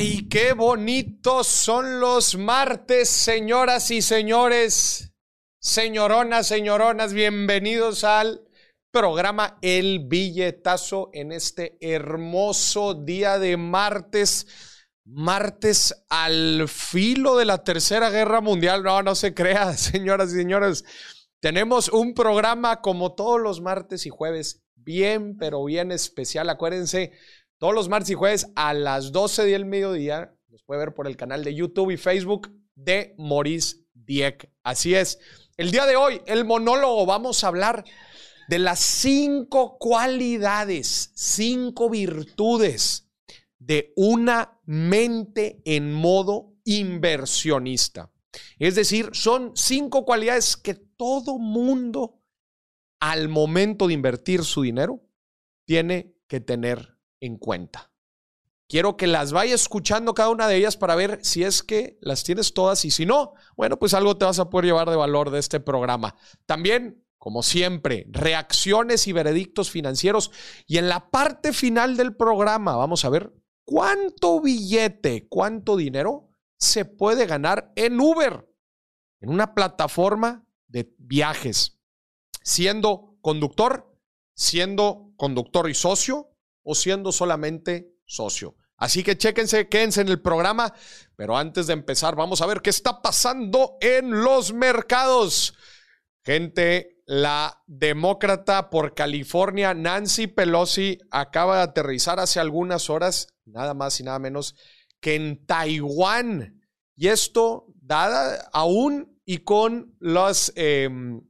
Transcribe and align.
Ay, 0.00 0.28
qué 0.28 0.52
bonitos 0.52 1.48
son 1.48 1.98
los 1.98 2.36
martes, 2.36 3.08
señoras 3.08 3.90
y 3.90 4.00
señores, 4.00 5.12
señoronas, 5.58 6.46
señoronas, 6.46 7.12
bienvenidos 7.12 8.04
al 8.04 8.44
programa 8.92 9.58
El 9.60 10.06
Billetazo 10.06 11.10
en 11.12 11.32
este 11.32 11.78
hermoso 11.80 12.94
día 12.94 13.40
de 13.40 13.56
martes. 13.56 14.46
Martes 15.04 16.04
al 16.08 16.68
filo 16.68 17.36
de 17.36 17.46
la 17.46 17.64
Tercera 17.64 18.08
Guerra 18.10 18.40
Mundial. 18.40 18.84
No, 18.84 19.02
no 19.02 19.16
se 19.16 19.34
crea, 19.34 19.72
señoras 19.76 20.30
y 20.32 20.36
señores. 20.36 20.84
Tenemos 21.40 21.88
un 21.88 22.14
programa 22.14 22.82
como 22.82 23.16
todos 23.16 23.40
los 23.40 23.60
martes 23.60 24.06
y 24.06 24.10
jueves, 24.10 24.62
bien, 24.76 25.36
pero 25.36 25.64
bien 25.64 25.90
especial. 25.90 26.50
Acuérdense, 26.50 27.10
todos 27.58 27.74
los 27.74 27.88
martes 27.88 28.10
y 28.10 28.14
jueves 28.14 28.50
a 28.54 28.72
las 28.72 29.12
12 29.12 29.44
del 29.46 29.66
mediodía. 29.66 30.34
Nos 30.48 30.62
puede 30.62 30.80
ver 30.80 30.94
por 30.94 31.06
el 31.06 31.16
canal 31.16 31.44
de 31.44 31.54
YouTube 31.54 31.90
y 31.90 31.96
Facebook 31.96 32.50
de 32.74 33.14
Maurice 33.18 33.76
Dieck. 33.92 34.50
Así 34.62 34.94
es. 34.94 35.18
El 35.56 35.70
día 35.70 35.84
de 35.86 35.96
hoy, 35.96 36.22
el 36.26 36.44
monólogo, 36.44 37.04
vamos 37.04 37.42
a 37.42 37.48
hablar 37.48 37.84
de 38.48 38.58
las 38.58 38.78
cinco 38.78 39.76
cualidades, 39.78 41.10
cinco 41.14 41.90
virtudes 41.90 43.10
de 43.58 43.92
una 43.96 44.58
mente 44.64 45.60
en 45.64 45.92
modo 45.92 46.54
inversionista. 46.64 48.10
Es 48.58 48.76
decir, 48.76 49.10
son 49.12 49.52
cinco 49.54 50.04
cualidades 50.04 50.56
que 50.56 50.74
todo 50.74 51.38
mundo 51.38 52.20
al 53.00 53.28
momento 53.28 53.88
de 53.88 53.94
invertir 53.94 54.44
su 54.44 54.62
dinero 54.62 55.02
tiene 55.64 56.14
que 56.28 56.40
tener 56.40 56.97
en 57.20 57.38
cuenta. 57.38 57.90
Quiero 58.68 58.98
que 58.98 59.06
las 59.06 59.32
vaya 59.32 59.54
escuchando 59.54 60.12
cada 60.12 60.28
una 60.28 60.46
de 60.46 60.56
ellas 60.56 60.76
para 60.76 60.94
ver 60.94 61.20
si 61.22 61.42
es 61.42 61.62
que 61.62 61.98
las 62.02 62.22
tienes 62.22 62.52
todas 62.52 62.84
y 62.84 62.90
si 62.90 63.06
no, 63.06 63.32
bueno, 63.56 63.78
pues 63.78 63.94
algo 63.94 64.18
te 64.18 64.26
vas 64.26 64.38
a 64.38 64.50
poder 64.50 64.66
llevar 64.66 64.90
de 64.90 64.96
valor 64.96 65.30
de 65.30 65.38
este 65.38 65.58
programa. 65.58 66.14
También, 66.44 67.02
como 67.16 67.42
siempre, 67.42 68.06
reacciones 68.10 69.06
y 69.06 69.12
veredictos 69.12 69.70
financieros. 69.70 70.30
Y 70.66 70.76
en 70.76 70.90
la 70.90 71.08
parte 71.08 71.54
final 71.54 71.96
del 71.96 72.14
programa 72.14 72.76
vamos 72.76 73.06
a 73.06 73.08
ver 73.08 73.32
cuánto 73.64 74.42
billete, 74.42 75.28
cuánto 75.28 75.74
dinero 75.74 76.28
se 76.58 76.84
puede 76.84 77.24
ganar 77.24 77.72
en 77.74 77.98
Uber, 77.98 78.52
en 79.20 79.30
una 79.30 79.54
plataforma 79.54 80.46
de 80.66 80.94
viajes, 80.98 81.80
siendo 82.42 83.16
conductor, 83.22 83.98
siendo 84.34 85.14
conductor 85.16 85.70
y 85.70 85.74
socio 85.74 86.34
o 86.70 86.74
siendo 86.74 87.12
solamente 87.12 87.94
socio. 88.04 88.54
Así 88.76 89.02
que 89.02 89.16
chéquense, 89.16 89.70
quédense 89.70 90.02
en 90.02 90.08
el 90.08 90.20
programa. 90.20 90.74
Pero 91.16 91.34
antes 91.34 91.66
de 91.66 91.72
empezar, 91.72 92.14
vamos 92.14 92.42
a 92.42 92.46
ver 92.46 92.60
qué 92.60 92.68
está 92.68 93.00
pasando 93.00 93.78
en 93.80 94.22
los 94.22 94.52
mercados. 94.52 95.54
Gente, 96.22 97.00
la 97.06 97.62
demócrata 97.66 98.68
por 98.68 98.94
California, 98.94 99.72
Nancy 99.72 100.26
Pelosi, 100.26 100.98
acaba 101.10 101.56
de 101.56 101.62
aterrizar 101.62 102.20
hace 102.20 102.38
algunas 102.38 102.90
horas, 102.90 103.28
nada 103.46 103.72
más 103.72 103.98
y 103.98 104.02
nada 104.02 104.18
menos 104.18 104.54
que 105.00 105.14
en 105.14 105.46
Taiwán. 105.46 106.60
Y 106.96 107.08
esto, 107.08 107.64
dada 107.80 108.46
aún 108.52 109.18
y 109.24 109.38
con 109.38 109.96
las, 110.00 110.52
em, 110.54 111.22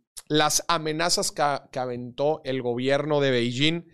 amenazas 0.66 1.31
que, 1.31 1.44
que 1.70 1.78
aventó 1.78 2.41
el 2.42 2.61
gobierno 2.61 3.20
de 3.20 3.31
Beijing 3.31 3.84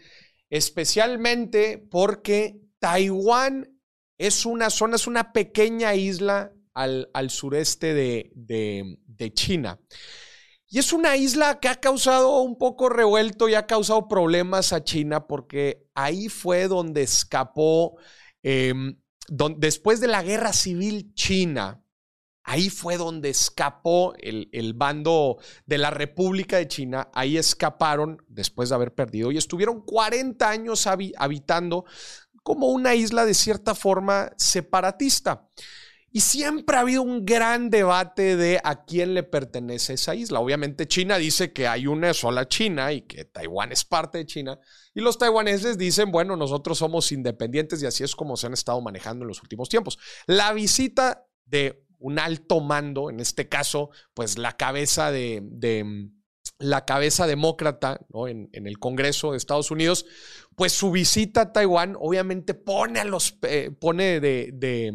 especialmente 0.55 1.79
porque 1.91 2.61
Taiwán 2.79 3.77
es 4.19 4.47
una 4.47 4.71
zona, 4.71 4.95
es 4.95 5.09
una 5.09 5.33
pequeña 5.33 5.97
isla 5.97 6.53
al, 6.75 7.09
sureste 7.29 7.93
de, 7.93 8.31
de, 8.37 9.33
China. 9.33 9.81
Y 10.69 10.79
es 10.79 10.93
una 10.93 11.17
isla 11.17 11.59
que 11.59 11.67
ha 11.67 11.81
causado 11.81 12.41
un 12.41 12.57
poco 12.57 12.89
revuelto 12.89 13.49
y 13.49 13.55
ha 13.55 13.67
causado 13.67 14.07
problemas 14.07 14.73
a 14.73 14.85
China 14.85 15.27
porque 15.27 15.89
ahí 15.93 16.29
fue 16.29 16.69
donde 16.69 17.03
escapó, 17.03 17.97
em, 18.45 18.97
después 19.57 19.99
de 19.99 20.07
la 20.07 20.23
guerra 20.23 20.53
civil 20.53 21.15
china, 21.15 21.84
Ahí 22.45 22.69
fue 22.69 22.99
donde 22.99 23.31
escapó 23.31 24.15
el, 24.19 24.75
bando 24.75 25.39
de 25.65 25.79
la 25.79 25.91
República 25.91 26.59
de 26.59 26.69
China. 26.69 27.09
Ahí 27.15 27.39
escaparon 27.39 28.23
después 28.29 28.69
de 28.69 28.75
haber 28.75 28.95
perdido 28.95 29.33
y 29.33 29.39
estuvieron 29.39 29.81
40 29.81 30.49
años 30.49 30.87
habitando 30.87 31.87
como 32.43 32.69
una 32.69 32.95
isla 32.95 33.25
de 33.25 33.33
cierta 33.33 33.75
forma 33.75 34.31
separatista. 34.37 35.49
Y 36.17 36.21
siempre 36.21 36.77
ha 36.77 36.81
habido 36.81 37.03
un 37.03 37.25
gran 37.25 37.71
debate 37.71 38.37
de 38.37 38.61
a 38.63 38.85
quién 38.85 39.15
le 39.15 39.25
pertenece 39.25 39.95
esa 39.95 40.15
isla. 40.15 40.39
Obviamente 40.39 40.87
China 40.87 41.17
dice 41.17 41.53
que 41.53 41.67
hay 41.67 41.89
una 41.89 42.15
sola 42.15 42.47
China 42.47 42.93
y 42.93 43.01
que 43.01 43.25
Taiwán 43.25 43.73
es 43.73 43.85
parte 43.85 44.19
de 44.19 44.27
China. 44.27 44.61
Y 44.95 45.01
los 45.01 45.19
taiwaneses 45.19 45.77
dicen, 45.77 46.13
bueno, 46.13 46.37
nosotros 46.37 46.79
somos 46.79 47.11
independientes 47.11 47.83
y 47.83 47.87
así 47.87 48.05
es 48.05 48.15
como 48.15 48.37
se 48.37 48.47
han 48.47 48.53
estado 48.53 48.81
manejando 48.81 49.25
en 49.25 49.29
los 49.29 49.43
últimos 49.43 49.69
tiempos. 49.69 49.99
La 50.27 50.53
visita 50.53 51.27
de 51.47 51.84
un 52.05 52.19
alto 52.19 52.61
mando, 52.61 53.09
en 53.09 53.19
este 53.19 53.49
caso, 53.49 53.89
pues 54.13 54.37
la 54.37 54.59
cabeza 54.59 55.11
de, 55.11 55.43
la 56.59 56.85
cabeza 56.85 57.27
demócrata 57.27 57.99
en, 58.29 58.51
el 58.53 58.79
Congreso 58.79 59.31
de 59.31 59.39
Estados 59.39 59.71
Unidos, 59.71 60.05
pues 60.55 60.73
su 60.73 60.91
visita 60.91 61.41
a 61.41 61.53
Taiwán 61.55 61.97
obviamente 61.99 62.53
pone 62.53 63.01
a 63.01 63.05
los, 63.05 63.39
eh, 63.49 63.71
pone 63.81 64.21
de, 64.21 64.51
de 64.53 64.93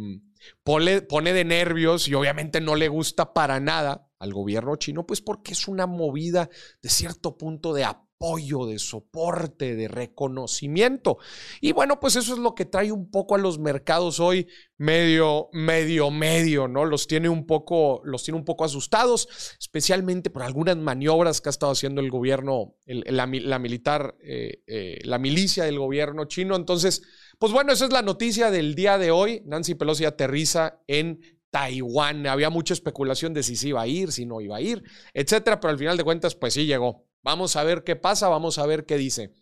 pone, 0.64 1.02
pone 1.02 1.34
de 1.34 1.46
nervios 1.46 2.08
y 2.08 2.14
obviamente 2.14 2.62
no 2.62 2.76
le 2.76 2.90
gusta 2.90 3.34
para 3.34 3.60
nada 3.60 4.08
al 4.20 4.32
gobierno 4.32 4.76
chino, 4.76 5.08
pues 5.08 5.20
porque 5.20 5.54
es 5.54 5.68
una 5.68 5.88
movida 5.88 6.48
de 6.84 6.90
cierto 6.90 7.40
punto 7.40 7.74
de 7.74 7.86
apoyo 7.86 8.09
apoyo, 8.20 8.66
de 8.66 8.80
soporte, 8.80 9.76
de 9.76 9.88
reconocimiento. 9.88 11.20
Y 11.62 11.72
bueno, 11.72 12.02
pues 12.02 12.18
eso 12.18 12.34
es 12.34 12.40
lo 12.40 12.54
que 12.54 12.66
trae 12.66 12.92
un 12.92 13.10
poco 13.10 13.36
a 13.36 13.38
los 13.38 13.60
mercados 13.60 14.20
hoy 14.20 14.48
medio, 14.78 15.48
medio, 15.54 16.12
medio, 16.12 16.68
¿no? 16.68 16.84
Los 16.84 17.08
tiene 17.08 17.30
un 17.30 17.46
poco, 17.46 18.02
los 18.04 18.24
tiene 18.24 18.38
un 18.38 18.44
poco 18.44 18.66
asustados, 18.66 19.56
especialmente 19.58 20.30
por 20.30 20.44
algunas 20.44 20.76
maniobras 20.76 21.40
que 21.40 21.48
ha 21.48 21.52
estado 21.52 21.72
haciendo 21.72 22.02
el 22.02 22.12
gobierno, 22.12 22.76
la, 22.86 23.26
militar, 23.26 24.18
eh, 24.22 24.64
eh, 24.68 25.00
la 25.04 25.18
milicia 25.18 25.64
del 25.64 25.80
gobierno 25.80 26.26
chino. 26.26 26.58
Entonces, 26.58 27.02
pues 27.38 27.54
bueno, 27.54 27.72
esa 27.72 27.86
es 27.86 27.94
la 27.94 28.02
noticia 28.02 28.52
del 28.52 28.76
día 28.76 28.98
de 28.98 29.12
hoy. 29.12 29.44
Nancy 29.46 29.76
Pelosi 29.76 30.04
aterriza 30.04 30.82
en 30.88 31.22
Taiwán. 31.52 32.28
Había 32.28 32.50
mucha 32.50 32.74
especulación 32.74 33.34
de 33.34 33.44
si 33.44 33.56
se 33.56 33.70
iba 33.70 33.82
a 33.82 33.88
ir, 33.88 34.12
si 34.12 34.26
no 34.26 34.42
iba 34.42 34.58
a 34.58 34.62
ir, 34.62 34.84
etcétera, 35.14 35.62
pero 35.62 35.72
al 35.72 35.80
final 35.80 35.96
de 35.96 36.04
cuentas, 36.04 36.36
pues 36.36 36.54
sí 36.54 36.66
llegó. 36.66 37.09
Vamos 37.24 37.56
a 37.56 37.64
ver 37.64 37.84
qué 37.84 37.96
pasa, 37.96 38.30
vamos 38.30 38.58
a 38.58 38.66
ver 38.66 38.86
qué 38.86 38.98
dice. 38.98 39.34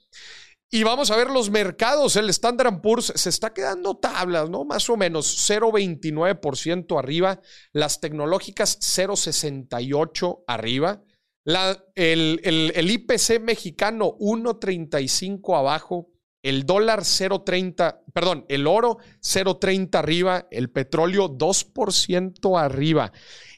Y 0.70 0.84
vamos 0.84 1.12
a 1.12 1.16
ver 1.16 1.30
los 1.30 1.50
mercados. 1.50 2.18
El 2.18 2.30
Standard 2.30 2.82
Poor's 2.82 3.14
se 3.16 3.30
está 3.30 3.54
quedando 3.54 3.96
tablas, 3.96 4.50
¿no? 4.50 4.66
Más 4.66 4.90
o 4.90 4.98
menos 4.98 5.50
0,29% 5.50 7.00
arriba. 7.00 7.40
Las 7.72 8.02
tecnológicas 8.02 8.78
0,68 8.80 10.44
arriba. 10.46 11.02
La, 11.46 11.82
el, 11.96 12.42
el, 12.44 12.74
el, 12.76 12.92
IPC 12.92 13.40
mexicano 13.40 14.18
1,35 14.20 15.58
abajo. 15.58 16.10
El 16.44 16.66
dólar 16.66 17.02
0,30, 17.02 18.02
perdón, 18.14 18.46
el 18.50 18.68
oro 18.68 18.98
0,30 19.22 19.96
arriba. 19.96 20.48
El 20.52 20.70
petróleo 20.70 21.30
2% 21.30 22.60
arriba. 22.62 23.14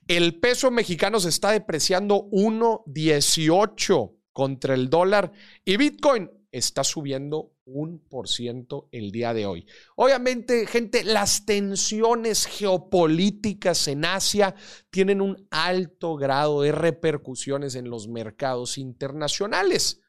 El 0.10 0.40
peso 0.40 0.72
mexicano 0.72 1.20
se 1.20 1.30
está 1.30 1.52
depreciando 1.52 2.32
1.18 2.32 4.16
contra 4.34 4.74
el 4.74 4.90
dólar 4.90 5.32
y 5.64 5.78
Bitcoin 5.78 6.32
está 6.52 6.84
subiendo 6.84 7.54
un 7.64 8.00
por 8.00 8.28
ciento 8.28 8.90
el 8.92 9.12
día 9.12 9.36
de 9.36 9.46
hoy. 9.46 9.68
Obviamente, 9.96 10.66
gente, 10.66 11.04
las 11.04 11.46
tensiones 11.46 12.48
geopolíticas 12.48 13.88
en 13.88 14.04
Asia 14.04 14.56
tienen 14.90 15.22
un 15.22 15.48
alto 15.52 16.16
grado 16.16 16.64
de 16.64 16.72
repercusiones 16.72 17.76
en 17.76 17.92
los 17.92 18.08
mercados 18.08 18.80
internacionales. 18.80 20.02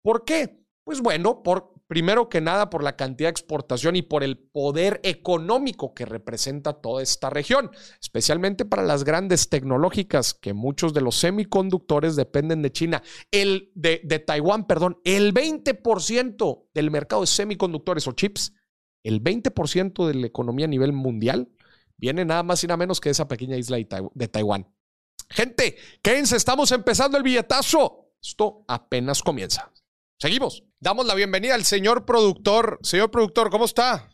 ¿Por 0.00 0.24
qué? 0.24 0.64
Pues 0.84 1.00
bueno, 1.00 1.42
por, 1.42 1.74
primero 1.90 2.28
que 2.28 2.40
nada 2.40 2.70
por 2.70 2.84
la 2.84 2.94
cantidad 2.94 3.26
de 3.26 3.32
exportación 3.32 3.96
y 3.96 4.02
por 4.02 4.22
el 4.22 4.38
poder 4.38 5.00
económico 5.02 5.92
que 5.92 6.04
representa 6.06 6.74
toda 6.74 7.02
esta 7.02 7.30
región, 7.30 7.72
especialmente 8.00 8.64
para 8.64 8.84
las 8.84 9.02
grandes 9.02 9.48
tecnológicas, 9.48 10.32
que 10.32 10.52
muchos 10.52 10.94
de 10.94 11.00
los 11.00 11.16
semiconductores 11.16 12.14
dependen 12.14 12.62
de 12.62 12.70
China, 12.70 13.02
el 13.32 13.72
de, 13.74 13.98
Taiwán, 14.24 14.68
perdón, 14.68 15.00
el 15.02 15.34
20% 15.34 16.68
del 16.72 16.92
mercado 16.92 17.22
de 17.22 17.26
semiconductores 17.26 18.06
o 18.06 18.12
chips, 18.12 18.52
el 19.02 19.20
20% 19.20 20.06
de 20.06 20.14
la 20.14 20.28
economía 20.28 20.66
a 20.66 20.68
nivel 20.68 20.92
mundial, 20.92 21.50
viene 21.96 22.24
nada 22.24 22.44
más 22.44 22.62
y 22.62 22.68
nada 22.68 22.76
menos 22.76 23.00
que 23.00 23.08
de 23.08 23.14
esa 23.14 23.26
pequeña 23.26 23.56
isla 23.56 23.78
de 24.14 24.28
Taiwán. 24.28 24.72
Gente, 25.28 25.76
quédense, 26.02 26.36
estamos 26.36 26.70
empezando 26.70 27.16
el 27.16 27.24
billetazo. 27.24 28.12
Esto 28.22 28.64
apenas 28.68 29.24
comienza. 29.24 29.72
Seguimos. 30.20 30.62
Damos 30.80 31.06
la 31.06 31.14
bienvenida 31.14 31.54
al 31.54 31.64
señor 31.64 32.04
productor. 32.04 32.78
Señor 32.82 33.10
productor, 33.10 33.48
¿cómo 33.50 33.64
está? 33.64 34.06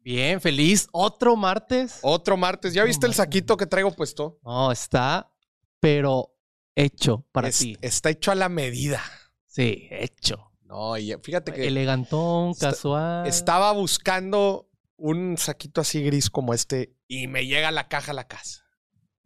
Bien, 0.00 0.42
feliz. 0.42 0.88
Otro 0.92 1.36
martes. 1.36 2.00
Otro 2.02 2.36
martes. 2.36 2.74
¿Ya 2.74 2.84
viste 2.84 3.06
el 3.06 3.14
saquito 3.14 3.56
que 3.56 3.64
traigo 3.66 3.90
puesto? 3.92 4.38
No, 4.44 4.70
está, 4.70 5.32
pero 5.80 6.34
hecho 6.74 7.26
para 7.32 7.48
Es- 7.48 7.58
ti. 7.58 7.78
Está 7.80 8.10
hecho 8.10 8.30
a 8.30 8.34
la 8.34 8.50
medida. 8.50 9.02
Sí, 9.46 9.88
hecho. 9.90 10.52
No, 10.64 10.98
y 10.98 11.14
fíjate 11.22 11.52
que 11.52 11.66
Elegantón, 11.66 12.50
Está- 12.50 12.70
casual. 12.72 13.26
estaba 13.26 13.72
buscando 13.72 14.68
un 14.96 15.38
saquito 15.38 15.80
así 15.80 16.02
gris 16.02 16.28
como 16.28 16.52
este 16.52 16.94
y 17.08 17.26
me 17.26 17.46
llega 17.46 17.70
la 17.70 17.88
caja 17.88 18.10
a 18.10 18.14
la 18.14 18.28
casa. 18.28 18.64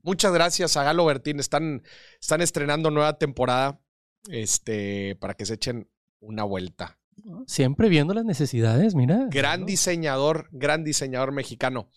Muchas 0.03 0.33
gracias 0.33 0.77
a 0.77 0.85
Galo 0.85 1.05
Bertín. 1.05 1.41
Están, 1.41 1.83
están 2.21 2.43
estrenando 2.43 2.91
nueva 2.93 3.19
temporada 3.19 3.81
este, 4.29 5.17
para 5.21 5.35
que 5.35 5.47
se 5.47 5.55
echen 5.55 5.89
una 6.21 6.45
vuelta. 6.45 6.99
Siempre 7.47 7.89
viendo 7.89 8.15
las 8.15 8.25
necesidades, 8.25 8.95
mira. 8.95 9.27
Gran 9.31 9.61
¿no? 9.61 9.67
diseñador, 9.67 10.49
gran 10.53 10.85
diseñador 10.85 11.33
mexicano. 11.33 11.91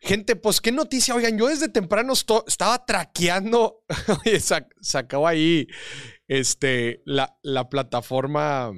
Gente, 0.00 0.36
pues 0.36 0.60
qué 0.60 0.70
noticia. 0.72 1.14
Oigan, 1.14 1.36
yo 1.36 1.48
desde 1.48 1.68
temprano 1.68 2.12
estaba 2.12 2.84
traqueando. 2.86 3.82
Oye, 4.24 4.36
sac- 4.38 4.72
sacó 4.80 5.26
ahí 5.26 5.66
este, 6.28 7.02
la, 7.04 7.36
la 7.42 7.68
plataforma. 7.68 8.72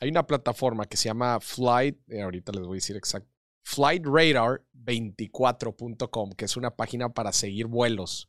Hay 0.00 0.10
una 0.10 0.26
plataforma 0.26 0.86
que 0.86 0.96
se 0.96 1.08
llama 1.08 1.40
Flight. 1.40 1.98
eh, 2.10 2.22
ahorita 2.22 2.52
les 2.52 2.62
voy 2.66 2.76
a 2.76 2.80
decir 2.80 2.96
exacto. 2.96 3.28
Flightradar24.com, 3.66 6.32
que 6.32 6.44
es 6.44 6.56
una 6.56 6.76
página 6.76 7.12
para 7.12 7.32
seguir 7.32 7.66
vuelos. 7.66 8.28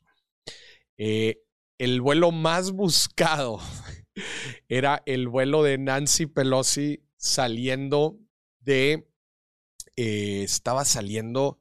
Eh, 0.97 1.41
el 1.79 2.01
vuelo 2.01 2.31
más 2.31 2.71
buscado 2.71 3.59
era 4.69 5.01
el 5.05 5.27
vuelo 5.27 5.63
de 5.63 5.77
Nancy 5.79 6.27
Pelosi 6.27 7.03
saliendo 7.17 8.19
de. 8.59 9.07
eh, 9.95 10.43
estaba 10.43 10.85
saliendo 10.85 11.59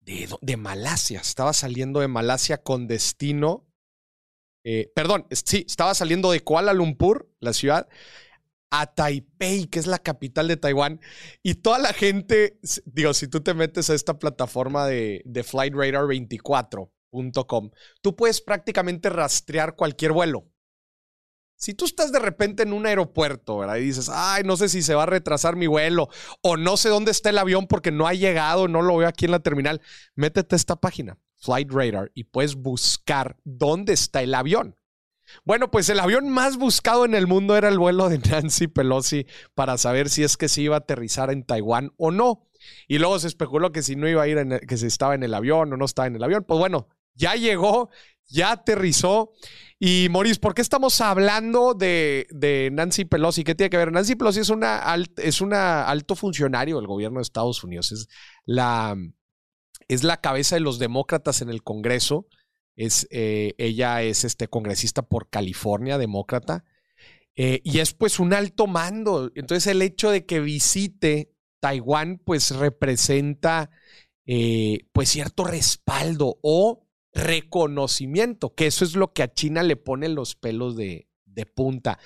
de, 0.00 0.28
de 0.40 0.56
Malasia. 0.56 1.20
Estaba 1.20 1.52
saliendo 1.52 2.00
de 2.00 2.08
Malasia 2.08 2.58
con 2.62 2.86
destino. 2.88 3.66
eh, 4.64 4.92
perdón, 4.94 5.26
sí, 5.30 5.64
estaba 5.68 5.94
saliendo 5.94 6.30
de 6.30 6.40
Kuala 6.40 6.72
Lumpur, 6.72 7.30
la 7.40 7.52
ciudad, 7.52 7.88
a 8.70 8.94
Taipei, 8.94 9.66
que 9.66 9.78
es 9.78 9.86
la 9.86 9.98
capital 10.00 10.48
de 10.48 10.56
Taiwán. 10.56 11.00
Y 11.42 11.56
toda 11.56 11.78
la 11.78 11.92
gente, 11.92 12.58
digo, 12.86 13.14
si 13.14 13.28
tú 13.28 13.42
te 13.42 13.54
metes 13.54 13.90
a 13.90 13.94
esta 13.94 14.18
plataforma 14.18 14.86
de, 14.86 15.22
de 15.26 15.44
FlightRadar24.com, 17.12 17.70
tú 18.00 18.16
puedes 18.16 18.40
prácticamente 18.40 19.10
rastrear 19.10 19.76
cualquier 19.76 20.12
vuelo. 20.12 20.48
Si 21.56 21.74
tú 21.74 21.84
estás 21.84 22.10
de 22.10 22.18
repente 22.18 22.64
en 22.64 22.72
un 22.72 22.86
aeropuerto. 22.86 23.64
Y 23.76 23.82
dices, 23.82 24.10
ay, 24.12 24.42
no 24.42 24.56
sé 24.56 24.68
si 24.68 24.82
se 24.82 24.96
va 24.96 25.04
a 25.04 25.06
retrasar 25.06 25.54
mi 25.54 25.68
vuelo 25.68 26.08
o 26.42 26.56
no 26.56 26.76
sé 26.76 26.88
dónde 26.88 27.12
está 27.12 27.30
el 27.30 27.38
avión 27.38 27.68
porque 27.68 27.92
no 27.92 28.08
ha 28.08 28.14
llegado, 28.14 28.66
no 28.66 28.82
lo 28.82 28.96
veo 28.96 29.06
aquí 29.06 29.26
en 29.26 29.30
la 29.30 29.38
terminal, 29.38 29.80
métete 30.16 30.54
a 30.54 30.56
esta 30.56 30.76
página, 30.76 31.18
Flight 31.36 31.70
Radar, 31.70 32.10
y 32.14 32.24
puedes 32.24 32.56
buscar 32.56 33.36
dónde 33.44 33.92
está 33.92 34.22
el 34.22 34.34
avión. 34.34 34.76
Bueno, 35.44 35.70
pues 35.70 35.88
el 35.88 36.00
avión 36.00 36.28
más 36.30 36.56
buscado 36.56 37.04
en 37.04 37.14
el 37.14 37.28
mundo 37.28 37.56
era 37.56 37.68
el 37.68 37.78
vuelo 37.78 38.08
de 38.08 38.18
Nancy 38.18 38.66
Pelosi 38.66 39.26
para 39.54 39.78
saber 39.78 40.10
si 40.10 40.24
es 40.24 40.36
que 40.36 40.48
se 40.48 40.62
iba 40.62 40.74
a 40.74 40.80
aterrizar 40.80 41.30
en 41.30 41.44
Taiwán 41.44 41.92
o 41.96 42.10
no. 42.10 42.48
Y 42.88 42.98
luego 42.98 43.18
se 43.20 43.28
especuló 43.28 43.70
que 43.70 43.82
si 43.82 43.94
no 43.94 44.08
iba 44.08 44.22
a 44.22 44.28
ir, 44.28 44.38
en 44.38 44.52
el- 44.52 44.60
que 44.60 44.76
si 44.76 44.86
estaba 44.86 45.14
en 45.14 45.22
el 45.22 45.32
avión 45.32 45.72
o 45.72 45.76
no 45.76 45.84
estaba 45.84 46.06
en 46.08 46.16
el 46.16 46.24
avión. 46.24 46.44
Pues 46.44 46.58
bueno, 46.58 46.88
ya 47.14 47.34
llegó, 47.34 47.90
ya 48.28 48.52
aterrizó. 48.52 49.32
Y 49.78 50.08
Maurice, 50.10 50.38
¿por 50.38 50.54
qué 50.54 50.62
estamos 50.62 51.00
hablando 51.00 51.74
de, 51.74 52.26
de 52.30 52.70
Nancy 52.72 53.04
Pelosi? 53.04 53.42
¿Qué 53.42 53.54
tiene 53.54 53.70
que 53.70 53.76
ver? 53.76 53.90
Nancy 53.90 54.14
Pelosi 54.14 54.40
es 54.40 54.48
una, 54.48 54.82
es 55.16 55.40
una 55.40 55.88
alto 55.88 56.14
funcionario 56.14 56.76
del 56.76 56.86
gobierno 56.86 57.18
de 57.18 57.22
Estados 57.22 57.64
Unidos. 57.64 57.90
Es 57.90 58.08
la, 58.44 58.96
es 59.88 60.04
la 60.04 60.20
cabeza 60.20 60.56
de 60.56 60.60
los 60.60 60.78
demócratas 60.78 61.42
en 61.42 61.50
el 61.50 61.62
Congreso. 61.62 62.26
Es, 62.76 63.06
eh, 63.10 63.54
ella 63.58 64.02
es 64.02 64.24
este 64.24 64.48
congresista 64.48 65.02
por 65.02 65.28
California, 65.28 65.98
demócrata. 65.98 66.64
Eh, 67.34 67.60
y 67.64 67.80
es 67.80 67.92
pues 67.92 68.20
un 68.20 68.34
alto 68.34 68.66
mando. 68.66 69.30
Entonces 69.34 69.66
el 69.66 69.82
hecho 69.82 70.10
de 70.10 70.26
que 70.26 70.40
visite 70.40 71.32
Taiwán 71.60 72.20
pues 72.24 72.50
representa 72.54 73.70
eh, 74.26 74.86
pues 74.92 75.08
cierto 75.08 75.44
respaldo 75.44 76.38
o 76.42 76.86
reconocimiento, 77.12 78.54
que 78.54 78.66
eso 78.66 78.84
es 78.84 78.96
lo 78.96 79.12
que 79.12 79.22
a 79.22 79.32
China 79.32 79.62
le 79.62 79.76
pone 79.76 80.08
los 80.08 80.34
pelos 80.34 80.76
de, 80.76 81.08
de 81.24 81.46
punta. 81.46 81.98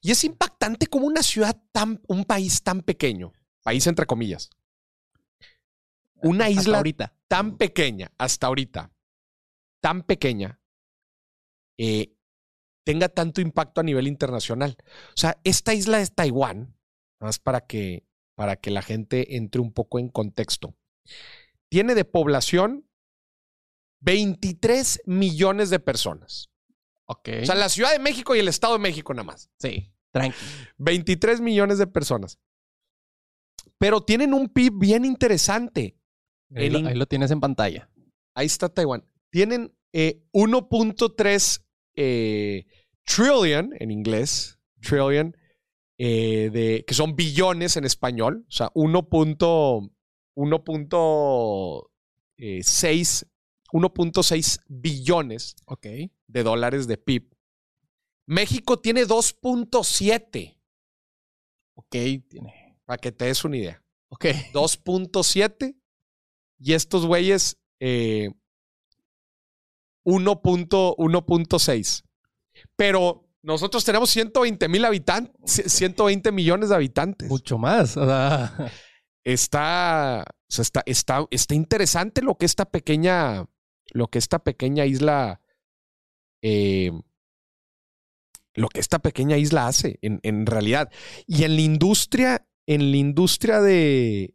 Y 0.00 0.10
es 0.10 0.24
impactante 0.24 0.86
como 0.86 1.06
una 1.06 1.22
ciudad 1.22 1.62
tan, 1.72 2.00
un 2.08 2.24
país 2.24 2.62
tan 2.62 2.82
pequeño, 2.82 3.32
país 3.62 3.86
entre 3.86 4.06
comillas, 4.06 4.50
una 6.22 6.46
Hasta 6.46 6.60
isla 6.60 6.76
ahorita. 6.78 7.14
tan 7.28 7.56
pequeña, 7.56 8.12
hasta 8.18 8.46
ahorita, 8.46 8.92
tan 9.80 10.02
pequeña, 10.02 10.60
eh, 11.78 12.14
tenga 12.84 13.08
tanto 13.08 13.40
impacto 13.40 13.80
a 13.80 13.84
nivel 13.84 14.06
internacional. 14.06 14.76
O 15.08 15.16
sea, 15.16 15.40
esta 15.44 15.74
isla 15.74 16.00
es 16.00 16.14
Taiwán, 16.14 16.76
más 17.20 17.38
para 17.38 17.66
que, 17.66 18.06
para 18.34 18.56
que 18.56 18.70
la 18.70 18.82
gente 18.82 19.36
entre 19.36 19.60
un 19.60 19.72
poco 19.72 19.98
en 19.98 20.08
contexto. 20.08 20.74
Tiene 21.68 21.94
de 21.94 22.04
población 22.04 22.88
23 24.02 25.02
millones 25.06 25.70
de 25.70 25.80
personas. 25.80 26.50
Ok. 27.06 27.28
O 27.42 27.46
sea, 27.46 27.54
la 27.54 27.68
Ciudad 27.68 27.92
de 27.92 27.98
México 27.98 28.34
y 28.36 28.38
el 28.38 28.48
Estado 28.48 28.74
de 28.74 28.78
México 28.80 29.12
nada 29.14 29.24
más. 29.24 29.50
sí, 29.58 29.92
tranqui. 30.12 30.36
23 30.78 31.40
millones 31.40 31.78
de 31.78 31.86
personas. 31.86 32.38
Pero 33.78 34.02
tienen 34.02 34.34
un 34.34 34.48
PIB 34.48 34.78
bien 34.78 35.04
interesante. 35.04 35.96
Ahí, 36.54 36.70
lo, 36.70 36.78
in- 36.78 36.86
ahí 36.88 36.94
lo 36.94 37.06
tienes 37.06 37.30
en 37.30 37.40
pantalla. 37.40 37.88
Ahí 38.34 38.46
está 38.46 38.68
Taiwán. 38.68 39.04
Tienen 39.30 39.74
eh, 39.92 40.22
1.3 40.32 41.62
eh, 41.96 42.66
trillion 43.04 43.70
en 43.78 43.90
inglés, 43.90 44.58
trillion, 44.80 45.36
eh, 45.98 46.50
de, 46.52 46.84
que 46.86 46.94
son 46.94 47.16
billones 47.16 47.76
en 47.76 47.84
español, 47.84 48.44
o 48.48 48.52
sea, 48.52 48.70
1.6 48.74 49.90
1.6 50.34 53.26
1.6 53.72 54.60
billones 54.68 55.56
de 56.26 56.42
dólares 56.42 56.86
de 56.86 56.98
PIB. 56.98 57.30
México 58.26 58.78
tiene 58.78 59.06
2.7, 59.06 60.58
Ok, 61.74 61.96
tiene. 62.28 62.78
para 62.84 62.98
que 62.98 63.12
te 63.12 63.24
des 63.26 63.44
una 63.44 63.56
idea. 63.56 63.82
Ok. 64.08 64.26
2.7 64.52 65.76
y 66.58 66.72
estos 66.74 67.06
güeyes 67.06 67.56
eh, 67.80 68.28
1.1.6. 70.04 72.04
Pero 72.76 73.28
nosotros 73.42 73.84
tenemos 73.84 74.10
120 74.10 74.68
mil 74.68 74.84
habitantes, 74.84 75.62
120 75.72 76.30
millones 76.32 76.68
de 76.68 76.74
habitantes. 76.74 77.28
Mucho 77.28 77.58
más. 77.58 77.96
O 77.96 78.06
sea, 78.06 78.70
Está, 79.24 80.24
o 80.26 80.52
sea, 80.52 80.62
está, 80.62 80.82
está, 80.84 81.24
está 81.30 81.54
interesante 81.54 82.22
lo 82.22 82.36
que 82.36 82.44
esta 82.44 82.64
pequeña, 82.64 83.46
lo 83.92 84.08
que 84.08 84.18
esta 84.18 84.38
pequeña 84.40 84.84
isla, 84.86 85.40
eh, 86.42 86.92
lo 88.54 88.68
que 88.68 88.80
esta 88.80 88.98
pequeña 88.98 89.36
isla 89.36 89.66
hace 89.66 89.98
en, 90.02 90.20
en 90.22 90.46
realidad. 90.46 90.90
Y 91.26 91.44
en 91.44 91.56
la 91.56 91.62
industria, 91.62 92.46
en 92.66 92.90
la 92.90 92.96
industria 92.96 93.60
de, 93.60 94.34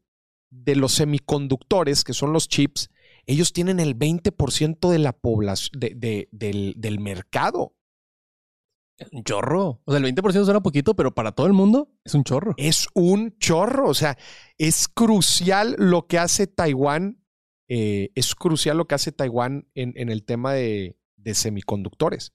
de 0.49 0.75
los 0.75 0.93
semiconductores, 0.93 2.03
que 2.03 2.13
son 2.13 2.33
los 2.33 2.47
chips, 2.47 2.89
ellos 3.25 3.51
tienen 3.53 3.79
el 3.79 3.95
20% 3.97 4.89
de 4.89 4.99
la 4.99 5.13
población, 5.13 5.79
de- 5.79 5.93
de- 5.95 6.29
del, 6.31 6.73
del 6.77 6.99
mercado. 6.99 7.75
un 9.11 9.23
chorro. 9.23 9.81
O 9.85 9.91
sea, 9.91 9.97
el 9.99 10.05
20% 10.15 10.45
suena 10.45 10.61
poquito, 10.63 10.95
pero 10.95 11.13
para 11.13 11.31
todo 11.33 11.45
el 11.45 11.53
mundo 11.53 11.91
es 12.03 12.15
un 12.15 12.23
chorro. 12.23 12.53
Es 12.57 12.87
un 12.95 13.37
chorro. 13.37 13.89
O 13.89 13.93
sea, 13.93 14.17
es 14.57 14.87
crucial 14.87 15.75
lo 15.77 16.07
que 16.07 16.17
hace 16.17 16.47
Taiwán. 16.47 17.21
Eh, 17.67 18.11
es 18.15 18.33
crucial 18.35 18.77
lo 18.77 18.87
que 18.87 18.95
hace 18.95 19.11
Taiwán 19.11 19.67
en, 19.75 19.93
en 19.95 20.09
el 20.09 20.23
tema 20.23 20.53
de, 20.53 20.97
de 21.15 21.35
semiconductores. 21.35 22.33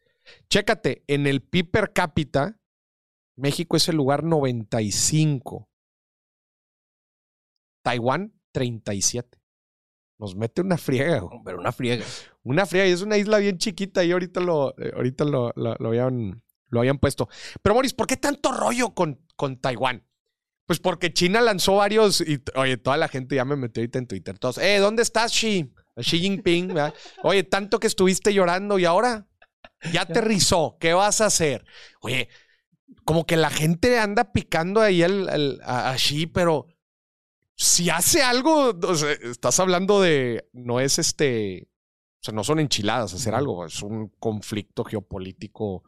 Chécate, 0.48 1.04
en 1.06 1.26
el 1.26 1.42
PIB 1.42 1.70
per 1.70 1.92
cápita, 1.92 2.60
México 3.36 3.76
es 3.76 3.88
el 3.88 3.96
lugar 3.96 4.24
95. 4.24 5.68
Taiwán, 7.82 8.32
37. 8.52 9.38
Nos 10.18 10.36
mete 10.36 10.60
una 10.60 10.76
friega. 10.78 11.18
güey. 11.20 11.40
Pero 11.44 11.58
una 11.58 11.72
friega. 11.72 12.04
Una 12.44 12.66
friega. 12.66 12.86
Y 12.86 12.92
es 12.92 13.02
una 13.02 13.16
isla 13.16 13.38
bien 13.38 13.58
chiquita 13.58 14.04
y 14.04 14.12
ahorita 14.12 14.40
lo, 14.40 14.70
eh, 14.78 14.92
ahorita 14.94 15.24
lo, 15.24 15.52
lo- 15.56 15.74
lo 15.76 15.88
habían, 15.88 16.42
lo 16.68 16.80
habían 16.80 16.98
puesto. 16.98 17.28
Pero, 17.60 17.74
Boris, 17.74 17.94
¿por 17.94 18.06
qué 18.06 18.16
tanto 18.16 18.52
rollo 18.52 18.94
con, 18.94 19.26
con 19.36 19.60
Taiwán? 19.60 20.06
Pues 20.66 20.78
porque 20.78 21.12
China 21.12 21.40
lanzó 21.40 21.76
varios 21.76 22.20
y, 22.20 22.40
oye, 22.54 22.76
toda 22.76 22.96
la 22.96 23.08
gente 23.08 23.34
ya 23.36 23.44
me 23.44 23.56
metió 23.56 23.80
ahorita 23.82 23.98
en 23.98 24.06
Twitter. 24.06 24.38
Todos, 24.38 24.58
eh, 24.58 24.78
¿dónde 24.78 25.02
estás, 25.02 25.32
Xi? 25.32 25.72
Xi 25.96 26.18
Jinping. 26.20 26.68
¿verdad? 26.68 26.94
Oye, 27.22 27.42
tanto 27.42 27.78
que 27.80 27.86
estuviste 27.88 28.32
llorando 28.32 28.78
y 28.78 28.84
ahora 28.84 29.26
ya 29.92 30.02
aterrizó. 30.02 30.76
¿Qué 30.80 30.94
vas 30.94 31.20
a 31.20 31.26
hacer? 31.26 31.64
Oye, 32.00 32.28
como 33.04 33.26
que 33.26 33.36
la 33.36 33.50
gente 33.50 33.98
anda 33.98 34.32
picando 34.32 34.80
ahí 34.80 35.02
al- 35.02 35.28
al- 35.28 35.60
a, 35.64 35.90
a 35.90 35.96
Xi, 35.96 36.26
pero, 36.26 36.68
si 37.56 37.90
hace 37.90 38.22
algo, 38.22 38.70
o 38.70 38.94
sea, 38.94 39.12
estás 39.12 39.60
hablando 39.60 40.00
de, 40.00 40.48
no 40.52 40.80
es 40.80 40.98
este, 40.98 41.68
o 42.20 42.24
sea, 42.24 42.34
no 42.34 42.44
son 42.44 42.60
enchiladas 42.60 43.14
hacer 43.14 43.34
algo, 43.34 43.66
es 43.66 43.82
un 43.82 44.08
conflicto 44.18 44.84
geopolítico 44.84 45.84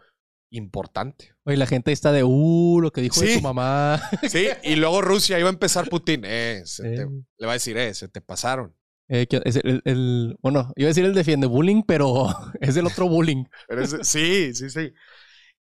importante. 0.57 1.35
Oye, 1.45 1.57
la 1.57 1.67
gente 1.67 1.93
está 1.93 2.13
de, 2.13 2.25
uh, 2.25 2.81
lo 2.81 2.91
que 2.93 3.01
dijo 3.01 3.21
de 3.21 3.27
Sí. 3.29 3.35
tu 3.37 3.43
mamá. 3.43 4.01
Sí, 4.31 4.49
y 4.63 4.77
luego 4.77 5.03
Rusia 5.03 5.39
iba 5.39 5.49
a 5.49 5.53
empezar 5.53 5.89
Putin, 5.89 6.23
eh, 6.25 6.63
se 6.65 6.83
te- 6.83 7.03
Eh. 7.03 7.07
le 7.39 7.47
va 7.47 7.53
a 7.53 7.55
decir, 7.55 7.77
eh, 7.77 7.93
se 7.95 8.09
te 8.09 8.21
pasaron. 8.21 8.75
Eh, 9.09 9.27
es 9.45 9.57
el, 9.57 9.83
el- 9.85 10.37
bueno, 10.41 10.73
iba 10.77 10.87
a 10.87 10.93
decir 10.93 11.05
el 11.05 11.13
defiende 11.15 11.47
bullying, 11.47 11.83
pero 11.83 12.27
es 12.61 12.77
el 12.77 12.87
otro 12.87 13.09
bullying. 13.09 13.45
Pero 13.69 13.83
es- 13.83 13.97
sí, 14.03 14.55
sí, 14.55 14.71
sí. 14.71 14.93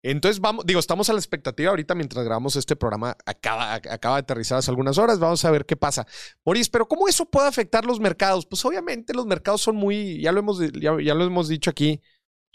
Entonces 0.06 0.42
vamos, 0.42 0.66
digo, 0.66 0.82
estamos 0.82 1.10
a 1.10 1.14
la 1.14 1.20
expectativa 1.20 1.70
ahorita 1.70 1.96
mientras 1.96 2.26
grabamos 2.26 2.58
este 2.58 2.76
programa, 2.76 3.16
acaba, 3.26 3.74
acaba 3.76 4.16
de 4.18 4.20
aterrizar 4.22 4.58
hace 4.58 4.70
algunas 4.70 4.98
horas, 4.98 5.18
vamos 5.18 5.46
a 5.46 5.52
ver 5.52 5.66
qué 5.66 5.78
pasa. 5.78 6.06
Boris, 6.44 6.68
pero 6.70 6.88
¿cómo 6.90 7.08
eso 7.08 7.26
puede 7.26 7.48
afectar 7.48 7.86
los 7.86 8.02
mercados? 8.02 8.46
Pues 8.46 8.64
obviamente 8.66 9.14
los 9.14 9.26
mercados 9.26 9.62
son 9.62 9.78
muy, 9.78 10.22
ya 10.22 10.34
lo 10.34 10.40
hemos, 10.42 10.60
ya, 10.74 10.98
ya 11.02 11.14
lo 11.14 11.24
hemos 11.24 11.48
dicho 11.48 11.70
aquí, 11.70 12.02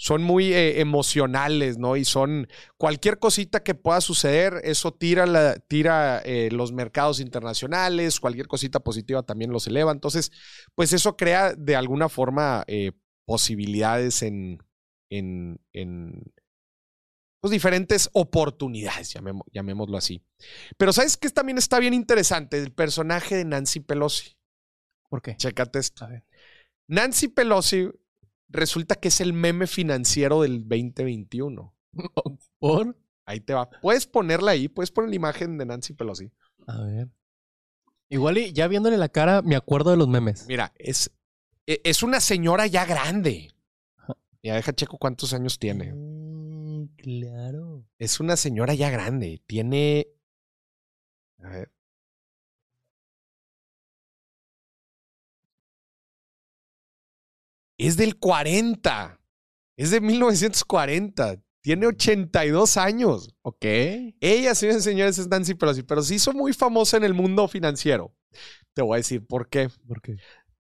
son 0.00 0.23
muy 0.23 0.55
eh, 0.55 0.81
emocionales, 0.81 1.76
¿no? 1.76 1.97
Y 1.97 2.05
son 2.05 2.47
cualquier 2.76 3.19
cosita 3.19 3.64
que 3.64 3.75
pueda 3.75 4.00
suceder, 4.00 4.61
eso 4.62 4.95
tira, 4.95 5.26
la, 5.26 5.57
tira 5.57 6.23
eh, 6.25 6.50
los 6.52 6.71
mercados 6.73 7.19
internacionales, 7.19 8.21
cualquier 8.21 8.47
cosita 8.47 8.78
positiva 8.78 9.25
también 9.25 9.50
los 9.50 9.67
eleva. 9.67 9.90
Entonces, 9.90 10.31
pues 10.76 10.93
eso 10.93 11.17
crea 11.17 11.52
de 11.52 11.75
alguna 11.75 12.09
forma 12.09 12.62
eh, 12.69 12.93
posibilidades 13.26 14.23
en, 14.23 14.62
en, 15.11 15.61
en 15.73 16.33
pues, 17.40 17.50
diferentes 17.50 18.09
oportunidades, 18.12 19.12
llamemo- 19.14 19.47
llamémoslo 19.52 19.97
así. 19.97 20.23
Pero 20.76 20.93
¿sabes 20.93 21.17
qué 21.17 21.28
también 21.31 21.59
está 21.59 21.81
bien 21.81 21.93
interesante? 21.93 22.57
El 22.59 22.73
personaje 22.73 23.35
de 23.35 23.45
Nancy 23.45 23.81
Pelosi. 23.81 24.37
¿Por 25.09 25.23
qué? 25.23 25.37
Chécate 25.37 25.81
esto. 25.81 26.05
A 26.05 26.09
ver. 26.09 26.25
Nancy 26.87 27.26
Pelosi 27.26 27.88
resulta 28.49 28.95
que 28.97 29.09
es 29.09 29.21
el 29.21 29.33
meme 29.33 29.67
financiero 29.67 30.43
del 30.43 30.61
2021. 30.69 31.75
¿Por? 32.59 32.97
Ahí 33.25 33.40
te 33.40 33.55
va. 33.55 33.69
Puedes 33.83 34.07
ponerla 34.07 34.52
ahí, 34.52 34.69
puedes 34.69 34.90
poner 34.90 35.11
la 35.11 35.17
imagen 35.17 35.59
de 35.59 35.67
Nancy 35.67 35.93
Pelosi. 35.93 36.31
A 36.67 36.81
ver. 36.83 37.09
Igual 38.09 38.38
y 38.38 38.52
ya 38.52 38.69
viéndole 38.69 38.97
la 38.97 39.11
cara, 39.11 39.43
me 39.43 39.55
acuerdo 39.57 39.90
de 39.90 39.99
los 39.99 40.09
memes. 40.09 40.47
Mira, 40.49 40.73
es, 40.78 41.11
e- 41.67 41.81
es 41.85 42.02
una 42.02 42.21
señora 42.21 42.67
ya 42.67 42.87
grande. 42.87 43.50
Ya 44.43 44.55
deja 44.55 44.73
checo 44.73 44.97
cuántos 44.99 45.35
años 45.35 45.59
tiene. 45.59 45.93
Mm, 45.95 46.87
claro. 46.97 47.85
Es 47.99 48.21
una 48.21 48.37
señora 48.37 48.73
ya 48.75 48.88
grande. 48.88 49.43
Tiene. 49.47 50.09
A 51.43 51.49
ver. 51.50 51.73
Es 57.78 57.97
del 57.97 58.18
40. 58.18 59.20
Es 59.76 59.90
de 59.90 60.00
1940. 60.00 61.40
Tiene 61.62 61.87
82 61.87 62.76
años. 62.76 63.35
Ok. 63.42 63.64
Ella, 64.20 64.54
señores 64.54 64.82
y 64.82 64.85
señores, 64.85 65.18
es 65.18 65.28
Nancy 65.28 65.54
Pelosi, 65.54 65.82
pero 65.82 66.02
se 66.02 66.16
hizo 66.16 66.32
muy 66.32 66.52
famosa 66.52 66.97
en 66.97 67.04
el 67.04 67.14
mundo 67.14 67.47
financiero. 67.49 68.14
Te 68.75 68.82
voy 68.82 68.97
a 68.97 68.99
decir 68.99 69.26
por 69.26 69.49
qué. 69.49 69.68
¿Por 69.87 70.00
qué? 70.02 70.16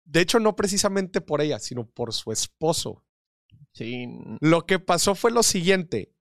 De 0.06 0.22
hecho, 0.22 0.40
no 0.40 0.56
precisamente 0.56 1.22
por 1.22 1.42
ella, 1.42 1.60
sino 1.60 1.88
por 1.88 2.14
su 2.14 2.32
esposo. 2.32 3.04
Sí. 3.74 4.08
Lo 4.40 4.66
que 4.66 4.80
pasó 4.80 5.16
fue 5.16 5.32
lo 5.32 5.44
siguiente. 5.44 6.14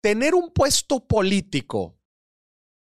Tener 0.00 0.34
un 0.34 0.52
puesto 0.52 1.06
político 1.06 1.98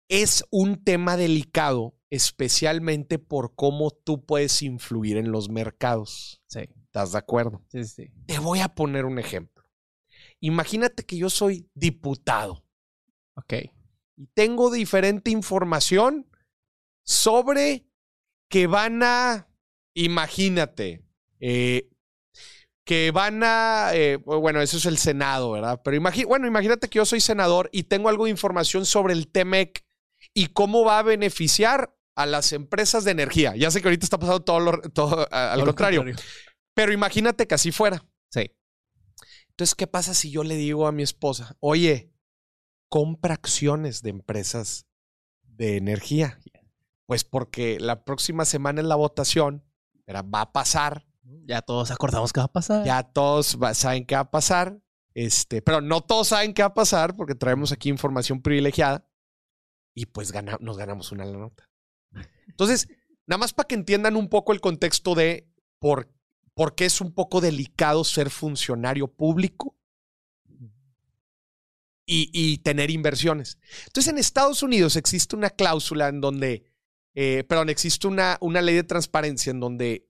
es 0.09 0.43
un 0.49 0.83
tema 0.83 1.17
delicado, 1.17 1.95
especialmente 2.09 3.19
por 3.19 3.55
cómo 3.55 3.91
tú 3.91 4.25
puedes 4.25 4.61
influir 4.61 5.17
en 5.17 5.31
los 5.31 5.49
mercados. 5.49 6.41
Sí. 6.47 6.61
¿Estás 6.97 7.11
de 7.11 7.17
acuerdo? 7.19 7.61
Sí, 7.71 7.83
sí. 7.83 8.11
Te 8.25 8.39
voy 8.39 8.59
a 8.61 8.69
poner 8.69 9.05
un 9.05 9.19
ejemplo. 9.19 9.63
Imagínate 10.39 11.05
que 11.05 11.15
yo 11.17 11.29
soy 11.29 11.69
diputado 11.75 12.63
Ok. 13.35 13.53
y 14.15 14.25
tengo 14.33 14.71
diferente 14.71 15.29
información 15.29 16.27
sobre 17.03 17.85
que 18.49 18.65
van 18.67 19.03
a, 19.03 19.47
imagínate, 19.93 21.03
eh, 21.39 21.87
que 22.83 23.11
van 23.11 23.41
a, 23.43 23.89
eh, 23.93 24.15
bueno, 24.17 24.61
eso 24.61 24.77
es 24.77 24.85
el 24.85 24.97
Senado, 24.97 25.51
¿verdad? 25.51 25.81
Pero 25.83 25.97
imagi- 25.97 26.25
bueno, 26.25 26.47
imagínate 26.47 26.87
que 26.89 26.97
yo 26.97 27.05
soy 27.05 27.19
senador 27.21 27.69
y 27.73 27.83
tengo 27.83 28.09
algo 28.09 28.23
de 28.25 28.31
información 28.31 28.85
sobre 28.85 29.13
el 29.13 29.27
TEMEC 29.27 29.85
y 30.33 30.47
cómo 30.47 30.83
va 30.83 30.99
a 30.99 31.03
beneficiar 31.03 31.93
a 32.15 32.25
las 32.25 32.53
empresas 32.53 33.03
de 33.03 33.11
energía. 33.11 33.55
Ya 33.55 33.69
sé 33.69 33.81
que 33.81 33.87
ahorita 33.89 34.05
está 34.05 34.17
pasando 34.17 34.39
todo, 34.41 34.59
lo- 34.61 34.81
todo 34.93 35.27
al 35.31 35.59
lo 35.59 35.65
contrario, 35.65 36.03
pero 36.77 36.93
imagínate 36.93 37.47
que 37.47 37.55
así 37.55 37.71
fuera. 37.71 38.05
Sí. 38.29 38.51
Entonces, 39.49 39.73
¿qué 39.73 39.87
pasa 39.87 40.13
si 40.13 40.29
yo 40.29 40.43
le 40.43 40.55
digo 40.57 40.85
a 40.85 40.91
mi 40.91 41.01
esposa, 41.01 41.57
oye, 41.59 42.13
compra 42.87 43.33
acciones 43.33 44.03
de 44.03 44.11
empresas 44.11 44.85
de 45.41 45.77
energía? 45.77 46.39
Pues 47.07 47.23
porque 47.23 47.79
la 47.79 48.03
próxima 48.03 48.45
semana 48.45 48.79
en 48.79 48.89
la 48.89 48.95
votación 48.95 49.63
¿verdad? 50.05 50.23
va 50.31 50.41
a 50.41 50.51
pasar, 50.53 51.07
Ya 51.47 51.63
todos 51.63 51.89
acordamos 51.89 52.31
qué 52.31 52.41
va 52.41 52.45
a 52.45 52.51
pasar. 52.53 52.85
ya 52.85 53.01
todos 53.01 53.57
va- 53.61 53.73
saben 53.73 54.05
qué 54.05 54.13
va 54.13 54.21
a 54.21 54.29
pasar, 54.31 54.79
este, 55.15 55.63
pero 55.63 55.81
no 55.81 56.01
todos 56.01 56.27
saben 56.27 56.53
qué 56.53 56.61
va 56.61 56.67
a 56.67 56.73
pasar 56.75 57.15
porque 57.15 57.33
traemos 57.33 57.71
aquí 57.71 57.89
información 57.89 58.43
privilegiada 58.43 59.09
y 59.95 60.05
pues 60.05 60.31
gana- 60.31 60.59
nos 60.61 60.77
ganamos 60.77 61.11
una 61.11 61.25
la 61.25 61.39
nota. 61.39 61.67
Entonces, 62.47 62.87
nada 63.25 63.39
más 63.39 63.53
para 63.53 63.67
que 63.67 63.73
entiendan 63.75 64.15
un 64.15 64.29
poco 64.29 64.53
el 64.53 64.61
contexto 64.61 65.15
de 65.15 65.51
por, 65.79 66.13
por 66.57 66.73
qué 66.73 66.85
es 66.85 67.01
un 67.01 67.13
poco 67.13 67.39
delicado 67.39 68.03
ser 68.03 68.31
funcionario 68.31 69.07
público 69.07 69.77
y, 72.03 72.31
y 72.33 72.57
tener 72.57 72.89
inversiones. 72.89 73.59
Entonces, 73.85 74.11
en 74.11 74.17
Estados 74.17 74.63
Unidos 74.63 74.95
existe 74.95 75.35
una 75.35 75.51
cláusula 75.51 76.07
en 76.07 76.19
donde, 76.19 76.65
eh, 77.13 77.43
perdón, 77.47 77.69
existe 77.69 78.07
una, 78.07 78.39
una 78.41 78.63
ley 78.63 78.73
de 78.73 78.83
transparencia 78.83 79.51
en 79.51 79.59
donde 79.59 80.09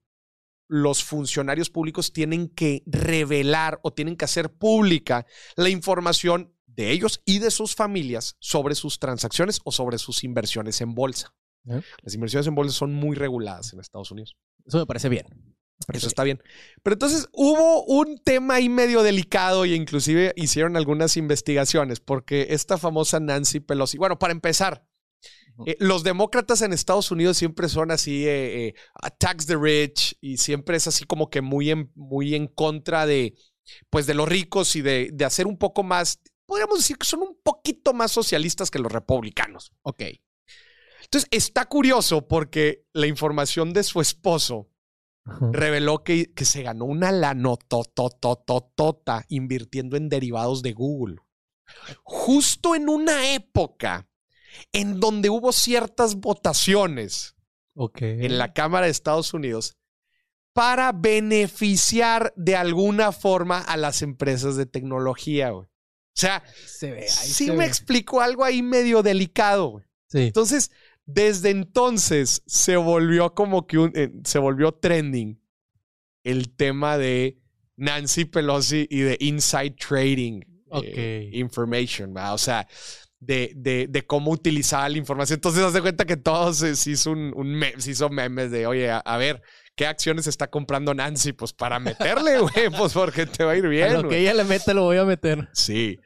los 0.70 1.04
funcionarios 1.04 1.70
públicos 1.70 2.14
tienen 2.14 2.48
que 2.48 2.82
revelar 2.86 3.82
o 3.84 3.92
tienen 3.92 4.16
que 4.16 4.24
hacer 4.24 4.50
pública 4.50 5.26
la 5.58 5.68
información 5.68 6.56
de 6.66 6.92
ellos 6.92 7.22
y 7.26 7.40
de 7.40 7.52
sus 7.52 7.76
familias 7.76 8.38
sobre 8.40 8.74
sus 8.74 9.00
transacciones 9.00 9.60
o 9.66 9.74
sobre 9.74 9.98
sus 9.98 10.24
inversiones 10.24 10.80
en 10.80 10.96
bolsa. 10.96 11.36
¿Eh? 11.66 11.82
Las 12.04 12.14
inversiones 12.14 12.48
en 12.48 12.56
bolsa 12.56 12.74
son 12.74 12.94
muy 12.94 13.18
reguladas 13.18 13.74
en 13.74 13.82
Estados 13.82 14.12
Unidos. 14.12 14.38
Eso 14.66 14.78
me 14.78 14.86
parece 14.86 15.10
bien. 15.10 15.57
Eso 15.94 16.08
está 16.08 16.24
bien. 16.24 16.42
Pero 16.84 16.96
entonces 16.96 17.28
hubo 17.34 17.86
un 17.86 18.18
tema 18.18 18.56
ahí 18.56 18.68
medio 18.68 19.04
delicado 19.04 19.66
y 19.66 19.74
inclusive 19.74 20.34
hicieron 20.36 20.76
algunas 20.76 21.18
investigaciones 21.18 22.00
porque 22.00 22.48
esta 22.50 22.78
famosa 22.78 23.20
Nancy 23.20 23.60
Pelosi, 23.60 23.98
bueno, 23.98 24.20
para 24.20 24.34
empezar, 24.34 24.86
eh, 25.66 25.76
los 25.80 26.04
demócratas 26.04 26.62
en 26.62 26.74
Estados 26.74 27.10
Unidos 27.12 27.38
siempre 27.38 27.70
son 27.70 27.92
así, 27.92 28.28
eh, 28.28 28.68
eh, 28.68 28.76
tax 29.18 29.48
the 29.48 29.56
rich 29.56 30.16
y 30.22 30.38
siempre 30.38 30.78
es 30.78 30.88
así 30.88 31.06
como 31.06 31.30
que 31.30 31.42
muy 31.42 31.72
en, 31.72 31.92
muy 31.96 32.36
en 32.36 32.48
contra 32.48 33.06
de, 33.06 33.36
pues, 33.90 34.06
de 34.06 34.14
los 34.14 34.28
ricos 34.28 34.76
y 34.76 34.82
de, 34.82 35.10
de 35.14 35.26
hacer 35.26 35.48
un 35.48 35.58
poco 35.58 35.84
más, 35.84 36.20
podríamos 36.46 36.80
decir 36.80 36.98
que 36.98 37.08
son 37.08 37.22
un 37.22 37.38
poquito 37.42 37.94
más 37.94 38.12
socialistas 38.12 38.70
que 38.70 38.80
los 38.80 38.92
republicanos. 38.92 39.72
Ok. 39.84 40.04
Entonces 41.04 41.30
está 41.32 41.66
curioso 41.66 42.28
porque 42.28 42.84
la 42.94 43.08
información 43.08 43.74
de 43.74 43.84
su 43.84 44.02
esposo 44.02 44.70
reveló 45.52 46.04
que, 46.04 46.34
que 46.34 46.46
se 46.46 46.64
ganó 46.64 46.86
una 46.86 47.12
lanototototota 47.12 49.26
invirtiendo 49.30 49.98
en 49.98 50.10
derivados 50.10 50.62
de 50.62 50.74
Google. 50.74 51.18
Justo 52.04 52.76
en 52.76 52.90
una 52.90 53.34
época 53.34 54.08
en 54.72 55.00
donde 55.00 55.30
hubo 55.30 55.52
ciertas 55.52 56.16
votaciones 56.16 57.36
Ok. 57.76 58.02
en 58.02 58.38
la 58.38 58.54
Cámara 58.54 58.86
de 58.86 58.92
Estados 58.92 59.34
Unidos 59.34 59.78
para 60.54 60.92
beneficiar 60.92 62.34
de 62.36 62.56
alguna 62.56 63.12
forma 63.12 63.60
a 63.60 63.78
las 63.78 64.02
empresas 64.02 64.56
de 64.56 64.66
tecnología. 64.66 65.52
güey. 65.52 65.68
O 65.68 66.20
sea, 66.20 66.44
Se 66.66 66.92
ve, 66.92 67.02
ahí 67.02 67.08
sí 67.10 67.46
se 67.46 67.52
me 67.52 67.60
ve. 67.60 67.66
explico 67.66 68.22
algo 68.22 68.44
ahí 68.44 68.64
medio 68.64 69.04
delicado. 69.04 69.68
güey. 69.68 69.86
Sí. 70.10 70.20
Entonces, 70.28 70.72
desde 71.08 71.50
entonces 71.50 72.44
se 72.46 72.76
volvió 72.78 73.34
como 73.34 73.66
que 73.66 73.80
un, 73.80 73.92
eh, 73.96 74.12
se 74.24 74.38
volvió 74.38 74.74
trending 74.74 75.42
el 76.24 76.54
tema 76.56 76.98
de 77.00 77.40
Nancy 77.78 78.26
Pelosi 78.26 78.86
y 78.90 79.00
de 79.00 79.18
inside 79.22 79.72
trading 79.80 80.42
eh, 80.84 81.30
Ok. 81.30 81.36
information, 81.36 82.14
¿verdad? 82.14 82.34
o 82.34 82.38
sea, 82.38 82.68
de, 83.20 83.54
de, 83.56 83.88
de 83.90 84.06
cómo 84.06 84.32
utilizaba 84.32 84.88
la 84.90 84.98
información. 84.98 85.38
Entonces, 85.38 85.64
haz 85.64 85.74
de 85.74 85.82
cuenta 85.82 86.06
que 86.06 86.18
todos 86.18 86.58
se, 86.58 86.76
se 86.76 86.92
hizo 86.92 87.12
un, 87.12 87.32
un 87.36 87.64
se 87.80 87.92
hizo 87.92 88.10
memes 88.10 88.52
de, 88.52 88.68
oye, 88.68 88.92
a, 88.92 88.98
a 89.00 89.18
ver, 89.18 89.42
¿qué 89.76 89.88
acciones 89.88 90.28
está 90.28 90.50
comprando 90.50 90.94
Nancy? 90.94 91.32
Pues 91.34 91.54
para 91.54 91.80
meterle, 91.80 92.40
güey, 92.42 92.70
pues 92.78 92.92
porque 92.94 93.26
te 93.26 93.46
va 93.46 93.54
a 93.54 93.56
ir 93.58 93.66
A 93.66 93.70
bien. 93.70 93.94
lo 93.94 94.00
güey. 94.04 94.10
que 94.10 94.20
ella 94.20 94.34
le 94.34 94.44
mete 94.44 94.74
lo 94.74 94.84
voy 94.84 94.98
a 94.98 95.06
meter. 95.06 95.48
Sí. 95.54 95.98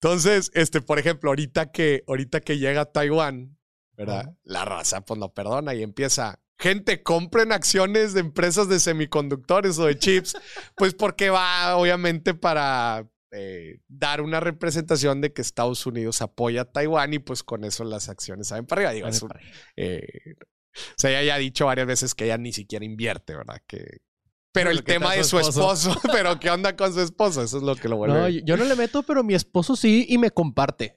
Entonces, 0.00 0.50
este, 0.54 0.80
por 0.80 0.98
ejemplo, 0.98 1.30
ahorita 1.30 1.70
que, 1.70 2.02
ahorita 2.08 2.40
que 2.40 2.56
llega 2.58 2.80
a 2.82 2.92
Taiwán, 2.92 3.57
¿verdad? 3.98 4.34
La 4.44 4.64
raza 4.64 5.02
pues 5.02 5.18
no 5.20 5.32
perdona 5.34 5.74
y 5.74 5.82
empieza. 5.82 6.40
Gente, 6.60 7.02
compren 7.02 7.52
acciones 7.52 8.14
de 8.14 8.20
empresas 8.20 8.68
de 8.68 8.80
semiconductores 8.80 9.78
o 9.78 9.84
de 9.86 9.98
chips, 9.98 10.36
pues 10.76 10.94
porque 10.94 11.30
va 11.30 11.76
obviamente 11.76 12.34
para 12.34 13.06
eh, 13.30 13.80
dar 13.88 14.22
una 14.22 14.40
representación 14.40 15.20
de 15.20 15.32
que 15.32 15.42
Estados 15.42 15.84
Unidos 15.86 16.20
apoya 16.22 16.62
a 16.62 16.64
Taiwán 16.64 17.12
y 17.14 17.18
pues 17.18 17.42
con 17.42 17.62
eso 17.64 17.84
las 17.84 18.08
acciones 18.08 18.48
saben 18.48 18.66
para 18.66 18.80
arriba. 18.80 18.92
Digo, 18.94 19.06
es 19.08 19.22
un- 19.22 19.30
eh, 19.76 20.02
o 20.74 20.94
sea, 20.96 21.10
ella 21.10 21.22
ya 21.22 21.34
ha 21.34 21.38
dicho 21.38 21.66
varias 21.66 21.86
veces 21.86 22.14
que 22.14 22.24
ella 22.24 22.38
ni 22.38 22.52
siquiera 22.52 22.84
invierte, 22.84 23.36
¿verdad? 23.36 23.60
Que, 23.66 23.98
pero 24.52 24.70
el 24.70 24.82
tema 24.82 25.14
de 25.14 25.24
su 25.24 25.38
esposo, 25.38 25.94
pero 26.12 26.40
¿qué 26.40 26.50
onda 26.50 26.74
con 26.76 26.92
su 26.92 27.00
esposo? 27.00 27.42
Eso 27.42 27.58
es 27.58 27.62
lo 27.62 27.76
que 27.76 27.88
lo 27.88 27.96
vuelve. 27.96 28.18
No, 28.18 28.28
yo, 28.28 28.56
no 28.56 28.64
le 28.64 28.74
meto, 28.76 29.02
pero 29.02 29.22
mi 29.22 29.34
esposo 29.34 29.76
sí 29.76 30.06
y 30.08 30.18
me 30.18 30.30
comparte. 30.30 30.94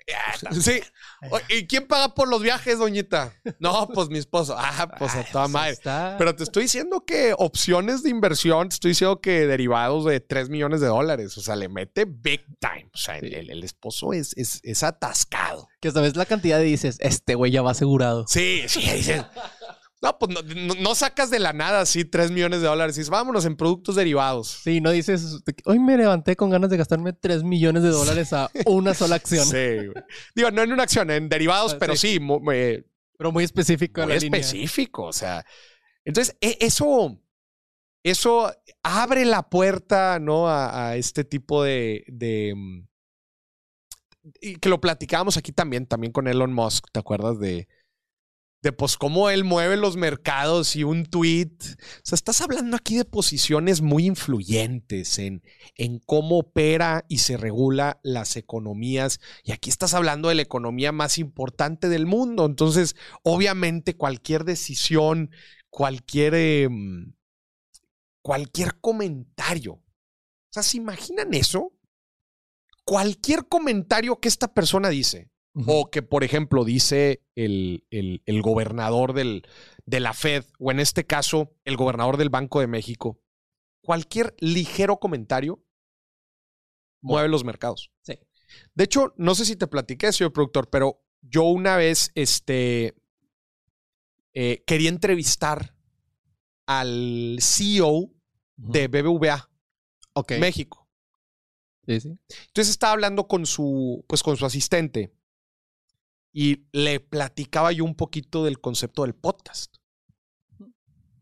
Sí. 0.61 0.81
¿Y 1.49 1.67
quién 1.67 1.87
paga 1.87 2.13
por 2.15 2.27
los 2.27 2.41
viajes, 2.41 2.79
doñita? 2.79 3.33
No, 3.59 3.87
pues 3.93 4.09
mi 4.09 4.17
esposo. 4.17 4.55
Ah, 4.57 4.89
pues 4.97 5.13
a 5.15 5.23
toda 5.23 5.43
pues, 5.45 5.53
madre. 5.53 5.71
está- 5.71 6.15
Pero 6.17 6.35
te 6.35 6.43
estoy 6.43 6.63
diciendo 6.63 7.03
que 7.05 7.35
opciones 7.37 8.01
de 8.03 8.09
inversión, 8.09 8.69
te 8.69 8.75
estoy 8.75 8.91
diciendo 8.91 9.21
que 9.21 9.45
derivados 9.45 10.05
de 10.05 10.19
3 10.19 10.49
millones 10.49 10.81
de 10.81 10.87
dólares. 10.87 11.37
O 11.37 11.41
sea, 11.41 11.55
le 11.55 11.69
mete 11.69 12.05
big 12.05 12.45
time. 12.59 12.89
O 12.93 12.97
sea, 12.97 13.19
Sí. 13.19 13.27
el, 13.27 13.51
el 13.51 13.63
esposo 13.63 14.13
es, 14.13 14.35
es, 14.37 14.59
es 14.63 14.81
atascado. 14.83 15.67
Que 15.79 15.91
sabes 15.91 16.15
la 16.15 16.25
cantidad 16.25 16.57
de 16.57 16.63
dices, 16.63 16.97
este 16.99 17.35
güey 17.35 17.51
ya 17.51 17.61
va 17.61 17.71
asegurado. 17.71 18.25
Sí, 18.27 18.63
sí, 18.67 18.79
dices. 18.81 19.23
No, 20.01 20.17
pues 20.17 20.31
no, 20.33 20.41
no- 20.41 20.73
no 20.81 20.95
sacas 20.95 21.29
de 21.29 21.37
la 21.39 21.53
nada 21.53 21.81
así 21.81 22.05
3 22.05 22.31
millones 22.31 22.61
de 22.61 22.67
dólares 22.67 22.95
y 22.97 23.01
dices, 23.01 23.11
vámonos 23.11 23.45
en 23.45 23.55
productos 23.55 23.95
derivados. 23.95 24.47
Sí, 24.63 24.81
no 24.81 24.89
dices, 24.91 25.43
hoy 25.65 25.77
me 25.77 25.95
levanté 25.95 26.35
con 26.35 26.49
ganas 26.49 26.69
de 26.71 26.77
gastarme 26.77 27.13
3 27.13 27.43
millones 27.43 27.83
de 27.83 27.89
dólares 27.89 28.33
a 28.33 28.49
una 28.65 28.93
sola 28.95 29.15
acción. 29.17 29.45
Sí, 29.45 29.57
güey. 29.87 29.93
Digo, 30.35 30.49
no 30.51 30.63
en 30.63 30.71
una 30.73 30.83
acción, 30.83 31.11
en 31.11 31.29
derivados, 31.29 31.73
Ah, 31.75 31.77
pero 31.79 31.95
sí, 31.95 32.13
sí. 32.13 32.19
mu- 32.19 32.41
eh, 32.51 32.83
Pero 33.17 33.31
muy 33.31 33.43
específico 33.43 34.01
muy 34.01 34.13
la 34.13 34.19
línea. 34.19 34.39
específico. 34.39 35.03
O 35.03 35.13
sea, 35.13 35.45
entonces 36.03 36.35
e- 36.41 36.57
eso, 36.61 37.21
eso 38.03 38.51
abre 38.81 39.23
la 39.25 39.49
puerta, 39.49 40.17
¿no? 40.19 40.47
A, 40.49 40.87
a 40.89 40.95
este 40.95 41.23
tipo 41.23 41.63
de, 41.63 42.05
de, 42.07 42.53
mm, 42.55 42.87
y 44.41 44.55
que 44.55 44.69
lo 44.69 44.81
platicábamos 44.81 45.37
aquí 45.37 45.51
también, 45.51 45.85
también 45.85 46.11
con 46.11 46.27
Elon 46.27 46.53
Musk, 46.53 46.85
¿te 46.91 46.99
acuerdas 46.99 47.39
de, 47.39 47.67
de 48.61 48.71
pues 48.71 48.95
cómo 48.95 49.29
él 49.29 49.43
mueve 49.43 49.75
los 49.75 49.97
mercados 49.97 50.75
y 50.75 50.83
un 50.83 51.05
tweet? 51.05 51.57
O 51.61 52.01
sea, 52.03 52.15
estás 52.15 52.41
hablando 52.41 52.77
aquí 52.77 52.97
de 52.97 53.05
posiciones 53.05 53.81
muy 53.81 54.05
influyentes 54.05 55.17
en, 55.19 55.43
en 55.75 55.99
cómo 55.99 56.39
opera 56.39 57.05
y 57.07 57.19
se 57.19 57.37
regula 57.37 57.99
las 58.03 58.35
economías. 58.35 59.19
Y 59.43 59.51
aquí 59.51 59.69
estás 59.69 59.93
hablando 59.93 60.29
de 60.29 60.35
la 60.35 60.43
economía 60.43 60.91
más 60.91 61.17
importante 61.17 61.89
del 61.89 62.05
mundo. 62.05 62.45
Entonces, 62.45 62.95
obviamente, 63.23 63.95
cualquier 63.95 64.43
decisión, 64.45 65.31
cualquier, 65.69 66.33
eh, 66.35 66.69
cualquier 68.21 68.79
comentario. 68.79 69.73
O 69.73 70.53
sea, 70.53 70.63
¿se 70.63 70.77
imaginan 70.77 71.33
eso? 71.33 71.73
Cualquier 72.83 73.47
comentario 73.47 74.19
que 74.19 74.27
esta 74.27 74.53
persona 74.53 74.89
dice, 74.89 75.31
O 75.53 75.89
que, 75.89 76.01
por 76.01 76.23
ejemplo, 76.23 76.63
dice 76.63 77.23
el, 77.35 77.85
el- 77.89 78.21
el 78.25 78.41
gobernador 78.41 79.11
del, 79.13 79.43
de 79.85 79.99
la 79.99 80.13
Fed, 80.13 80.45
o 80.59 80.71
en 80.71 80.79
este 80.79 81.05
caso, 81.05 81.53
el 81.65 81.75
gobernador 81.75 82.15
del 82.17 82.29
Banco 82.29 82.61
de 82.61 82.67
México, 82.67 83.19
cualquier 83.81 84.33
ligero 84.39 84.97
comentario 84.99 85.61
mueve 87.01 87.27
los 87.27 87.43
mercados. 87.43 87.91
Sí. 88.01 88.13
De 88.75 88.83
hecho, 88.85 89.13
no 89.17 89.35
sé 89.35 89.43
si 89.45 89.55
te 89.57 89.67
platiqué, 89.67 90.11
señor 90.13 90.31
productor, 90.31 90.69
pero 90.69 91.03
yo 91.21 91.43
una 91.43 91.75
vez 91.75 92.11
este, 92.15 92.95
eh, 94.33 94.63
quería 94.65 94.89
entrevistar 94.89 95.75
al 96.65 97.37
CEO 97.41 98.09
de 98.55 98.87
BBVA 98.87 99.49
Ok. 100.13 100.33
México. 100.39 100.87
Sí, 101.85 101.99
sí. 101.99 102.09
Entonces 102.47 102.69
estaba 102.69 102.93
hablando 102.93 103.27
con 103.27 103.45
su, 103.45 104.05
pues 104.07 104.21
con 104.23 104.37
su 104.37 104.45
asistente 104.45 105.13
y 106.33 106.65
le 106.71 106.99
platicaba 106.99 107.71
yo 107.71 107.83
un 107.83 107.95
poquito 107.95 108.43
del 108.43 108.59
concepto 108.59 109.03
del 109.03 109.15
podcast. 109.15 109.75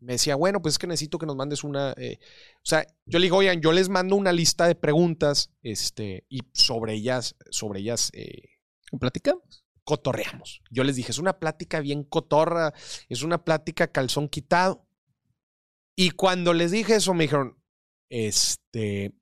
Me 0.00 0.14
decía, 0.14 0.34
bueno, 0.34 0.62
pues 0.62 0.74
es 0.74 0.78
que 0.78 0.86
necesito 0.86 1.18
que 1.18 1.26
nos 1.26 1.36
mandes 1.36 1.62
una. 1.62 1.92
eh, 1.98 2.18
o 2.56 2.64
sea, 2.64 2.86
yo 3.04 3.18
le 3.18 3.24
digo, 3.26 3.36
oigan, 3.36 3.60
yo 3.60 3.72
les 3.72 3.90
mando 3.90 4.16
una 4.16 4.32
lista 4.32 4.66
de 4.66 4.74
preguntas, 4.74 5.50
este, 5.62 6.24
y 6.30 6.40
sobre 6.54 6.94
ellas, 6.94 7.36
sobre 7.50 7.80
ellas 7.80 8.10
eh, 8.14 8.48
¿Platicamos? 8.98 9.64
cotorreamos. 9.84 10.62
Yo 10.70 10.84
les 10.84 10.96
dije, 10.96 11.10
es 11.10 11.18
una 11.18 11.38
plática 11.38 11.80
bien 11.80 12.04
cotorra, 12.04 12.72
es 13.08 13.22
una 13.22 13.44
plática 13.44 13.88
calzón 13.90 14.28
quitado. 14.28 14.86
Y 15.96 16.10
cuando 16.10 16.54
les 16.54 16.70
dije 16.70 16.96
eso, 16.96 17.12
me 17.12 17.24
dijeron, 17.24 17.58
este, 18.08 19.12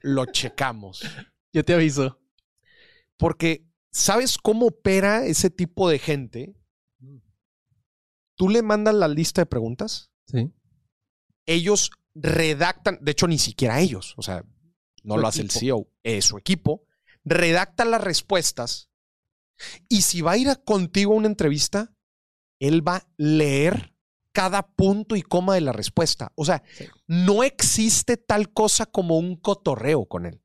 lo 0.00 0.26
checamos. 0.26 1.02
Yo 1.52 1.64
te 1.64 1.74
aviso. 1.74 2.20
Porque, 3.16 3.64
¿sabes 3.92 4.38
cómo 4.38 4.66
opera 4.66 5.24
ese 5.26 5.50
tipo 5.50 5.88
de 5.88 5.98
gente? 5.98 6.54
Tú 8.36 8.48
le 8.48 8.62
mandas 8.62 8.94
la 8.94 9.08
lista 9.08 9.42
de 9.42 9.46
preguntas, 9.46 10.10
Sí. 10.26 10.50
ellos 11.46 11.90
redactan, 12.14 12.98
de 13.02 13.12
hecho, 13.12 13.26
ni 13.28 13.38
siquiera 13.38 13.80
ellos, 13.80 14.14
o 14.16 14.22
sea, 14.22 14.44
no 15.02 15.14
Su 15.14 15.20
lo 15.20 15.28
hace 15.28 15.42
el. 15.42 15.50
CEO, 15.50 15.88
es 16.02 16.24
su 16.26 16.38
equipo, 16.38 16.84
redacta 17.24 17.84
las 17.84 18.02
respuestas 18.02 18.90
y 19.88 20.02
si 20.02 20.22
va 20.22 20.32
a 20.32 20.36
ir 20.38 20.48
a 20.48 20.56
contigo 20.56 21.12
a 21.12 21.16
una 21.16 21.28
entrevista, 21.28 21.94
él 22.58 22.86
va 22.86 22.96
a 22.96 23.08
leer 23.16 23.94
cada 24.32 24.62
punto 24.66 25.14
y 25.14 25.22
coma 25.22 25.54
de 25.54 25.60
la 25.60 25.72
respuesta. 25.72 26.32
O 26.36 26.44
sea, 26.44 26.62
Sí. 26.76 26.86
no 27.06 27.42
existe 27.44 28.16
tal 28.16 28.52
cosa 28.52 28.86
como 28.86 29.18
un 29.18 29.36
cotorreo 29.36 30.06
con 30.06 30.26
él. 30.26 30.41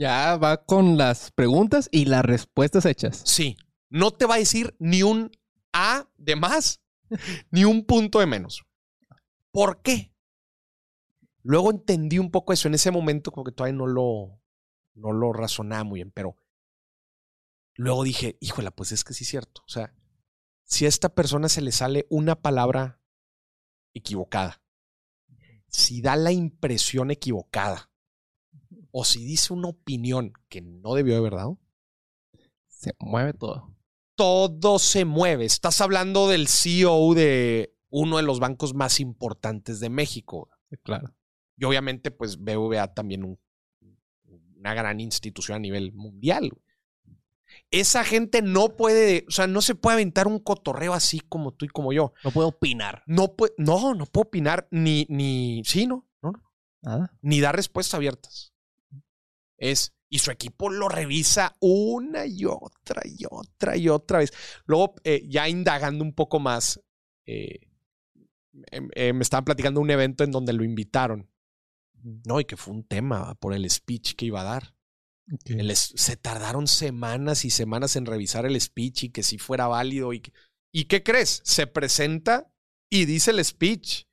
Ya 0.00 0.38
va 0.38 0.64
con 0.64 0.96
las 0.96 1.30
preguntas 1.30 1.90
y 1.92 2.06
las 2.06 2.24
respuestas 2.24 2.86
hechas. 2.86 3.20
Sí, 3.26 3.58
no 3.90 4.12
te 4.12 4.24
va 4.24 4.36
a 4.36 4.38
decir 4.38 4.74
ni 4.78 5.02
un 5.02 5.30
A 5.74 6.08
de 6.16 6.36
más, 6.36 6.80
ni 7.50 7.66
un 7.66 7.84
punto 7.84 8.18
de 8.18 8.24
menos. 8.24 8.64
¿Por 9.50 9.82
qué? 9.82 10.14
Luego 11.42 11.70
entendí 11.70 12.18
un 12.18 12.30
poco 12.30 12.54
eso. 12.54 12.66
En 12.66 12.72
ese 12.72 12.90
momento 12.90 13.30
como 13.30 13.44
que 13.44 13.52
todavía 13.52 13.76
no 13.76 13.86
lo, 13.86 14.40
no 14.94 15.12
lo 15.12 15.34
razonaba 15.34 15.84
muy 15.84 15.98
bien, 15.98 16.12
pero 16.12 16.34
luego 17.74 18.02
dije, 18.02 18.38
híjola, 18.40 18.70
pues 18.70 18.92
es 18.92 19.04
que 19.04 19.12
sí 19.12 19.24
es 19.24 19.28
cierto. 19.28 19.60
O 19.66 19.68
sea, 19.68 19.94
si 20.64 20.86
a 20.86 20.88
esta 20.88 21.10
persona 21.10 21.50
se 21.50 21.60
le 21.60 21.72
sale 21.72 22.06
una 22.08 22.40
palabra 22.40 23.02
equivocada, 23.92 24.62
si 25.68 26.00
da 26.00 26.16
la 26.16 26.32
impresión 26.32 27.10
equivocada, 27.10 27.89
o 28.92 29.04
si 29.04 29.24
dice 29.24 29.52
una 29.52 29.68
opinión 29.68 30.32
que 30.48 30.60
no 30.62 30.94
debió 30.94 31.16
haber 31.16 31.34
dado, 31.34 31.58
Se 32.68 32.92
mueve 32.98 33.32
todo. 33.34 33.74
todo 34.14 34.78
se 34.78 35.04
mueve. 35.04 35.44
Estás 35.44 35.80
hablando 35.80 36.28
del 36.28 36.48
CEO 36.48 37.14
de 37.14 37.74
uno 37.90 38.16
de 38.18 38.22
los 38.22 38.38
bancos 38.40 38.74
más 38.74 39.00
importantes 39.00 39.80
de 39.80 39.90
México. 39.90 40.48
Claro. 40.82 41.14
Y 41.56 41.64
obviamente, 41.64 42.10
pues 42.10 42.38
BBVA 42.38 42.94
también 42.94 43.24
un- 43.24 43.38
una 44.56 44.74
gran 44.74 45.00
institución 45.00 45.56
a 45.56 45.58
nivel 45.60 45.92
mundial. 45.92 46.50
Esa 47.70 48.04
gente 48.04 48.42
no 48.42 48.76
puede, 48.76 49.24
o 49.28 49.30
sea, 49.32 49.46
no 49.46 49.60
se 49.60 49.74
puede 49.74 49.94
aventar 49.94 50.28
un 50.28 50.38
cotorreo 50.38 50.92
así 50.92 51.18
como 51.20 51.52
tú 51.52 51.64
y 51.64 51.68
como 51.68 51.92
yo. 51.92 52.12
No 52.24 52.30
puedo 52.30 52.48
opinar. 52.48 53.02
No, 53.06 53.34
no, 53.58 53.94
no 53.94 54.06
puedo 54.06 54.28
opinar 54.28 54.68
ni, 54.70 55.06
ni, 55.08 55.62
sí, 55.64 55.86
no, 55.86 56.06
no, 56.22 56.30
no, 56.32 56.42
Nada. 56.82 57.12
ni 57.22 57.40
dar 57.40 57.56
respuestas 57.56 57.94
abiertas. 57.94 58.49
Es, 59.60 59.92
y 60.08 60.18
su 60.18 60.32
equipo 60.32 60.70
lo 60.70 60.88
revisa 60.88 61.54
una 61.60 62.26
y 62.26 62.44
otra 62.46 63.02
y 63.04 63.24
otra 63.30 63.76
y 63.76 63.88
otra 63.88 64.18
vez. 64.18 64.32
Luego, 64.64 64.94
eh, 65.04 65.22
ya 65.28 65.48
indagando 65.48 66.02
un 66.02 66.14
poco 66.14 66.40
más, 66.40 66.80
eh, 67.26 67.60
em- 68.72 68.88
eh, 68.94 69.12
me 69.12 69.22
estaban 69.22 69.44
platicando 69.44 69.80
un 69.80 69.90
evento 69.90 70.24
en 70.24 70.32
donde 70.32 70.52
lo 70.52 70.64
invitaron. 70.64 71.30
No, 72.02 72.40
y 72.40 72.46
que 72.46 72.56
fue 72.56 72.74
un 72.74 72.84
tema 72.84 73.34
por 73.36 73.52
el 73.52 73.68
speech 73.70 74.14
que 74.14 74.24
iba 74.26 74.40
a 74.40 74.44
dar. 74.44 74.74
El 75.44 75.76
se 75.76 76.16
tardaron 76.16 76.66
semanas 76.66 77.44
y 77.44 77.50
semanas 77.50 77.94
en 77.94 78.06
revisar 78.06 78.46
el 78.46 78.60
speech 78.60 79.04
y 79.04 79.08
que 79.10 79.22
si 79.22 79.38
fuera 79.38 79.68
válido. 79.68 80.12
¿Y, 80.12 80.22
¿y 80.72 80.86
qué 80.86 81.02
crees? 81.02 81.40
Se 81.44 81.66
presenta 81.66 82.50
y 82.90 83.04
dice 83.04 83.30
el 83.30 83.44
speech. 83.44 84.06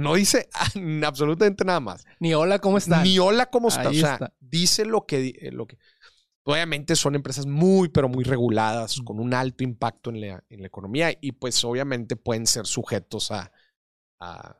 No 0.00 0.14
dice 0.14 0.48
absolutamente 1.06 1.64
nada 1.64 1.80
más. 1.80 2.04
Ni 2.18 2.34
hola, 2.34 2.58
¿cómo 2.58 2.78
están? 2.78 3.02
Ni 3.04 3.18
hola, 3.18 3.46
¿cómo 3.46 3.68
está? 3.68 3.88
Ahí 3.90 3.98
o 3.98 4.00
sea, 4.00 4.12
está. 4.14 4.32
dice 4.40 4.84
lo 4.84 5.06
que, 5.06 5.28
eh, 5.40 5.50
lo 5.52 5.66
que. 5.66 5.78
Obviamente 6.44 6.96
son 6.96 7.14
empresas 7.14 7.44
muy, 7.46 7.88
pero 7.90 8.08
muy 8.08 8.24
reguladas, 8.24 8.98
Mm. 9.00 9.04
con 9.04 9.20
un 9.20 9.34
alto 9.34 9.62
impacto 9.62 10.10
en 10.10 10.20
la, 10.22 10.42
en 10.48 10.60
la 10.62 10.66
economía 10.66 11.12
y 11.20 11.32
pues 11.32 11.62
obviamente 11.64 12.16
pueden 12.16 12.46
ser 12.46 12.66
sujetos 12.66 13.30
a, 13.30 13.52
a- 14.20 14.56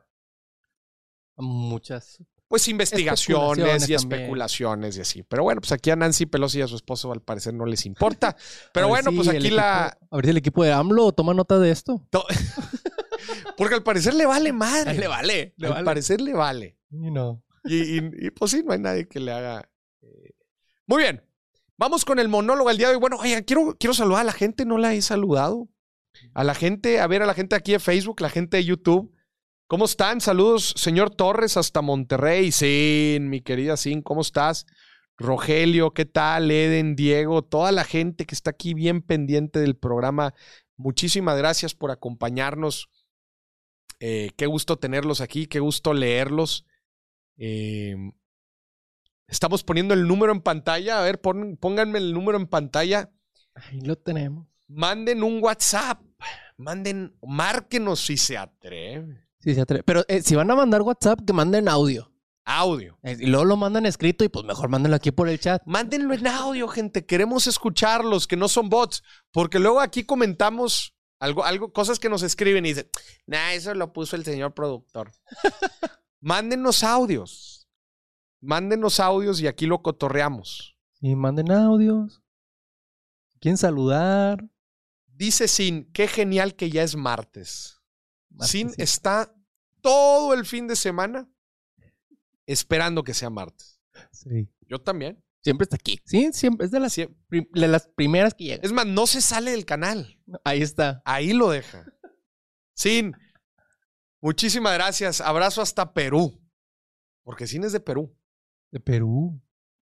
Muchas 1.37 2.21
pues 2.47 2.67
investigaciones 2.67 3.87
y 3.89 3.93
Especulaciones 3.93 4.95
también. 4.95 4.99
y 4.99 5.01
así. 5.01 5.23
Pero 5.23 5.43
bueno, 5.43 5.61
pues 5.61 5.71
aquí 5.71 5.89
a 5.89 5.95
Nancy 5.95 6.25
Pelosi 6.25 6.59
y 6.59 6.61
a 6.61 6.67
su 6.67 6.75
esposo 6.75 7.09
al 7.13 7.21
parecer 7.21 7.53
no 7.53 7.65
les 7.65 7.85
importa. 7.85 8.35
Pero 8.73 8.89
bueno, 8.89 9.09
si 9.09 9.15
pues 9.15 9.27
aquí 9.29 9.37
equipo- 9.37 9.55
la... 9.55 9.85
A 10.11 10.15
ver 10.17 10.25
si 10.25 10.31
el 10.31 10.37
equipo 10.37 10.61
de 10.63 10.73
AMLO 10.73 11.13
toma 11.13 11.33
nota 11.33 11.57
de 11.59 11.71
esto. 11.71 12.05
Porque 13.61 13.75
al 13.75 13.83
parecer 13.83 14.15
le 14.15 14.25
vale 14.25 14.51
madre. 14.51 14.93
Le 14.97 15.07
vale, 15.07 15.53
le 15.57 15.67
al 15.67 15.73
vale. 15.73 15.85
parecer 15.85 16.19
le 16.19 16.33
vale. 16.33 16.77
Y 16.89 17.11
no. 17.11 17.43
Y, 17.63 17.99
y- 17.99 18.11
y, 18.27 18.29
pues 18.31 18.49
sí, 18.51 18.63
no 18.65 18.73
hay 18.73 18.79
nadie 18.79 19.07
que 19.07 19.19
le 19.19 19.31
haga. 19.31 19.69
eh. 20.01 20.31
Muy 20.87 21.03
bien. 21.03 21.23
Vamos 21.77 22.03
con 22.05 22.17
el 22.17 22.27
monólogo 22.27 22.69
al 22.69 22.77
día 22.77 22.87
de 22.89 22.95
hoy. 22.95 22.99
Bueno, 22.99 23.17
oigan, 23.17 23.43
quiero, 23.43 23.75
quiero 23.79 23.93
saludar 23.93 24.21
a 24.21 24.25
la 24.25 24.33
gente, 24.33 24.65
no 24.65 24.77
la 24.79 24.93
he 24.95 25.01
saludado. 25.01 25.67
A 26.33 26.43
la 26.43 26.55
gente, 26.55 26.99
a 26.99 27.07
ver, 27.07 27.21
a 27.21 27.25
la 27.27 27.33
gente 27.35 27.55
aquí 27.55 27.71
de 27.71 27.79
Facebook, 27.79 28.19
la 28.21 28.29
gente 28.29 28.57
de 28.57 28.65
YouTube. 28.65 29.13
¿Cómo 29.67 29.85
están? 29.85 30.21
Saludos, 30.21 30.73
señor 30.75 31.11
Torres, 31.15 31.55
hasta 31.55 31.81
Monterrey. 31.81 32.51
Sin, 32.51 33.29
mi 33.29 33.41
querida 33.41 33.77
Sin, 33.77 34.01
¿cómo 34.01 34.21
estás? 34.21 34.65
Rogelio, 35.17 35.91
¿qué 35.93 36.05
tal? 36.05 36.49
Eden, 36.51 36.95
Diego, 36.95 37.43
toda 37.43 37.71
la 37.71 37.83
gente 37.83 38.25
que 38.25 38.33
está 38.35 38.49
aquí 38.51 38.73
bien 38.73 39.01
pendiente 39.01 39.59
del 39.59 39.75
programa. 39.77 40.33
Muchísimas 40.77 41.37
gracias 41.37 41.75
por 41.75 41.91
acompañarnos. 41.91 42.89
Eh, 44.03 44.31
qué 44.35 44.47
gusto 44.47 44.77
tenerlos 44.77 45.21
aquí, 45.21 45.45
qué 45.45 45.59
gusto 45.59 45.93
leerlos. 45.93 46.65
Eh, 47.37 47.95
estamos 49.27 49.63
poniendo 49.63 49.93
el 49.93 50.07
número 50.07 50.31
en 50.31 50.41
pantalla. 50.41 50.99
A 50.99 51.03
ver, 51.03 51.21
pon- 51.21 51.55
pónganme 51.57 51.99
el 51.99 52.11
número 52.11 52.37
en 52.39 52.47
pantalla. 52.47 53.11
Ahí 53.53 53.79
lo 53.81 53.95
tenemos. 53.95 54.47
Manden 54.67 55.21
un 55.21 55.41
WhatsApp. 55.43 56.01
Manden, 56.57 57.15
márquenos 57.21 57.99
si 57.99 58.17
se 58.17 58.37
atreve. 58.37 59.23
Sí, 59.39 59.53
se 59.53 59.61
atreve. 59.61 59.83
Pero 59.83 60.03
eh, 60.07 60.21
si 60.21 60.35
van 60.35 60.49
a 60.49 60.55
mandar 60.55 60.81
WhatsApp, 60.81 61.19
que 61.25 61.33
manden 61.33 61.67
audio. 61.67 62.11
Audio. 62.43 62.97
Y 63.03 63.27
luego 63.27 63.45
lo 63.45 63.55
mandan 63.55 63.85
escrito 63.85 64.23
y 64.23 64.29
pues 64.29 64.45
mejor 64.45 64.67
mándenlo 64.69 64.95
aquí 64.95 65.11
por 65.11 65.29
el 65.29 65.39
chat. 65.39 65.61
Mándenlo 65.67 66.13
en 66.15 66.25
audio, 66.25 66.67
gente. 66.67 67.05
Queremos 67.05 67.45
escucharlos, 67.45 68.25
que 68.25 68.35
no 68.35 68.47
son 68.47 68.67
bots. 68.69 69.03
Porque 69.31 69.59
luego 69.59 69.79
aquí 69.79 70.05
comentamos 70.05 70.95
algo, 71.21 71.45
algo, 71.45 71.71
cosas 71.71 71.99
que 71.99 72.09
nos 72.09 72.23
escriben 72.23 72.65
y 72.65 72.69
dicen, 72.69 72.89
nah, 73.27 73.53
eso 73.53 73.75
lo 73.75 73.93
puso 73.93 74.15
el 74.15 74.25
señor 74.25 74.55
productor. 74.55 75.11
Mándenos 76.19 76.83
audios. 76.83 77.69
Mándenos 78.41 78.99
audios 78.99 79.39
y 79.39 79.45
aquí 79.45 79.67
lo 79.67 79.83
cotorreamos. 79.83 80.75
Y 80.99 81.15
manden 81.15 81.51
audios. 81.51 82.23
¿Quieren 83.39 83.57
saludar? 83.57 84.49
Dice 85.05 85.47
Sin, 85.47 85.91
qué 85.91 86.07
genial 86.07 86.55
que 86.55 86.71
ya 86.71 86.81
es 86.81 86.95
martes. 86.95 87.79
Sin 88.39 88.71
está 88.77 89.31
todo 89.81 90.33
el 90.33 90.43
fin 90.43 90.67
de 90.67 90.75
semana 90.75 91.29
esperando 92.47 93.03
que 93.03 93.13
sea 93.13 93.29
martes. 93.29 93.79
Sí. 94.11 94.49
Yo 94.61 94.79
también. 94.79 95.23
Siempre 95.43 95.63
está 95.63 95.75
aquí. 95.75 95.99
Sí, 96.05 96.29
siempre. 96.33 96.65
Es 96.65 96.71
de 96.71 96.79
las, 96.79 96.93
Sie- 96.97 97.09
prim- 97.27 97.49
de 97.51 97.67
las 97.67 97.87
primeras 97.87 98.33
que 98.33 98.43
llegan. 98.45 98.59
Es 98.63 98.71
más, 98.71 98.85
no 98.85 99.07
se 99.07 99.21
sale 99.21 99.51
del 99.51 99.65
canal. 99.65 100.19
Ahí 100.43 100.61
está. 100.61 101.01
Ahí 101.05 101.33
lo 101.33 101.49
deja. 101.49 101.85
Sin, 102.75 103.13
muchísimas 104.21 104.73
gracias. 104.73 105.21
Abrazo 105.21 105.61
hasta 105.61 105.93
Perú. 105.93 106.39
Porque 107.23 107.47
Sin 107.47 107.63
es 107.63 107.71
de 107.71 107.79
Perú. 107.79 108.15
De 108.71 108.79
Perú. 108.79 109.41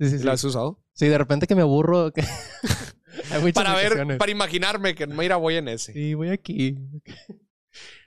Sí, 0.00 0.10
sí, 0.10 0.18
sí. 0.18 0.24
¿La 0.24 0.32
has 0.32 0.42
usado? 0.42 0.82
Sí, 0.94 1.06
de 1.06 1.16
repente 1.18 1.46
que 1.46 1.54
me 1.54 1.62
aburro. 1.62 2.12
que- 2.12 2.24
Hay 3.30 3.52
Para 3.52 3.74
ver, 3.74 4.18
para 4.18 4.30
imaginarme 4.32 4.94
que 4.94 5.06
mira, 5.06 5.36
voy 5.36 5.56
en 5.56 5.68
ese. 5.68 5.92
Sí, 5.92 6.14
voy 6.14 6.28
aquí. 6.30 6.76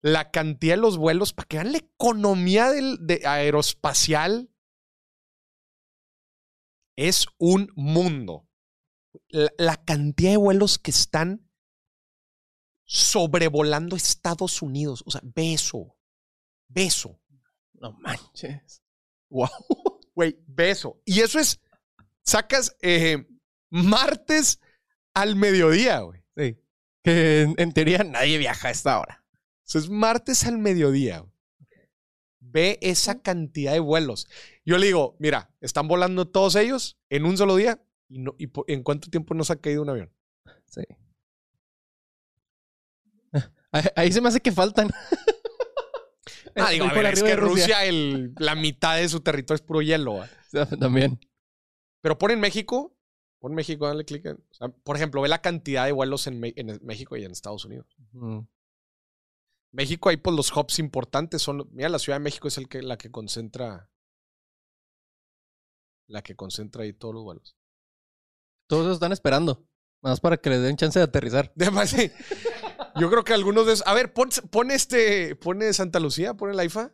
la 0.00 0.30
cantidad 0.30 0.74
de 0.74 0.80
los 0.80 0.96
vuelos, 0.96 1.34
para 1.34 1.46
que 1.46 1.58
vean 1.58 1.72
la 1.72 1.78
economía 1.78 2.70
del, 2.70 3.06
de 3.06 3.20
aeroespacial, 3.26 4.50
es 6.96 7.26
un 7.36 7.70
mundo. 7.74 8.48
La, 9.28 9.50
la 9.58 9.76
cantidad 9.76 10.30
de 10.30 10.38
vuelos 10.38 10.78
que 10.78 10.92
están 10.92 11.50
sobrevolando 12.84 13.96
Estados 13.96 14.62
Unidos. 14.62 15.02
O 15.04 15.10
sea, 15.10 15.20
beso. 15.22 15.98
Beso. 16.68 17.20
No 17.80 17.92
manches. 17.92 18.82
Wow. 19.30 19.48
Güey, 20.14 20.36
beso. 20.48 21.00
Y 21.04 21.20
eso 21.20 21.38
es, 21.38 21.60
sacas 22.24 22.76
eh, 22.82 23.24
martes 23.70 24.58
al 25.14 25.36
mediodía, 25.36 26.00
güey. 26.00 26.24
Sí. 26.36 26.58
Que 27.04 27.42
en, 27.42 27.54
en 27.56 27.72
teoría 27.72 28.02
nadie 28.02 28.36
viaja 28.38 28.66
a 28.66 28.70
esta 28.72 28.98
hora. 28.98 29.24
Eso 29.64 29.78
es 29.78 29.88
martes 29.88 30.44
al 30.44 30.58
mediodía. 30.58 31.20
güey. 31.20 31.32
Ve 32.40 32.78
esa 32.82 33.20
cantidad 33.22 33.72
de 33.74 33.78
vuelos. 33.78 34.26
Yo 34.64 34.78
le 34.78 34.86
digo, 34.86 35.14
mira, 35.20 35.54
están 35.60 35.86
volando 35.86 36.26
todos 36.26 36.56
ellos 36.56 36.98
en 37.10 37.24
un 37.24 37.36
solo 37.36 37.54
día. 37.54 37.80
¿Y, 38.08 38.18
no, 38.18 38.34
y 38.38 38.50
en 38.66 38.82
cuánto 38.82 39.10
tiempo 39.10 39.34
nos 39.34 39.52
ha 39.52 39.60
caído 39.60 39.82
un 39.82 39.90
avión? 39.90 40.12
Sí. 40.66 40.82
Ahí, 43.70 43.84
ahí 43.96 44.12
se 44.12 44.20
me 44.22 44.28
hace 44.30 44.40
que 44.40 44.50
faltan. 44.50 44.88
Ah, 46.60 46.70
digo, 46.70 46.86
a 46.86 46.92
ver, 46.92 47.06
es 47.06 47.22
que 47.22 47.36
Rusia, 47.36 47.84
el- 47.84 48.34
la 48.38 48.54
mitad 48.54 48.96
de 48.96 49.08
su 49.08 49.20
territorio 49.20 49.56
es 49.56 49.62
puro 49.62 49.82
hielo. 49.82 50.24
También. 50.80 51.18
Pero 52.00 52.18
pon 52.18 52.30
en 52.30 52.40
México, 52.40 52.96
pon 53.40 53.54
México, 53.54 53.86
dale 53.86 54.04
clic. 54.04 54.26
en- 54.26 54.36
o 54.50 54.54
sea, 54.54 54.68
por 54.68 54.96
ejemplo, 54.96 55.20
ve 55.20 55.28
la 55.28 55.42
cantidad 55.42 55.84
de 55.86 55.92
vuelos 55.92 56.26
en, 56.26 56.40
México 56.40 57.16
y 57.16 57.24
en 57.24 57.32
Estados 57.32 57.64
Unidos. 57.64 57.86
Mm. 58.12 58.40
México, 59.72 60.08
ahí 60.08 60.16
pues 60.16 60.34
los 60.34 60.54
hubs 60.56 60.78
importantes 60.78 61.42
son. 61.42 61.68
Mira, 61.72 61.88
la 61.88 61.98
Ciudad 61.98 62.18
de 62.18 62.24
México 62.24 62.48
es 62.48 62.56
el 62.58 62.68
que, 62.68 62.82
la 62.82 62.96
que 62.96 63.10
concentra. 63.10 63.90
La 66.06 66.22
que 66.22 66.34
concentra 66.36 66.84
ahí 66.84 66.92
todos 66.94 67.14
los 67.14 67.24
vuelos. 67.24 67.56
Todos 68.66 68.94
están 68.94 69.12
esperando. 69.12 69.66
Más 70.00 70.20
para 70.20 70.36
que 70.36 70.50
les 70.50 70.62
den 70.62 70.76
chance 70.76 70.98
de 70.98 71.04
aterrizar. 71.04 71.52
Además, 71.60 71.90
sí, 71.90 72.10
yo 72.98 73.10
creo 73.10 73.24
que 73.24 73.32
algunos 73.32 73.66
de 73.66 73.74
esos. 73.74 73.86
A 73.86 73.94
ver, 73.94 74.12
pon, 74.12 74.70
este. 74.70 75.36
Pone 75.36 75.72
Santa 75.72 76.00
Lucía, 76.00 76.34
pone 76.34 76.54
la 76.54 76.64
IFA. 76.64 76.92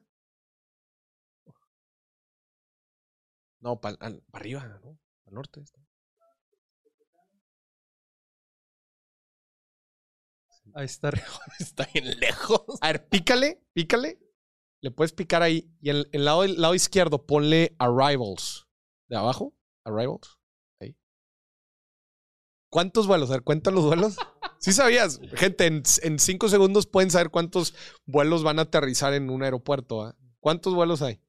No, 3.61 3.81
para 3.81 3.97
arriba, 4.33 4.65
¿no? 4.67 4.99
Para 5.25 5.35
norte. 5.35 5.61
Está. 5.61 5.81
Ahí 10.75 10.87
está, 10.87 11.11
está 11.61 11.89
bien 11.93 12.19
lejos. 12.19 12.63
A 12.81 12.89
ver, 12.89 13.09
pícale, 13.09 13.63
pícale. 13.73 14.19
Le 14.81 14.91
puedes 14.91 15.13
picar 15.13 15.43
ahí. 15.43 15.73
Y 15.81 15.91
el, 15.91 16.09
el 16.13 16.25
lado, 16.25 16.47
lado 16.47 16.75
izquierdo, 16.75 17.27
ponle 17.27 17.75
Arrivals. 17.79 18.69
De 19.09 19.17
abajo, 19.17 19.55
Arrivals. 19.85 20.39
Ahí. 20.81 20.97
¿Cuántos 22.71 23.07
vuelos? 23.07 23.31
A 23.31 23.35
ver, 23.35 23.45
cuentan 23.45 23.75
los 23.75 23.85
vuelos. 23.85 24.17
Sí 24.65 24.73
sabías. 24.73 25.21
Gente, 25.35 25.67
en, 25.67 25.83
en 26.03 26.19
cinco 26.19 26.49
segundos 26.49 26.87
pueden 26.87 27.11
saber 27.11 27.29
cuántos 27.29 27.75
vuelos 28.07 28.43
van 28.43 28.59
a 28.59 28.63
aterrizar 28.63 29.13
en 29.13 29.29
un 29.29 29.43
aeropuerto. 29.43 30.03
¿ah? 30.03 30.17
¿Cuántos 30.41 30.75
vuelos 30.75 31.03
hay? 31.03 31.21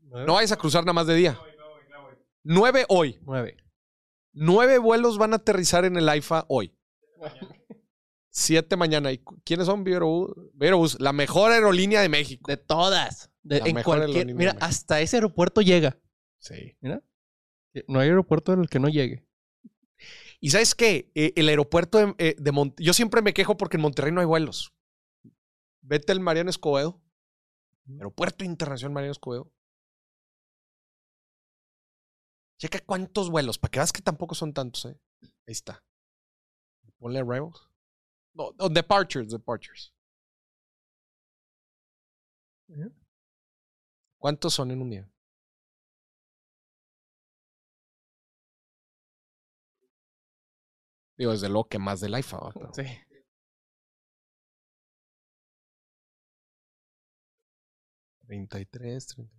No 0.00 0.34
vayas 0.34 0.52
a 0.52 0.56
cruzar 0.56 0.84
nada 0.84 0.92
más 0.92 1.06
de 1.06 1.14
día. 1.14 1.38
Nueve 2.42 2.84
hoy. 2.90 3.18
Nueve. 3.22 3.56
Nueve 4.32 4.76
vuelos 4.76 5.16
van 5.16 5.32
a 5.32 5.36
aterrizar 5.36 5.86
en 5.86 5.96
el 5.96 6.06
AIFA 6.06 6.44
hoy. 6.48 6.76
Siete 8.28 8.76
mañana. 8.76 9.10
¿Y 9.10 9.18
quiénes 9.42 9.64
son? 9.66 9.84
Viverobús, 9.84 11.00
la 11.00 11.14
mejor 11.14 11.50
aerolínea 11.52 12.02
de 12.02 12.10
México. 12.10 12.50
De 12.50 12.58
todas. 12.58 13.30
De- 13.42 13.60
La 13.60 13.66
en 13.68 13.74
mejor 13.74 14.00
cualquier. 14.00 14.34
Mira, 14.34 14.54
hasta 14.60 15.00
ese 15.00 15.16
aeropuerto 15.16 15.62
llega. 15.62 15.98
Sí. 16.40 16.76
Mira. 16.80 17.02
No 17.86 18.00
hay 18.00 18.08
aeropuerto 18.10 18.52
en 18.52 18.60
el 18.60 18.68
que 18.68 18.80
no 18.80 18.88
llegue. 18.88 19.26
Y 20.40 20.50
sabes 20.50 20.74
qué? 20.74 21.10
Eh, 21.14 21.32
el 21.36 21.48
aeropuerto 21.48 21.98
de, 21.98 22.14
eh, 22.18 22.36
de 22.38 22.52
Mon- 22.52 22.74
Yo 22.78 22.92
siempre 22.92 23.22
me 23.22 23.34
quejo 23.34 23.56
porque 23.56 23.76
en 23.76 23.82
Monterrey 23.82 24.12
no 24.12 24.20
hay 24.20 24.26
vuelos. 24.26 24.72
Vete 25.82 26.12
al 26.12 26.20
Mariano 26.20 26.50
Escobedo. 26.50 27.00
Aeropuerto 27.88 28.44
Internacional 28.44 28.94
Mariano 28.94 29.12
Escobedo. 29.12 29.52
Checa 32.60 32.78
cuántos 32.86 33.30
vuelos, 33.30 33.58
para 33.58 33.70
que 33.70 33.78
veas 33.80 33.92
que 33.92 34.02
tampoco 34.02 34.34
son 34.36 34.52
tantos, 34.52 34.84
¿eh? 34.84 34.96
Ahí 35.46 35.52
está. 35.52 35.82
Ponle 37.00 37.18
arrivals. 37.20 37.62
No, 38.34 38.52
no, 38.58 38.68
departures, 38.68 39.30
departures. 39.32 39.92
¿Cuántos 44.16 44.54
son 44.54 44.70
en 44.70 44.80
un 44.82 44.90
día? 44.90 45.10
Digo, 51.18 51.32
desde 51.32 51.48
luego 51.48 51.68
que 51.68 51.78
más 51.78 52.00
del 52.00 52.16
IFA. 52.18 52.38
Pero- 52.54 52.72
Sí. 52.72 52.84
Treinta 58.26 58.60
y 58.60 58.66
tres, 58.66 59.06
treinta. 59.06 59.34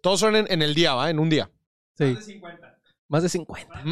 Todos 0.00 0.20
son 0.20 0.36
en, 0.36 0.50
en 0.50 0.62
el 0.62 0.74
día, 0.74 0.94
¿va? 0.94 1.10
En 1.10 1.18
un 1.18 1.28
día. 1.28 1.50
sí. 1.94 2.16
Más 3.08 3.22
de 3.22 3.28
50. 3.28 3.84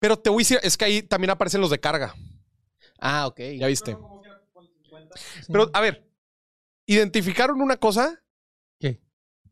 Pero 0.00 0.18
te 0.18 0.28
voy 0.30 0.40
a 0.40 0.44
decir, 0.44 0.58
es 0.64 0.76
que 0.76 0.84
ahí 0.84 1.02
también 1.02 1.30
aparecen 1.30 1.60
los 1.60 1.70
de 1.70 1.78
carga. 1.78 2.14
Ah, 2.98 3.28
ok. 3.28 3.38
Ya 3.58 3.68
viste. 3.68 3.96
Pero, 5.46 5.70
a 5.72 5.80
ver, 5.80 6.10
¿identificaron 6.86 7.60
una 7.60 7.76
cosa? 7.76 8.20
¿Qué? 8.80 9.00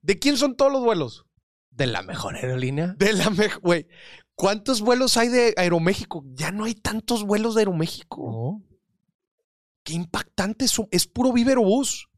¿De 0.03 0.19
quién 0.19 0.37
son 0.37 0.57
todos 0.57 0.73
los 0.73 0.83
vuelos? 0.83 1.27
De 1.71 1.87
la 1.87 2.03
mejor 2.03 2.37
aerolínea. 2.37 2.95
De 2.99 3.13
la 3.13 3.31
mejor, 3.31 3.61
güey. 3.61 3.87
¿Cuántos 4.35 4.81
vuelos 4.81 5.17
hay 5.17 5.29
de 5.29 5.55
Aeroméxico? 5.57 6.25
Ya 6.33 6.51
no 6.51 6.65
hay 6.65 6.75
tantos 6.75 7.25
vuelos 7.25 7.55
de 7.55 7.63
Aeroméxico. 7.63 8.31
No. 8.31 8.63
Qué 9.85 9.95
impactante 9.95 10.65
es, 10.65 10.77
es 10.91 11.07
puro 11.07 11.33
Viverobús. 11.33 12.09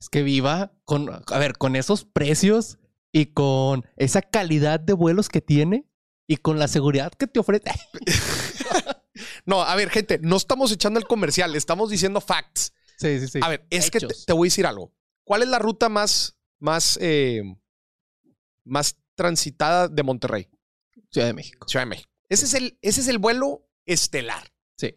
Es 0.00 0.08
que 0.08 0.22
viva 0.22 0.72
con, 0.84 1.08
a 1.10 1.38
ver, 1.38 1.58
con 1.58 1.74
esos 1.74 2.04
precios 2.04 2.78
y 3.12 3.26
con 3.26 3.84
esa 3.96 4.22
calidad 4.22 4.78
de 4.78 4.92
vuelos 4.92 5.28
que 5.28 5.40
tiene 5.40 5.86
y 6.26 6.36
con 6.36 6.58
la 6.58 6.68
seguridad 6.68 7.10
que 7.12 7.26
te 7.26 7.40
ofrece. 7.40 7.72
No, 9.44 9.62
a 9.62 9.74
ver, 9.74 9.90
gente, 9.90 10.18
no 10.22 10.36
estamos 10.36 10.70
echando 10.72 10.98
el 10.98 11.06
comercial, 11.06 11.56
estamos 11.56 11.90
diciendo 11.90 12.20
facts. 12.20 12.72
Sí, 12.98 13.18
sí, 13.20 13.28
sí. 13.28 13.40
A 13.42 13.48
ver, 13.48 13.66
es 13.70 13.90
que 13.90 14.00
te 14.00 14.32
voy 14.32 14.46
a 14.46 14.50
decir 14.50 14.66
algo. 14.66 14.92
¿Cuál 15.24 15.42
es 15.42 15.48
la 15.48 15.58
ruta 15.58 15.88
más, 15.88 16.38
más, 16.58 16.98
eh, 17.00 17.42
más 18.68 18.96
transitada 19.14 19.88
de 19.88 20.02
Monterrey? 20.02 20.48
Ciudad 21.10 21.26
de 21.26 21.34
México. 21.34 21.66
Ciudad 21.68 21.84
de 21.84 21.90
México. 21.90 22.10
Ese 22.28 22.44
es 22.44 22.54
el, 22.54 22.78
ese 22.82 23.00
es 23.00 23.08
el 23.08 23.18
vuelo 23.18 23.66
estelar. 23.86 24.52
Sí. 24.76 24.96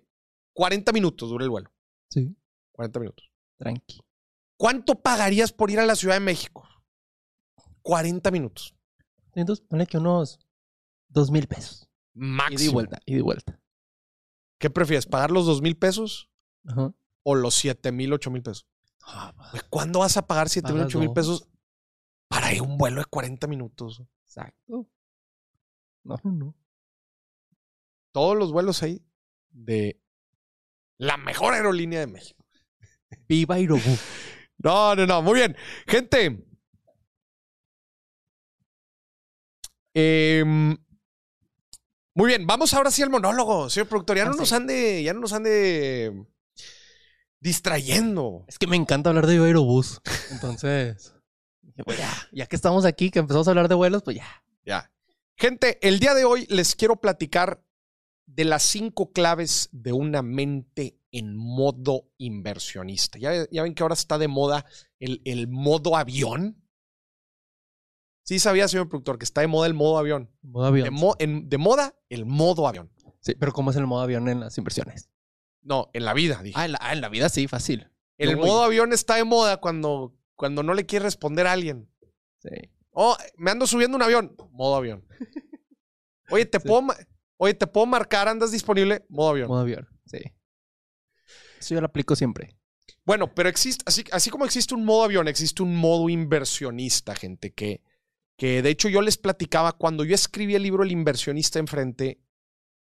40 0.54 0.92
minutos 0.92 1.30
dura 1.30 1.44
el 1.44 1.50
vuelo. 1.50 1.72
Sí. 2.10 2.36
40 2.74 3.00
minutos. 3.00 3.32
Tranqui. 3.58 4.02
¿Cuánto 4.58 5.02
pagarías 5.02 5.52
por 5.52 5.72
ir 5.72 5.80
a 5.80 5.86
la 5.86 5.96
Ciudad 5.96 6.16
de 6.16 6.20
México? 6.20 6.68
40 7.82 8.30
minutos. 8.32 8.76
Entonces, 9.34 9.66
ponle 9.68 9.88
que 9.88 9.98
unos 9.98 10.40
dos 11.08 11.32
mil 11.32 11.48
pesos. 11.48 11.88
Máximo. 12.14 12.60
Y 12.60 12.66
de 12.66 12.70
vuelta, 12.74 13.00
y 13.06 13.16
de 13.16 13.22
vuelta. 13.22 13.62
¿Qué 14.62 14.70
prefieres? 14.70 15.08
¿Pagar 15.08 15.32
los 15.32 15.48
2 15.48 15.62
mil 15.64 15.76
pesos 15.76 16.30
Ajá. 16.68 16.94
o 17.24 17.36
los 17.36 17.56
7 17.56 17.92
mil, 17.92 18.14
8 18.14 18.30
mil 18.30 18.44
pesos? 18.44 18.68
Ah, 19.04 19.34
¿Cuándo 19.72 20.00
vas 20.00 20.18
a 20.18 20.28
pagar 20.28 20.50
7 20.50 20.68
mil, 20.68 20.82
Pagas 20.82 20.92
8 20.96 21.00
mil 21.00 21.12
pesos 21.14 21.48
para 22.32 22.54
ir 22.54 22.62
un 22.62 22.78
vuelo 22.78 23.02
de 23.02 23.06
40 23.06 23.46
minutos? 23.48 24.02
Exacto. 24.26 24.88
No, 26.04 26.16
no, 26.24 26.32
no. 26.32 26.56
Todos 28.14 28.38
los 28.38 28.52
vuelos 28.52 28.82
ahí 28.84 29.06
de 29.50 30.02
la 30.98 31.18
mejor 31.18 31.54
aerolínea 31.54 32.00
de 32.00 32.08
México. 32.08 32.44
Viva 33.28 33.56
Aerobús. 33.56 33.84
No, 34.64 34.96
no, 34.96 35.08
no. 35.08 35.24
Muy 35.24 35.40
bien. 35.40 35.56
Gente. 35.88 36.46
Em, 39.96 40.78
muy 42.14 42.28
bien. 42.28 42.46
Vamos 42.46 42.72
ahora 42.76 42.92
sí 42.92 43.02
al 43.02 43.10
monólogo, 43.10 43.72
señor 43.72 43.88
productor. 43.90 44.18
Ya 44.18 44.26
no 44.26 44.34
Ah, 44.34 44.36
nos 44.38 44.54
ande, 44.54 45.02
ya 45.02 45.14
no 45.14 45.22
nos 45.22 45.34
ande 45.34 46.28
distrayendo. 47.40 48.46
Es 48.48 48.60
que 48.60 48.68
me 48.68 48.76
encanta 48.76 49.10
hablar 49.10 49.26
de 49.26 49.34
Viva 49.34 49.48
Aerobús. 49.48 50.00
Entonces, 50.30 51.16
pues 51.84 51.98
ya, 51.98 52.12
ya 52.32 52.46
que 52.46 52.56
estamos 52.56 52.86
aquí, 52.86 53.10
que 53.12 53.20
empezamos 53.20 53.48
a 53.48 53.52
hablar 53.52 53.68
de 53.68 53.76
vuelos, 53.76 54.04
pues 54.04 54.18
ya. 54.18 54.44
Ya. 54.66 54.92
Gente, 55.36 55.80
el 55.88 56.00
día 56.00 56.14
de 56.14 56.26
hoy 56.26 56.46
les 56.50 56.76
quiero 56.76 56.98
platicar 57.02 57.64
de 58.26 58.46
las 58.46 58.64
cinco 58.64 59.12
claves 59.12 59.70
de 59.72 59.92
una 59.94 60.22
mente 60.22 60.98
en 61.12 61.36
modo 61.36 62.10
inversionista. 62.18 63.18
Ya, 63.20 63.46
ya 63.52 63.64
ven 63.64 63.74
que 63.74 63.84
ahora 63.84 63.94
está 63.94 64.18
de 64.18 64.28
moda 64.28 64.66
el, 65.00 65.22
el 65.26 65.48
modo 65.48 65.98
avión. 65.98 66.58
Sí 68.24 68.40
sabía, 68.40 68.68
señor 68.68 68.88
productor, 68.88 69.18
que 69.18 69.26
está 69.26 69.42
de 69.42 69.48
moda 69.48 69.68
el 69.68 69.74
modo 69.74 69.98
avión. 69.98 70.30
Modo 70.42 70.66
avión. 70.68 70.86
De, 70.86 70.92
mo- 70.92 71.16
en- 71.20 71.50
de 71.50 71.58
moda, 71.58 71.96
el 72.10 72.26
modo 72.26 72.68
avión. 72.68 72.92
Sí, 73.20 73.36
pero 73.36 73.52
¿cómo 73.52 73.72
es 73.72 73.78
el 73.78 73.88
modo 73.88 74.02
avión 74.02 74.30
en 74.30 74.40
las 74.42 74.58
inversiones? 74.58 75.10
No, 75.62 75.90
en 75.94 76.06
la 76.06 76.14
vida, 76.14 76.42
dije. 76.42 76.56
Ah, 76.58 76.66
en 76.66 76.72
la, 76.74 76.78
ah, 76.82 76.94
en 76.94 77.02
la 77.02 77.10
vida 77.10 77.30
sí, 77.30 77.48
fácil. 77.48 77.90
el 78.18 78.38
modo 78.38 78.64
avión 78.64 78.94
está 78.94 79.16
de 79.16 79.24
moda 79.26 79.58
cuando, 79.58 80.16
cuando 80.42 80.64
no 80.64 80.74
le 80.74 80.88
quiere 80.88 81.04
responder 81.04 81.46
a 81.46 81.52
alguien. 81.52 81.88
Sí. 82.40 82.50
Oh, 82.90 83.16
me 83.38 83.52
ando 83.52 83.68
subiendo 83.68 83.96
un 83.96 84.02
avión. 84.02 84.36
Modo 84.50 84.76
avión. 84.76 85.06
Oye, 86.32 86.48
¿te, 86.48 86.60
Sí. 86.60 86.68
puedo, 86.68 86.88
oye, 87.38 87.54
¿te 87.54 87.68
puedo 87.68 87.86
marcar? 87.86 88.28
¿Andas 88.28 88.52
disponible? 88.52 89.06
Modo 89.08 89.30
avión. 89.30 89.50
Modo 89.50 89.60
avión, 89.60 89.88
sí. 90.06 90.18
Eso 91.60 91.76
yo 91.76 91.82
lo 91.82 91.86
aplico 91.86 92.16
siempre. 92.16 92.58
Bueno, 93.06 93.36
pero 93.36 93.50
existe, 93.50 93.84
así, 93.86 94.04
así 94.12 94.32
como 94.32 94.46
existe 94.46 94.74
un 94.74 94.84
modo 94.84 95.04
avión, 95.04 95.28
existe 95.28 95.62
un 95.62 95.76
modo 95.76 96.10
inversionista, 96.10 97.14
gente, 97.14 97.54
que, 97.54 97.84
que 98.36 98.64
de 98.64 98.70
hecho 98.72 98.90
yo 98.90 99.04
les 99.04 99.18
platicaba, 99.20 99.74
cuando 99.74 100.04
yo 100.06 100.16
escribí 100.16 100.56
el 100.56 100.64
libro 100.64 100.82
El 100.82 100.92
inversionista 100.92 101.60
enfrente, 101.60 102.20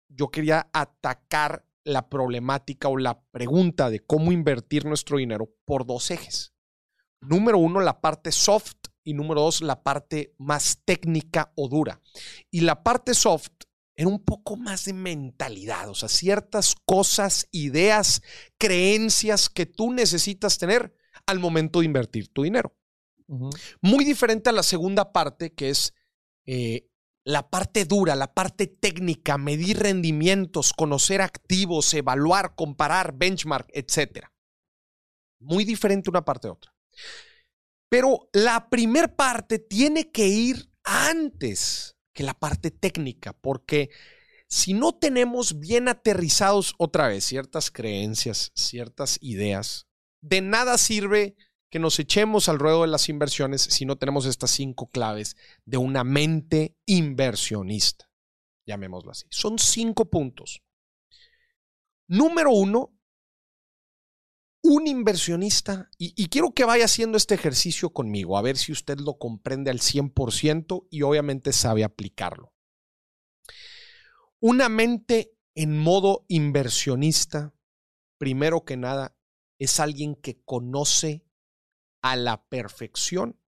yo 0.07 0.29
quería 0.29 0.69
atacar 0.71 1.65
la 1.83 2.07
problemática 2.07 2.87
o 2.87 2.95
la 2.95 3.21
pregunta 3.31 3.89
de 3.89 3.99
cómo 3.99 4.31
invertir 4.31 4.85
nuestro 4.85 5.17
dinero 5.17 5.49
por 5.65 5.85
dos 5.85 6.09
ejes. 6.09 6.53
Número 7.21 7.57
uno, 7.57 7.79
la 7.81 8.01
parte 8.01 8.31
soft 8.31 8.75
y 9.03 9.13
número 9.13 9.41
dos, 9.41 9.61
la 9.61 9.83
parte 9.83 10.35
más 10.37 10.81
técnica 10.85 11.51
o 11.55 11.67
dura. 11.67 12.01
Y 12.51 12.61
la 12.61 12.83
parte 12.83 13.13
soft 13.13 13.51
era 13.95 14.07
un 14.07 14.23
poco 14.23 14.55
más 14.55 14.85
de 14.85 14.93
mentalidad, 14.93 15.89
o 15.89 15.95
sea, 15.95 16.07
ciertas 16.07 16.75
cosas, 16.85 17.49
ideas, 17.51 18.21
creencias 18.57 19.49
que 19.49 19.65
tú 19.65 19.91
necesitas 19.91 20.57
tener 20.57 20.95
al 21.25 21.39
momento 21.39 21.79
de 21.79 21.85
invertir 21.85 22.29
tu 22.29 22.43
dinero. 22.43 22.75
Muy 23.81 24.05
diferente 24.05 24.49
a 24.49 24.53
la 24.53 24.63
segunda 24.63 25.11
parte, 25.11 25.53
que 25.53 25.69
es 25.69 25.93
eh, 26.45 26.89
la 27.25 27.49
parte 27.49 27.85
dura, 27.85 28.15
la 28.15 28.33
parte 28.33 28.67
técnica, 28.67 29.37
medir 29.37 29.79
rendimientos, 29.79 30.73
conocer 30.73 31.21
activos, 31.21 31.93
evaluar, 31.93 32.55
comparar, 32.55 33.17
benchmark, 33.17 33.69
etc. 33.73 34.27
Muy 35.39 35.65
diferente 35.65 36.09
una 36.09 36.25
parte 36.25 36.47
de 36.47 36.53
otra. 36.53 36.73
Pero 37.89 38.29
la 38.33 38.69
primer 38.69 39.15
parte 39.15 39.59
tiene 39.59 40.11
que 40.11 40.27
ir 40.27 40.71
antes 40.83 41.97
que 42.13 42.23
la 42.23 42.33
parte 42.33 42.71
técnica, 42.71 43.33
porque 43.33 43.89
si 44.47 44.73
no 44.73 44.93
tenemos 44.93 45.59
bien 45.59 45.87
aterrizados 45.87 46.73
otra 46.77 47.07
vez 47.07 47.25
ciertas 47.25 47.71
creencias, 47.71 48.51
ciertas 48.55 49.17
ideas, 49.21 49.87
de 50.21 50.41
nada 50.41 50.77
sirve 50.77 51.35
que 51.69 51.79
nos 51.79 51.99
echemos 51.99 52.49
al 52.49 52.59
ruedo 52.59 52.81
de 52.81 52.87
las 52.87 53.09
inversiones 53.09 53.61
si 53.61 53.85
no 53.85 53.97
tenemos 53.97 54.25
estas 54.25 54.51
cinco 54.51 54.89
claves 54.89 55.37
de 55.65 55.77
una 55.77 56.03
mente 56.03 56.75
inversionista. 56.85 58.09
Llamémoslo 58.65 59.11
así. 59.11 59.25
Son 59.29 59.59
cinco 59.59 60.09
puntos. 60.09 60.61
Número 62.07 62.51
uno, 62.51 62.98
un 64.61 64.87
inversionista, 64.87 65.89
y, 65.97 66.27
quiero 66.27 66.53
que 66.53 66.65
vaya 66.65 66.85
haciendo 66.85 67.17
este 67.17 67.35
ejercicio 67.35 67.91
conmigo, 67.91 68.37
a 68.37 68.41
ver 68.41 68.57
si 68.57 68.71
usted 68.71 68.99
lo 68.99 69.17
comprende 69.17 69.71
al 69.71 69.79
100% 69.79 70.87
y 70.89 71.01
obviamente 71.03 71.53
sabe 71.53 71.83
aplicarlo. 71.83 72.53
Una 74.39 74.69
mente 74.69 75.37
en 75.55 75.77
modo 75.77 76.25
inversionista, 76.27 77.53
primero 78.17 78.63
que 78.65 78.77
nada, 78.77 79.15
es 79.59 79.79
alguien 79.79 80.15
que 80.15 80.41
conoce 80.43 81.25
a 82.01 82.15
la 82.15 82.47
perfección 82.47 83.39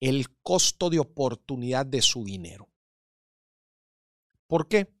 el 0.00 0.36
costo 0.42 0.90
de 0.90 0.98
oportunidad 0.98 1.86
de 1.86 2.02
su 2.02 2.24
dinero. 2.24 2.68
¿Por 4.46 4.68
qué? 4.68 4.95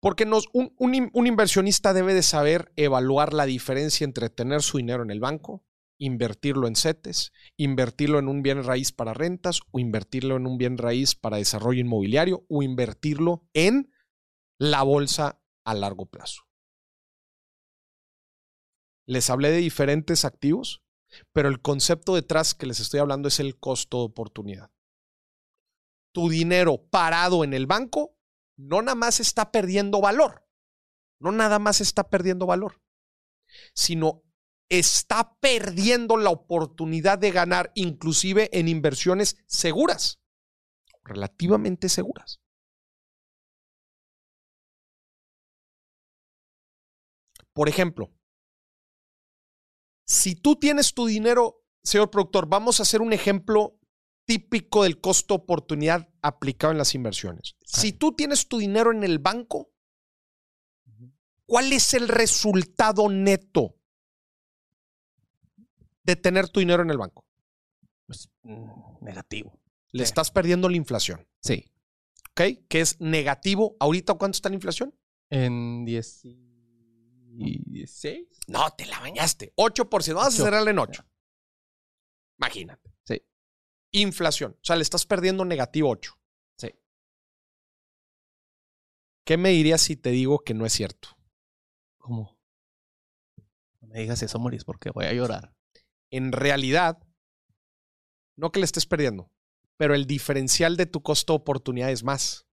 Porque 0.00 0.24
un, 0.52 1.26
inversionista 1.26 1.92
debe 1.92 2.14
de 2.14 2.22
saber 2.22 2.72
evaluar 2.76 3.32
la 3.32 3.46
diferencia 3.46 4.04
entre 4.04 4.30
tener 4.30 4.62
su 4.62 4.78
dinero 4.78 5.02
en 5.02 5.10
el 5.10 5.18
banco, 5.18 5.64
invertirlo 5.98 6.68
en 6.68 6.76
CETES, 6.76 7.32
invertirlo 7.56 8.20
en 8.20 8.28
un 8.28 8.42
bien 8.42 8.62
raíz 8.62 8.92
para 8.92 9.12
rentas 9.12 9.60
o 9.72 9.80
invertirlo 9.80 10.36
en 10.36 10.46
un 10.46 10.56
bien 10.56 10.78
raíz 10.78 11.16
para 11.16 11.38
desarrollo 11.38 11.80
inmobiliario 11.80 12.44
o 12.48 12.62
invertirlo 12.62 13.48
en 13.54 13.92
la 14.58 14.84
bolsa 14.84 15.40
a 15.64 15.74
largo 15.74 16.06
plazo. 16.06 16.42
Les 19.06 19.30
hablé 19.30 19.50
de 19.50 19.58
diferentes 19.58 20.24
activos, 20.24 20.82
pero 21.32 21.48
el 21.48 21.60
concepto 21.60 22.14
detrás 22.14 22.54
que 22.54 22.66
les 22.66 22.78
estoy 22.78 23.00
hablando 23.00 23.28
es 23.28 23.40
el 23.40 23.58
costo 23.58 23.98
de 23.98 24.04
oportunidad. 24.04 24.70
Tu 26.12 26.28
dinero 26.28 26.86
parado 26.90 27.42
en 27.42 27.54
el 27.54 27.66
banco 27.66 28.17
no 28.58 28.82
nada 28.82 28.96
más 28.96 29.20
está 29.20 29.50
perdiendo 29.50 30.00
valor, 30.00 30.44
no 31.20 31.32
nada 31.32 31.58
más 31.58 31.80
está 31.80 32.10
perdiendo 32.10 32.44
valor, 32.44 32.82
sino 33.72 34.24
está 34.68 35.38
perdiendo 35.40 36.16
la 36.16 36.30
oportunidad 36.30 37.18
de 37.18 37.30
ganar 37.30 37.72
inclusive 37.74 38.50
en 38.52 38.68
inversiones 38.68 39.36
seguras, 39.46 40.20
relativamente 41.04 41.88
seguras. 41.88 42.40
Por 47.52 47.68
ejemplo, 47.68 48.12
si 50.04 50.34
tú 50.34 50.56
tienes 50.56 50.94
tu 50.94 51.06
dinero, 51.06 51.64
señor 51.82 52.10
productor, 52.10 52.48
vamos 52.48 52.78
a 52.78 52.82
hacer 52.82 53.00
un 53.02 53.12
ejemplo 53.12 53.77
típico 54.28 54.82
del 54.82 55.00
costo 55.00 55.34
oportunidad 55.34 56.06
aplicado 56.20 56.70
en 56.72 56.78
las 56.78 56.94
inversiones. 56.94 57.56
Si 57.64 57.94
tú 57.94 58.12
tienes 58.12 58.46
tu 58.46 58.58
dinero 58.58 58.92
en 58.92 59.02
el 59.02 59.18
banco, 59.18 59.72
¿cuál 61.46 61.72
es 61.72 61.94
el 61.94 62.08
resultado 62.08 63.08
neto 63.08 63.76
de 66.02 66.14
tener 66.14 66.50
tu 66.50 66.60
dinero 66.60 66.82
en 66.82 66.90
el 66.90 66.98
banco? 66.98 67.24
Pues 68.04 68.28
mm, 68.42 69.02
negativo. 69.02 69.58
Le 69.92 70.04
estás 70.04 70.30
perdiendo 70.30 70.68
la 70.68 70.76
inflación. 70.76 71.26
Sí. 71.40 71.72
¿Ok? 72.32 72.66
Que 72.68 72.82
es 72.82 73.00
negativo. 73.00 73.78
¿Ahorita 73.80 74.12
cuánto 74.14 74.36
está 74.36 74.50
la 74.50 74.56
inflación? 74.56 74.94
En 75.30 75.86
10 75.86 76.22
16. 77.38 78.28
No, 78.48 78.68
te 78.76 78.84
la 78.84 79.00
bañaste. 79.00 79.54
8%. 79.56 80.14
Vamos 80.14 80.38
a 80.38 80.44
cerrarle 80.44 80.72
en 80.72 80.80
8. 80.80 81.02
Imagínate. 82.38 82.92
Sí. 83.04 83.22
Inflación. 83.92 84.52
O 84.52 84.64
sea, 84.64 84.76
le 84.76 84.82
estás 84.82 85.06
perdiendo 85.06 85.44
negativo 85.44 85.90
8. 85.90 86.18
Sí. 86.58 86.74
¿Qué 89.24 89.36
me 89.36 89.50
dirías 89.50 89.80
si 89.80 89.96
te 89.96 90.10
digo 90.10 90.40
que 90.40 90.54
no 90.54 90.66
es 90.66 90.72
cierto? 90.72 91.16
¿Cómo? 91.98 92.38
No 93.80 93.88
me 93.88 94.00
digas 94.00 94.22
eso, 94.22 94.38
Moris, 94.38 94.64
porque 94.64 94.90
voy 94.90 95.06
a 95.06 95.12
llorar. 95.12 95.54
En 96.10 96.32
realidad, 96.32 96.98
no 98.36 98.52
que 98.52 98.60
le 98.60 98.64
estés 98.64 98.86
perdiendo, 98.86 99.30
pero 99.76 99.94
el 99.94 100.06
diferencial 100.06 100.76
de 100.76 100.86
tu 100.86 101.02
costo 101.02 101.34
oportunidad 101.34 101.90
es 101.90 102.04
más. 102.04 102.46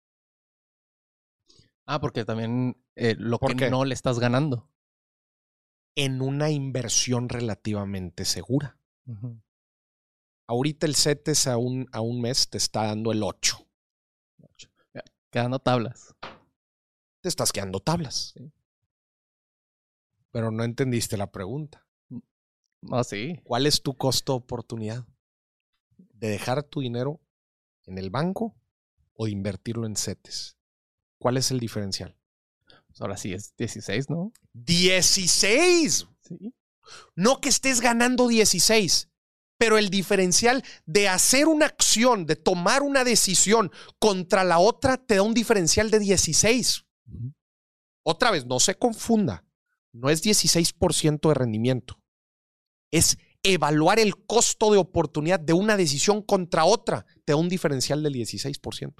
Ah, 1.86 2.00
porque 2.00 2.26
también 2.26 2.78
eh, 2.96 3.16
lo 3.18 3.40
que 3.40 3.70
no 3.70 3.86
le 3.86 3.94
estás 3.94 4.20
ganando. 4.20 4.70
En 5.96 6.22
una 6.22 6.50
inversión 6.50 7.30
relativamente 7.30 8.26
segura. 8.26 8.80
Ahorita 10.48 10.86
el 10.86 10.96
CETES 10.96 11.48
a 11.48 11.58
un, 11.58 11.88
a 11.92 12.02
un 12.02 12.22
mes 12.22 12.50
te 12.50 12.58
está 12.58 12.86
dando 12.86 13.12
el 13.12 13.24
8. 13.24 13.66
Quedando 15.32 15.60
tablas. 15.60 16.14
Te 17.22 17.30
estás 17.30 17.52
quedando 17.52 17.80
tablas. 17.80 18.34
Pero 20.32 20.52
no 20.52 20.64
entendiste 20.64 21.18
la 21.18 21.32
pregunta. 21.32 21.88
Ah, 22.92 23.04
sí. 23.04 23.40
¿Cuál 23.44 23.66
es 23.66 23.82
tu 23.82 23.96
costo 23.96 24.36
oportunidad? 24.36 25.08
¿De 25.98 26.28
dejar 26.30 26.64
tu 26.64 26.82
dinero 26.82 27.22
en 27.86 27.98
el 27.98 28.10
banco 28.10 28.56
o 29.14 29.26
de 29.26 29.32
invertirlo 29.32 29.88
en 29.88 29.96
CETES? 29.96 30.58
¿Cuál 31.18 31.38
es 31.38 31.52
el 31.52 31.60
diferencial? 31.60 32.18
Pues 32.88 33.02
ahora 33.02 33.18
sí 33.18 33.34
es 33.34 33.56
16, 33.56 34.10
¿no? 34.10 34.34
¡16! 34.54 36.08
Sí. 36.20 36.54
No 37.16 37.40
que 37.40 37.50
estés 37.50 37.80
ganando 37.80 38.28
16, 38.28 39.10
pero 39.64 39.78
el 39.78 39.90
diferencial 39.90 40.62
de 40.86 41.08
hacer 41.08 41.48
una 41.48 41.68
acción, 41.68 42.26
de 42.26 42.36
tomar 42.36 42.82
una 42.84 43.06
decisión 43.06 43.72
contra 43.98 44.44
la 44.44 44.60
otra, 44.60 44.98
te 44.98 45.16
da 45.16 45.22
un 45.22 45.34
diferencial 45.34 45.90
de 45.90 46.00
16. 46.00 46.84
Otra 48.06 48.32
vez, 48.32 48.46
no 48.46 48.60
se 48.60 48.76
confunda. 48.76 49.46
No 49.94 50.10
es 50.10 50.22
16% 50.22 51.30
de 51.30 51.34
rendimiento. 51.34 51.98
Es 52.92 53.18
evaluar 53.42 54.00
el 54.00 54.26
costo 54.26 54.70
de 54.70 54.80
oportunidad 54.80 55.40
de 55.40 55.54
una 55.54 55.78
decisión 55.78 56.22
contra 56.22 56.66
otra. 56.66 57.06
Te 57.24 57.32
da 57.32 57.38
un 57.38 57.48
diferencial 57.48 58.04
del 58.04 58.16
16%. 58.16 58.94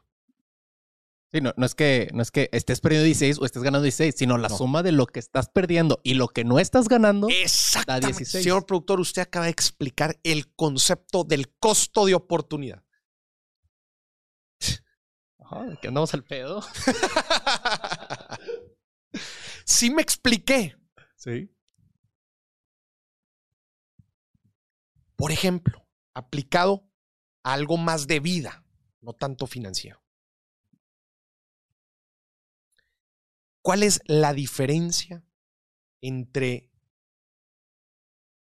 Sí, 1.34 1.42
no, 1.42 1.52
no, 1.58 1.66
es 1.66 1.74
que, 1.74 2.12
no 2.14 2.22
es 2.22 2.30
que 2.30 2.48
estés 2.52 2.80
perdiendo 2.80 3.06
16 3.06 3.40
o 3.40 3.46
estés 3.46 3.64
ganando 3.64 3.82
16, 3.82 4.14
sino 4.16 4.38
la 4.38 4.50
suma 4.50 4.84
de 4.84 4.92
lo 4.92 5.08
que 5.08 5.20
estás 5.20 5.50
perdiendo 5.50 6.00
y 6.04 6.14
lo 6.14 6.28
que 6.28 6.44
no 6.44 6.60
estás 6.60 6.88
ganando 6.88 7.28
da 7.88 8.00
16. 8.00 8.44
Señor 8.44 8.68
productor, 8.68 9.00
usted 9.00 9.24
acaba 9.24 9.46
de 9.46 9.52
explicar 9.52 10.20
el 10.22 10.54
concepto 10.54 11.24
del 11.24 11.52
costo 11.56 12.06
de 12.06 12.14
oportunidad. 12.14 12.84
Ajá, 15.40 15.76
que 15.82 15.88
andamos 15.88 16.14
al 16.14 16.24
pedo. 16.24 16.62
sí 19.66 19.90
me 19.90 20.04
expliqué. 20.04 20.78
Sí. 21.16 21.52
Por 25.16 25.32
ejemplo, 25.32 25.84
aplicado 26.14 26.88
a 27.42 27.54
algo 27.54 27.78
más 27.78 28.06
de 28.06 28.20
vida, 28.20 28.64
no 29.02 29.14
tanto 29.14 29.48
financiero. 29.48 30.03
¿Cuál 33.64 33.84
es 33.84 34.02
la 34.06 34.34
diferencia 34.34 35.24
entre 36.02 36.70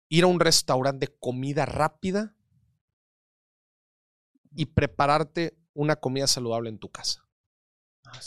ir 0.08 0.24
a 0.24 0.26
un 0.26 0.40
restaurante 0.40 1.06
de 1.06 1.18
comida 1.18 1.66
rápida 1.66 2.34
y 4.56 4.66
prepararte 4.66 5.58
una 5.74 5.96
comida 5.96 6.26
saludable 6.26 6.70
en 6.70 6.78
tu 6.78 6.90
casa? 6.90 7.28
Ah, 8.06 8.18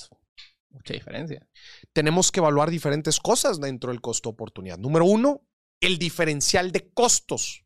mucha 0.70 0.94
diferencia. 0.94 1.50
Tenemos 1.92 2.32
que 2.32 2.40
evaluar 2.40 2.70
diferentes 2.70 3.20
cosas 3.20 3.60
dentro 3.60 3.92
del 3.92 4.00
costo 4.00 4.30
oportunidad. 4.30 4.78
Número 4.78 5.06
uno, 5.06 5.42
el 5.80 5.98
diferencial 5.98 6.72
de 6.72 6.94
costos. 6.94 7.66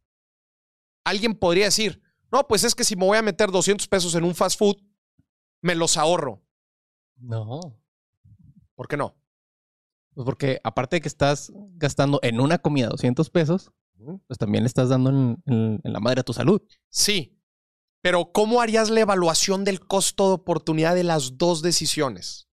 Alguien 1.04 1.36
podría 1.36 1.66
decir, 1.66 2.02
no, 2.32 2.48
pues 2.48 2.64
es 2.64 2.74
que 2.74 2.86
si 2.86 2.96
me 2.96 3.06
voy 3.06 3.18
a 3.18 3.22
meter 3.22 3.52
200 3.52 3.86
pesos 3.90 4.16
en 4.16 4.24
un 4.24 4.34
fast 4.34 4.58
food, 4.58 4.78
me 5.62 5.76
los 5.76 5.98
ahorro. 5.98 6.42
No. 7.17 7.78
¿Por 8.80 8.88
qué 8.88 8.96
no? 8.96 9.13
Pues 10.13 10.23
porque 10.23 10.62
aparte 10.63 10.96
de 10.96 11.02
que 11.02 11.10
estás 11.10 11.52
gastando 11.73 12.21
en 12.23 12.40
una 12.40 12.60
comida 12.60 12.88
200 12.88 13.30
pesos, 13.30 13.73
pues 14.25 14.40
también 14.40 14.63
le 14.63 14.67
estás 14.67 14.88
dando 14.88 15.10
en, 15.10 15.82
la 15.84 16.00
madre 16.00 16.21
a 16.21 16.23
tu 16.23 16.32
salud. 16.32 16.62
Sí, 16.88 17.38
pero 18.00 18.32
¿cómo 18.32 18.62
harías 18.62 18.90
la 18.90 19.02
evaluación 19.02 19.65
del 19.65 19.86
costo 19.86 20.30
de 20.30 20.36
oportunidad 20.36 20.96
de 20.96 21.04
las 21.04 21.38
dos 21.38 21.62
decisiones? 21.62 22.48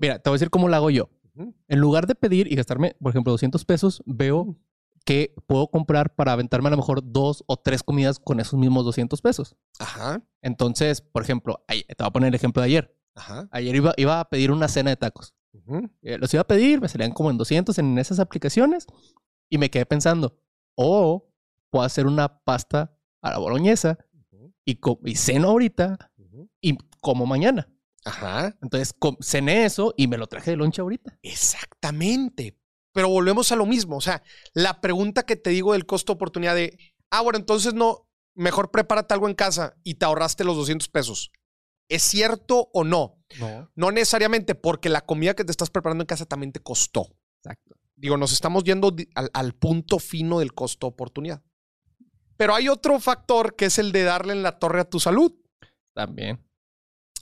Mira, 0.00 0.20
te 0.20 0.30
voy 0.30 0.36
a 0.36 0.38
decir 0.38 0.50
cómo 0.50 0.68
lo 0.68 0.76
hago 0.76 0.90
yo. 0.90 1.10
En 1.66 1.80
lugar 1.80 2.06
de 2.06 2.14
pedir 2.14 2.52
y 2.52 2.54
gastarme, 2.54 2.94
por 3.02 3.10
ejemplo, 3.10 3.32
200 3.32 3.64
pesos, 3.64 4.00
veo 4.06 4.56
que 5.04 5.34
puedo 5.48 5.66
comprar 5.72 6.14
para 6.14 6.34
aventarme 6.34 6.68
a 6.68 6.70
lo 6.70 6.76
mejor 6.76 7.00
dos 7.02 7.42
o 7.48 7.56
tres 7.56 7.82
comidas 7.82 8.20
con 8.20 8.38
esos 8.38 8.60
mismos 8.60 8.84
200 8.84 9.20
pesos. 9.22 9.56
Ajá. 9.80 10.22
Entonces, 10.40 11.00
por 11.00 11.24
ejemplo, 11.24 11.64
te 11.66 11.84
voy 11.98 12.06
a 12.06 12.12
poner 12.12 12.28
el 12.28 12.34
ejemplo 12.36 12.62
de 12.62 12.66
ayer. 12.66 12.99
Ayer 13.50 13.74
iba, 13.76 13.92
iba, 13.96 14.20
a 14.20 14.28
pedir 14.28 14.50
una 14.50 14.68
cena 14.68 14.90
de 14.90 14.96
tacos. 14.96 15.34
Eh, 16.02 16.18
los 16.18 16.32
iba 16.32 16.42
a 16.42 16.46
pedir, 16.46 16.80
me 16.80 16.88
salían 16.88 17.12
como 17.12 17.30
en 17.30 17.38
200 17.38 17.78
en 17.78 17.98
esas 17.98 18.18
aplicaciones. 18.18 18.86
Y 19.48 19.58
me 19.58 19.70
quedé 19.70 19.84
pensando, 19.84 20.38
o 20.76 21.28
puedo 21.70 21.84
hacer 21.84 22.06
una 22.06 22.42
pasta 22.44 22.96
a 23.20 23.30
la 23.30 23.38
boloñesa 23.38 23.98
y, 24.64 24.76
co- 24.76 25.00
y 25.04 25.16
ceno 25.16 25.48
ahorita 25.48 26.12
y 26.60 26.76
como 27.00 27.26
mañana. 27.26 27.68
Ajá. 28.04 28.56
Entonces 28.62 28.94
cené 29.20 29.64
eso 29.64 29.92
y 29.96 30.06
me 30.06 30.16
lo 30.18 30.26
traje 30.26 30.52
de 30.52 30.56
lonche 30.56 30.80
ahorita. 30.82 31.18
Exactamente. 31.22 32.56
Pero 32.92 33.08
volvemos 33.08 33.52
a 33.52 33.56
lo 33.56 33.66
mismo. 33.66 33.96
O 33.96 34.00
sea, 34.00 34.22
la 34.54 34.80
pregunta 34.80 35.24
que 35.24 35.36
te 35.36 35.50
digo 35.50 35.72
del 35.72 35.86
costo 35.86 36.12
de 36.12 36.16
oportunidad 36.16 36.54
de, 36.54 36.78
ah, 37.10 37.20
bueno, 37.22 37.38
entonces 37.38 37.74
no, 37.74 38.08
mejor 38.34 38.70
prepárate 38.70 39.14
algo 39.14 39.28
en 39.28 39.34
casa 39.34 39.74
y 39.84 39.94
te 39.94 40.06
ahorraste 40.06 40.44
los 40.44 40.56
200 40.56 40.88
pesos. 40.88 41.30
¿Es 41.90 42.04
cierto 42.04 42.70
o 42.72 42.84
no? 42.84 43.18
No. 43.38 43.70
No 43.74 43.90
necesariamente, 43.90 44.54
porque 44.54 44.88
la 44.88 45.02
comida 45.02 45.34
que 45.34 45.44
te 45.44 45.50
estás 45.50 45.70
preparando 45.70 46.02
en 46.02 46.06
casa 46.06 46.24
también 46.24 46.52
te 46.52 46.60
costó. 46.60 47.08
Exacto. 47.42 47.76
Digo, 47.96 48.16
nos 48.16 48.32
estamos 48.32 48.64
yendo 48.64 48.94
al, 49.14 49.30
al 49.34 49.54
punto 49.54 49.98
fino 49.98 50.38
del 50.38 50.54
costo 50.54 50.86
oportunidad. 50.86 51.42
Pero 52.36 52.54
hay 52.54 52.68
otro 52.68 52.98
factor 53.00 53.56
que 53.56 53.66
es 53.66 53.78
el 53.78 53.92
de 53.92 54.04
darle 54.04 54.32
en 54.32 54.42
la 54.42 54.58
torre 54.58 54.80
a 54.80 54.88
tu 54.88 55.00
salud. 55.00 55.34
También. 55.92 56.42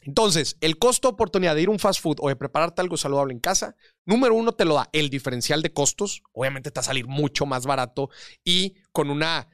Entonces, 0.03 0.57
el 0.61 0.79
costo 0.79 1.09
oportunidad 1.09 1.55
de 1.55 1.63
ir 1.63 1.69
a 1.69 1.73
un 1.73 1.79
fast 1.79 2.01
food 2.01 2.19
o 2.21 2.29
de 2.29 2.37
prepararte 2.37 2.81
algo 2.81 2.97
saludable 2.97 3.35
en 3.35 3.41
casa, 3.41 3.75
número 4.05 4.35
uno 4.35 4.53
te 4.53 4.65
lo 4.65 4.75
da 4.75 4.89
el 4.93 5.11
diferencial 5.11 5.61
de 5.63 5.73
costos. 5.73 6.23
Obviamente 6.33 6.71
te 6.71 6.79
va 6.79 6.83
a 6.83 6.85
salir 6.85 7.07
mucho 7.07 7.47
más 7.47 7.67
barato 7.67 8.11
y 8.45 8.77
con 8.93 9.11
una 9.11 9.49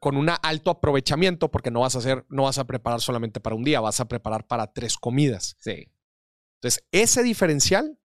con 0.00 0.16
un 0.16 0.30
alto 0.42 0.70
aprovechamiento 0.70 1.50
porque 1.50 1.70
no 1.70 1.80
vas 1.80 1.94
a 1.94 1.98
hacer, 2.00 2.26
no 2.28 2.44
vas 2.44 2.58
a 2.58 2.66
preparar 2.66 3.00
solamente 3.00 3.38
para 3.40 3.54
un 3.54 3.62
día, 3.64 3.80
vas 3.80 4.00
a 4.00 4.08
preparar 4.08 4.46
para 4.46 4.72
tres 4.72 4.96
comidas. 4.96 5.56
Sí. 5.60 5.92
Entonces, 6.56 6.84
ese 6.90 7.22
diferencial, 7.22 7.98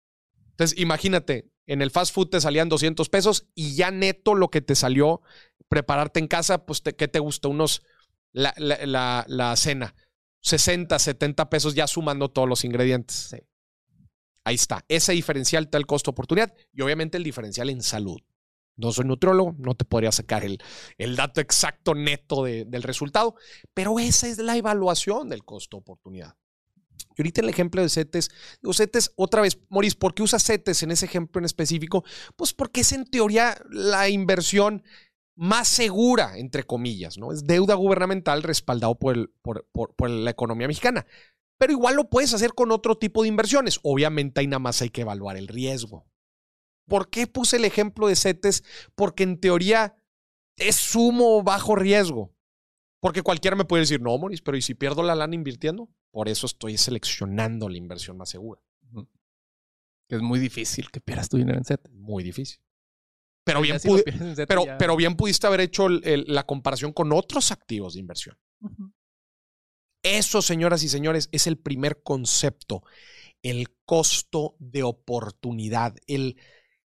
entonces 0.52 0.78
imagínate, 0.80 1.50
en 1.68 1.82
el 1.82 1.92
fast 1.92 2.14
food 2.14 2.30
te 2.30 2.42
salían 2.42 2.70
200 2.70 3.10
pesos 3.10 3.48
y 3.56 3.76
ya 3.76 3.92
neto 3.92 4.36
lo 4.36 4.50
que 4.50 4.62
te 4.62 4.76
salió 4.76 5.22
prepararte 5.68 6.20
en 6.20 6.28
casa, 6.28 6.66
pues, 6.66 6.84
te, 6.84 6.96
¿qué 6.96 7.08
te 7.08 7.20
gusta? 7.20 7.48
Unos, 7.48 7.82
la, 8.34 8.54
la- 8.58 8.86
la- 8.86 9.26
la 9.28 9.56
cena, 9.56 9.96
60, 10.42 11.00
70 11.00 11.50
pesos 11.50 11.76
ya 11.76 11.88
sumando 11.88 12.30
todos 12.30 12.48
los 12.48 12.64
ingredientes. 12.66 13.16
Sí. 13.32 13.38
Ahí 14.44 14.56
está. 14.56 14.86
Ese 14.88 15.14
diferencial 15.14 15.70
da 15.72 15.80
el 15.80 15.88
costo 15.88 16.12
oportunidad 16.12 16.54
y 16.72 16.82
obviamente 16.82 17.18
el 17.18 17.24
diferencial 17.24 17.70
en 17.70 17.82
salud. 17.82 18.22
No 18.78 18.92
soy 18.92 19.06
nutriólogo, 19.06 19.56
no 19.58 19.76
te 19.76 19.86
podría 19.86 20.12
sacar 20.12 20.44
el, 20.44 20.60
el 20.98 21.16
dato 21.16 21.40
exacto 21.42 21.96
neto 21.96 22.44
de- 22.44 22.66
del 22.66 22.84
resultado, 22.84 23.36
pero 23.74 24.00
esa 24.00 24.28
es 24.28 24.38
la 24.38 24.58
evaluación 24.58 25.30
del 25.30 25.44
costo 25.46 25.78
oportunidad. 25.78 26.36
Y 27.18 27.22
ahorita 27.22 27.42
el 27.42 27.50
ejemplo 27.50 27.82
de 27.82 27.88
CETES, 27.90 28.30
digo, 28.62 28.74
CETES, 28.74 29.14
otra 29.16 29.42
vez, 29.42 29.60
Maurice, 29.70 29.96
¿por 29.96 30.14
qué 30.14 30.24
usas 30.24 30.44
CETES 30.44 30.84
en 30.84 30.92
ese 30.92 31.06
ejemplo 31.06 31.40
en 31.40 31.46
específico? 31.46 32.04
Pues 32.36 32.54
porque 32.54 32.82
es 32.82 32.92
en 32.92 33.06
teoría 33.06 33.58
la 33.70 34.10
inversión 34.10 34.84
más 35.38 35.68
segura, 35.70 36.38
entre 36.38 36.64
comillas, 36.64 37.18
¿no? 37.18 37.32
Es 37.32 37.46
deuda 37.46 37.76
gubernamental 37.76 38.44
respaldado 38.44 38.96
por, 38.96 39.32
por- 39.42 39.66
por- 39.72 39.94
por 39.96 40.10
la 40.10 40.32
economía 40.32 40.68
mexicana. 40.68 41.06
Pero 41.58 41.72
igual 41.72 41.96
lo 41.96 42.10
puedes 42.10 42.34
hacer 42.34 42.54
con 42.54 42.72
otro 42.72 42.98
tipo 42.98 43.22
de 43.22 43.30
inversiones. 43.30 43.80
Obviamente 43.84 44.42
ahí 44.42 44.48
nada 44.48 44.60
más 44.60 44.82
hay 44.82 44.90
que 44.90 45.02
evaluar 45.02 45.38
el 45.38 45.48
riesgo. 45.48 46.06
¿Por 46.88 47.10
qué 47.10 47.28
puse 47.28 47.58
el 47.58 47.66
ejemplo 47.66 48.08
de 48.08 48.16
CETES? 48.16 48.64
Porque 48.96 49.24
en 49.24 49.40
teoría 49.40 49.98
es 50.58 50.76
sumo 50.76 51.38
o 51.38 51.44
bajo 51.44 51.76
riesgo. 51.76 52.34
Porque 53.02 53.22
cualquiera 53.22 53.56
me 53.56 53.66
puede 53.66 53.82
decir, 53.82 54.02
no, 54.02 54.18
Moris, 54.18 54.42
pero 54.42 54.58
¿y 54.58 54.62
si 54.62 54.74
pierdo 54.74 55.04
la 55.04 55.16
lana 55.16 55.36
invirtiendo? 55.36 55.90
Por 56.12 56.30
eso 56.30 56.46
estoy 56.46 56.78
seleccionando 56.78 57.70
la 57.70 57.78
inversión 57.78 58.18
más 58.18 58.30
segura. 58.30 58.62
Que 60.08 60.16
es 60.18 60.22
muy 60.22 60.40
difícil 60.40 60.90
que 60.92 61.02
pierdas 61.02 61.30
tu 61.30 61.38
dinero 61.38 61.58
en 61.58 61.66
set. 61.66 61.82
Muy 61.92 62.24
difícil. 62.24 62.60
Pero 63.44 63.62
bien, 63.62 63.80
si 63.80 63.90
pero, 64.48 64.66
ya- 64.66 64.78
pero 64.78 64.96
bien 64.96 65.16
pudiste 65.16 65.46
haber 65.46 65.62
hecho 65.62 65.88
el- 65.88 66.02
el- 66.04 66.26
la 66.28 66.46
comparación 66.46 66.94
con 66.94 67.12
otros 67.12 67.52
activos 67.52 67.94
de 67.94 68.00
inversión. 68.00 68.38
Eso, 70.04 70.42
señoras 70.42 70.84
y 70.84 70.90
señores, 70.90 71.30
es 71.32 71.48
el 71.48 71.58
primer 71.58 72.02
concepto, 72.04 72.84
el 73.44 73.76
costo 73.86 74.56
de 74.60 74.84
oportunidad. 74.84 75.96
El, 76.08 76.38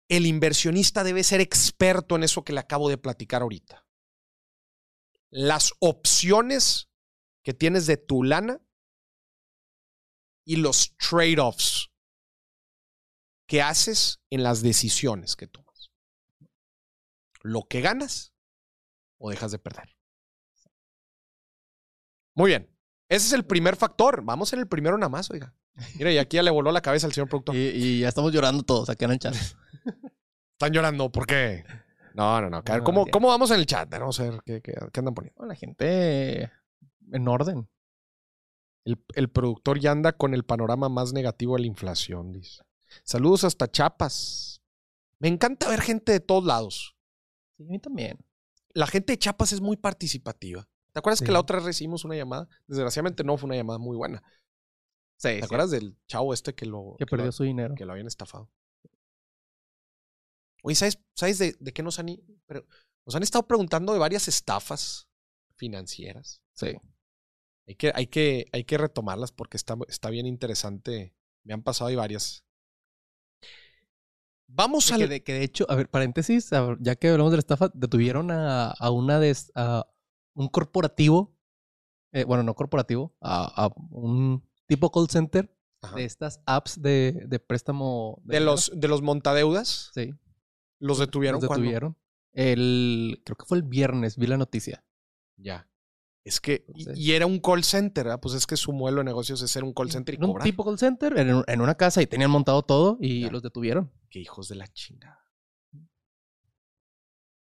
el 0.10 0.26
inversionista 0.26 1.04
debe 1.04 1.24
ser 1.24 1.42
experto 1.42 2.16
en 2.16 2.24
eso 2.24 2.44
que 2.44 2.54
le 2.54 2.60
acabo 2.60 2.90
de 2.90 2.98
platicar 2.98 3.42
ahorita. 3.42 3.86
Las 5.30 5.74
opciones 5.80 6.90
que 7.44 7.54
tienes 7.54 7.86
de 7.88 7.98
tu 7.98 8.24
lana 8.24 8.62
y 10.46 10.58
los 10.58 10.96
trade-offs 10.98 11.92
que 13.48 13.62
haces 13.62 14.22
en 14.30 14.44
las 14.44 14.62
decisiones 14.62 15.36
que 15.36 15.48
tomas. 15.48 15.92
Lo 17.42 17.64
que 17.64 17.82
ganas 17.82 18.34
o 19.18 19.30
dejas 19.30 19.52
de 19.52 19.60
perder. 19.60 19.96
Muy 22.36 22.50
bien. 22.50 22.76
Ese 23.08 23.28
es 23.28 23.34
el 23.34 23.46
primer 23.46 23.76
factor. 23.76 24.24
Vamos 24.24 24.52
en 24.54 24.60
el 24.60 24.68
primero 24.68 24.98
nada 24.98 25.10
más, 25.10 25.30
oiga. 25.30 25.56
Mira, 25.96 26.12
y 26.12 26.18
aquí 26.18 26.36
ya 26.36 26.44
le 26.44 26.52
voló 26.52 26.72
la 26.72 26.82
cabeza 26.82 27.08
al 27.08 27.14
señor 27.14 27.30
productor. 27.30 27.56
Y, 27.56 28.00
ya 28.00 28.10
estamos 28.10 28.32
llorando 28.34 28.64
todos 28.64 28.90
acá 28.90 29.06
en 29.06 29.12
el 29.12 29.20
chat. 29.20 29.36
Están 30.54 30.72
llorando, 30.74 31.12
¿por 31.12 31.26
qué? 31.28 31.64
No, 32.14 32.40
no, 32.42 32.50
no. 32.50 32.58
A 32.58 32.62
ver, 32.62 32.78
No, 32.80 32.84
¿cómo. 32.86 33.06
¿cómo 33.12 33.28
vamos 33.28 33.52
en 33.52 33.60
el 33.60 33.66
chat? 33.66 33.90
Vamos 33.90 34.20
a 34.20 34.24
ver 34.24 34.42
qué, 34.46 34.62
qué- 34.62 34.74
qué 34.92 35.00
andan 35.00 35.14
poniendo. 35.14 35.46
La 35.46 35.56
gente 35.56 36.52
en 37.12 37.28
orden. 37.28 37.68
El, 38.86 39.04
el 39.16 39.30
productor 39.30 39.80
ya 39.80 39.92
anda 39.92 40.14
con 40.14 40.34
el 40.34 40.44
panorama 40.46 40.90
más 40.90 41.12
negativo 41.12 41.56
de 41.56 41.62
la 41.62 41.68
inflación, 41.68 42.32
dice. 42.32 42.64
Saludos 43.04 43.44
hasta 43.44 43.70
Chiapas. 43.70 44.62
Me 45.20 45.28
encanta 45.28 45.68
ver 45.70 45.82
gente 45.82 46.12
de 46.12 46.20
todos 46.20 46.46
lados. 46.46 46.96
Sí, 47.58 47.64
a 47.64 47.68
mí 47.68 47.80
también. 47.80 48.20
La 48.74 48.88
gente 48.88 49.14
de 49.14 49.18
Chiapas 49.20 49.52
es 49.54 49.62
muy 49.62 49.76
participativa. 49.76 50.68
¿Te 50.94 51.00
acuerdas 51.00 51.22
que 51.22 51.32
la 51.32 51.40
otra 51.42 51.58
vez 51.58 51.66
recibimos 51.66 52.06
una 52.06 52.16
llamada? 52.16 52.48
Desgraciadamente 52.68 53.24
no 53.24 53.36
fue 53.38 53.48
una 53.48 53.56
llamada 53.58 53.80
muy 53.80 53.98
buena. 53.98 54.24
Sí, 55.18 55.40
¿Te 55.40 55.46
acuerdas 55.46 55.72
del 55.72 55.98
chavo 56.08 56.34
este 56.34 56.54
que 56.56 56.66
lo, 56.66 56.96
Que 56.98 57.06
que 57.06 57.10
perdió 57.10 57.26
lo- 57.28 57.32
su 57.34 57.44
dinero. 57.44 57.76
que 57.76 57.86
lo 57.86 57.92
habían 57.94 58.08
estafado? 58.08 58.50
Oye, 60.66 60.74
¿sabes, 60.74 61.00
¿sabes 61.14 61.38
de, 61.38 61.56
de 61.60 61.74
qué 61.74 61.84
nos 61.84 62.00
han, 62.00 62.08
nos 62.08 63.16
han 63.16 63.22
estado 63.22 63.46
preguntando 63.46 63.94
de 63.94 64.00
varias 64.00 64.28
estafas 64.28 65.08
financieras? 65.58 66.42
Sí. 66.54 66.74
Hay 67.68 67.76
que, 67.76 67.92
hay 67.94 68.08
que, 68.08 68.48
hay 68.52 68.64
que 68.64 68.80
retomarlas 68.80 69.32
porque 69.32 69.58
está, 69.58 69.76
está 69.88 70.10
bien 70.10 70.26
interesante. 70.26 71.16
Me 71.44 71.54
han 71.54 71.62
pasado 71.62 71.90
ahí 71.90 71.96
varias. 71.96 72.44
Vamos 74.48 74.88
Que 74.88 74.94
al. 74.96 75.08
de, 75.08 75.24
que 75.24 75.34
de 75.34 75.44
hecho, 75.44 75.68
a 75.70 75.76
ver, 75.76 75.88
paréntesis, 75.88 76.52
a 76.52 76.76
ya 76.80 76.96
que 76.96 77.10
hablamos 77.10 77.32
de 77.32 77.38
la 77.38 77.42
estafa, 77.42 77.70
detuvieron 77.76 78.32
a, 78.32 78.72
a 78.72 78.90
una 78.90 79.20
de 79.20 79.38
a 79.54 79.86
un 80.34 80.48
corporativo, 80.48 81.38
eh, 82.12 82.24
bueno, 82.24 82.42
no 82.42 82.56
corporativo, 82.56 83.16
a, 83.22 83.66
a 83.66 83.72
un 83.92 84.44
tipo 84.66 84.92
call 84.92 85.10
center 85.10 85.56
Ajá. 85.84 85.96
de 85.96 86.06
estas 86.06 86.42
apps 86.48 86.82
de, 86.82 87.24
de 87.28 87.40
préstamo. 87.40 88.20
de, 88.24 88.38
dinero. 88.38 88.52
los, 88.54 88.72
de 88.74 88.88
los 88.88 89.04
montadeudas. 89.04 89.92
Sí, 89.94 90.16
Los 90.80 91.00
detuvieron. 91.00 91.40
los 91.42 91.50
detuvieron. 91.50 91.98
El, 92.34 93.22
creo 93.26 93.36
que 93.38 93.46
fue 93.46 93.58
el 93.58 93.64
viernes, 93.64 94.18
vi 94.18 94.28
la 94.28 94.38
noticia. 94.38 94.84
Ya. 95.38 95.70
Es 96.24 96.42
que. 96.42 96.66
Y, 96.76 96.82
Entonces- 96.82 96.98
y 97.04 97.12
era 97.14 97.26
un 97.28 97.40
call 97.40 97.64
center, 97.64 98.06
¿verdad? 98.06 98.20
Pues 98.20 98.34
es 98.36 98.46
que 98.48 98.58
su 98.58 98.74
modelo 98.74 98.98
de 99.00 99.06
negocios 99.06 99.42
es 99.42 99.52
ser 99.52 99.64
un 99.64 99.74
call 99.74 99.92
center 99.92 100.16
y 100.16 100.18
Era 100.18 100.26
un 100.26 100.32
cobrar. 100.34 100.44
tipo 100.46 100.66
call 100.66 100.78
center 100.80 101.18
en, 101.20 101.44
en 101.48 101.62
una 101.62 101.76
casa 101.76 102.02
y 102.02 102.08
tenían 102.08 102.32
montado 102.32 102.62
todo 102.64 102.98
y 103.00 103.22
Ya. 103.22 103.32
los 103.32 103.42
detuvieron. 103.44 103.92
Qué 104.10 104.20
hijos 104.20 104.48
de 104.50 104.56
la 104.56 104.68
chingada. 104.68 105.22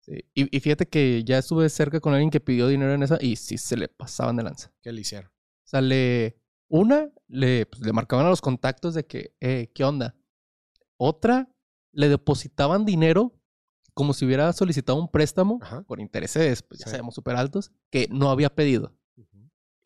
Sí. 0.02 0.24
Y, 0.36 0.56
y 0.56 0.60
fíjate 0.60 0.88
que 0.88 1.24
ya 1.24 1.40
estuve 1.40 1.68
cerca 1.70 2.00
con 2.00 2.14
alguien 2.14 2.30
que 2.30 2.40
pidió 2.40 2.68
dinero 2.68 2.94
en 2.94 3.02
esa 3.02 3.18
y 3.20 3.38
sí 3.38 3.58
se 3.58 3.76
le 3.76 3.88
pasaban 3.88 4.36
de 4.36 4.44
lanza. 4.44 4.72
¿Qué 4.82 4.92
le 4.92 5.02
hicieron? 5.02 5.32
O 5.32 5.68
sea, 5.68 5.82
le, 5.82 6.38
una, 6.68 7.10
le, 7.28 7.66
pues, 7.66 7.82
le 7.82 7.92
marcaban 7.92 8.28
a 8.28 8.30
los 8.30 8.42
contactos 8.42 8.94
de 8.94 9.06
que, 9.08 9.36
eh, 9.40 9.72
¿qué 9.74 9.84
onda? 9.84 10.16
Otra, 10.98 11.50
le 11.96 12.10
depositaban 12.10 12.86
dinero 12.86 13.34
como 13.96 14.14
si 14.14 14.26
hubiera 14.26 14.52
solicitado 14.54 15.00
un 15.00 15.10
préstamo 15.10 15.60
Ajá. 15.62 15.84
con 15.86 16.00
intereses, 16.02 16.62
pues 16.62 16.82
ya 16.82 16.86
Sí. 16.86 16.92
sabemos, 16.92 17.16
súper 17.16 17.36
altos, 17.38 17.72
que 17.90 18.08
no 18.12 18.30
había 18.30 18.54
pedido. 18.54 18.94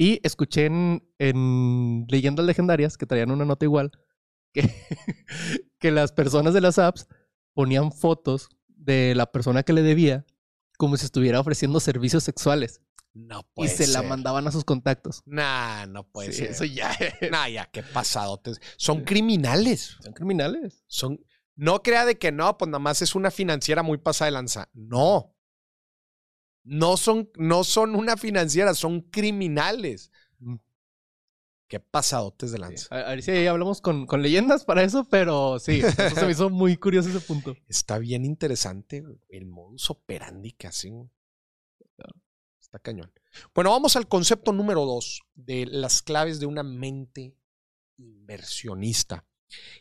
Y 0.01 0.19
escuché 0.25 0.65
en, 0.65 1.07
en 1.19 2.05
leyendas 2.09 2.45
legendarias 2.45 2.97
que 2.97 3.05
traían 3.05 3.31
una 3.31 3.45
nota 3.45 3.65
igual, 3.65 3.91
que, 4.53 4.69
que 5.77 5.91
las 5.91 6.11
personas 6.11 6.53
de 6.53 6.61
las 6.61 6.79
apps 6.79 7.07
ponían 7.53 7.91
fotos 7.91 8.49
de 8.67 9.13
la 9.15 9.31
persona 9.31 9.63
que 9.63 9.73
le 9.73 9.81
debía 9.81 10.25
como 10.77 10.95
si 10.97 11.05
estuviera 11.05 11.39
ofreciendo 11.39 11.79
servicios 11.81 12.23
sexuales 12.23 12.81
No 13.13 13.41
y 13.41 13.45
puede 13.53 13.69
se 13.71 13.87
la 13.87 13.99
ser. 13.99 14.07
mandaban 14.09 14.47
a 14.47 14.51
sus 14.51 14.63
contactos. 14.63 15.21
Nah, 15.25 15.85
no 15.87 16.05
puede 16.09 16.31
Sí, 16.31 16.39
ser. 16.39 16.51
eso 16.51 16.63
ya 16.65 16.89
Nah, 17.31 17.49
ya, 17.49 17.65
qué 17.71 17.83
pasadotes. 17.83 18.61
Son 18.77 19.03
criminales. 19.03 19.97
son 20.01 20.13
criminales. 20.13 20.83
Son. 20.87 21.19
No 21.59 21.83
crea 21.83 22.05
de 22.05 22.17
que 22.17 22.31
no, 22.31 22.57
pues 22.57 22.69
nada 22.69 22.79
más 22.79 23.01
es 23.01 23.15
una 23.15 23.31
financiera 23.31 23.83
muy 23.83 23.97
pasada 23.97 24.27
de 24.27 24.31
lanza. 24.31 24.69
No. 24.71 25.35
No 26.63 26.95
son, 26.95 27.29
no 27.35 27.65
son 27.65 27.95
una 27.95 28.15
financiera, 28.15 28.73
son 28.73 29.01
criminales. 29.01 30.09
Mm. 30.37 30.55
Qué 31.67 31.81
pasadotes 31.81 32.53
de 32.53 32.59
lanza. 32.59 32.87
A, 32.95 33.01
a 33.01 33.09
ver 33.09 33.21
si 33.23 33.31
ahí 33.31 33.45
hablamos 33.45 33.81
con, 33.81 34.05
con 34.05 34.21
leyendas 34.21 34.63
para 34.63 34.83
eso, 34.83 35.03
pero 35.09 35.59
sí, 35.59 35.81
eso 35.81 36.15
se 36.15 36.25
me 36.25 36.31
hizo 36.31 36.49
muy 36.49 36.77
curioso 36.77 37.09
ese 37.09 37.19
punto. 37.19 37.57
Está 37.67 37.97
bien 37.97 38.23
interesante 38.23 39.03
el 39.27 39.45
modus 39.45 39.89
operandi 39.89 40.53
que 40.53 40.67
hacen. 40.67 41.11
Está 42.61 42.79
cañón. 42.79 43.11
Bueno, 43.53 43.71
vamos 43.71 43.97
al 43.97 44.07
concepto 44.07 44.53
número 44.53 44.85
dos 44.85 45.23
de 45.35 45.65
las 45.65 46.01
claves 46.01 46.39
de 46.39 46.45
una 46.45 46.63
mente 46.63 47.35
inversionista. 47.97 49.27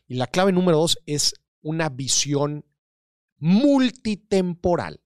Y 0.08 0.16
la 0.16 0.26
clave 0.26 0.50
número 0.50 0.78
dos 0.78 0.98
es 1.06 1.34
una 1.62 1.88
visión 1.88 2.64
multitemporal. 3.38 5.00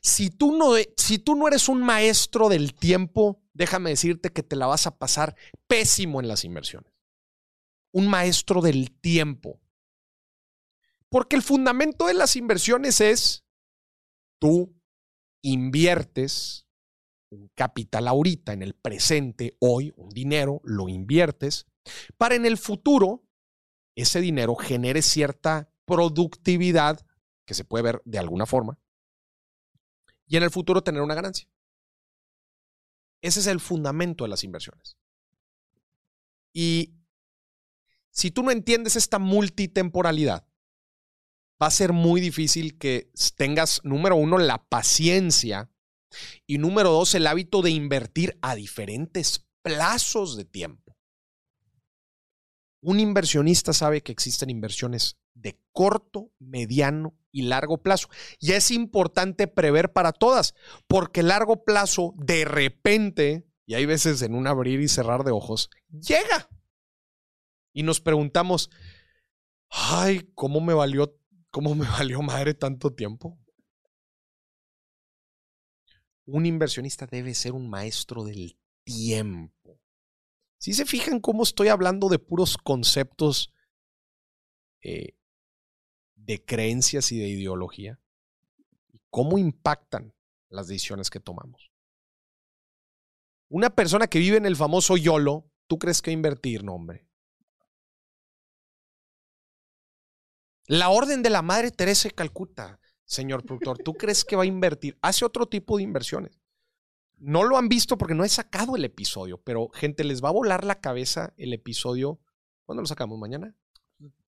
Si 0.00 0.30
tú, 0.30 0.56
no, 0.56 0.74
si 0.96 1.18
tú 1.18 1.34
no 1.34 1.48
eres 1.48 1.68
un 1.68 1.82
maestro 1.82 2.48
del 2.48 2.74
tiempo, 2.74 3.42
déjame 3.52 3.90
decirte 3.90 4.30
que 4.30 4.42
te 4.42 4.56
la 4.56 4.66
vas 4.66 4.86
a 4.86 4.98
pasar 4.98 5.36
pésimo 5.66 6.20
en 6.20 6.28
las 6.28 6.44
inversiones. 6.44 6.92
Un 7.92 8.08
maestro 8.08 8.60
del 8.60 8.90
tiempo. 8.92 9.60
Porque 11.08 11.36
el 11.36 11.42
fundamento 11.42 12.06
de 12.06 12.14
las 12.14 12.36
inversiones 12.36 13.00
es 13.00 13.44
tú 14.38 14.74
inviertes 15.42 16.66
un 17.32 17.50
capital 17.54 18.08
ahorita, 18.08 18.52
en 18.52 18.62
el 18.62 18.74
presente, 18.74 19.56
hoy, 19.58 19.92
un 19.96 20.10
dinero, 20.10 20.60
lo 20.64 20.88
inviertes, 20.88 21.66
para 22.18 22.34
en 22.34 22.46
el 22.46 22.58
futuro 22.58 23.24
ese 23.94 24.20
dinero 24.20 24.54
genere 24.56 25.02
cierta 25.02 25.72
productividad 25.84 27.04
que 27.44 27.54
se 27.54 27.64
puede 27.64 27.84
ver 27.84 28.02
de 28.04 28.18
alguna 28.18 28.46
forma 28.46 28.78
y 30.26 30.36
en 30.36 30.42
el 30.42 30.50
futuro 30.50 30.82
tener 30.82 31.02
una 31.02 31.14
ganancia. 31.14 31.46
Ese 33.20 33.40
es 33.40 33.46
el 33.46 33.60
fundamento 33.60 34.24
de 34.24 34.30
las 34.30 34.44
inversiones. 34.44 34.96
Y 36.54 36.94
si 38.10 38.30
tú 38.30 38.42
no 38.42 38.50
entiendes 38.50 38.96
esta 38.96 39.18
multitemporalidad, 39.18 40.46
va 41.62 41.66
a 41.66 41.70
ser 41.70 41.92
muy 41.92 42.20
difícil 42.20 42.78
que 42.78 43.10
tengas, 43.36 43.80
número 43.84 44.16
uno, 44.16 44.38
la 44.38 44.64
paciencia 44.68 45.70
y 46.46 46.58
número 46.58 46.90
dos, 46.90 47.14
el 47.14 47.26
hábito 47.26 47.62
de 47.62 47.70
invertir 47.70 48.38
a 48.42 48.54
diferentes 48.54 49.46
plazos 49.62 50.36
de 50.36 50.44
tiempo. 50.44 50.81
Un 52.82 52.98
inversionista 52.98 53.72
sabe 53.72 54.02
que 54.02 54.10
existen 54.10 54.50
inversiones 54.50 55.16
de 55.34 55.56
corto, 55.70 56.32
mediano 56.40 57.16
y 57.30 57.42
largo 57.42 57.80
plazo. 57.80 58.08
Y 58.40 58.52
es 58.52 58.72
importante 58.72 59.46
prever 59.46 59.92
para 59.92 60.10
todas, 60.12 60.54
porque 60.88 61.22
largo 61.22 61.64
plazo 61.64 62.12
de 62.16 62.44
repente, 62.44 63.46
y 63.66 63.74
hay 63.74 63.86
veces 63.86 64.20
en 64.22 64.34
un 64.34 64.48
abrir 64.48 64.80
y 64.80 64.88
cerrar 64.88 65.22
de 65.22 65.30
ojos, 65.30 65.70
llega. 65.90 66.48
Y 67.72 67.84
nos 67.84 68.00
preguntamos, 68.00 68.68
ay, 69.70 70.28
¿cómo 70.34 70.60
me 70.60 70.74
valió, 70.74 71.16
cómo 71.50 71.76
me 71.76 71.86
valió 71.88 72.20
madre 72.20 72.52
tanto 72.52 72.92
tiempo? 72.92 73.38
Un 76.24 76.46
inversionista 76.46 77.06
debe 77.06 77.32
ser 77.34 77.52
un 77.52 77.70
maestro 77.70 78.24
del 78.24 78.58
tiempo. 78.82 79.61
Si 80.62 80.74
se 80.74 80.86
fijan 80.86 81.18
cómo 81.18 81.42
estoy 81.42 81.66
hablando 81.66 82.08
de 82.08 82.20
puros 82.20 82.56
conceptos 82.56 83.52
eh, 84.80 85.16
de 86.14 86.44
creencias 86.44 87.10
y 87.10 87.18
de 87.18 87.26
ideología, 87.26 87.98
cómo 89.10 89.38
impactan 89.38 90.14
las 90.50 90.68
decisiones 90.68 91.10
que 91.10 91.18
tomamos. 91.18 91.72
Una 93.48 93.70
persona 93.70 94.06
que 94.06 94.20
vive 94.20 94.36
en 94.36 94.46
el 94.46 94.54
famoso 94.54 94.96
YOLO, 94.96 95.50
¿tú 95.66 95.80
crees 95.80 96.00
que 96.00 96.12
invertir? 96.12 96.62
No, 96.62 96.74
hombre. 96.74 97.08
La 100.68 100.90
orden 100.90 101.24
de 101.24 101.30
la 101.30 101.42
Madre 101.42 101.72
Teresa 101.72 102.08
de 102.08 102.14
Calcuta, 102.14 102.78
señor 103.04 103.44
productor, 103.44 103.78
¿tú 103.78 103.94
crees 103.94 104.24
que 104.24 104.36
va 104.36 104.44
a 104.44 104.46
invertir? 104.46 104.96
Hace 105.02 105.24
otro 105.24 105.46
tipo 105.46 105.76
de 105.76 105.82
inversiones. 105.82 106.41
No 107.24 107.44
lo 107.44 107.56
han 107.56 107.68
visto 107.68 107.96
porque 107.96 108.16
no 108.16 108.24
he 108.24 108.28
sacado 108.28 108.74
el 108.74 108.84
episodio, 108.84 109.40
pero 109.44 109.68
gente, 109.68 110.02
les 110.02 110.22
va 110.24 110.30
a 110.30 110.32
volar 110.32 110.64
la 110.64 110.80
cabeza 110.80 111.32
el 111.36 111.52
episodio. 111.52 112.18
¿Cuándo 112.64 112.82
lo 112.82 112.86
sacamos? 112.88 113.16
¿Mañana? 113.16 113.54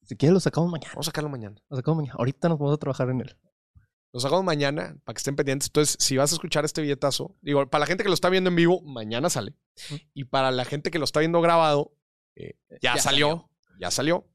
Si 0.05 0.17
quieres 0.17 0.33
lo 0.33 0.39
sacamos 0.39 0.71
mañana. 0.71 0.93
Vamos 0.93 1.09
a 1.09 1.11
sacarlo 1.11 1.29
mañana. 1.29 1.57
Lo 1.69 1.77
sacamos 1.77 1.97
mañana. 1.97 2.15
Ahorita 2.19 2.49
nos 2.49 2.57
vamos 2.57 2.75
a 2.75 2.77
trabajar 2.77 3.11
en 3.11 3.23
él. 3.23 3.37
Lo 4.13 4.21
sacamos 4.21 4.45
mañana 4.45 4.97
para 5.03 5.15
que 5.15 5.19
estén 5.19 5.35
pendientes. 5.35 5.71
Entonces, 5.71 5.97
si 5.99 6.17
vas 6.17 6.31
a 6.31 6.37
escuchar 6.37 6.65
este 6.65 6.83
billetazo, 6.83 7.35
digo, 7.41 7.69
para 7.69 7.81
la 7.81 7.87
gente 7.87 8.05
que 8.05 8.09
lo 8.09 8.15
está 8.15 8.31
viendo 8.31 8.49
en 8.49 8.55
vivo, 8.55 8.81
mañana 8.83 9.29
sale. 9.29 9.57
Y 10.13 10.27
para 10.27 10.53
la 10.53 10.65
gente 10.65 10.93
que 10.93 11.01
lo 11.01 11.05
está 11.05 11.19
viendo 11.19 11.41
grabado, 11.41 11.97
eh, 12.37 12.57
ya, 12.81 12.95
Ya 12.95 12.99
salió, 12.99 13.29
salió. 13.29 13.51
Ya 13.81 13.91
salió. 13.91 14.29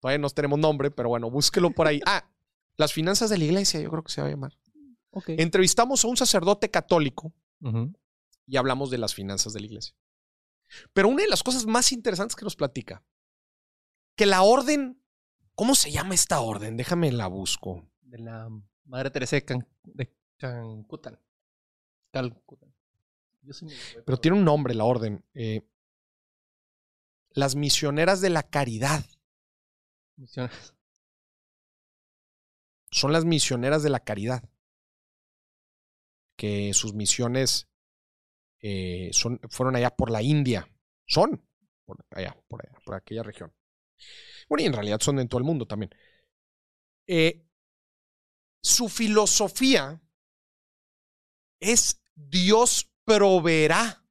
Todavía 0.00 0.18
no 0.18 0.30
tenemos 0.30 0.58
nombre, 0.58 0.90
pero 0.90 1.10
bueno, 1.10 1.30
búsquelo 1.30 1.72
por 1.72 1.86
ahí. 1.88 2.00
Ah, 2.06 2.30
las 2.78 2.94
finanzas 2.94 3.28
de 3.28 3.36
la 3.36 3.44
iglesia, 3.44 3.80
yo 3.80 3.90
creo 3.90 4.02
que 4.02 4.12
se 4.12 4.22
va 4.22 4.28
a 4.28 4.30
llamar. 4.30 4.56
Ok. 5.10 5.28
Entrevistamos 5.30 6.02
a 6.06 6.08
un 6.08 6.16
sacerdote 6.16 6.70
católico 6.70 7.34
Y 8.46 8.56
hablamos 8.56 8.90
de 8.90 8.98
las 8.98 9.14
finanzas 9.14 9.52
de 9.52 9.60
la 9.60 9.66
iglesia. 9.66 9.94
Pero 10.92 11.08
una 11.08 11.22
de 11.22 11.28
las 11.28 11.42
cosas 11.42 11.66
más 11.66 11.92
interesantes 11.92 12.36
que 12.36 12.44
nos 12.44 12.56
platica, 12.56 13.04
que 14.16 14.26
la 14.26 14.42
orden, 14.42 15.02
¿cómo 15.54 15.74
se 15.74 15.90
llama 15.90 16.14
esta 16.14 16.40
orden? 16.40 16.76
Déjame 16.76 17.12
la 17.12 17.26
busco. 17.26 17.90
De 18.00 18.18
la 18.18 18.48
Madre 18.84 19.10
Teresa 19.10 19.36
de, 19.36 19.44
Can- 19.44 19.68
de 19.84 20.14
güey, 20.40 20.84
Pero 24.04 24.18
tiene 24.18 24.36
un 24.38 24.44
nombre 24.44 24.74
la 24.74 24.84
orden. 24.84 25.24
eh, 25.34 25.62
las 27.30 27.54
misioneras 27.54 28.20
de 28.20 28.30
la 28.30 28.42
caridad. 28.42 29.04
misiones. 30.16 30.74
Son 32.90 33.12
las 33.12 33.24
misioneras 33.24 33.82
de 33.82 33.90
la 33.90 34.00
caridad. 34.00 34.42
Que 36.38 36.72
sus 36.72 36.94
misiones 36.94 37.68
eh, 38.60 39.10
son, 39.12 39.40
fueron 39.50 39.76
allá 39.76 39.90
por 39.90 40.10
la 40.10 40.22
India. 40.22 40.66
Son 41.04 41.44
por 41.84 42.04
allá, 42.10 42.36
por 42.48 42.64
allá, 42.64 42.78
por 42.84 42.94
aquella 42.94 43.22
región. 43.22 43.52
Bueno, 44.48 44.62
y 44.62 44.66
en 44.66 44.74
realidad 44.74 45.00
son 45.00 45.18
en 45.18 45.28
todo 45.28 45.38
el 45.38 45.44
mundo 45.44 45.66
también. 45.66 45.90
Eh, 47.06 47.46
su 48.62 48.88
filosofía 48.90 50.00
es 51.60 52.02
Dios 52.14 52.90
proveerá. 53.04 54.04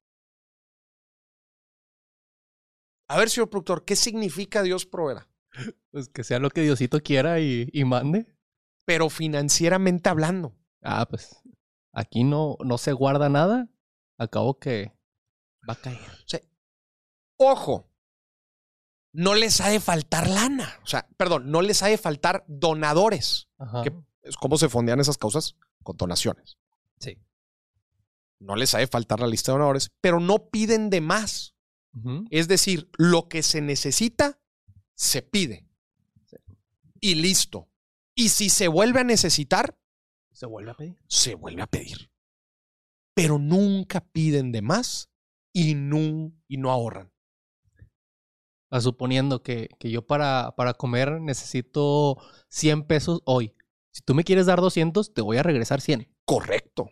A 3.08 3.16
ver, 3.16 3.30
señor 3.30 3.48
productor, 3.48 3.84
¿qué 3.84 3.96
significa 3.96 4.62
Dios 4.62 4.84
proveerá? 4.84 5.28
Pues 5.90 6.08
que 6.08 6.24
sea 6.24 6.38
lo 6.38 6.50
que 6.50 6.62
Diosito 6.62 7.00
quiera 7.00 7.40
y, 7.40 7.68
y 7.72 7.84
mande. 7.84 8.26
Pero 8.84 9.08
financieramente 9.08 10.08
hablando. 10.08 10.54
Ah, 10.82 11.06
pues 11.08 11.40
aquí 11.98 12.24
no, 12.24 12.56
no 12.64 12.78
se 12.78 12.92
guarda 12.92 13.28
nada. 13.28 13.68
Acabo 14.18 14.58
que 14.58 14.92
va 15.68 15.74
a 15.74 15.76
caer. 15.80 15.98
Ojo, 17.36 17.88
no 19.12 19.34
les 19.34 19.60
ha 19.60 19.68
de 19.68 19.80
faltar 19.80 20.28
lana. 20.28 20.78
O 20.82 20.86
sea, 20.86 21.08
perdón, 21.16 21.50
no 21.50 21.62
les 21.62 21.82
ha 21.82 21.86
de 21.86 21.98
faltar 21.98 22.44
donadores. 22.48 23.48
Ajá. 23.58 23.82
¿Qué- 23.82 23.92
¿Cómo 24.40 24.58
se 24.58 24.68
fondean 24.68 25.00
esas 25.00 25.16
causas? 25.18 25.56
Con 25.82 25.96
donaciones. 25.96 26.58
Sí. 26.98 27.16
No 28.40 28.56
les 28.56 28.74
ha 28.74 28.78
de 28.78 28.86
faltar 28.88 29.20
la 29.20 29.26
lista 29.26 29.52
de 29.52 29.58
donadores, 29.58 29.90
pero 30.00 30.20
no 30.20 30.48
piden 30.50 30.90
de 30.90 31.00
más. 31.00 31.54
Es 32.30 32.46
decir, 32.46 32.88
lo 32.96 33.28
que 33.28 33.42
se 33.42 33.60
necesita, 33.60 34.38
se 34.94 35.22
pide. 35.22 35.66
Y 37.00 37.16
listo. 37.16 37.68
Y 38.14 38.28
si 38.28 38.50
se 38.50 38.68
vuelve 38.68 39.00
a 39.00 39.04
necesitar, 39.04 39.76
Se 40.38 40.46
vuelve 40.46 40.70
a 40.70 40.74
pedir. 40.74 40.96
se 41.08 41.34
vuelve 41.34 41.62
a 41.62 41.66
pedir. 41.66 42.12
Pero 43.12 43.40
nunca 43.40 44.00
piden 44.00 44.52
de 44.52 44.62
más 44.62 45.10
y 45.52 45.74
no, 45.74 46.32
y 46.46 46.56
no 46.58 46.70
ahorran. 46.70 47.12
Ah, 48.70 48.80
suponiendo 48.80 49.42
que, 49.42 49.68
que 49.80 49.90
yo 49.90 50.06
para, 50.06 50.54
para 50.54 50.74
comer 50.74 51.20
necesito 51.20 52.18
100 52.50 52.84
pesos 52.86 53.20
hoy. 53.24 53.56
Si 53.92 54.00
tú 54.02 54.14
me 54.14 54.22
quieres 54.22 54.46
dar 54.46 54.60
200, 54.60 55.12
te 55.12 55.22
voy 55.22 55.38
a 55.38 55.42
regresar 55.42 55.80
100. 55.80 56.14
Correcto. 56.24 56.88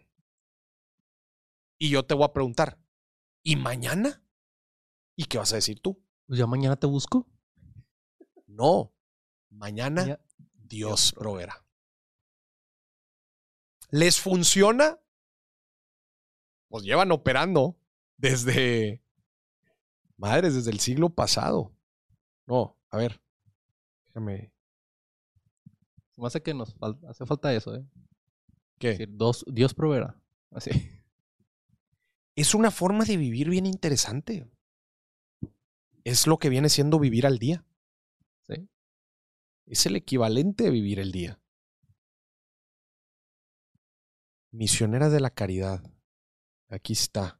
Y 1.79 1.91
yo 1.91 2.05
te 2.05 2.15
voy 2.15 2.25
a 2.25 2.33
preguntar, 2.33 2.81
¿y 3.45 3.55
mañana? 3.55 4.25
¿Y 5.15 5.27
qué 5.27 5.39
vas 5.39 5.53
a 5.53 5.57
decir 5.57 5.79
tú? 5.81 6.03
Pues 6.27 6.41
ya 6.41 6.49
mañana 6.49 6.75
te 6.75 6.89
busco. 6.89 7.29
No, 8.49 8.93
mañana 9.51 10.05
Ya- 10.05 10.21
Dios 10.55 11.13
proveerá. 11.17 11.65
¿Les 13.91 14.20
funciona? 14.20 14.99
Pues 16.68 16.84
llevan 16.84 17.12
operando 17.12 17.76
desde, 18.16 19.03
madres, 20.16 20.55
desde 20.55 20.70
el 20.70 20.80
siglo 20.80 21.11
pasado. 21.11 21.72
No, 22.47 22.76
a 22.91 22.97
ver, 22.97 23.20
déjame, 24.07 24.53
me 26.16 26.26
hace 26.26 26.43
que 26.43 26.55
nos 26.55 26.76
fal- 26.78 26.99
hace 27.09 27.26
falta 27.26 27.53
eso, 27.55 27.74
¿eh? 27.74 27.84
¿qué? 28.78 28.91
Es 28.93 28.99
decir, 28.99 29.16
dos, 29.16 29.45
Dios 29.49 29.74
proveerá. 29.74 30.20
Así. 30.51 30.70
Es 32.39 32.55
una 32.55 32.70
forma 32.70 33.05
de 33.07 33.16
vivir 33.16 33.49
bien 33.49 33.64
interesante. 33.64 34.47
es 36.05 36.26
lo 36.26 36.37
que 36.39 36.51
viene 36.51 36.68
siendo 36.68 36.99
vivir 36.99 37.26
al 37.26 37.39
día. 37.39 37.64
Sí. 38.47 38.68
Es 39.64 39.87
el 39.87 39.97
equivalente 39.97 40.64
de 40.64 40.70
vivir 40.70 40.99
el 41.01 41.12
día. 41.12 41.41
Misioneras 44.57 45.13
de 45.13 45.21
la 45.21 45.29
Caridad. 45.29 45.83
Aquí 46.69 46.95
está. 46.95 47.39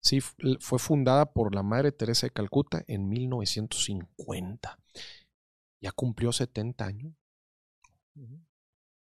Sí, 0.00 0.20
fue 0.20 0.80
fundada 0.80 1.32
por 1.32 1.54
la 1.54 1.62
Madre 1.62 1.92
Teresa 1.92 2.26
de 2.26 2.32
Calcuta 2.32 2.82
en 2.88 3.08
1950. 3.08 4.78
Ya 5.80 5.92
cumplió 5.92 6.32
70 6.32 6.84
años. 6.84 7.14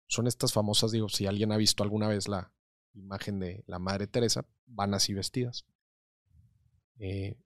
Son 0.08 0.26
estas 0.26 0.52
famosas, 0.52 0.92
digo, 0.92 1.08
si 1.08 1.28
alguien 1.28 1.52
ha 1.52 1.58
visto 1.58 1.84
alguna 1.84 2.08
vez 2.08 2.28
la 2.28 2.52
imagen 2.94 3.40
de 3.40 3.64
la 3.68 3.78
Madre 3.78 4.08
Teresa, 4.08 4.44
van 4.66 4.96
así 4.96 5.14
vestidas. 5.14 5.68
Eh, 6.98 7.38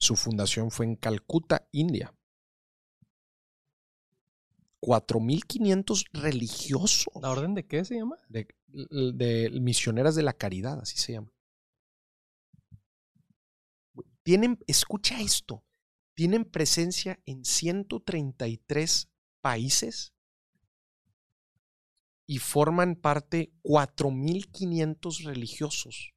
su 0.00 0.16
fundación 0.16 0.72
fue 0.72 0.86
en 0.86 0.96
Calcuta, 0.96 1.68
India. 1.70 2.12
4.500 4.82 6.06
religiosos. 6.12 7.14
¿La 7.22 7.30
orden 7.30 7.54
de 7.54 7.66
qué 7.66 7.84
se 7.84 7.94
llama? 7.94 8.16
De, 8.28 8.48
de, 8.66 9.48
misioneras 9.60 10.16
de 10.16 10.24
la 10.24 10.32
caridad, 10.32 10.80
así 10.80 10.98
se 10.98 11.12
llama. 11.12 11.32
Tienen, 14.24 14.58
escucha 14.66 15.20
esto, 15.20 15.64
tienen 16.14 16.44
presencia 16.44 17.20
en 17.26 17.44
133 17.44 19.08
países 19.40 20.12
y 22.26 22.38
forman 22.38 22.96
parte 22.96 23.52
4.500 23.62 25.24
religiosos. 25.24 26.12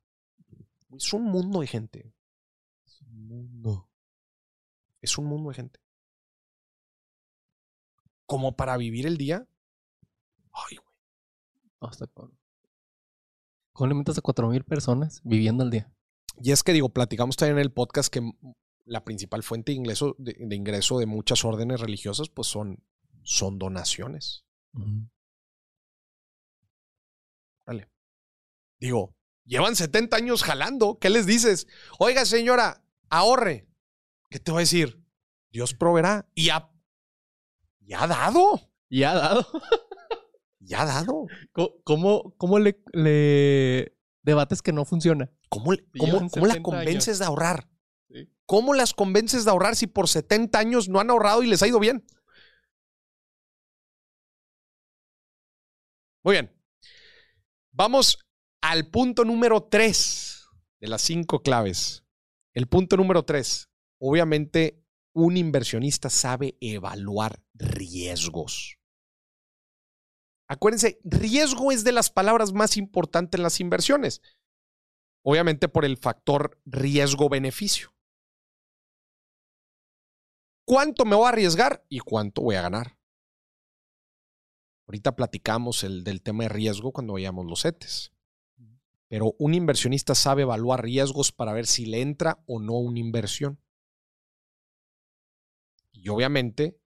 Es 0.91 1.13
un 1.13 1.23
mundo 1.23 1.61
de 1.61 1.67
gente. 1.67 2.13
Es 2.85 3.01
un 3.01 3.27
mundo. 3.27 3.89
Es 5.01 5.17
un 5.17 5.25
mundo 5.25 5.49
de 5.49 5.55
gente. 5.55 5.84
Como 8.25 8.55
para 8.55 8.77
vivir 8.77 9.05
el 9.05 9.17
día. 9.17 9.47
Ay, 10.51 10.77
güey. 10.77 10.95
Hasta 11.81 12.07
¿Cómo 13.73 13.89
le 13.89 13.95
metes 13.95 14.17
a 14.17 14.21
4.000 14.21 14.63
personas 14.63 15.21
viviendo 15.23 15.63
al 15.63 15.69
día? 15.69 15.91
Y 16.41 16.51
es 16.51 16.63
que 16.63 16.73
digo, 16.73 16.89
platicamos 16.89 17.35
también 17.35 17.57
en 17.57 17.63
el 17.63 17.73
podcast 17.73 18.11
que 18.11 18.21
la 18.85 19.03
principal 19.03 19.43
fuente 19.43 19.71
de 19.71 19.77
ingreso 19.77 20.15
de, 20.17 20.55
ingreso 20.55 20.99
de 20.99 21.05
muchas 21.05 21.43
órdenes 21.43 21.81
religiosas 21.81 22.29
pues 22.29 22.47
son, 22.47 22.83
son 23.23 23.59
donaciones. 23.59 24.45
Vale. 27.65 27.89
Digo, 28.79 29.15
llevan 29.43 29.75
70 29.75 30.15
años 30.15 30.43
jalando. 30.43 30.97
¿Qué 30.99 31.09
les 31.09 31.25
dices? 31.25 31.67
Oiga, 31.99 32.25
señora, 32.25 32.83
ahorre. 33.09 33.67
¿Qué 34.29 34.39
te 34.39 34.51
voy 34.51 34.59
a 34.59 34.61
decir? 34.61 35.03
Dios 35.51 35.73
proveerá. 35.73 36.29
Y 36.35 36.49
ha, 36.49 36.71
y 37.85 37.93
ha 37.93 38.07
dado. 38.07 38.59
Y 38.89 39.03
ha 39.03 39.13
dado. 39.13 39.45
y 40.59 40.73
ha 40.73 40.85
dado. 40.85 41.27
¿Cómo, 41.83 42.33
cómo 42.37 42.59
le, 42.59 42.81
le, 42.93 43.95
debates 44.23 44.61
que 44.61 44.73
no 44.73 44.85
funciona? 44.85 45.31
¿Cómo, 45.49 45.71
cómo, 45.97 46.29
cómo 46.29 46.45
la 46.47 46.61
convences 46.61 47.19
de 47.19 47.25
ahorrar? 47.25 47.69
¿Cómo 48.45 48.73
las 48.73 48.93
convences 48.93 49.45
de 49.45 49.51
ahorrar 49.51 49.75
si 49.75 49.87
por 49.87 50.07
70 50.07 50.57
años 50.57 50.89
no 50.89 50.99
han 50.99 51.09
ahorrado 51.09 51.41
y 51.41 51.47
les 51.47 51.63
ha 51.63 51.67
ido 51.67 51.79
bien? 51.79 52.05
Muy 56.23 56.33
bien. 56.33 56.51
Vamos 57.71 58.19
al 58.61 58.89
punto 58.89 59.25
número 59.25 59.63
3 59.63 60.47
de 60.79 60.87
las 60.87 61.01
cinco 61.01 61.41
claves. 61.41 62.03
El 62.53 62.67
punto 62.67 62.97
número 62.97 63.23
3. 63.23 63.69
Obviamente, 63.99 64.84
un 65.15 65.37
inversionista 65.37 66.09
sabe 66.09 66.57
evaluar 66.59 67.41
riesgos. 67.53 68.77
Acuérdense, 70.47 70.99
riesgo 71.05 71.71
es 71.71 71.85
de 71.85 71.93
las 71.93 72.09
palabras 72.09 72.51
más 72.51 72.75
importantes 72.75 73.39
en 73.39 73.43
las 73.43 73.61
inversiones. 73.61 74.21
Obviamente 75.23 75.69
por 75.69 75.85
el 75.85 75.97
factor 75.97 76.59
riesgo-beneficio. 76.65 77.95
¿Cuánto 80.65 81.05
me 81.05 81.15
voy 81.15 81.27
a 81.27 81.29
arriesgar 81.29 81.85
y 81.87 81.99
cuánto 81.99 82.41
voy 82.41 82.55
a 82.55 82.63
ganar? 82.63 82.97
Ahorita 84.85 85.15
platicamos 85.15 85.83
el, 85.85 86.03
del 86.03 86.21
tema 86.21 86.43
de 86.43 86.49
riesgo 86.49 86.91
cuando 86.91 87.13
veíamos 87.13 87.45
los 87.45 87.61
CETES. 87.61 88.11
Pero 89.07 89.33
un 89.39 89.53
inversionista 89.53 90.13
sabe 90.13 90.41
evaluar 90.41 90.83
riesgos 90.83 91.31
para 91.31 91.53
ver 91.53 91.67
si 91.67 91.85
le 91.85 92.01
entra 92.01 92.43
o 92.47 92.59
no 92.59 92.73
una 92.73 92.99
inversión. 92.99 93.59
Y 96.05 96.09
obviamente, 96.09 96.79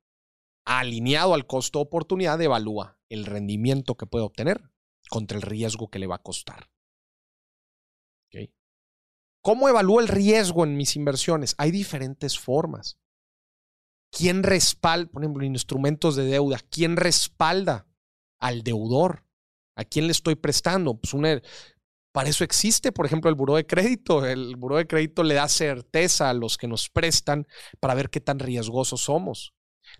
alineado 0.65 1.33
al 1.33 1.45
costo 1.45 1.81
oportunidad, 1.81 2.41
evalúa 2.41 2.97
el 3.09 3.25
rendimiento 3.25 3.97
que 3.97 4.05
puede 4.05 4.23
obtener 4.23 4.71
contra 5.09 5.35
el 5.35 5.41
riesgo 5.41 5.89
que 5.89 5.99
le 5.99 6.07
va 6.07 6.15
a 6.15 6.23
costar. 6.23 6.69
¿Cómo 9.41 9.69
evalúo 9.69 9.99
el 10.01 10.09
riesgo 10.09 10.63
en 10.65 10.75
mis 10.75 10.95
inversiones? 10.95 11.55
Hay 11.57 11.71
diferentes 11.71 12.37
formas. 12.37 12.97
¿Quién 14.11 14.43
respalda, 14.43 15.09
por 15.11 15.23
ejemplo, 15.23 15.45
instrumentos 15.45 16.15
de 16.15 16.25
deuda? 16.25 16.59
¿Quién 16.69 16.97
respalda 16.97 17.87
al 18.37 18.63
deudor? 18.63 19.25
¿A 19.75 19.85
quién 19.85 20.07
le 20.07 20.11
estoy 20.11 20.35
prestando? 20.35 20.97
Pues 20.97 21.13
una, 21.13 21.41
para 22.19 22.31
eso 22.31 22.43
existe, 22.43 22.91
por 22.91 23.05
ejemplo, 23.05 23.29
el 23.29 23.35
buró 23.37 23.55
de 23.55 23.65
crédito. 23.65 24.25
El 24.25 24.57
buró 24.57 24.75
de 24.75 24.87
crédito 24.87 25.23
le 25.23 25.35
da 25.35 25.47
certeza 25.47 26.29
a 26.29 26.33
los 26.33 26.57
que 26.57 26.67
nos 26.67 26.89
prestan 26.89 27.47
para 27.79 27.93
ver 27.93 28.09
qué 28.09 28.19
tan 28.19 28.39
riesgosos 28.39 28.99
somos. 28.99 29.53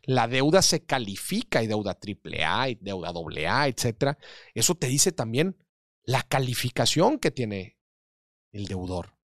La 0.03 0.27
deuda 0.27 0.61
se 0.61 0.85
califica, 0.85 1.59
hay 1.59 1.67
deuda 1.67 1.91
AAA, 1.97 2.61
hay 2.61 2.75
deuda 2.81 3.13
AA, 3.13 3.69
etc. 3.69 4.17
Eso 4.53 4.75
te 4.75 4.87
dice 4.87 5.13
también 5.13 5.55
la 6.03 6.21
calificación 6.23 7.19
que 7.19 7.31
tiene 7.31 7.77
el 8.51 8.65
deudor. 8.65 9.15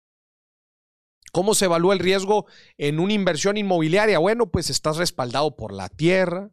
¿Cómo 1.34 1.54
se 1.54 1.66
evalúa 1.66 1.96
el 1.96 2.00
riesgo 2.00 2.46
en 2.78 3.02
una 3.02 3.12
inversión 3.12 3.58
inmobiliaria? 3.58 4.20
Bueno, 4.20 4.50
pues 4.52 4.70
estás 4.70 4.96
respaldado 4.96 5.58
por 5.58 5.74
la 5.74 5.90
tierra, 5.90 6.50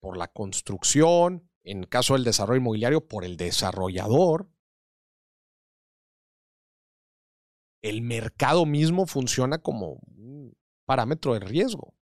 por 0.00 0.16
la 0.16 0.26
construcción, 0.26 1.48
en 1.62 1.84
caso 1.84 2.14
del 2.14 2.24
desarrollo 2.24 2.58
inmobiliario, 2.58 3.06
por 3.06 3.24
el 3.24 3.36
desarrollador. 3.36 4.48
El 7.86 8.02
mercado 8.02 8.66
mismo 8.66 9.06
funciona 9.06 9.58
como 9.58 10.00
un 10.16 10.56
parámetro 10.86 11.34
de 11.34 11.40
riesgo. 11.40 11.94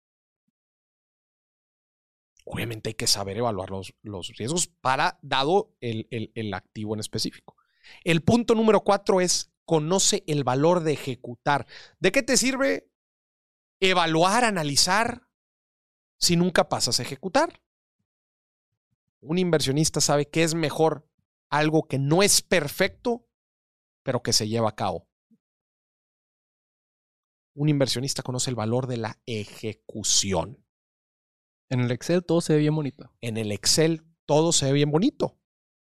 Obviamente 2.46 2.88
hay 2.88 2.94
que 2.94 3.06
saber 3.06 3.36
evaluar 3.36 3.68
los, 3.70 3.92
riesgos 4.38 4.66
para 4.66 5.18
dado 5.20 5.76
el, 5.82 6.08
el 6.10 6.54
activo 6.54 6.94
en 6.94 7.00
específico. 7.00 7.56
El 8.02 8.22
punto 8.22 8.54
número 8.54 8.80
cuatro 8.80 9.20
es 9.20 9.52
conoce 9.66 10.24
el 10.26 10.42
valor 10.42 10.80
de 10.80 10.92
ejecutar. 10.92 11.66
¿De 11.98 12.12
qué 12.12 12.22
te 12.22 12.38
sirve 12.38 12.90
evaluar, 13.78 14.44
analizar, 14.44 15.28
si 16.18 16.36
nunca 16.36 16.70
pasas 16.70 16.98
a 16.98 17.02
ejecutar? 17.02 17.60
Un 19.20 19.36
inversionista 19.36 20.00
sabe 20.00 20.30
que 20.30 20.44
es 20.44 20.54
mejor 20.54 21.06
algo 21.50 21.86
que 21.86 21.98
no 21.98 22.22
es 22.22 22.40
perfecto, 22.40 23.28
pero 24.02 24.22
que 24.22 24.32
se 24.32 24.48
lleva 24.48 24.70
a 24.70 24.76
cabo. 24.76 25.10
Un 27.54 27.68
inversionista 27.68 28.22
conoce 28.22 28.50
el 28.50 28.56
valor 28.56 28.86
de 28.86 28.96
la 28.96 29.20
ejecución. 29.26 30.64
En 31.70 31.80
el 31.80 31.90
Excel 31.90 32.24
todo 32.24 32.40
se 32.40 32.54
ve 32.54 32.60
bien 32.60 32.74
bonito. 32.74 33.14
En 33.20 33.36
el 33.36 33.52
Excel 33.52 34.02
todo 34.26 34.52
se 34.52 34.66
ve 34.66 34.72
bien 34.72 34.90
bonito, 34.90 35.38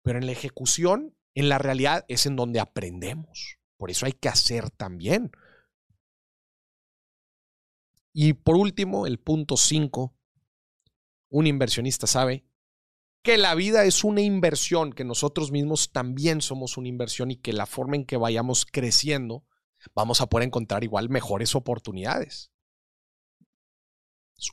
pero 0.03 0.19
en 0.19 0.27
la 0.27 0.33
ejecución 0.33 1.17
en 1.37 1.51
la 1.51 1.59
realidad 1.59 2.05
es 2.09 2.25
en 2.27 2.35
donde 2.35 2.61
aprendemos. 2.61 3.59
Por 3.77 3.91
eso 3.91 4.07
hay 4.07 4.13
que 4.13 4.29
hacer 4.29 4.71
también. 4.71 5.31
Y 8.13 8.33
por 8.33 8.57
último, 8.57 9.07
el 9.07 9.19
punto 9.19 9.59
5, 9.59 10.17
un 11.29 11.47
inversionista 11.47 12.07
sabe 12.07 12.47
que 13.23 13.37
la 13.37 13.55
vida 13.55 13.85
es 13.85 14.03
una 14.03 14.23
inversión, 14.23 14.95
que 14.95 15.05
nosotros 15.05 15.53
mismos 15.53 15.93
también 15.93 16.41
somos 16.41 16.79
una 16.79 16.89
inversión 16.89 17.31
y 17.31 17.37
que 17.37 17.53
la 17.53 17.67
forma 17.67 17.97
en 17.97 18.07
que 18.07 18.17
vayamos 18.17 18.65
creciendo, 18.65 19.45
vamos 19.95 20.21
a 20.21 20.27
poder 20.27 20.47
encontrar 20.47 20.85
igual 20.85 21.09
mejores 21.09 21.55
oportunidades. 21.55 22.51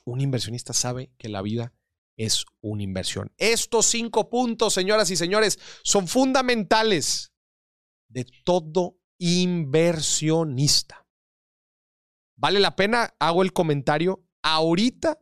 Un 0.05 0.21
inversionista 0.21 0.73
sabe 0.73 1.11
que 1.17 1.29
la 1.29 1.41
vida 1.41 1.73
es 2.17 2.45
una 2.61 2.83
inversión. 2.83 3.33
Estos 3.37 3.85
cinco 3.87 4.29
puntos, 4.29 4.73
señoras 4.73 5.09
y 5.09 5.15
señores, 5.15 5.59
son 5.83 6.07
fundamentales 6.07 7.33
de 8.07 8.25
todo 8.43 8.97
inversionista. 9.17 11.07
¿Vale 12.37 12.59
la 12.59 12.75
pena? 12.75 13.15
Hago 13.19 13.43
el 13.43 13.53
comentario. 13.53 14.25
Ahorita 14.41 15.19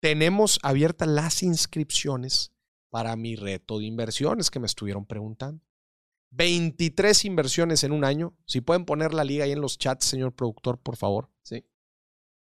tenemos 0.00 0.58
abiertas 0.62 1.08
las 1.08 1.42
inscripciones 1.42 2.52
para 2.90 3.14
mi 3.16 3.36
reto 3.36 3.78
de 3.78 3.84
inversiones 3.84 4.50
que 4.50 4.58
me 4.58 4.66
estuvieron 4.66 5.06
preguntando. 5.06 5.64
23 6.30 7.24
inversiones 7.24 7.84
en 7.84 7.92
un 7.92 8.04
año. 8.04 8.36
Si 8.46 8.60
pueden 8.60 8.84
poner 8.84 9.14
la 9.14 9.24
liga 9.24 9.44
ahí 9.44 9.52
en 9.52 9.60
los 9.60 9.78
chats, 9.78 10.06
señor 10.06 10.34
productor, 10.34 10.78
por 10.78 10.96
favor. 10.96 11.30
Sí. 11.42 11.64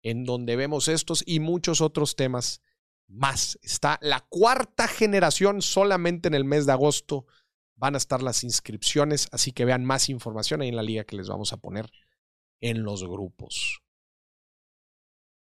En 0.02 0.24
donde 0.24 0.56
vemos 0.56 0.88
estos 0.88 1.22
y 1.26 1.40
muchos 1.40 1.80
otros 1.80 2.16
temas 2.16 2.60
más. 3.08 3.58
Está 3.62 3.98
la 4.02 4.20
cuarta 4.28 4.88
generación 4.88 5.62
solamente 5.62 6.28
en 6.28 6.34
el 6.34 6.44
mes 6.44 6.66
de 6.66 6.72
agosto. 6.72 7.26
Van 7.76 7.94
a 7.94 7.98
estar 7.98 8.22
las 8.22 8.44
inscripciones, 8.44 9.28
así 9.32 9.52
que 9.52 9.64
vean 9.64 9.84
más 9.84 10.08
información 10.08 10.60
ahí 10.60 10.68
en 10.68 10.76
la 10.76 10.82
liga 10.82 11.04
que 11.04 11.16
les 11.16 11.28
vamos 11.28 11.52
a 11.52 11.56
poner 11.56 11.90
en 12.60 12.82
los 12.82 13.04
grupos. 13.04 13.82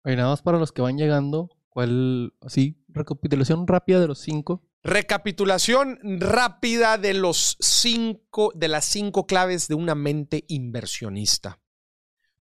Oye, 0.05 0.17
nada 0.17 0.31
más 0.31 0.43
para 0.43 0.59
los 0.59 0.73
que 0.73 0.83
van 0.83 0.99
llegando, 0.99 1.51
¿cuál, 1.69 2.35
así, 2.41 2.83
recapitulación 2.89 3.67
rápida 3.67 4.01
de 4.01 4.09
los 4.09 4.19
cinco? 4.19 4.65
Recapitulación 4.85 6.01
rápida 6.03 6.99
de 6.99 7.15
los 7.15 7.57
cinco, 7.61 8.51
de 8.57 8.67
las 8.67 8.85
cinco 8.85 9.29
claves 9.29 9.69
de 9.69 9.77
una 9.77 9.95
mente 9.95 10.45
inversionista. 10.49 11.61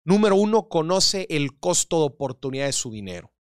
Número 0.06 0.38
uno, 0.38 0.70
conoce 0.70 1.28
el 1.30 1.60
costo 1.60 2.00
de 2.00 2.06
oportunidad 2.06 2.68
de 2.68 2.72
su 2.72 2.92
dinero. 2.92 3.34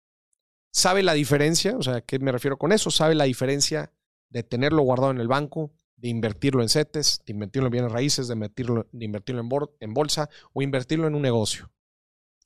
¿Sabe 0.73 1.01
la 1.01 1.13
diferencia? 1.13 1.77
O 1.77 1.81
sea, 1.81 1.95
¿a 1.95 2.01
qué 2.01 2.19
me 2.19 2.33
refiero 2.33 2.57
con 2.57 2.73
eso? 2.73 2.91
¿Sabe 2.91 3.15
la 3.15 3.23
diferencia 3.23 3.93
de 4.29 4.43
tenerlo 4.43 4.81
guardado 4.81 5.11
en 5.11 5.21
el 5.21 5.29
banco, 5.29 5.71
de 5.95 6.09
invertirlo 6.09 6.61
en 6.61 6.67
CETES, 6.67 7.21
de 7.25 7.31
invertirlo 7.31 7.67
en 7.67 7.71
bienes 7.71 7.91
raíces, 7.93 8.27
de 8.27 8.33
invertirlo, 8.33 8.89
de 8.91 9.05
invertirlo 9.05 9.41
en 9.79 9.93
bolsa 9.93 10.29
o 10.51 10.61
invertirlo 10.61 11.07
en 11.07 11.15
un 11.15 11.21
negocio? 11.21 11.71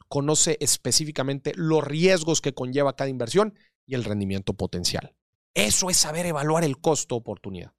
Conoce 0.07 0.57
específicamente 0.61 1.51
los 1.55 1.83
riesgos 1.83 2.41
que 2.41 2.53
conlleva 2.53 2.95
cada 2.95 3.09
inversión 3.09 3.57
y 3.87 3.95
el 3.95 4.03
rendimiento 4.03 4.53
potencial. 4.53 5.15
Eso 5.53 5.89
es 5.89 5.97
saber 5.97 6.25
evaluar 6.25 6.63
el 6.63 6.79
costo-oportunidad. 6.79 7.73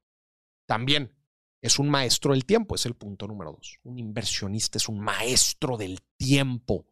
También 0.67 1.15
es 1.61 1.79
un 1.79 1.89
maestro 1.89 2.33
del 2.33 2.45
tiempo, 2.45 2.75
es 2.75 2.87
el 2.87 2.95
punto 2.95 3.27
número 3.27 3.53
dos. 3.53 3.79
Un 3.85 3.99
inversionista 3.99 4.79
es 4.79 4.89
un 4.89 5.01
maestro 5.01 5.77
del 5.77 6.01
tiempo. 6.17 6.87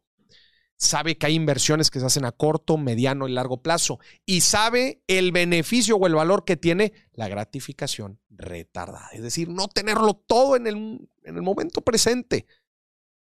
Sabe 0.75 1.17
que 1.17 1.27
hay 1.27 1.35
inversiones 1.35 1.89
que 1.89 1.99
se 1.99 2.05
hacen 2.07 2.25
a 2.25 2.31
corto, 2.31 2.77
mediano 2.77 3.27
y 3.27 3.31
largo 3.31 3.61
plazo 3.61 3.99
y 4.25 4.41
sabe 4.41 5.03
el 5.07 5.31
beneficio 5.31 5.95
o 5.95 6.07
el 6.07 6.15
valor 6.15 6.43
que 6.43 6.57
tiene 6.57 6.91
la 7.13 7.29
gratificación 7.29 8.19
retardada. 8.29 9.09
Es 9.13 9.21
decir, 9.21 9.47
no 9.47 9.67
tenerlo 9.67 10.15
todo 10.15 10.55
en 10.55 10.67
el, 10.67 10.75
en 11.23 11.35
el 11.35 11.41
momento 11.43 11.81
presente. 11.81 12.47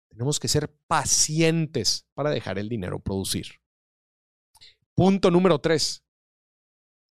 Tenemos 0.08 0.38
que 0.38 0.48
ser 0.48 0.72
pacientes 0.86 2.06
para 2.14 2.30
dejar 2.30 2.58
el 2.58 2.68
dinero 2.68 3.00
producir. 3.00 3.60
Punto 4.94 5.32
número 5.32 5.58
tres 5.58 6.03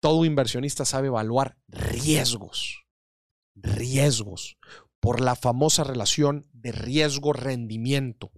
todo 0.00 0.24
inversionista 0.24 0.84
sabe 0.84 1.08
evaluar 1.08 1.56
riesgos. 1.68 2.84
Riesgos. 3.54 4.58
Por 5.00 5.20
la 5.20 5.36
famosa 5.36 5.84
relación 5.84 6.48
de 6.52 6.72
riesgo-rendimiento. 6.72 8.32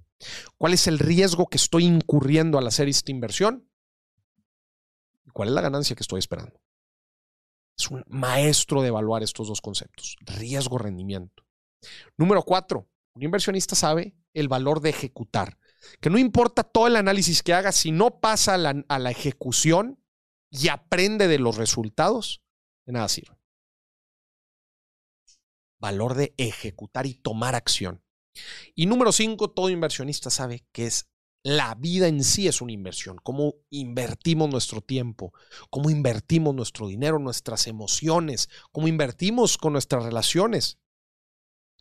¿Cuál 0.57 0.75
es 0.75 0.87
el 0.87 0.99
riesgo 0.99 1.47
que 1.47 1.57
estoy 1.57 1.85
incurriendo 1.85 2.59
al 2.59 2.67
hacer 2.67 2.89
esta 2.89 3.11
inversión? 3.11 3.71
¿Cuál 5.33 5.49
es 5.49 5.55
la 5.55 5.61
ganancia 5.61 5.95
que 5.95 6.03
estoy 6.03 6.19
esperando? 6.19 6.61
Es 7.79 7.91
un 7.91 8.03
maestro 8.09 8.83
de 8.83 8.89
evaluar 8.89 9.23
estos 9.23 9.47
dos 9.47 9.61
conceptos, 9.61 10.17
riesgo-rendimiento. 10.21 11.45
Número 12.17 12.43
cuatro, 12.43 12.89
un 13.15 13.23
inversionista 13.23 13.77
sabe 13.77 14.17
el 14.35 14.49
valor 14.49 14.81
de 14.81 14.91
ejecutar, 14.91 15.59
que 16.01 16.11
no 16.11 16.19
importa 16.19 16.65
todo 16.65 16.89
el 16.89 16.97
análisis 16.97 17.43
que 17.43 17.55
haga, 17.55 17.71
si 17.71 17.93
no 17.93 18.19
pasa 18.19 18.55
a 18.55 18.59
la, 18.59 18.85
a 18.89 18.99
la 18.99 19.13
ejecución, 19.13 19.98
y 20.51 20.69
aprende 20.69 21.29
de 21.29 21.39
los 21.39 21.57
resultados, 21.57 22.43
de 22.87 22.93
nada 22.93 23.09
sirve. 23.09 23.39
Valor 25.79 26.15
de 26.15 26.35
ejecutar 26.37 27.07
y 27.07 27.15
tomar 27.15 27.55
acción. 27.55 28.03
Y 28.75 28.87
número 28.87 29.13
cinco, 29.13 29.51
todo 29.51 29.71
inversionista 29.71 30.31
sabe 30.31 30.67
que 30.73 30.87
es 30.87 31.09
la 31.43 31.75
vida 31.77 32.09
en 32.09 32.25
sí 32.25 32.49
es 32.49 32.61
una 32.61 32.73
inversión. 32.73 33.17
Cómo 33.23 33.55
invertimos 33.71 34.51
nuestro 34.51 34.81
tiempo, 34.81 35.33
cómo 35.71 35.89
invertimos 35.91 36.55
nuestro 36.55 36.89
dinero, 36.89 37.19
nuestras 37.19 37.67
emociones, 37.67 38.49
cómo 38.73 38.89
invertimos 38.89 39.57
con 39.57 39.73
nuestras 39.73 40.05
relaciones. 40.05 40.79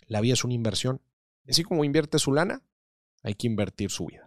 La 0.06 0.22
vida 0.22 0.34
es 0.34 0.44
una 0.44 0.54
inversión. 0.54 1.02
Así 1.50 1.64
como 1.64 1.84
invierte 1.84 2.20
su 2.20 2.34
lana, 2.34 2.64
hay 3.24 3.36
que 3.36 3.48
invertir 3.48 3.90
su 3.90 4.06
vida. 4.06 4.26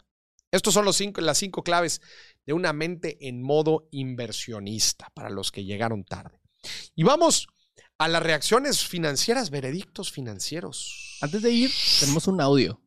Estos 0.50 0.74
son 0.74 0.84
los 0.84 0.96
cinco, 0.96 1.20
las 1.20 1.38
cinco 1.38 1.62
claves 1.62 2.00
de 2.44 2.52
una 2.52 2.72
mente 2.72 3.28
en 3.28 3.42
modo 3.42 3.88
inversionista 3.92 5.10
para 5.14 5.30
los 5.30 5.52
que 5.52 5.64
llegaron 5.64 6.04
tarde. 6.04 6.40
Y 6.94 7.04
vamos 7.04 7.46
a 7.98 8.08
las 8.08 8.22
reacciones 8.22 8.86
financieras, 8.86 9.50
veredictos 9.50 10.10
financieros. 10.10 11.18
Antes 11.20 11.42
de 11.42 11.52
ir, 11.52 11.70
tenemos 12.00 12.26
un 12.26 12.40
audio. 12.40 12.82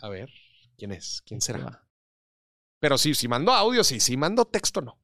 A 0.00 0.08
ver, 0.08 0.30
¿quién 0.76 0.92
es? 0.92 1.22
¿Quién 1.26 1.40
será? 1.40 1.86
Pero 2.78 2.98
sí, 2.98 3.14
si 3.14 3.28
mando 3.28 3.52
audio, 3.52 3.82
sí, 3.82 4.00
si 4.00 4.16
mando 4.16 4.44
texto, 4.44 4.80
no. 4.80 5.00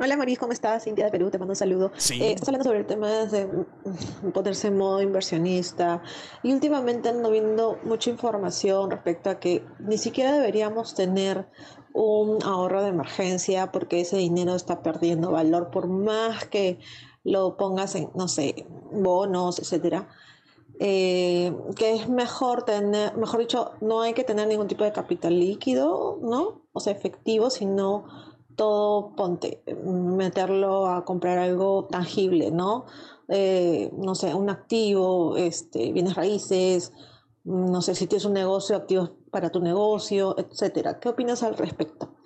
Hola 0.00 0.16
Maris, 0.16 0.38
¿cómo 0.38 0.52
estás? 0.52 0.84
Cintia 0.84 1.04
de 1.04 1.10
Perú, 1.10 1.30
te 1.30 1.38
mando 1.38 1.52
un 1.52 1.56
saludo. 1.56 1.92
Eh, 2.10 2.32
estás 2.32 2.48
hablando 2.48 2.64
sobre 2.64 2.80
el 2.80 2.86
tema 2.86 3.08
de 3.26 3.48
ponerse 4.32 4.68
en 4.68 4.78
modo 4.78 5.02
inversionista 5.02 6.02
y 6.42 6.52
últimamente 6.52 7.10
ando 7.10 7.30
viendo 7.30 7.78
mucha 7.84 8.10
información 8.10 8.90
respecto 8.90 9.28
a 9.30 9.38
que 9.38 9.64
ni 9.80 9.98
siquiera 9.98 10.32
deberíamos 10.32 10.94
tener 10.94 11.46
un 11.92 12.42
ahorro 12.42 12.82
de 12.82 12.88
emergencia 12.88 13.70
porque 13.70 14.00
ese 14.00 14.16
dinero 14.16 14.54
está 14.54 14.82
perdiendo 14.82 15.30
valor 15.30 15.70
por 15.70 15.88
más 15.88 16.46
que 16.46 16.78
lo 17.22 17.56
pongas 17.56 17.94
en, 17.94 18.10
no 18.14 18.28
sé, 18.28 18.66
bonos, 18.92 19.58
etcétera. 19.58 20.08
Eh, 20.80 21.54
que 21.76 21.94
es 21.94 22.08
mejor 22.08 22.64
tener, 22.64 23.16
mejor 23.16 23.40
dicho, 23.40 23.72
no 23.80 24.00
hay 24.00 24.14
que 24.14 24.24
tener 24.24 24.48
ningún 24.48 24.66
tipo 24.66 24.84
de 24.84 24.92
capital 24.92 25.38
líquido, 25.38 26.18
¿no? 26.22 26.62
O 26.72 26.80
sea, 26.80 26.92
efectivo, 26.92 27.50
sino 27.50 28.06
todo, 28.56 29.14
ponte, 29.16 29.62
meterlo 29.84 30.86
a 30.86 31.04
comprar 31.04 31.38
algo 31.38 31.88
tangible, 31.90 32.50
¿no? 32.50 32.86
Eh, 33.28 33.90
no 33.96 34.14
sé, 34.14 34.34
un 34.34 34.50
activo, 34.50 35.36
este, 35.36 35.92
bienes 35.92 36.14
raíces, 36.14 36.92
no 37.44 37.82
sé 37.82 37.94
si 37.94 38.06
tienes 38.06 38.24
un 38.24 38.34
negocio, 38.34 38.76
activos 38.76 39.12
para 39.30 39.50
tu 39.50 39.60
negocio, 39.60 40.36
etcétera. 40.38 41.00
¿Qué 41.00 41.08
opinas 41.08 41.42
al 41.42 41.56
respecto? 41.56 42.16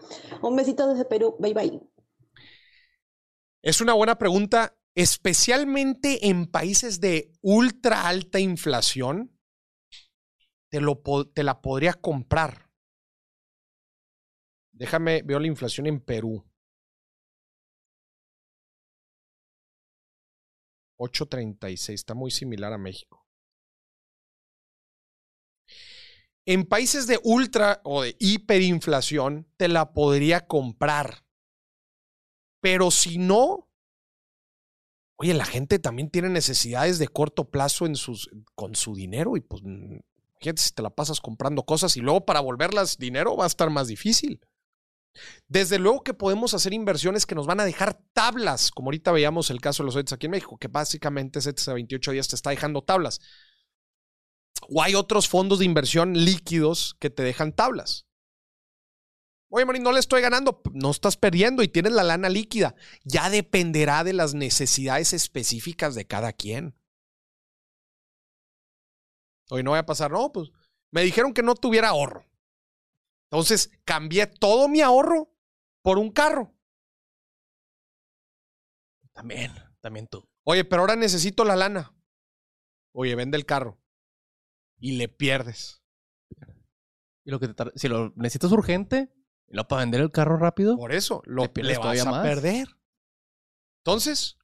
Un 0.43 0.57
besito 0.57 0.89
desde 0.89 1.05
Perú, 1.05 1.37
bye 1.39 1.55
bye. 1.55 1.81
Es 3.63 3.81
una 3.81 3.95
buena 3.95 4.19
pregunta, 4.19 4.77
especialmente 4.95 6.29
en 6.29 6.47
países 6.47 7.01
de 7.01 7.33
ultra 7.41 8.07
alta 8.09 8.39
inflación. 8.39 9.33
Te, 10.69 10.81
lo, 10.81 11.01
te 11.33 11.43
la 11.43 11.61
podría 11.61 11.95
comprar 11.95 12.66
Déjame, 14.77 15.23
veo 15.23 15.39
la 15.41 15.47
inflación 15.47 15.87
en 15.87 16.01
Perú. 16.01 16.45
8.36, 20.99 21.95
está 21.95 22.15
muy 22.15 22.31
similar 22.31 22.73
a 22.73 22.79
México. 22.79 23.27
En 26.45 26.65
países 26.65 27.07
de 27.07 27.19
ultra 27.25 27.81
o 27.85 28.03
de 28.03 28.17
hiperinflación 28.19 29.51
te 29.57 29.69
la 29.69 29.93
podría 29.93 30.47
comprar. 30.47 31.25
Pero 32.61 32.91
si 32.91 33.19
no, 33.19 33.71
oye, 35.17 35.35
la 35.35 35.45
gente 35.47 35.79
también 35.79 36.11
tiene 36.11 36.29
necesidades 36.29 36.99
de 36.99 37.09
corto 37.09 37.51
plazo 37.51 37.87
en 37.87 37.97
sus, 37.97 38.31
con 38.55 38.75
su 38.75 38.95
dinero 38.95 39.37
y 39.37 39.41
pues, 39.41 39.63
fíjate 40.39 40.63
si 40.63 40.73
te 40.73 40.83
la 40.83 40.91
pasas 40.91 41.21
comprando 41.21 41.65
cosas 41.65 41.97
y 41.97 42.01
luego 42.01 42.27
para 42.27 42.41
volverlas 42.41 42.99
dinero 42.99 43.37
va 43.37 43.45
a 43.45 43.49
estar 43.49 43.71
más 43.71 43.89
difícil. 43.89 44.41
Desde 45.49 45.79
luego 45.79 46.03
que 46.03 46.15
podemos 46.15 46.55
hacer 46.55 46.73
inversiones 46.73 47.27
que 47.27 47.35
nos 47.35 47.47
van 47.47 47.61
a 47.61 47.65
dejar 47.65 48.01
tablas, 48.13 48.71
como 48.71 48.89
ahorita 48.89 49.13
veíamos 49.13 49.51
el 49.51 49.61
caso 49.61 49.83
de 49.83 49.87
los 49.87 49.95
CETES 49.95 50.13
aquí 50.13 50.27
en 50.27 50.33
México, 50.33 50.59
que 50.59 50.69
básicamente 50.69 51.41
CETES 51.41 51.69
a 51.69 51.75
28 51.75 52.13
días 52.13 52.29
te 52.29 52.37
está 52.37 52.51
dejando 52.51 52.83
tablas. 52.83 53.21
O 54.69 54.83
hay 54.83 54.95
otros 54.95 55.29
fondos 55.29 55.59
de 55.59 55.65
inversión 55.65 56.15
líquidos 56.15 56.97
que 56.99 57.11
te 57.11 57.23
dejan 57.23 57.53
tablas. 57.53 58.07
Oye, 59.49 59.65
Marín, 59.65 59.83
no 59.83 59.93
le 59.93 60.01
estoy 60.01 60.23
ganando, 60.23 60.61
no 60.73 60.91
estás 60.91 61.17
perdiendo 61.17 61.63
y 61.63 61.69
tienes 61.69 61.93
la 61.93 62.03
lana 62.03 62.29
líquida. 62.29 62.75
Ya 63.05 63.31
dependerá 63.31 64.03
de 64.03 64.13
las 64.13 64.35
necesidades 64.35 65.13
específicas 65.13 65.95
de 65.95 66.07
cada 66.07 66.33
quien. 66.33 66.75
Oye, 69.51 69.63
no 69.63 69.71
voy 69.71 69.79
a 69.79 69.87
pasar, 69.87 70.11
no, 70.11 70.33
pues 70.33 70.51
me 70.91 71.03
dijeron 71.03 71.33
que 71.33 71.43
no 71.43 71.55
tuviera 71.55 71.91
ahorro. 71.91 72.25
Entonces 73.31 73.71
cambié 73.85 74.27
todo 74.27 74.69
mi 74.69 74.81
ahorro 74.81 75.33
por 75.83 75.99
un 75.99 76.11
carro. 76.11 76.55
También, 79.13 79.53
también 79.81 80.07
tú. 80.07 80.29
Oye, 80.45 80.65
pero 80.65 80.83
ahora 80.83 80.97
necesito 80.97 81.45
la 81.45 81.57
lana. 81.57 81.95
Oye, 82.93 83.15
vende 83.15 83.37
el 83.37 83.47
carro. 83.47 83.81
Y 84.79 84.93
le 84.93 85.09
pierdes. 85.09 85.83
Y 87.25 87.31
lo 87.31 87.41
que 87.41 87.53
si 87.75 87.89
lo 87.89 88.13
necesitas 88.15 88.53
urgente, 88.53 89.13
y 89.49 89.57
lo 89.57 89.67
para 89.67 89.81
vender 89.81 90.01
el 90.01 90.13
carro 90.13 90.37
rápido. 90.37 90.77
Por 90.77 90.93
eso, 90.93 91.23
lo 91.25 91.51
le, 91.55 91.79
vas 91.79 92.07
a 92.07 92.23
perder. 92.23 92.69
Entonces, 93.79 94.39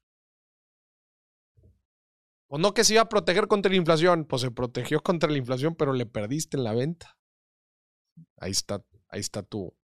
Pues 2.53 2.61
no 2.61 2.75
que 2.75 2.85
se 2.85 2.95
iba 2.95 3.03
a 3.03 3.09
proteger 3.09 3.47
contra 3.47 3.71
la 3.71 3.77
inflación, 3.77 4.27
pues 4.27 4.43
se 4.43 4.51
protegió 4.51 5.03
contra 5.03 5.31
la 5.31 5.39
inflación, 5.39 5.75
pero 5.75 5.93
le 5.93 6.05
perdiste 6.05 6.57
en 6.57 6.65
la 6.65 6.75
venta. 6.75 7.17
Ahí 8.39 8.51
está, 8.51 8.85
ahí 9.09 9.21
está 9.21 9.43
tu, 9.43 9.75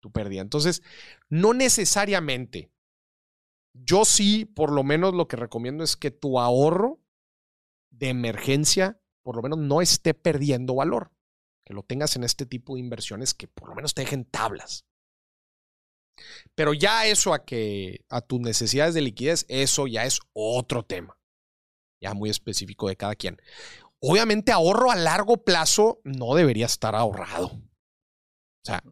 tu 0.00 0.10
pérdida. 0.10 0.40
Entonces, 0.40 0.82
no 1.28 1.54
necesariamente. 1.54 2.70
Yo 3.74 4.04
sí, 4.04 4.44
por 4.44 4.72
lo 4.72 4.82
menos 4.82 5.14
lo 5.14 5.28
que 5.28 5.36
recomiendo 5.36 5.84
es 5.84 5.96
que 5.96 6.10
tu 6.10 6.40
ahorro 6.40 7.00
de 7.90 8.08
emergencia, 8.08 9.00
por 9.22 9.36
lo 9.36 9.42
menos 9.42 9.58
no 9.58 9.80
esté 9.80 10.14
perdiendo 10.14 10.74
valor. 10.74 11.12
Que 11.64 11.74
lo 11.74 11.82
tengas 11.82 12.16
en 12.16 12.24
este 12.24 12.46
tipo 12.46 12.74
de 12.74 12.80
inversiones 12.80 13.34
que 13.34 13.46
por 13.46 13.68
lo 13.68 13.74
menos 13.74 13.94
te 13.94 14.02
dejen 14.02 14.24
tablas. 14.24 14.86
Pero 16.54 16.74
ya 16.74 17.06
eso 17.06 17.34
a 17.34 17.44
que 17.44 18.04
a 18.08 18.20
tus 18.20 18.40
necesidades 18.40 18.94
de 18.94 19.02
liquidez, 19.02 19.44
eso 19.48 19.86
ya 19.86 20.04
es 20.04 20.18
otro 20.32 20.82
tema. 20.84 21.18
Ya 22.00 22.14
muy 22.14 22.30
específico 22.30 22.88
de 22.88 22.96
cada 22.96 23.14
quien. 23.14 23.40
Obviamente 24.00 24.52
ahorro 24.52 24.90
a 24.90 24.96
largo 24.96 25.44
plazo 25.44 26.00
no 26.04 26.34
debería 26.34 26.66
estar 26.66 26.94
ahorrado. 26.94 27.60
O 28.68 28.72
sea, 28.72 28.82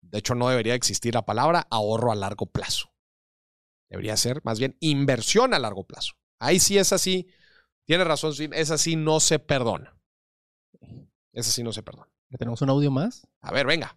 de 0.00 0.18
hecho 0.18 0.34
no 0.34 0.48
debería 0.48 0.74
existir 0.74 1.14
la 1.14 1.26
palabra 1.26 1.66
ahorro 1.70 2.12
a 2.12 2.16
largo 2.16 2.46
plazo. 2.46 2.90
Debería 3.90 4.16
ser 4.16 4.40
más 4.44 4.58
bien 4.58 4.76
inversión 4.80 5.54
a 5.54 5.58
largo 5.58 5.86
plazo. 5.86 6.14
Ahí 6.38 6.60
sí 6.60 6.78
es 6.78 6.92
así. 6.92 7.28
Tiene 7.84 8.04
razón, 8.04 8.32
es 8.52 8.70
así, 8.70 8.96
no 8.96 9.20
se 9.20 9.38
perdona. 9.38 9.98
Es 11.32 11.48
así, 11.48 11.62
no 11.62 11.72
se 11.72 11.82
perdona. 11.82 12.08
¿Tenemos 12.38 12.60
un 12.62 12.70
audio 12.70 12.90
más? 12.90 13.26
A 13.40 13.52
ver, 13.52 13.66
venga 13.66 13.96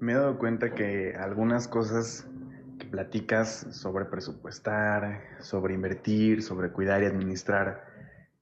me 0.00 0.12
he 0.12 0.14
dado 0.14 0.38
cuenta 0.38 0.74
que 0.74 1.14
algunas 1.16 1.68
cosas 1.68 2.26
que 2.78 2.86
platicas 2.86 3.66
sobre 3.70 4.04
presupuestar, 4.04 5.22
sobre 5.40 5.74
invertir, 5.74 6.42
sobre 6.42 6.70
cuidar 6.70 7.02
y 7.02 7.06
administrar 7.06 7.84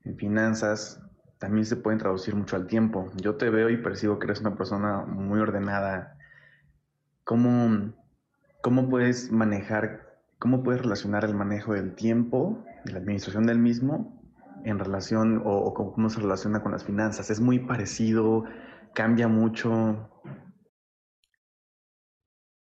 en 0.05 0.17
finanzas, 0.17 1.01
también 1.45 1.67
se 1.67 1.77
pueden 1.77 1.99
traducir 1.99 2.35
mucho 2.35 2.57
al 2.57 2.67
tiempo. 2.67 3.11
Yo 3.17 3.37
te 3.37 3.51
veo 3.51 3.69
y 3.69 3.77
percibo 3.77 4.19
que 4.19 4.25
eres 4.25 4.41
una 4.41 4.57
persona 4.57 5.05
muy 5.05 5.41
ordenada. 5.41 6.17
¿Cómo, 7.23 7.93
cómo 8.63 8.89
puedes 8.89 9.31
manejar, 9.31 10.23
cómo 10.39 10.63
puedes 10.63 10.81
relacionar 10.81 11.23
el 11.27 11.35
manejo 11.35 11.75
del 11.75 11.95
tiempo 11.95 12.65
y 12.87 12.93
la 12.93 12.99
administración 13.01 13.45
del 13.45 13.59
mismo 13.59 14.23
en 14.65 14.79
relación 14.79 15.43
o, 15.45 15.51
o 15.51 15.75
cómo 15.75 16.09
se 16.09 16.21
relaciona 16.21 16.63
con 16.63 16.73
las 16.73 16.85
finanzas? 16.85 17.29
¿Es 17.29 17.41
muy 17.41 17.59
parecido? 17.59 18.45
¿Cambia 18.95 19.29
mucho? 19.29 20.09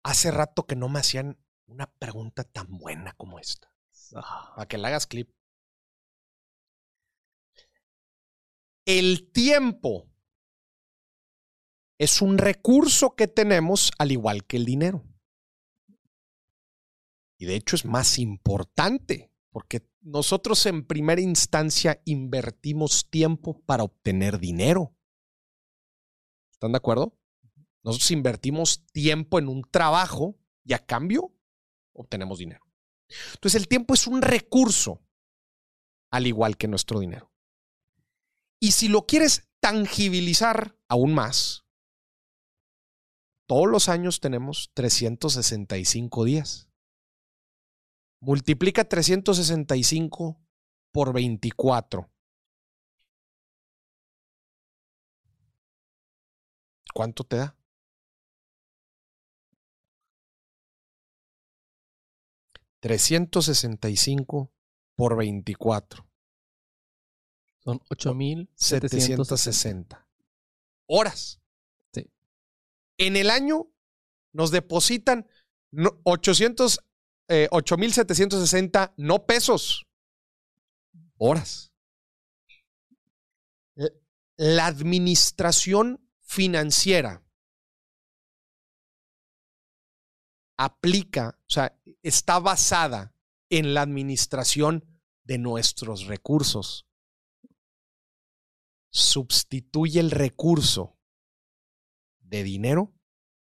Hace 0.02 0.30
rato 0.30 0.66
que 0.66 0.76
no 0.76 0.88
me 0.88 1.00
hacían 1.00 1.36
una 1.66 1.92
pregunta 1.98 2.44
tan 2.44 2.68
buena 2.70 3.12
como 3.18 3.38
esta. 3.38 3.68
Ah. 4.16 4.54
Para 4.56 4.66
que 4.66 4.78
la 4.78 4.88
hagas 4.88 5.06
clip. 5.06 5.28
El 8.84 9.30
tiempo 9.30 10.08
es 11.98 12.20
un 12.20 12.38
recurso 12.38 13.14
que 13.14 13.28
tenemos 13.28 13.92
al 13.98 14.10
igual 14.10 14.44
que 14.44 14.56
el 14.56 14.64
dinero. 14.64 15.04
Y 17.38 17.46
de 17.46 17.54
hecho 17.54 17.76
es 17.76 17.84
más 17.84 18.18
importante 18.18 19.32
porque 19.50 19.86
nosotros 20.00 20.66
en 20.66 20.84
primera 20.84 21.20
instancia 21.20 22.00
invertimos 22.04 23.08
tiempo 23.08 23.60
para 23.64 23.84
obtener 23.84 24.38
dinero. 24.38 24.96
¿Están 26.52 26.72
de 26.72 26.78
acuerdo? 26.78 27.16
Nosotros 27.84 28.10
invertimos 28.10 28.84
tiempo 28.92 29.38
en 29.38 29.48
un 29.48 29.62
trabajo 29.62 30.36
y 30.64 30.72
a 30.72 30.78
cambio 30.78 31.32
obtenemos 31.92 32.38
dinero. 32.38 32.64
Entonces 33.34 33.60
el 33.60 33.68
tiempo 33.68 33.94
es 33.94 34.06
un 34.06 34.22
recurso, 34.22 35.02
al 36.10 36.26
igual 36.26 36.56
que 36.56 36.68
nuestro 36.68 37.00
dinero. 37.00 37.31
Y 38.62 38.70
si 38.70 38.86
lo 38.86 39.06
quieres 39.06 39.50
tangibilizar 39.58 40.78
aún 40.86 41.14
más, 41.14 41.66
todos 43.48 43.66
los 43.68 43.88
años 43.88 44.20
tenemos 44.20 44.70
365 44.74 46.24
días. 46.24 46.68
Multiplica 48.20 48.84
365 48.84 50.40
por 50.92 51.12
24. 51.12 52.08
¿Cuánto 56.94 57.24
te 57.24 57.38
da? 57.38 57.56
365 62.78 64.52
por 64.94 65.16
24. 65.16 66.11
Son 67.64 67.80
8,760 67.90 70.06
horas. 70.86 71.40
Sí. 71.94 72.10
En 72.98 73.16
el 73.16 73.30
año 73.30 73.68
nos 74.32 74.50
depositan 74.50 75.26
800, 76.04 76.80
8,760 77.50 78.94
no 78.96 79.26
pesos, 79.26 79.86
horas. 81.18 81.72
La 84.36 84.66
administración 84.66 86.08
financiera 86.20 87.22
aplica, 90.56 91.38
o 91.40 91.50
sea, 91.50 91.76
está 92.02 92.38
basada 92.38 93.14
en 93.50 93.74
la 93.74 93.82
administración 93.82 94.86
de 95.24 95.38
nuestros 95.38 96.06
recursos. 96.06 96.86
Sustituye 98.92 100.00
el 100.00 100.10
recurso 100.10 100.98
de 102.20 102.44
dinero 102.44 102.94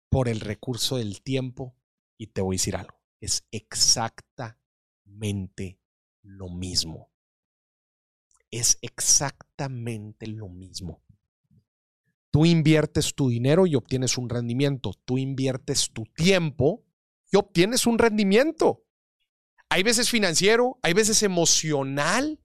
por 0.08 0.28
el 0.28 0.40
recurso 0.40 0.96
del 0.96 1.22
tiempo 1.22 1.76
y 2.16 2.28
te 2.28 2.40
voy 2.40 2.56
a 2.56 2.58
decir 2.58 2.76
algo, 2.76 2.98
es 3.20 3.46
exactamente 3.50 5.80
lo 6.22 6.48
mismo. 6.48 7.10
Es 8.50 8.78
exactamente 8.82 10.26
lo 10.26 10.48
mismo. 10.48 11.02
Tú 12.30 12.44
inviertes 12.44 13.14
tu 13.14 13.28
dinero 13.28 13.66
y 13.66 13.74
obtienes 13.74 14.18
un 14.18 14.28
rendimiento. 14.28 14.92
Tú 15.04 15.18
inviertes 15.18 15.90
tu 15.92 16.04
tiempo 16.04 16.84
y 17.30 17.36
obtienes 17.36 17.86
un 17.86 17.98
rendimiento. 17.98 18.84
Hay 19.68 19.82
veces 19.82 20.10
financiero, 20.10 20.78
hay 20.82 20.94
veces 20.94 21.22
emocional, 21.22 22.40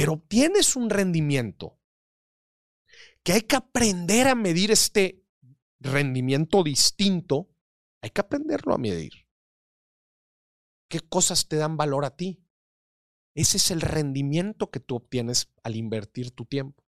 pero 0.00 0.14
obtienes 0.14 0.76
un 0.76 0.88
rendimiento. 0.88 1.78
Que 3.22 3.34
hay 3.34 3.42
que 3.42 3.56
aprender 3.56 4.28
a 4.28 4.34
medir 4.34 4.70
este 4.70 5.26
rendimiento 5.78 6.62
distinto, 6.62 7.50
hay 8.00 8.08
que 8.08 8.22
aprenderlo 8.22 8.72
a 8.72 8.78
medir. 8.78 9.12
¿Qué 10.88 11.00
cosas 11.00 11.48
te 11.48 11.56
dan 11.56 11.76
valor 11.76 12.06
a 12.06 12.16
ti? 12.16 12.42
Ese 13.34 13.58
es 13.58 13.70
el 13.70 13.82
rendimiento 13.82 14.70
que 14.70 14.80
tú 14.80 14.96
obtienes 14.96 15.50
al 15.64 15.76
invertir 15.76 16.30
tu 16.30 16.46
tiempo. 16.46 16.82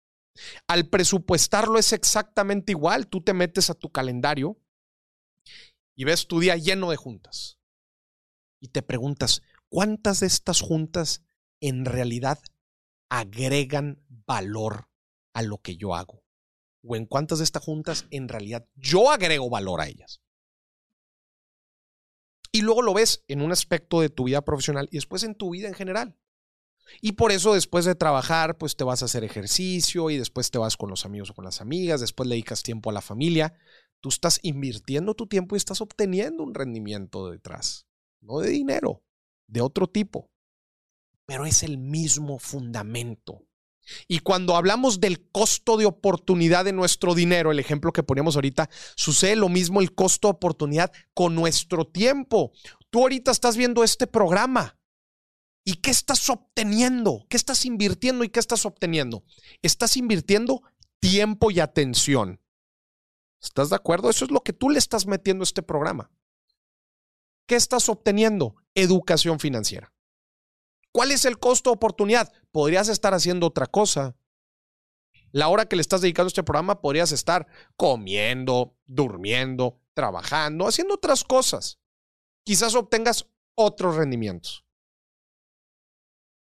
Al 0.67 0.91
presupuestarlo 0.91 1.79
es 1.79 1.95
exactamente 1.95 2.73
igual. 2.73 3.09
Tú 3.09 3.23
te 3.23 3.33
metes 3.33 3.71
a 3.71 3.75
tu 3.75 3.91
calendario 3.91 4.61
y 5.97 6.05
ves 6.05 6.27
tu 6.27 6.41
día 6.41 6.57
lleno 6.57 6.91
de 6.91 6.97
juntas. 6.97 7.59
Y 8.61 8.69
te 8.69 8.83
preguntas, 8.83 9.41
¿cuántas 9.71 10.21
de 10.21 10.27
estas 10.27 10.61
juntas 10.61 11.23
en 11.61 11.87
realidad 11.87 12.39
agregan 13.09 14.03
valor 14.09 14.89
a 15.33 15.43
lo 15.43 15.59
que 15.59 15.77
yo 15.77 15.95
hago? 15.95 16.23
¿O 16.83 16.97
en 16.97 17.07
cuántas 17.07 17.39
de 17.39 17.45
estas 17.45 17.63
juntas 17.63 18.07
en 18.11 18.29
realidad 18.29 18.67
yo 18.75 19.11
agrego 19.11 19.51
valor 19.51 19.81
a 19.81 19.89
ellas? 19.89 20.21
Y 22.51 22.63
luego 22.63 22.83
lo 22.83 22.95
ves 22.95 23.25
en 23.29 23.43
un 23.43 23.53
aspecto 23.53 24.01
de 24.01 24.09
tu 24.09 24.25
vida 24.25 24.43
profesional 24.43 24.89
y 24.91 24.97
después 24.97 25.23
en 25.23 25.35
tu 25.35 25.51
vida 25.51 25.69
en 25.69 25.75
general. 25.75 26.17
Y 27.03 27.13
por 27.13 27.33
eso 27.33 27.53
después 27.53 27.85
de 27.85 27.95
trabajar, 27.95 28.57
pues 28.57 28.75
te 28.75 28.85
vas 28.85 29.03
a 29.03 29.05
hacer 29.05 29.23
ejercicio 29.23 30.09
y 30.09 30.17
después 30.17 30.51
te 30.51 30.57
vas 30.57 30.79
con 30.79 30.89
los 30.89 31.05
amigos 31.05 31.31
o 31.31 31.35
con 31.35 31.45
las 31.45 31.61
amigas, 31.61 32.01
después 32.01 32.27
le 32.27 32.37
dedicas 32.37 32.63
tiempo 32.63 32.89
a 32.89 32.95
la 32.95 33.03
familia, 33.03 33.55
Tú 34.01 34.11
estás 34.11 34.39
invirtiendo 34.43 35.15
tu 35.15 35.27
tiempo 35.27 35.57
y 35.57 35.59
estás 35.59 35.81
obteniendo 35.81 36.45
un 36.45 36.55
rendimiento 36.55 37.31
detrás, 37.31 37.89
no 38.21 38.39
de 38.39 38.51
dinero, 38.51 39.03
de 39.49 39.61
otro 39.61 39.89
tipo, 39.89 40.31
pero 41.29 41.45
es 41.45 41.63
el 41.63 41.77
mismo 41.77 42.39
fundamento. 42.39 43.45
Y 44.07 44.21
cuando 44.21 44.57
hablamos 44.57 44.99
del 44.99 45.29
costo 45.31 45.77
de 45.77 45.85
oportunidad 45.85 46.65
de 46.65 46.73
nuestro 46.73 47.15
dinero, 47.15 47.53
el 47.53 47.59
ejemplo 47.59 47.93
que 47.93 48.03
poníamos 48.03 48.35
ahorita, 48.35 48.71
sucede 48.97 49.37
lo 49.37 49.51
mismo 49.51 49.83
el 49.83 49.95
costo 49.95 50.29
de 50.29 50.33
oportunidad 50.33 50.91
con 51.13 51.35
nuestro 51.35 51.87
tiempo. 51.87 52.53
Tú 52.89 53.03
ahorita 53.03 53.31
estás 53.31 53.59
viendo 53.59 53.85
este 53.85 54.07
programa. 54.07 54.79
¿Y 55.65 55.75
qué 55.75 55.91
estás 55.91 56.31
obteniendo? 56.31 57.27
¿Qué 57.29 57.37
estás 57.37 57.67
invirtiendo 57.67 58.25
y 58.25 58.31
qué 58.31 58.41
estás 58.41 58.65
obteniendo? 58.65 59.23
Estás 59.61 59.99
invirtiendo 59.99 60.63
tiempo 60.99 61.51
y 61.51 61.61
atención. 61.61 62.41
¿Estás 63.43 63.69
de 63.69 63.77
acuerdo? 63.77 64.09
Eso 64.09 64.25
es 64.25 64.31
lo 64.31 64.41
que 64.41 64.55
tú 64.55 64.71
le 64.71 64.79
estás 64.79 65.07
metiendo 65.07 65.43
a 65.43 65.45
este 65.45 65.63
programa. 65.63 66.11
¿Qué 67.47 67.57
estás 67.57 67.91
obteniendo? 67.91 68.57
Educación 68.75 69.39
financiera. 69.41 69.93
¿Cuál 70.93 71.11
es 71.13 71.25
el 71.25 71.39
costo 71.39 71.71
oportunidad? 71.71 72.33
Podrías 72.51 72.89
estar 72.89 73.15
haciendo 73.15 73.47
otra 73.47 73.67
cosa. 73.67 74.17
La 75.31 75.49
hora 75.49 75.67
que 75.67 75.77
le 75.77 75.83
estás 75.83 76.01
dedicando 76.01 76.29
a 76.29 76.29
este 76.29 76.43
programa 76.43 76.81
podrías 76.81 77.13
estar 77.13 77.47
comiendo, 77.77 78.77
durmiendo, 78.87 79.81
trabajando, 79.95 80.67
haciendo 80.67 80.95
otras 80.95 81.23
cosas. 81.25 81.79
Quizás 82.45 82.75
obtengas 82.75 83.27
otros 83.55 83.97
rendimientos. 83.97 84.65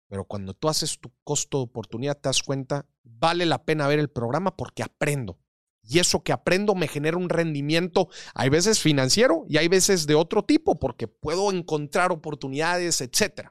Pero 0.08 0.24
cuando 0.24 0.54
tú 0.54 0.68
haces 0.68 0.98
tu 0.98 1.12
costo 1.24 1.58
de 1.58 1.64
oportunidad, 1.64 2.16
te 2.16 2.28
das 2.28 2.42
cuenta, 2.42 2.86
vale 3.02 3.46
la 3.46 3.64
pena 3.64 3.88
ver 3.88 3.98
el 3.98 4.08
programa 4.08 4.56
porque 4.56 4.82
aprendo. 4.82 5.38
Y 5.82 5.98
eso 5.98 6.22
que 6.22 6.32
aprendo 6.32 6.74
me 6.74 6.88
genera 6.88 7.16
un 7.16 7.28
rendimiento, 7.28 8.08
hay 8.34 8.48
veces 8.48 8.80
financiero 8.80 9.44
y 9.48 9.56
hay 9.56 9.68
veces 9.68 10.06
de 10.06 10.14
otro 10.14 10.44
tipo, 10.44 10.78
porque 10.78 11.08
puedo 11.08 11.50
encontrar 11.50 12.12
oportunidades, 12.12 13.00
etc. 13.00 13.50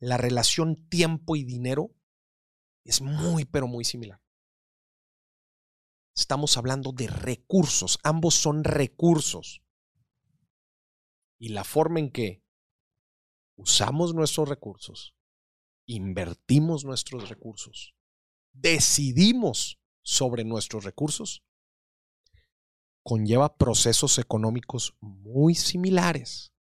La 0.00 0.16
relación 0.16 0.88
tiempo 0.88 1.36
y 1.36 1.44
dinero 1.44 1.94
es 2.84 3.02
muy, 3.02 3.44
pero 3.44 3.68
muy 3.68 3.84
similar. 3.84 4.20
Estamos 6.16 6.56
hablando 6.56 6.92
de 6.92 7.06
recursos, 7.06 7.98
ambos 8.02 8.34
son 8.34 8.64
recursos. 8.64 9.62
Y 11.38 11.50
la 11.50 11.64
forma 11.64 12.00
en 12.00 12.10
que 12.10 12.42
usamos 13.56 14.14
nuestros 14.14 14.48
recursos, 14.48 15.14
invertimos 15.86 16.84
nuestros 16.84 17.28
recursos, 17.28 17.94
decidimos 18.52 19.80
sobre 20.02 20.44
nuestros 20.44 20.84
recursos, 20.84 21.44
conlleva 23.02 23.56
procesos 23.56 24.18
económicos 24.18 24.94
muy 25.00 25.54
similares. 25.54 26.52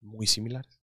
Muy 0.00 0.26
similares. 0.26 0.80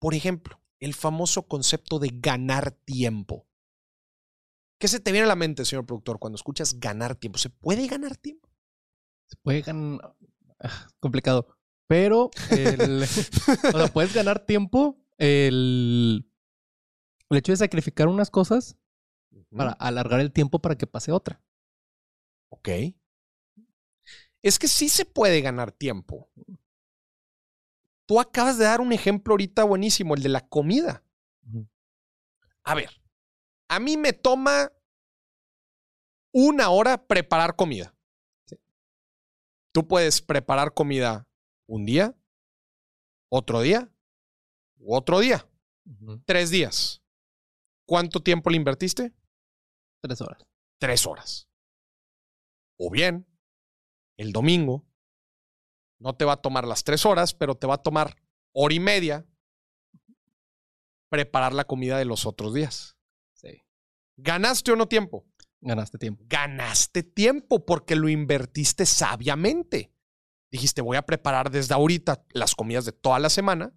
Por 0.00 0.14
ejemplo, 0.14 0.60
el 0.80 0.94
famoso 0.94 1.48
concepto 1.48 1.98
de 1.98 2.10
ganar 2.12 2.70
tiempo. 2.70 3.46
¿Qué 4.78 4.86
se 4.86 5.00
te 5.00 5.10
viene 5.10 5.24
a 5.24 5.28
la 5.28 5.36
mente, 5.36 5.64
señor 5.64 5.86
productor, 5.86 6.18
cuando 6.18 6.36
escuchas 6.36 6.78
ganar 6.78 7.16
tiempo? 7.16 7.38
¿Se 7.38 7.50
puede 7.50 7.86
ganar 7.88 8.16
tiempo? 8.16 8.48
Se 9.26 9.36
puede 9.42 9.62
ganar. 9.62 10.14
Ah, 10.60 10.88
complicado. 11.00 11.48
Pero 11.88 12.30
el, 12.50 13.02
o 13.74 13.78
sea, 13.78 13.88
puedes 13.92 14.14
ganar 14.14 14.44
tiempo. 14.46 14.96
El, 15.16 16.30
el 17.30 17.38
hecho 17.38 17.52
de 17.52 17.56
sacrificar 17.56 18.06
unas 18.06 18.30
cosas 18.30 18.76
para 19.50 19.72
alargar 19.72 20.20
el 20.20 20.32
tiempo 20.32 20.60
para 20.60 20.76
que 20.76 20.86
pase 20.86 21.10
otra. 21.10 21.42
Ok. 22.50 22.68
Es 24.42 24.58
que 24.58 24.68
sí 24.68 24.88
se 24.88 25.04
puede 25.04 25.40
ganar 25.40 25.72
tiempo. 25.72 26.30
Tú 28.08 28.18
acabas 28.18 28.56
de 28.56 28.64
dar 28.64 28.80
un 28.80 28.94
ejemplo 28.94 29.34
ahorita 29.34 29.64
buenísimo, 29.64 30.14
el 30.14 30.22
de 30.22 30.30
la 30.30 30.40
comida. 30.40 31.04
A 32.64 32.74
ver, 32.74 32.88
a 33.68 33.78
mí 33.80 33.98
me 33.98 34.14
toma 34.14 34.72
una 36.32 36.70
hora 36.70 37.06
preparar 37.06 37.54
comida. 37.54 37.94
Tú 39.72 39.86
puedes 39.86 40.22
preparar 40.22 40.72
comida 40.72 41.28
un 41.66 41.84
día, 41.84 42.16
otro 43.28 43.60
día, 43.60 43.92
otro 44.86 45.20
día, 45.20 45.46
tres 46.24 46.48
días. 46.48 47.02
¿Cuánto 47.86 48.22
tiempo 48.22 48.48
le 48.48 48.56
invertiste? 48.56 49.12
Tres 50.00 50.22
horas. 50.22 50.42
Tres 50.78 51.06
horas. 51.06 51.46
O 52.78 52.90
bien, 52.90 53.26
el 54.16 54.32
domingo 54.32 54.87
no 55.98 56.14
te 56.14 56.24
va 56.24 56.34
a 56.34 56.42
tomar 56.42 56.66
las 56.66 56.84
tres 56.84 57.04
horas, 57.06 57.34
pero 57.34 57.56
te 57.56 57.66
va 57.66 57.74
a 57.74 57.82
tomar 57.82 58.16
hora 58.52 58.74
y 58.74 58.80
media 58.80 59.26
preparar 61.08 61.52
la 61.52 61.64
comida 61.64 61.98
de 61.98 62.04
los 62.04 62.26
otros 62.26 62.54
días. 62.54 62.96
Sí. 63.32 63.62
¿Ganaste 64.16 64.72
o 64.72 64.76
no 64.76 64.86
tiempo? 64.86 65.26
Ganaste 65.60 65.98
tiempo. 65.98 66.24
Ganaste 66.28 67.02
tiempo 67.02 67.64
porque 67.64 67.96
lo 67.96 68.08
invertiste 68.08 68.86
sabiamente. 68.86 69.92
Dijiste, 70.50 70.82
voy 70.82 70.96
a 70.96 71.06
preparar 71.06 71.50
desde 71.50 71.74
ahorita 71.74 72.24
las 72.30 72.54
comidas 72.54 72.84
de 72.84 72.92
toda 72.92 73.18
la 73.18 73.30
semana 73.30 73.74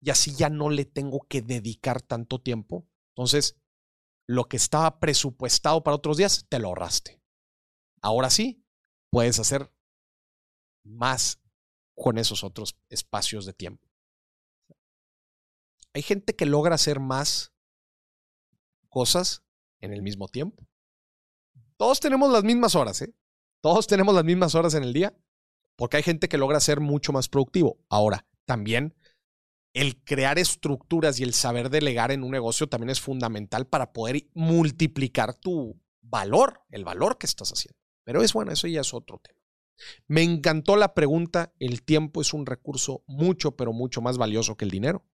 y 0.00 0.10
así 0.10 0.34
ya 0.34 0.50
no 0.50 0.70
le 0.70 0.84
tengo 0.84 1.26
que 1.28 1.42
dedicar 1.42 2.02
tanto 2.02 2.40
tiempo. 2.40 2.86
Entonces, 3.14 3.56
lo 4.28 4.44
que 4.44 4.56
estaba 4.56 5.00
presupuestado 5.00 5.82
para 5.82 5.96
otros 5.96 6.16
días, 6.16 6.46
te 6.48 6.58
lo 6.58 6.68
ahorraste. 6.68 7.20
Ahora 8.02 8.30
sí, 8.30 8.64
puedes 9.10 9.38
hacer 9.38 9.72
más 10.84 11.40
con 11.96 12.18
esos 12.18 12.44
otros 12.44 12.76
espacios 12.88 13.46
de 13.46 13.52
tiempo. 13.52 13.88
Hay 15.94 16.02
gente 16.02 16.36
que 16.36 16.46
logra 16.46 16.74
hacer 16.74 17.00
más 17.00 17.52
cosas 18.88 19.42
en 19.80 19.92
el 19.92 20.02
mismo 20.02 20.28
tiempo. 20.28 20.68
Todos 21.76 22.00
tenemos 22.00 22.30
las 22.30 22.44
mismas 22.44 22.74
horas, 22.74 23.02
¿eh? 23.02 23.14
Todos 23.62 23.86
tenemos 23.86 24.14
las 24.14 24.24
mismas 24.24 24.54
horas 24.54 24.74
en 24.74 24.84
el 24.84 24.92
día, 24.92 25.16
porque 25.74 25.96
hay 25.96 26.02
gente 26.02 26.28
que 26.28 26.38
logra 26.38 26.60
ser 26.60 26.80
mucho 26.80 27.12
más 27.12 27.28
productivo. 27.28 27.78
Ahora, 27.88 28.26
también 28.44 28.94
el 29.72 30.02
crear 30.04 30.38
estructuras 30.38 31.18
y 31.20 31.22
el 31.22 31.34
saber 31.34 31.68
delegar 31.68 32.10
en 32.10 32.22
un 32.22 32.30
negocio 32.30 32.68
también 32.68 32.90
es 32.90 33.00
fundamental 33.00 33.66
para 33.66 33.92
poder 33.92 34.26
multiplicar 34.34 35.34
tu 35.34 35.80
valor, 36.00 36.62
el 36.70 36.84
valor 36.84 37.18
que 37.18 37.26
estás 37.26 37.50
haciendo. 37.50 37.78
Pero 38.04 38.22
es 38.22 38.32
bueno, 38.32 38.52
eso 38.52 38.68
ya 38.68 38.80
es 38.80 38.94
otro 38.94 39.18
tema. 39.18 39.40
Me 40.06 40.22
encantó 40.22 40.76
la 40.76 40.94
pregunta, 40.94 41.52
el 41.58 41.82
tiempo 41.82 42.20
es 42.20 42.32
un 42.32 42.46
recurso 42.46 43.02
mucho, 43.06 43.56
pero 43.56 43.72
mucho 43.72 44.00
más 44.00 44.18
valioso 44.18 44.56
que 44.56 44.64
el 44.64 44.70
dinero. 44.70 45.04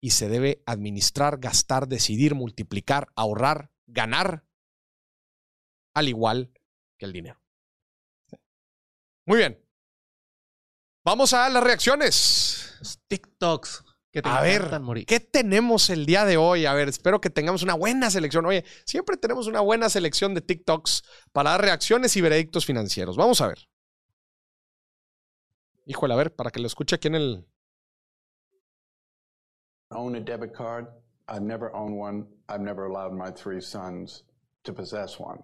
Y 0.00 0.10
se 0.10 0.28
debe 0.28 0.62
administrar, 0.66 1.38
gastar, 1.38 1.88
decidir, 1.88 2.34
multiplicar, 2.34 3.08
ahorrar, 3.16 3.70
ganar, 3.86 4.44
al 5.94 6.08
igual 6.08 6.52
que 6.96 7.06
el 7.06 7.12
dinero. 7.12 7.42
Muy 9.26 9.38
bien. 9.38 9.62
Vamos 11.04 11.32
a 11.32 11.48
las 11.48 11.62
reacciones. 11.62 12.98
TikToks 13.08 13.84
a 14.24 14.40
ver, 14.40 14.70
¿qué 15.06 15.20
tenemos 15.20 15.90
el 15.90 16.06
día 16.06 16.24
de 16.24 16.36
hoy? 16.36 16.66
A 16.66 16.72
ver, 16.72 16.88
espero 16.88 17.20
que 17.20 17.30
tengamos 17.30 17.62
una 17.62 17.74
buena 17.74 18.10
selección. 18.10 18.46
Oye, 18.46 18.64
siempre 18.84 19.16
tenemos 19.16 19.46
una 19.46 19.60
buena 19.60 19.90
selección 19.90 20.34
de 20.34 20.40
TikToks 20.40 21.02
para 21.32 21.50
dar 21.50 21.60
reacciones 21.60 22.16
y 22.16 22.20
veredictos 22.20 22.64
financieros. 22.64 23.16
Vamos 23.16 23.40
a 23.40 23.48
ver. 23.48 23.58
Híjole, 25.84 26.14
a 26.14 26.16
ver, 26.16 26.34
para 26.34 26.50
que 26.50 26.60
lo 26.60 26.66
escuche 26.66 26.96
aquí 26.96 27.08
en 27.08 27.14
el... 27.14 27.46
Own 29.90 30.16
a 30.16 30.20
debit 30.20 30.52
card. 30.52 30.86
I've 31.28 31.42
never 31.42 31.74
owned 31.74 31.98
one. 31.98 32.26
I've 32.48 32.62
never 32.62 32.86
allowed 32.86 33.12
my 33.12 33.30
three 33.30 33.60
sons 33.60 34.24
to 34.64 34.72
possess 34.72 35.18
one. 35.18 35.42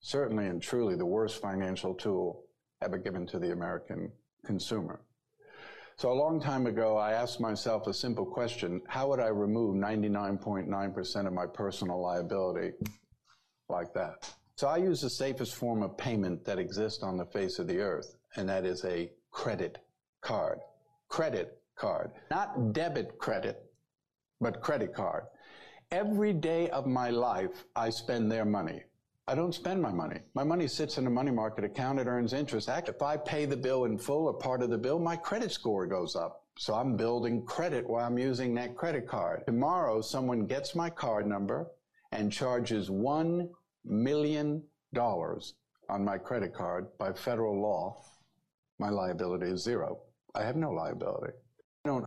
Certainly 0.00 0.46
and 0.46 0.60
truly 0.60 0.96
the 0.96 1.06
worst 1.06 1.40
financial 1.40 1.94
tool 1.94 2.44
ever 2.80 2.98
given 2.98 3.26
to 3.26 3.38
the 3.38 3.52
American 3.52 4.10
consumer. 4.44 5.00
So 5.96 6.10
a 6.10 6.14
long 6.14 6.40
time 6.40 6.66
ago, 6.66 6.96
I 6.96 7.12
asked 7.12 7.40
myself 7.40 7.86
a 7.86 7.94
simple 7.94 8.26
question. 8.26 8.80
How 8.88 9.08
would 9.08 9.20
I 9.20 9.28
remove 9.28 9.76
99.9% 9.76 11.26
of 11.26 11.32
my 11.32 11.46
personal 11.46 12.00
liability 12.00 12.72
like 13.68 13.92
that? 13.94 14.34
So 14.56 14.68
I 14.68 14.78
use 14.78 15.00
the 15.00 15.10
safest 15.10 15.54
form 15.54 15.82
of 15.82 15.96
payment 15.96 16.44
that 16.44 16.58
exists 16.58 17.02
on 17.02 17.16
the 17.16 17.26
face 17.26 17.58
of 17.58 17.66
the 17.66 17.78
earth, 17.78 18.16
and 18.36 18.48
that 18.48 18.64
is 18.64 18.84
a 18.84 19.10
credit 19.30 19.78
card. 20.20 20.60
Credit 21.08 21.58
card. 21.76 22.10
Not 22.30 22.72
debit 22.72 23.18
credit, 23.18 23.64
but 24.40 24.60
credit 24.60 24.94
card. 24.94 25.24
Every 25.90 26.32
day 26.32 26.70
of 26.70 26.86
my 26.86 27.10
life, 27.10 27.64
I 27.76 27.90
spend 27.90 28.30
their 28.30 28.44
money. 28.44 28.82
I 29.28 29.36
don't 29.36 29.54
spend 29.54 29.80
my 29.80 29.92
money. 29.92 30.18
My 30.34 30.42
money 30.42 30.66
sits 30.66 30.98
in 30.98 31.06
a 31.06 31.10
money 31.10 31.30
market 31.30 31.64
account. 31.64 32.00
It 32.00 32.08
earns 32.08 32.32
interest. 32.32 32.68
If 32.68 33.02
I 33.02 33.16
pay 33.16 33.44
the 33.44 33.56
bill 33.56 33.84
in 33.84 33.96
full 33.96 34.26
or 34.26 34.34
part 34.34 34.62
of 34.62 34.70
the 34.70 34.78
bill, 34.78 34.98
my 34.98 35.14
credit 35.14 35.52
score 35.52 35.86
goes 35.86 36.16
up. 36.16 36.44
So 36.58 36.74
I'm 36.74 36.96
building 36.96 37.46
credit 37.46 37.88
while 37.88 38.04
I'm 38.04 38.18
using 38.18 38.52
that 38.54 38.76
credit 38.76 39.08
card. 39.08 39.44
Tomorrow, 39.46 40.00
someone 40.02 40.46
gets 40.46 40.74
my 40.74 40.90
card 40.90 41.26
number 41.26 41.70
and 42.10 42.32
charges 42.32 42.90
$1 42.90 43.48
million 43.84 44.62
on 44.96 46.04
my 46.04 46.18
credit 46.18 46.52
card 46.52 46.88
by 46.98 47.12
federal 47.12 47.60
law. 47.60 48.02
My 48.78 48.90
liability 48.90 49.46
is 49.46 49.62
zero. 49.62 50.00
I 50.34 50.42
have 50.42 50.56
no 50.56 50.72
liability. 50.72 51.32
I 51.84 51.88
don't 51.88 52.04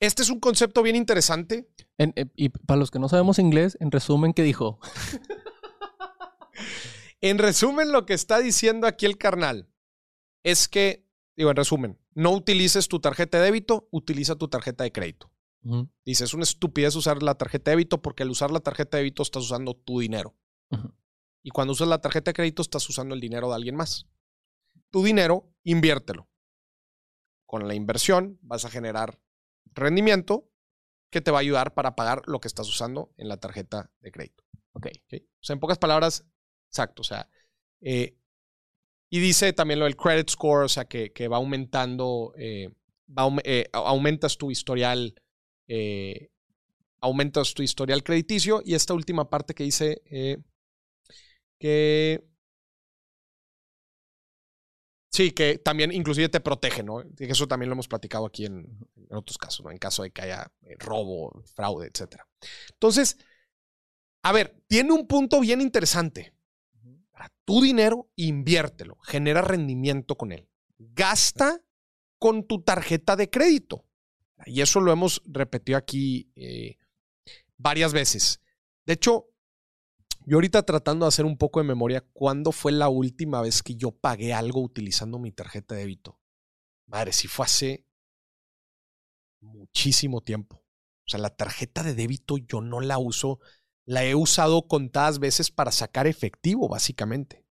Este 0.00 0.22
es 0.22 0.30
un 0.30 0.40
concepto 0.40 0.82
bien 0.82 0.96
interesante. 0.96 1.68
Eh, 1.98 2.26
y 2.36 2.50
para 2.50 2.78
los 2.78 2.90
que 2.90 2.98
no 2.98 3.08
sabemos 3.08 3.38
inglés, 3.38 3.76
en 3.80 3.90
resumen, 3.90 4.34
¿qué 4.34 4.42
dijo? 4.42 4.78
en 7.20 7.38
resumen, 7.38 7.92
lo 7.92 8.04
que 8.04 8.14
está 8.14 8.38
diciendo 8.38 8.86
aquí 8.86 9.06
el 9.06 9.16
carnal 9.16 9.68
es 10.42 10.68
que, 10.68 11.06
digo, 11.36 11.50
en 11.50 11.56
resumen, 11.56 11.98
no 12.14 12.32
utilices 12.32 12.88
tu 12.88 13.00
tarjeta 13.00 13.38
de 13.38 13.44
débito, 13.44 13.88
utiliza 13.90 14.36
tu 14.36 14.48
tarjeta 14.48 14.84
de 14.84 14.92
crédito. 14.92 15.30
Dice, 16.04 16.22
es 16.22 16.32
una 16.32 16.44
estupidez 16.44 16.94
usar 16.94 17.24
la 17.24 17.34
tarjeta 17.34 17.72
de 17.72 17.76
débito 17.76 18.00
porque 18.00 18.22
al 18.22 18.30
usar 18.30 18.52
la 18.52 18.60
tarjeta 18.60 18.96
de 18.96 19.02
débito 19.02 19.24
estás 19.24 19.42
usando 19.42 19.74
tu 19.74 19.98
dinero. 19.98 20.36
Y 21.42 21.50
cuando 21.50 21.72
usas 21.72 21.88
la 21.88 22.00
tarjeta 22.00 22.30
de 22.30 22.34
crédito 22.34 22.62
estás 22.62 22.88
usando 22.88 23.16
el 23.16 23.20
dinero 23.20 23.48
de 23.48 23.56
alguien 23.56 23.74
más. 23.74 24.06
tu 24.90 25.02
dinero, 25.02 25.52
inviértelo. 25.64 26.28
Con 27.46 27.66
la 27.66 27.74
inversión 27.74 28.38
vas 28.42 28.64
a 28.64 28.70
generar 28.70 29.18
rendimiento 29.74 30.48
que 31.10 31.20
te 31.20 31.30
va 31.30 31.38
a 31.38 31.40
ayudar 31.40 31.74
para 31.74 31.94
pagar 31.96 32.22
lo 32.26 32.40
que 32.40 32.48
estás 32.48 32.68
usando 32.68 33.12
en 33.16 33.28
la 33.28 33.38
tarjeta 33.38 33.90
de 34.00 34.12
crédito. 34.12 34.44
Ok. 34.72 34.88
O 35.12 35.44
sea, 35.44 35.54
en 35.54 35.60
pocas 35.60 35.78
palabras, 35.78 36.26
exacto. 36.68 37.02
O 37.02 37.04
sea, 37.04 37.28
eh, 37.80 38.18
y 39.08 39.20
dice 39.20 39.52
también 39.52 39.78
lo 39.78 39.84
del 39.86 39.96
credit 39.96 40.28
score, 40.28 40.64
o 40.64 40.68
sea, 40.68 40.84
que, 40.86 41.28
va 41.28 41.36
aumentando, 41.36 42.34
eh, 42.36 42.70
eh, 43.44 43.68
aumentas 43.72 44.36
tu 44.36 44.50
historial, 44.50 45.14
aumentas 47.00 47.54
tu 47.54 47.62
historial 47.62 48.02
crediticio. 48.02 48.60
Y 48.64 48.74
esta 48.74 48.94
última 48.94 49.30
parte 49.30 49.54
que 49.54 49.64
dice 49.64 50.02
que 51.58 52.24
Sí, 55.16 55.30
que 55.30 55.56
también 55.56 55.92
inclusive 55.92 56.28
te 56.28 56.40
protege, 56.40 56.82
¿no? 56.82 57.02
Eso 57.18 57.48
también 57.48 57.70
lo 57.70 57.72
hemos 57.72 57.88
platicado 57.88 58.26
aquí 58.26 58.44
en, 58.44 58.86
otros 59.08 59.38
casos, 59.38 59.64
¿no? 59.64 59.70
En 59.70 59.78
caso 59.78 60.02
de 60.02 60.10
que 60.10 60.20
haya 60.20 60.52
eh, 60.60 60.76
robo, 60.78 61.42
fraude, 61.54 61.86
etc. 61.86 62.20
Entonces, 62.72 63.16
a 64.22 64.32
ver, 64.32 64.62
tiene 64.66 64.92
un 64.92 65.06
punto 65.06 65.40
bien 65.40 65.62
interesante. 65.62 66.34
Para 67.12 67.32
tu 67.46 67.62
dinero, 67.62 68.10
inviértelo, 68.16 68.98
genera 69.04 69.40
rendimiento 69.40 70.18
con 70.18 70.32
él. 70.32 70.50
Gasta 70.76 71.62
con 72.18 72.46
tu 72.46 72.60
tarjeta 72.60 73.16
de 73.16 73.30
crédito. 73.30 73.86
Y 74.44 74.60
eso 74.60 74.80
lo 74.80 74.92
hemos 74.92 75.22
repetido 75.24 75.78
aquí 75.78 76.30
eh, 76.36 76.76
varias 77.56 77.94
veces. 77.94 78.42
De 78.84 78.92
hecho, 78.92 79.30
yo 80.26 80.36
ahorita 80.36 80.64
tratando 80.64 81.06
de 81.06 81.08
hacer 81.08 81.24
un 81.24 81.38
poco 81.38 81.60
de 81.60 81.66
memoria, 81.68 82.00
¿cuándo 82.12 82.50
fue 82.50 82.72
la 82.72 82.88
última 82.88 83.40
vez 83.42 83.62
que 83.62 83.76
yo 83.76 83.92
pagué 83.92 84.34
algo 84.34 84.60
utilizando 84.60 85.20
mi 85.20 85.30
tarjeta 85.30 85.76
de 85.76 85.82
débito? 85.82 86.20
Madre, 86.86 87.12
si 87.12 87.28
fue 87.28 87.44
hace 87.44 87.86
muchísimo 89.40 90.22
tiempo. 90.22 90.56
O 90.56 91.08
sea, 91.08 91.20
la 91.20 91.30
tarjeta 91.30 91.84
de 91.84 91.94
débito 91.94 92.38
yo 92.38 92.60
no 92.60 92.80
la 92.80 92.98
uso, 92.98 93.38
la 93.84 94.04
he 94.04 94.16
usado 94.16 94.66
contadas 94.66 95.20
veces 95.20 95.52
para 95.52 95.70
sacar 95.70 96.08
efectivo, 96.08 96.68
básicamente. 96.68 97.46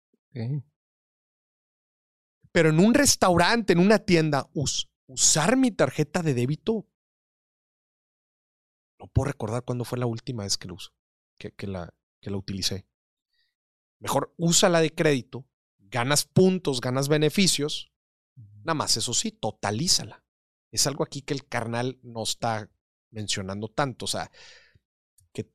Pero 2.52 2.70
en 2.70 2.80
un 2.80 2.94
restaurante, 2.94 3.72
en 3.72 3.80
una 3.80 4.00
tienda, 4.00 4.50
usar 5.08 5.56
mi 5.56 5.72
tarjeta 5.72 6.22
de 6.22 6.34
débito, 6.34 6.86
no 9.00 9.08
puedo 9.08 9.28
recordar 9.28 9.64
cuándo 9.64 9.86
fue 9.86 9.98
la 9.98 10.08
última 10.08 10.44
vez 10.44 10.58
que 10.58 10.68
lo 10.68 10.74
uso, 10.74 10.92
que, 11.38 11.54
que 11.54 11.68
la, 11.68 11.94
que 12.26 12.32
la 12.32 12.38
utilicé. 12.38 12.88
Mejor 14.00 14.34
usa 14.36 14.68
la 14.68 14.82
de 14.82 14.96
crédito, 14.96 15.46
ganas 15.78 16.26
puntos, 16.26 16.82
ganas 16.82 17.08
beneficios. 17.08 17.92
Nada 18.64 18.74
más, 18.74 18.98
eso 18.98 19.14
sí, 19.14 19.32
totalízala. 19.32 20.26
Es 20.72 20.88
algo 20.88 21.04
aquí 21.04 21.22
que 21.22 21.36
el 21.36 21.48
carnal 21.48 22.00
no 22.02 22.24
está 22.24 22.72
mencionando 23.12 23.68
tanto. 23.68 24.06
O 24.06 24.08
sea, 24.08 24.32
que 25.34 25.52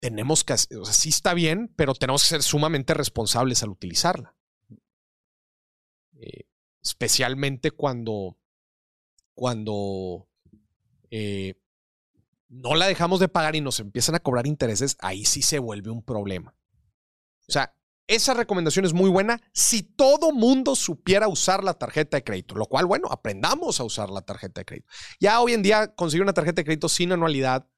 tenemos 0.00 0.42
que, 0.42 0.54
o 0.54 0.56
sea, 0.86 0.94
sí 0.94 1.10
está 1.10 1.34
bien, 1.34 1.70
pero 1.76 1.94
tenemos 1.94 2.22
que 2.22 2.28
ser 2.28 2.42
sumamente 2.42 2.94
responsables 2.94 3.62
al 3.62 3.68
utilizarla. 3.68 4.34
Eh, 6.14 6.48
especialmente 6.82 7.72
cuando, 7.72 8.38
cuando 9.34 10.30
eh, 11.10 11.60
no 12.48 12.74
la 12.74 12.86
dejamos 12.86 13.20
de 13.20 13.28
pagar 13.28 13.56
y 13.56 13.60
nos 13.60 13.80
empiezan 13.80 14.14
a 14.14 14.20
cobrar 14.20 14.46
intereses, 14.46 14.96
ahí 15.00 15.24
sí 15.24 15.42
se 15.42 15.58
vuelve 15.58 15.90
un 15.90 16.02
problema. 16.02 16.54
O 17.48 17.52
sea, 17.52 17.74
esa 18.06 18.34
recomendación 18.34 18.84
es 18.84 18.92
muy 18.92 19.10
buena 19.10 19.40
si 19.52 19.82
todo 19.82 20.32
mundo 20.32 20.76
supiera 20.76 21.26
usar 21.26 21.64
la 21.64 21.74
tarjeta 21.74 22.16
de 22.16 22.24
crédito, 22.24 22.54
lo 22.54 22.66
cual, 22.66 22.86
bueno, 22.86 23.08
aprendamos 23.10 23.80
a 23.80 23.84
usar 23.84 24.10
la 24.10 24.22
tarjeta 24.22 24.60
de 24.60 24.64
crédito. 24.64 24.88
Ya 25.18 25.40
hoy 25.40 25.54
en 25.54 25.62
día 25.62 25.94
conseguir 25.94 26.22
una 26.22 26.32
tarjeta 26.32 26.60
de 26.60 26.64
crédito 26.64 26.88
sin 26.88 27.12
anualidad, 27.12 27.68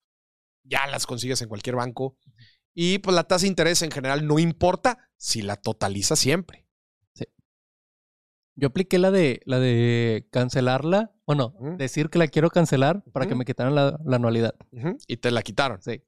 ya 0.65 0.87
las 0.87 1.07
consigues 1.07 1.41
en 1.41 1.49
cualquier 1.49 1.77
banco. 1.77 2.19
Y 2.75 2.99
pues 2.99 3.15
la 3.15 3.25
tasa 3.25 3.43
de 3.43 3.49
interés 3.49 3.83
en 3.83 3.91
general 3.91 4.27
no 4.27 4.39
importa 4.39 4.99
si 5.17 5.43
la 5.43 5.57
totaliza 5.57 6.15
siempre. 6.15 6.68
Yo 8.59 8.69
apliqué 8.69 8.99
la 8.99 9.11
de, 9.11 9.41
la 9.45 9.61
de 9.61 10.27
cancelarla 10.31 11.15
bueno, 11.29 11.55
decir 11.77 12.09
que 12.09 12.19
la 12.19 12.27
quiero 12.27 12.49
cancelar 12.49 13.05
para 13.13 13.27
que 13.27 13.35
me 13.35 13.45
quitaran 13.45 13.75
la, 13.75 14.01
anualidad. 14.11 14.55
Y 15.07 15.19
te 15.19 15.31
la 15.31 15.43
quitaron. 15.43 15.83
Sí. 15.83 16.03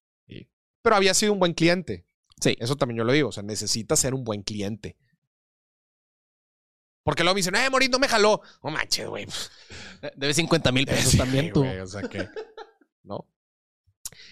Pero 0.81 0.97
había 0.97 1.13
sido 1.13 1.35
un 1.35 1.39
buen 1.39 1.53
cliente. 1.53 2.07
Sí. 2.41 2.57
Eso 2.59 2.75
también 2.75 2.97
yo 2.97 3.05
lo 3.05 3.13
digo. 3.13 3.29
O 3.29 3.33
sea, 3.33 3.43
necesitas 3.43 3.99
ser 3.99 4.15
un 4.15 4.25
buen 4.25 4.43
cliente. 4.43 4.97
Porque 7.03 7.23
luego 7.23 7.35
me 7.35 7.41
dicen, 7.41 7.55
eh, 7.55 7.69
Morín, 7.69 7.91
no 7.91 7.99
me 7.99 8.09
jaló. 8.09 8.41
No 8.65 8.71
manches, 8.71 9.07
güey. 9.07 9.27
Debe 10.17 10.33
50 10.33 10.73
mil 10.73 10.87
pesos 10.87 11.19
también 11.19 11.53
tú. 11.53 11.67
o 11.67 11.87
sea 11.87 12.09
que, 12.09 12.27
¿no? 13.03 13.29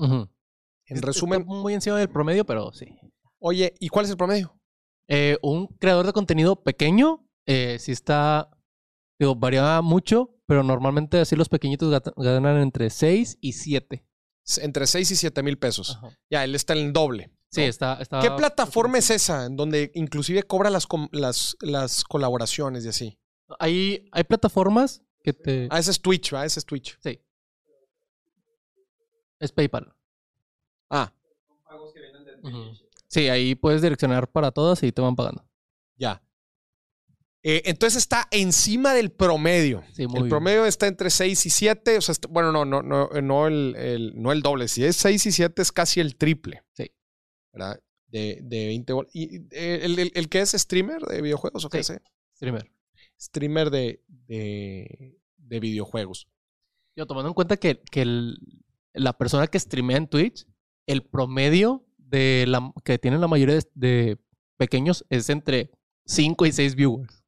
En 0.85 1.01
resumen. 1.01 1.43
muy 1.45 1.73
encima 1.73 1.97
del 1.97 2.09
promedio, 2.09 2.45
pero 2.45 2.71
sí. 2.73 2.99
Oye, 3.39 3.73
¿y 3.79 3.89
cuál 3.89 4.05
es 4.05 4.11
el 4.11 4.17
promedio? 4.17 4.55
Eh, 5.07 5.39
un 5.41 5.65
creador 5.65 6.05
de 6.05 6.13
contenido 6.13 6.61
pequeño, 6.61 7.25
eh, 7.47 7.77
si 7.79 7.93
está 7.93 8.51
Digo, 9.19 9.35
varía 9.35 9.81
mucho, 9.81 10.39
pero 10.45 10.63
normalmente 10.63 11.19
así 11.19 11.35
los 11.35 11.49
pequeñitos 11.49 12.01
ganan 12.15 12.57
entre 12.57 12.89
6 12.89 13.37
y 13.41 13.51
7. 13.51 14.05
Entre 14.61 14.87
6 14.87 15.11
y 15.11 15.15
7 15.15 15.43
mil 15.43 15.57
pesos. 15.57 15.99
Ya, 16.29 16.43
él 16.45 16.55
está 16.55 16.73
en 16.73 16.79
el 16.87 16.93
doble. 16.93 17.29
Sí, 17.51 17.63
está, 17.63 17.99
está, 17.99 18.21
¿Qué 18.21 18.31
plataforma 18.31 18.99
es 18.99 19.09
esa? 19.09 19.45
En 19.45 19.55
donde 19.55 19.91
inclusive 19.95 20.43
cobra 20.43 20.69
las, 20.69 20.87
las, 21.11 21.57
las 21.61 22.03
colaboraciones 22.03 22.85
y 22.85 22.89
así. 22.89 23.19
Hay, 23.57 24.07
hay 24.11 24.23
plataformas 24.23 25.01
que 25.23 25.33
te. 25.33 25.67
Ah, 25.71 25.79
ese 25.79 25.91
es 25.91 25.99
Twitch, 25.99 26.33
¿va? 26.33 26.45
Ese 26.45 26.59
es 26.59 26.65
Twitch. 26.65 26.97
Sí. 27.01 27.19
Es 29.39 29.51
PayPal. 29.51 29.93
Ah. 30.89 31.11
Sí, 33.07 33.27
ahí 33.27 33.55
puedes 33.55 33.81
direccionar 33.81 34.29
para 34.31 34.51
todas 34.51 34.81
y 34.83 34.91
te 34.91 35.01
van 35.01 35.15
pagando. 35.15 35.43
Ya. 35.97 36.21
Eh, 37.41 37.61
entonces 37.65 37.97
está 38.01 38.27
encima 38.31 38.93
del 38.93 39.11
promedio. 39.11 39.83
Sí, 39.93 40.03
el 40.03 40.07
bien. 40.09 40.27
promedio 40.29 40.65
está 40.65 40.87
entre 40.87 41.09
6 41.09 41.45
y 41.45 41.49
7. 41.49 41.97
O 41.97 42.01
sea, 42.01 42.11
está- 42.13 42.27
bueno, 42.27 42.51
no, 42.51 42.65
no, 42.65 42.81
no, 42.81 43.07
no, 43.21 43.47
el, 43.47 43.75
el- 43.77 44.13
no 44.21 44.31
el 44.31 44.41
doble. 44.41 44.67
Si 44.67 44.83
es 44.83 44.97
6 44.97 45.25
y 45.25 45.31
7 45.31 45.61
es 45.61 45.71
casi 45.71 45.99
el 46.01 46.17
triple. 46.17 46.63
Sí. 46.73 46.91
¿Verdad? 47.53 47.79
De, 48.07 48.39
de 48.43 48.65
20 48.67 48.93
gol- 48.93 49.07
¿Y 49.13 49.37
eh, 49.51 49.79
el, 49.83 49.99
el- 49.99 50.11
el 50.15 50.27
que 50.29 50.41
es 50.41 50.51
streamer 50.51 51.01
de 51.03 51.21
videojuegos 51.21 51.63
o 51.63 51.69
qué 51.69 51.83
Sí. 51.83 51.93
sé? 51.93 52.01
Streamer. 52.35 52.69
Streamer 53.19 53.69
de, 53.69 54.03
de, 54.07 55.17
de 55.37 55.59
videojuegos. 55.59 56.27
Yo 56.97 57.05
tomando 57.05 57.29
en 57.29 57.33
cuenta 57.35 57.55
que, 57.57 57.79
que 57.89 58.01
el- 58.01 58.37
la 58.93 59.17
persona 59.17 59.47
que 59.47 59.59
streamea 59.59 59.97
en 59.97 60.07
Twitch, 60.07 60.45
el 60.87 61.03
promedio 61.03 61.85
de 61.97 62.45
la, 62.47 62.73
que 62.83 62.97
tienen 62.97 63.21
la 63.21 63.27
mayoría 63.27 63.55
de, 63.55 63.67
de 63.75 64.17
pequeños 64.57 65.05
es 65.09 65.29
entre 65.29 65.69
5 66.05 66.45
y 66.47 66.51
6 66.51 66.75
viewers. 66.75 67.18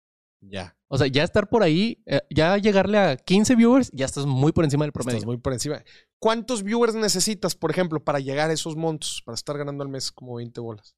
Ya. 0.41 0.76
O 0.88 0.97
sea, 0.97 1.07
ya 1.07 1.23
estar 1.23 1.47
por 1.49 1.61
ahí, 1.63 2.01
eh, 2.05 2.22
ya 2.30 2.57
llegarle 2.57 2.97
a 2.97 3.15
15 3.15 3.55
viewers, 3.55 3.89
ya 3.93 4.05
estás 4.05 4.26
muy 4.26 4.51
por 4.51 4.63
encima 4.65 4.84
del 4.85 4.91
promedio. 4.91 5.18
Estás 5.18 5.27
muy 5.27 5.38
por 5.38 5.53
encima. 5.53 5.84
¿Cuántos 6.19 6.63
viewers 6.63 6.95
necesitas, 6.95 7.55
por 7.55 7.72
ejemplo, 7.72 8.03
para 8.03 8.19
llegar 8.19 8.49
a 8.49 8.53
esos 8.53 8.76
montos? 8.76 9.22
Para 9.26 9.35
estar 9.35 9.57
ganando 9.57 9.84
al 9.84 9.89
mes 9.89 10.11
como 10.11 10.35
20 10.35 10.59
bolas. 10.59 10.95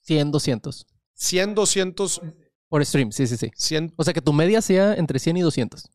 100, 0.00 0.30
200. 0.30 0.86
100, 1.14 1.54
200, 1.54 2.20
Por 2.68 2.84
stream, 2.84 3.12
sí, 3.12 3.26
sí, 3.26 3.36
sí. 3.36 3.50
100, 3.54 3.92
O 3.96 4.02
sea, 4.04 4.12
que 4.12 4.20
tu 4.20 4.32
media 4.32 4.60
sea 4.60 4.94
entre 4.94 5.18
100 5.18 5.36
y 5.36 5.40
200. 5.42 5.88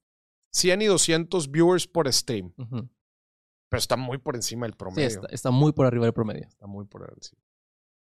100 0.52 0.82
y 0.82 0.86
200 0.86 1.50
viewers 1.52 1.88
por 1.88 2.12
stream. 2.14 2.54
Ujú. 2.58 2.90
Pero 3.70 3.80
está 3.80 3.98
muy 3.98 4.18
por 4.18 4.36
encima 4.36 4.66
del 4.66 4.74
Sí, 4.74 4.78
promedio. 4.78 5.08
está, 5.08 5.28
está 5.32 5.52
muy 5.52 5.72
por 5.74 5.86
arriba 5.86 6.06
del 6.06 6.14
promedio. 6.14 6.48
Está 6.48 6.68
muy 6.68 6.86
por 6.86 7.12
encima. 7.16 7.42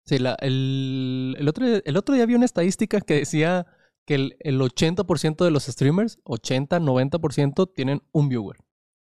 Sí, 0.05 0.19
la- 0.19 0.37
el, 0.41 1.37
el 1.39 1.49
otro, 1.49 1.67
el 1.67 1.97
otro 1.97 2.15
día 2.15 2.27
vi 2.27 2.35
una 2.35 2.45
estadística 2.45 3.01
que 3.01 3.15
decía 3.15 3.67
que 4.07 4.15
el, 4.15 4.37
el 4.41 4.59
80% 4.61 5.45
de 5.45 5.51
los 5.51 5.65
streamers, 5.65 6.19
80, 6.25 6.79
90% 6.81 7.73
tienen 7.75 8.03
un 8.13 8.29
viewer. 8.31 8.57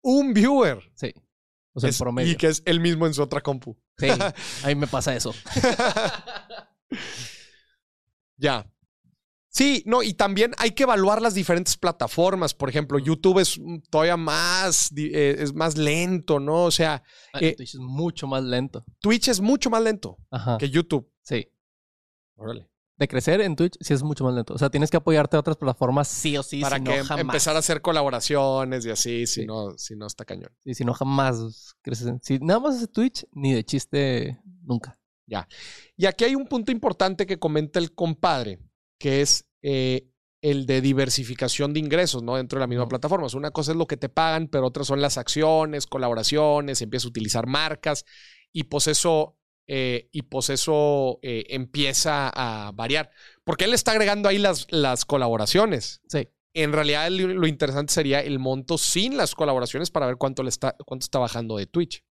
Un 0.01 0.33
viewer. 0.33 0.79
Sí. 0.95 1.13
O 1.73 1.79
sea, 1.81 1.89
Es- 1.89 1.99
el 1.99 2.03
promedio. 2.03 2.31
y 2.31 2.35
que 2.37 2.47
es 2.47 2.63
el 2.65 2.79
mismo 2.79 3.05
en 3.05 3.13
su 3.13 3.21
otra 3.21 3.41
compu. 3.41 3.77
Sí, 3.97 4.07
a 4.09 4.67
mí 4.67 4.75
me 4.75 4.87
pasa 4.87 5.15
eso. 5.15 5.33
ya. 8.37 8.69
Sí, 9.49 9.83
no, 9.85 10.03
y 10.03 10.13
también 10.13 10.51
hay 10.57 10.71
que 10.71 10.83
evaluar 10.83 11.21
las 11.21 11.33
diferentes 11.33 11.77
plataformas. 11.77 12.53
Por 12.53 12.69
ejemplo, 12.69 12.99
YouTube 12.99 13.39
es 13.39 13.57
todavía 13.89 14.17
más, 14.17 14.91
eh, 14.97 15.37
es 15.39 15.53
más 15.53 15.77
lento, 15.77 16.41
¿no? 16.41 16.65
O 16.65 16.71
sea, 16.71 17.01
Ah, 17.31 17.39
Eh, 17.41 17.55
Twitch 17.55 17.75
es 17.75 17.79
mucho 17.79 18.27
más 18.27 18.43
lento. 18.43 18.83
Twitch 18.99 19.29
es 19.29 19.39
mucho 19.39 19.69
más 19.69 19.81
lento 19.81 20.17
Ajá. 20.29 20.57
que 20.57 20.69
YouTube. 20.69 21.09
Sí. 21.21 21.47
Órale. 22.35 22.69
De 22.97 23.07
crecer 23.09 23.41
en 23.41 23.55
Twitch 23.57 23.75
sí 23.81 23.93
es 23.93 24.03
mucho 24.03 24.23
más 24.23 24.33
lento. 24.33 24.53
O 24.53 24.57
sea, 24.57 24.69
tienes 24.69 24.89
que 24.89 24.95
apoyarte 24.97 25.35
a 25.35 25.39
otras 25.41 25.57
plataformas 25.57 26.07
sí 26.07 26.37
o 26.37 26.43
sí. 26.43 26.61
Para 26.61 26.77
si 26.77 26.83
que 26.85 26.97
no, 26.99 27.03
jamás. 27.05 27.21
empezar 27.21 27.55
a 27.55 27.59
hacer 27.59 27.81
colaboraciones 27.81 28.85
y 28.85 28.89
así, 28.89 29.27
si 29.27 29.41
Sí. 29.41 29.45
no, 29.45 29.77
si 29.77 29.95
no 29.97 30.07
está 30.07 30.23
cañón. 30.23 30.51
Sí, 30.63 30.73
si 30.75 30.85
no, 30.85 30.93
jamás 30.93 31.75
creces. 31.81 32.07
en- 32.07 32.21
Si 32.23 32.39
nada 32.39 32.59
más 32.61 32.75
haces 32.75 32.91
Twitch, 32.91 33.25
ni 33.33 33.53
de 33.53 33.63
chiste, 33.65 34.39
nunca. 34.63 34.97
Y 35.97 36.05
aquí 36.05 36.23
hay 36.23 36.35
un 36.35 36.47
punto 36.47 36.71
importante 36.71 37.25
que 37.25 37.39
comenta 37.39 37.79
el 37.79 37.93
compadre, 37.93 38.59
que 38.99 39.21
es 39.21 39.45
eh, 39.67 40.07
el 40.41 40.67
de 40.67 40.79
diversificación 40.79 41.73
de 41.73 41.79
ingresos, 41.79 42.21
¿no? 42.21 42.35
Dentro 42.35 42.59
de 42.59 42.61
la 42.61 42.67
misma 42.67 42.87
plataforma. 42.87 43.25
O 43.25 43.29
sea, 43.29 43.39
una 43.39 43.49
cosa 43.49 43.71
es 43.71 43.77
lo 43.77 43.87
que 43.87 43.97
te 43.97 44.09
pagan, 44.09 44.47
pero 44.47 44.67
otras 44.67 44.85
son 44.85 45.01
las 45.01 45.17
acciones, 45.17 45.87
colaboraciones, 45.87 46.81
empiezas 46.83 47.05
a 47.05 47.09
utilizar 47.09 47.47
marcas 47.47 48.05
y 48.53 48.63
pues 48.65 48.85
eso, 48.87 49.39
eh, 49.67 50.09
y 50.11 50.23
pues 50.23 50.49
eso 50.49 51.19
eh, 51.21 51.45
empieza 51.49 52.29
a 52.33 52.71
variar. 52.71 53.11
Porque 53.43 53.65
él 53.65 53.73
está 53.73 53.91
agregando 53.91 54.29
ahí 54.29 54.37
las, 54.37 54.67
las 54.71 55.05
colaboraciones. 55.05 56.01
Sí. 56.07 56.27
En 56.57 56.71
realidad 56.71 57.09
lo 57.09 57.47
interesante 57.47 57.91
sería 57.91 58.21
el 58.21 58.39
monto 58.39 58.77
sin 58.77 59.17
las 59.17 59.35
colaboraciones 59.35 59.91
para 59.91 60.05
ver 60.05 60.15
cuánto 60.15 60.41
le 60.41 60.47
está, 60.47 60.73
cuánto 60.85 61.03
está 61.03 61.19
bajando 61.19 61.57
de 61.57 61.65
Twitch 61.65 62.05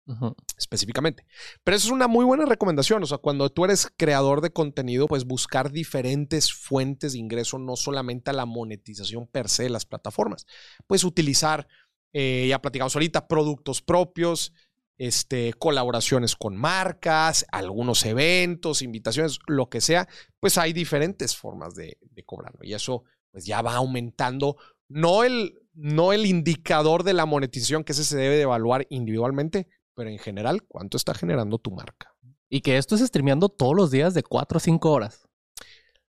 específicamente. 0.58 1.26
Pero 1.64 1.78
eso 1.78 1.88
es 1.88 1.94
una 1.94 2.10
muy 2.10 2.26
buena 2.26 2.46
recomendación. 2.46 3.02
O 3.04 3.06
sea, 3.06 3.20
cuando 3.20 3.50
tú 3.50 3.64
eres 3.64 3.88
creador 3.96 4.42
de 4.42 4.52
contenido, 4.52 5.08
pues 5.08 5.24
buscar 5.24 5.72
diferentes 5.72 6.52
fuentes 6.52 7.14
de 7.14 7.20
ingreso, 7.20 7.58
no 7.58 7.78
solamente 7.78 8.32
a 8.32 8.34
la 8.34 8.46
monetización 8.46 9.28
per 9.28 9.48
se 9.48 9.64
de 9.64 9.70
las 9.70 9.86
plataformas. 9.86 10.46
Puedes 10.88 11.06
utilizar, 11.06 11.66
eh, 12.12 12.48
ya 12.50 12.62
platicamos 12.62 12.98
ahorita, 12.98 13.30
productos 13.30 13.82
propios, 13.82 14.52
este, 14.98 15.54
colaboraciones 15.54 16.36
con 16.36 16.56
marcas, 16.56 17.46
algunos 17.52 18.06
eventos, 18.06 18.82
invitaciones, 18.82 19.40
lo 19.48 19.70
que 19.70 19.82
sea, 19.82 20.08
pues 20.40 20.58
hay 20.58 20.74
diferentes 20.74 21.36
formas 21.36 21.76
de, 21.76 21.98
de 22.02 22.24
cobrarlo. 22.24 22.60
Y 22.64 22.74
eso 22.74 23.04
pues 23.32 23.46
ya 23.46 23.62
va 23.62 23.76
aumentando, 23.76 24.58
no 24.88 25.24
el, 25.24 25.60
no 25.74 26.14
el 26.14 26.26
indicador 26.26 27.04
de 27.04 27.14
la 27.14 27.26
monetización, 27.26 27.84
que 27.84 27.94
ese 27.94 28.04
se 28.04 28.18
debe 28.18 28.36
de 28.36 28.44
evaluar 28.44 28.86
individualmente, 28.90 29.68
pero 29.96 30.10
en 30.10 30.20
general, 30.20 30.64
¿cuánto 30.64 30.98
está 30.98 31.14
generando 31.14 31.58
tu 31.58 31.72
marca? 31.72 32.16
Y 32.50 32.62
que 32.62 32.78
esto 32.78 32.94
es 32.96 33.02
streameando 33.02 33.50
todos 33.50 33.76
los 33.76 33.90
días 33.90 34.14
de 34.14 34.22
4 34.22 34.58
a 34.58 34.62
5 34.62 34.92
horas. 34.92 35.28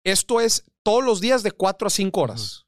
Esto 0.05 0.41
es 0.41 0.71
todos 0.83 1.03
los 1.03 1.21
días 1.21 1.43
de 1.43 1.53
4 1.53 1.87
a 1.87 1.91
5 1.91 2.21
horas. 2.21 2.67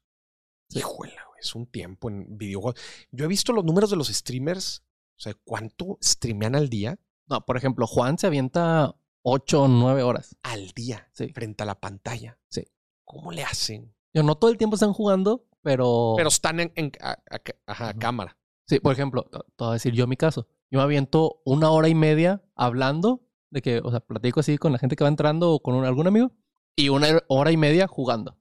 Sí. 0.69 0.79
Híjole, 0.79 1.13
es 1.39 1.53
un 1.53 1.67
tiempo 1.67 2.09
en 2.09 2.37
videojuegos. 2.37 2.81
Yo 3.11 3.25
he 3.25 3.27
visto 3.27 3.53
los 3.53 3.63
números 3.63 3.91
de 3.91 3.95
los 3.95 4.07
streamers, 4.07 4.83
o 5.19 5.21
sea, 5.21 5.33
¿cuánto 5.43 5.97
streamean 6.01 6.55
al 6.55 6.69
día? 6.69 6.97
No, 7.27 7.45
por 7.45 7.57
ejemplo, 7.57 7.85
Juan 7.85 8.17
se 8.17 8.25
avienta 8.27 8.95
8 9.21 9.63
o 9.63 9.67
9 9.67 10.01
horas. 10.01 10.35
Al 10.43 10.69
día, 10.71 11.09
Sí. 11.13 11.27
frente 11.33 11.63
a 11.63 11.65
la 11.65 11.79
pantalla. 11.79 12.39
Sí. 12.49 12.63
¿Cómo 13.05 13.31
le 13.31 13.43
hacen? 13.43 13.93
Yo 14.13 14.23
no 14.23 14.35
todo 14.35 14.49
el 14.49 14.57
tiempo 14.57 14.75
están 14.75 14.93
jugando, 14.93 15.45
pero. 15.61 16.13
Pero 16.17 16.29
están 16.29 16.59
en, 16.61 16.71
en- 16.75 16.91
a- 17.01 17.11
a- 17.29 17.41
ajá, 17.67 17.89
Ujú. 17.91 17.99
cámara. 17.99 18.37
Sí, 18.67 18.79
por 18.79 18.93
ejemplo, 18.93 19.23
te 19.31 19.37
voy 19.57 19.69
a 19.69 19.73
decir 19.73 19.93
yo 19.93 20.07
mi 20.07 20.15
caso. 20.15 20.47
Yo 20.71 20.77
me 20.79 20.83
aviento 20.83 21.41
una 21.45 21.69
hora 21.71 21.89
y 21.89 21.95
media 21.95 22.41
hablando, 22.55 23.27
de 23.49 23.61
que, 23.61 23.79
o 23.83 23.89
sea, 23.91 23.99
platico 23.99 24.39
así 24.39 24.57
con 24.57 24.71
la 24.71 24.77
gente 24.79 24.95
que 24.95 25.03
va 25.03 25.09
entrando 25.09 25.51
o 25.51 25.59
con 25.61 25.75
un- 25.75 25.85
algún 25.85 26.07
amigo, 26.07 26.31
y 26.75 26.89
una 26.89 27.21
hora 27.27 27.51
y 27.51 27.57
media 27.57 27.87
jugando. 27.87 28.37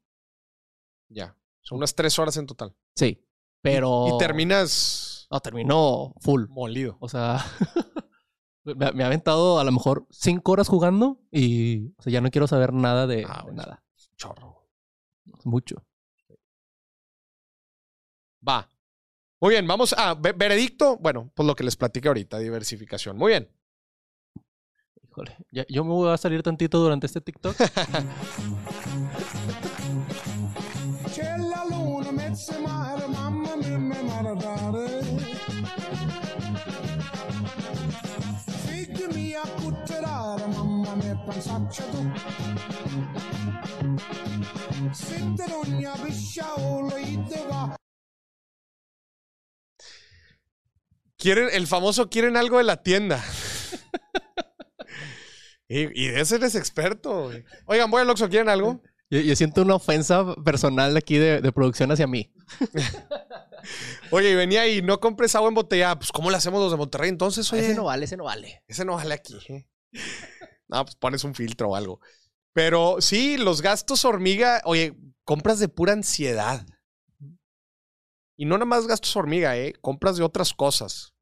Ya. 1.09 1.37
Son 1.63 1.79
unas 1.79 1.95
3 1.95 2.19
horas 2.19 2.37
en 2.37 2.47
total. 2.47 2.75
Sí, 2.95 3.27
pero. 3.63 4.07
Y, 4.09 4.15
y 4.15 4.19
terminas 4.19 5.08
No, 5.31 5.41
terminó 5.41 6.15
full. 6.21 6.47
molido. 6.49 6.97
O 7.01 7.09
sea, 7.09 7.39
me, 8.65 8.93
me 8.93 9.05
ha 9.05 9.07
aventado 9.07 9.59
a 9.59 9.65
lo 9.65 9.73
mejor 9.73 10.07
cinco 10.11 10.53
horas 10.53 10.69
jugando 10.69 11.21
y 11.31 11.89
o 11.99 12.03
sea, 12.03 12.13
ya 12.13 12.21
no 12.21 12.31
quiero 12.31 12.47
saber 12.47 12.73
nada 12.73 13.07
de, 13.07 13.25
Ah, 13.29 13.45
de 13.47 13.53
nada. 13.53 13.83
Chorro. 14.17 14.67
Mucho. 15.45 15.85
Va. 18.47 18.69
Muy 19.41 19.51
bien, 19.51 19.67
vamos 19.67 19.93
a 19.97 20.15
ve- 20.15 20.33
veredicto. 20.33 20.97
Bueno, 20.99 21.31
pues 21.35 21.47
lo 21.47 21.55
que 21.55 21.65
les 21.65 21.77
platiqué 21.77 22.09
ahorita, 22.09 22.39
diversificación. 22.39 23.17
Muy 23.17 23.33
bien. 23.33 23.51
Híjole, 25.11 25.37
ya- 25.53 25.67
yo 25.69 25.85
me 25.85 25.91
voy 25.91 26.11
a 26.11 26.17
salir 26.17 26.43
tantito 26.43 26.79
durante 26.79 27.07
este 27.07 27.21
TikTok. 27.21 27.55
Quieren, 51.17 51.49
el 51.53 51.67
famoso 51.67 52.09
quieren 52.09 52.37
algo 52.37 52.59
de 52.59 52.65
la 52.65 52.83
tienda. 52.83 53.23
y, 55.69 56.05
y 56.05 56.09
de 56.09 56.21
ese 56.21 56.37
eres 56.37 56.55
experto. 56.55 57.25
güey. 57.25 57.45
Oigan, 57.67 57.91
voy 57.91 58.03
al 58.03 58.11
Oxxo, 58.11 58.29
¿quieren 58.29 58.49
algo? 58.49 58.81
yo, 59.11 59.21
yo 59.21 59.35
siento 59.35 59.63
una 59.63 59.75
ofensa 59.75 60.35
personal 60.45 60.97
aquí 60.97 61.19
de, 61.19 61.41
de 61.41 61.53
producción 61.53 61.91
hacia 61.91 62.07
mí. 62.07 62.33
Oye, 64.11 64.31
y 64.31 64.35
venía 64.37 64.67
y 64.69 64.81
no 64.81 65.01
compres 65.01 65.35
agua 65.35 65.49
embotellada. 65.49 65.99
Pues, 65.99 66.13
¿cómo 66.13 66.31
le 66.31 66.37
hacemos 66.37 66.63
los 66.63 66.71
de 66.71 66.79
Monterrey 66.79 67.11
entonces? 67.11 67.53
Oye, 67.53 67.65
Ese 67.67 67.75
no 67.75 67.85
vale, 67.85 68.05
ese 68.05 68.17
no 68.17 68.25
vale. 68.25 68.63
ese 68.69 68.85
no 68.85 68.95
vale 68.95 69.15
aquí. 69.15 69.37
¿eh? 69.49 69.67
No, 70.69 70.85
pues 70.85 70.97
pones 70.97 71.25
un 71.25 71.35
filtro 71.35 71.71
o 71.71 71.77
algo. 71.77 72.01
Pero 72.53 73.01
sí, 73.01 73.37
los 73.37 73.63
gastos 73.63 74.05
hormiga, 74.05 74.61
oye, 74.65 74.97
compras 75.25 75.59
de 75.59 75.69
pura 75.69 75.93
ansiedad. 75.93 76.67
Y 78.37 78.45
no 78.45 78.57
nada 78.57 78.67
más 78.67 78.87
gastos 78.87 79.15
hormiga, 79.17 79.57
¿eh? 79.57 79.75
Compras 79.81 80.17
de 80.17 80.25
otras 80.25 80.53
cosas. 80.53 81.15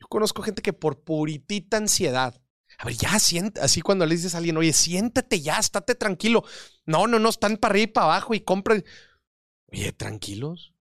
Yo 0.00 0.08
conozco 0.08 0.42
gente 0.42 0.62
que 0.62 0.72
por 0.72 1.04
puritita 1.04 1.76
ansiedad. 1.76 2.40
A 2.78 2.86
ver, 2.86 2.94
ya 2.94 3.18
sienta, 3.18 3.62
así 3.62 3.80
cuando 3.80 4.06
le 4.06 4.16
dices 4.16 4.34
a 4.34 4.38
alguien, 4.38 4.56
oye, 4.56 4.72
siéntate 4.72 5.40
ya, 5.40 5.58
estate 5.58 5.94
tranquilo. 5.94 6.42
No, 6.84 7.06
no, 7.06 7.18
no, 7.18 7.28
están 7.28 7.56
para 7.58 7.72
arriba 7.72 7.84
y 7.84 7.92
para 7.92 8.06
abajo 8.06 8.34
y 8.34 8.40
compran. 8.40 8.84
Oye, 9.66 9.92
tranquilos. 9.92 10.74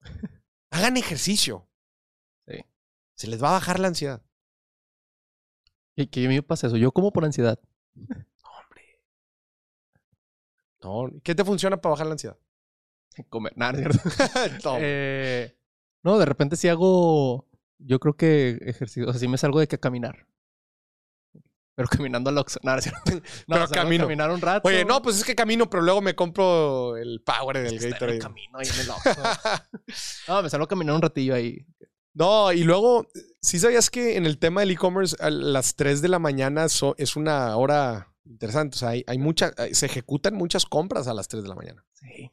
Hagan 0.70 0.96
ejercicio. 0.96 1.68
Sí. 2.46 2.64
Se 3.16 3.26
les 3.26 3.42
va 3.42 3.48
a 3.48 3.52
bajar 3.52 3.80
la 3.80 3.88
ansiedad. 3.88 4.22
Y 5.96 6.06
que 6.06 6.24
a 6.24 6.28
mí 6.28 6.34
me 6.36 6.42
pasa 6.42 6.66
eso. 6.68 6.76
Yo 6.76 6.92
como 6.92 7.12
por 7.12 7.24
ansiedad. 7.24 7.58
Hombre. 7.96 9.02
No, 10.82 11.10
¿qué 11.22 11.34
te 11.34 11.44
funciona 11.44 11.80
para 11.80 11.90
bajar 11.92 12.06
la 12.06 12.12
ansiedad? 12.12 12.38
Comer. 13.28 13.52
Nada, 13.56 13.72
¿no 13.72 13.90
es 13.90 14.00
cierto? 14.02 14.76
Eh, 14.80 15.56
no, 16.02 16.18
de 16.18 16.24
repente 16.24 16.56
sí 16.56 16.68
hago. 16.68 17.46
Yo 17.78 17.98
creo 17.98 18.14
que 18.16 18.58
ejercicio. 18.62 19.08
O 19.08 19.12
sea, 19.12 19.20
sí 19.20 19.28
me 19.28 19.38
salgo 19.38 19.60
de 19.60 19.68
que 19.68 19.78
caminar. 19.78 20.26
Pero 21.74 21.88
caminando 21.88 22.28
al 22.30 22.36
Oxxo. 22.38 22.60
Nada, 22.62 22.76
¿no 22.76 22.78
es 22.80 22.84
cierto? 22.84 23.26
No, 23.46 23.56
Pero 23.56 23.68
camino. 23.68 24.04
caminar 24.04 24.30
un 24.30 24.40
rato. 24.40 24.68
Oye, 24.68 24.84
no, 24.84 25.00
pues 25.00 25.16
es 25.16 25.24
que 25.24 25.34
camino, 25.34 25.68
pero 25.70 25.82
luego 25.82 26.00
me 26.02 26.14
compro 26.14 26.96
el 26.98 27.22
power 27.22 27.58
del 27.58 27.74
Es 27.74 27.82
que 27.84 27.90
Gatorade. 27.90 28.16
el 28.16 28.22
camino 28.22 28.58
ahí 28.58 28.66
en 28.68 28.80
el 28.80 28.90
Oxxo. 28.90 29.22
no, 30.28 30.42
me 30.42 30.50
salgo 30.50 30.64
a 30.64 30.68
caminar 30.68 30.94
un 30.94 31.02
ratillo 31.02 31.34
ahí. 31.34 31.64
No, 32.12 32.52
y 32.52 32.64
luego, 32.64 33.06
¿sí 33.42 33.58
sabías 33.58 33.90
que 33.90 34.16
en 34.16 34.26
el 34.26 34.38
tema 34.38 34.60
del 34.60 34.70
e-commerce 34.72 35.16
a 35.20 35.30
las 35.30 35.74
3 35.76 36.02
de 36.02 36.08
la 36.08 36.18
mañana 36.18 36.68
so- 36.68 36.94
es 36.98 37.16
una 37.16 37.56
hora 37.56 38.14
interesante? 38.24 38.76
O 38.76 38.78
sea, 38.78 38.90
hay, 38.90 39.04
hay 39.06 39.18
mucha, 39.18 39.52
se 39.72 39.86
ejecutan 39.86 40.34
muchas 40.34 40.66
compras 40.66 41.06
a 41.08 41.14
las 41.14 41.28
3 41.28 41.42
de 41.42 41.48
la 41.48 41.54
mañana. 41.54 41.84
Sí. 41.94 42.30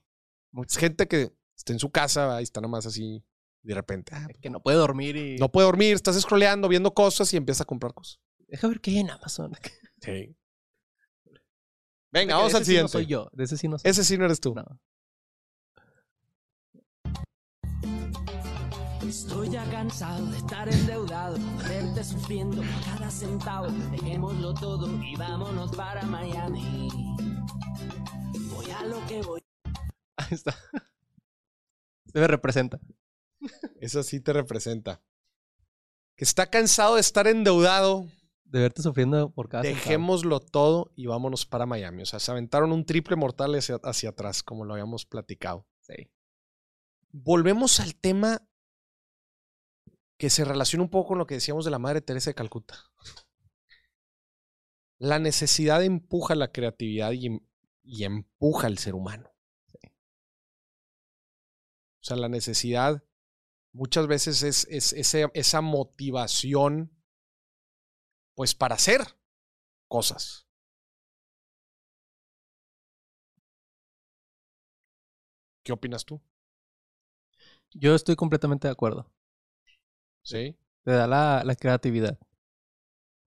Es 0.67 0.77
gente 0.77 1.07
que 1.07 1.31
está 1.55 1.73
en 1.73 1.79
su 1.79 1.91
casa 1.91 2.39
y 2.39 2.43
está 2.43 2.61
nomás 2.61 2.85
así 2.85 3.23
de 3.63 3.73
repente. 3.73 4.11
ah, 4.15 4.27
Que 4.41 4.49
no 4.49 4.61
puede 4.61 4.77
dormir 4.77 5.15
y. 5.15 5.37
no 5.37 5.51
puede 5.51 5.65
dormir, 5.67 5.93
estás 5.95 6.19
scrolleando, 6.19 6.67
viendo 6.67 6.93
cosas 6.93 7.31
y 7.33 7.37
empieza 7.37 7.63
a 7.63 7.65
comprar 7.65 7.93
cosas. 7.93 8.19
Deja 8.47 8.67
ver 8.67 8.79
qué 8.79 8.91
hay 8.91 8.99
en 8.99 9.09
Amazon. 9.11 9.51
Sí. 10.01 10.35
Venga, 12.11 12.35
vamos 12.37 12.53
al 12.55 12.63
sí 12.63 12.71
no 12.71 12.87
siguiente. 12.87 12.91
soy 12.93 13.05
yo. 13.05 13.29
De 13.33 13.43
ese 13.43 13.57
sí 13.57 13.67
no 13.67 13.77
soy 13.77 13.89
Ese 13.91 14.03
sí 14.03 14.17
no 14.17 14.25
eres 14.25 14.39
tú. 14.39 14.55
No. 14.55 14.63
Estoy 19.07 19.49
ya 19.49 19.63
cansado 19.71 20.25
de 20.25 20.37
estar 20.37 20.67
endeudado, 20.67 21.37
verte 21.65 22.03
sufriendo 22.03 22.57
por 22.57 22.83
cada 22.83 23.09
centavo. 23.09 23.67
Dejémoslo 23.89 24.53
todo 24.53 25.01
y 25.01 25.15
vámonos 25.15 25.73
para 25.77 26.01
Miami. 26.03 26.89
Voy 28.49 28.69
a 28.69 28.83
lo 28.83 29.05
que 29.07 29.21
voy. 29.21 29.41
Ahí 30.17 30.27
está. 30.31 30.53
Se 32.11 32.19
me 32.19 32.27
representa. 32.27 32.81
Eso 33.79 34.03
sí 34.03 34.19
te 34.19 34.33
representa. 34.33 35.01
Que 36.17 36.25
está 36.25 36.49
cansado 36.49 36.95
de 36.95 37.01
estar 37.01 37.27
endeudado. 37.27 38.07
De 38.43 38.59
verte 38.59 38.81
sufriendo 38.81 39.29
por 39.29 39.47
cada 39.47 39.63
centavo. 39.63 39.85
Dejémoslo 39.85 40.41
todo 40.41 40.91
y 40.97 41.05
vámonos 41.05 41.45
para 41.45 41.65
Miami. 41.65 42.01
O 42.01 42.05
sea, 42.05 42.19
se 42.19 42.29
aventaron 42.29 42.73
un 42.73 42.85
triple 42.85 43.15
mortal 43.15 43.55
hacia, 43.55 43.79
hacia 43.83 44.09
atrás, 44.09 44.43
como 44.43 44.65
lo 44.65 44.73
habíamos 44.73 45.05
platicado. 45.05 45.65
Sí. 45.79 46.11
Volvemos 47.13 47.79
al 47.79 47.95
tema 47.95 48.41
que 50.17 50.29
se 50.29 50.45
relaciona 50.45 50.83
un 50.83 50.89
poco 50.89 51.09
con 51.09 51.17
lo 51.19 51.27
que 51.27 51.35
decíamos 51.35 51.65
de 51.65 51.71
la 51.71 51.79
Madre 51.79 52.01
Teresa 52.01 52.29
de 52.31 52.35
Calcuta. 52.35 52.75
La 54.99 55.17
necesidad 55.17 55.83
empuja 55.83 56.35
la 56.35 56.51
creatividad 56.51 57.11
y, 57.13 57.41
y 57.83 58.03
empuja 58.03 58.67
al 58.67 58.77
ser 58.77 58.93
humano. 58.93 59.31
O 62.01 62.05
sea, 62.07 62.17
la 62.17 62.27
necesidad 62.27 63.03
muchas 63.73 64.07
veces 64.07 64.43
es, 64.43 64.67
es 64.71 64.93
ese- 64.93 65.29
esa 65.35 65.61
motivación, 65.61 66.91
pues 68.35 68.55
para 68.55 68.75
hacer 68.75 69.01
cosas. 69.87 70.47
¿Qué 75.63 75.71
opinas 75.73 76.05
tú? 76.05 76.21
Yo 77.73 77.95
estoy 77.95 78.15
completamente 78.17 78.67
de 78.67 78.73
acuerdo. 78.73 79.09
¿Sí? 80.27 80.57
Te 80.83 80.91
da 80.91 81.07
la, 81.07 81.41
la 81.45 81.55
creatividad. 81.55 82.19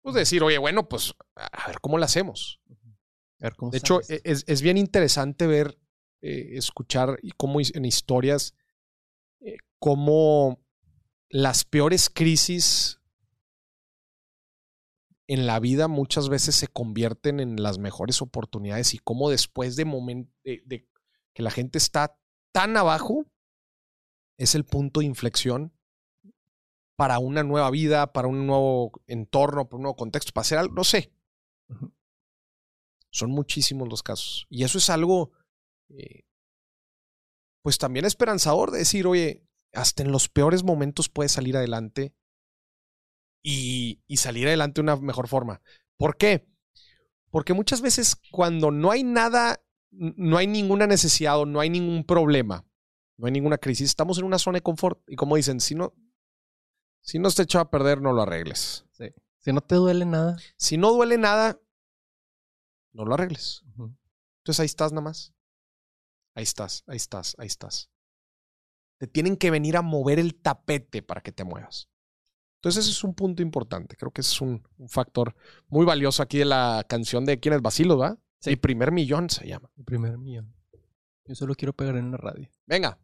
Pues 0.02 0.16
decir, 0.16 0.42
oye, 0.44 0.58
bueno, 0.58 0.88
pues 0.88 1.14
a 1.36 1.68
ver 1.68 1.82
cómo 1.82 1.98
la 1.98 2.06
hacemos. 2.06 2.62
A 3.40 3.46
ver 3.46 3.56
cómo 3.58 3.72
De 3.72 3.80
hecho, 3.80 4.00
es, 4.08 4.46
es 4.48 4.62
bien 4.62 4.78
interesante 4.78 5.46
ver, 5.46 5.78
eh, 6.22 6.52
escuchar 6.54 7.20
y 7.22 7.32
cómo 7.32 7.60
en 7.60 7.84
historias, 7.84 8.56
eh, 9.42 9.58
cómo 9.78 10.64
las 11.28 11.66
peores 11.66 12.10
crisis 12.10 13.02
en 15.28 15.48
la 15.48 15.60
vida 15.60 15.90
muchas 15.90 16.30
veces 16.30 16.56
se 16.56 16.70
convierten 16.70 17.42
en 17.42 17.62
las 17.62 17.78
mejores 17.78 18.22
oportunidades 18.22 18.94
y 18.94 19.00
cómo 19.00 19.30
después 19.30 19.76
de, 19.76 19.84
de 20.44 20.88
que 21.34 21.44
la 21.44 21.52
gente 21.52 21.78
está 21.78 22.18
tan 22.54 22.78
abajo, 22.78 23.26
es 24.38 24.56
el 24.56 24.64
punto 24.64 25.02
de 25.02 25.08
inflexión 25.08 25.74
para 26.96 27.20
una 27.20 27.44
nueva 27.44 27.70
vida, 27.72 28.14
para 28.14 28.28
un 28.28 28.48
nuevo 28.48 28.92
entorno, 29.08 29.68
para 29.68 29.78
un 29.78 29.84
nuevo 29.84 29.96
contexto, 29.96 30.32
para 30.32 30.44
hacer 30.44 30.58
algo, 30.58 30.74
no 30.74 30.84
sé. 30.84 31.12
Son 33.12 33.32
muchísimos 33.32 33.88
los 33.90 34.04
casos. 34.04 34.46
Y 34.50 34.64
eso 34.64 34.78
es 34.78 34.90
algo, 34.90 35.32
eh, 35.90 36.26
pues 37.62 37.78
también 37.78 38.06
esperanzador 38.06 38.72
de 38.72 38.80
decir, 38.80 39.08
oye, 39.08 39.44
hasta 39.74 40.04
en 40.04 40.12
los 40.12 40.30
peores 40.30 40.64
momentos 40.64 41.10
puedes 41.10 41.34
salir 41.34 41.58
adelante 41.58 42.14
y, 43.44 44.02
y 44.08 44.18
salir 44.18 44.48
adelante 44.48 44.82
de 44.82 44.84
una 44.84 44.96
mejor 44.96 45.28
forma. 45.28 45.62
¿Por 45.98 46.18
qué? 46.18 46.48
Porque 47.30 47.54
muchas 47.54 47.82
veces 47.82 48.16
cuando 48.32 48.72
no 48.72 48.92
hay 48.92 49.04
nada, 49.04 49.62
no 49.92 50.38
hay 50.38 50.48
ninguna 50.48 50.88
necesidad 50.88 51.40
o 51.40 51.46
no 51.46 51.60
hay 51.60 51.70
ningún 51.70 52.06
problema, 52.06 52.66
no 53.18 53.28
hay 53.28 53.34
ninguna 53.34 53.58
crisis, 53.58 53.90
estamos 53.90 54.18
en 54.18 54.24
una 54.26 54.40
zona 54.40 54.58
de 54.58 54.64
confort. 54.64 55.02
Y 55.08 55.16
como 55.16 55.36
dicen, 55.36 55.60
si 55.60 55.76
no, 55.76 55.94
si 57.06 57.20
no 57.20 57.30
te 57.30 57.44
echó 57.44 57.60
a 57.60 57.70
perder, 57.70 58.02
no 58.02 58.12
lo 58.14 58.24
arregles. 58.24 58.84
Sí. 58.92 59.06
Si 59.38 59.54
no 59.54 59.62
te 59.62 59.76
duele 59.76 60.06
nada. 60.06 60.38
Si 60.58 60.76
no 60.76 60.92
duele 60.92 61.20
nada, 61.20 61.62
no 62.94 63.06
lo 63.06 63.14
arregles. 63.14 63.64
Entonces 63.78 64.60
ahí 64.60 64.66
estás 64.66 64.92
nada 64.92 65.04
más. 65.04 65.34
Ahí 66.34 66.44
estás, 66.44 66.84
ahí 66.88 66.98
estás, 66.98 67.36
ahí 67.38 67.46
estás. 67.46 67.92
Te 68.98 69.06
tienen 69.06 69.38
que 69.38 69.52
venir 69.52 69.78
a 69.78 69.84
mover 69.84 70.18
el 70.18 70.36
tapete 70.36 71.04
para 71.04 71.22
que 71.22 71.32
te 71.32 71.44
muevas. 71.44 71.90
Entonces 72.56 72.86
ese 72.86 72.92
es 72.92 73.04
un 73.04 73.14
punto 73.14 73.44
importante. 73.44 73.96
Creo 73.96 74.12
que 74.12 74.22
ese 74.22 74.32
es 74.32 74.42
un, 74.42 74.68
un 74.78 74.90
factor 74.90 75.36
muy 75.68 75.86
valioso 75.86 76.24
aquí 76.24 76.40
de 76.40 76.46
la 76.46 76.84
canción 76.90 77.24
de 77.24 77.40
quién 77.40 77.54
es 77.54 77.62
Basilo, 77.62 78.00
¿va? 78.00 78.18
Sí. 78.40 78.50
Mi 78.52 78.56
primer 78.56 78.92
millón 78.92 79.30
se 79.30 79.48
llama. 79.48 79.70
El 79.78 79.86
primer 79.86 80.18
millón. 80.18 80.56
Yo 81.26 81.36
solo 81.36 81.54
quiero 81.54 81.74
pegar 81.74 81.98
en 81.98 82.10
la 82.10 82.18
radio. 82.18 82.50
Venga. 82.66 83.00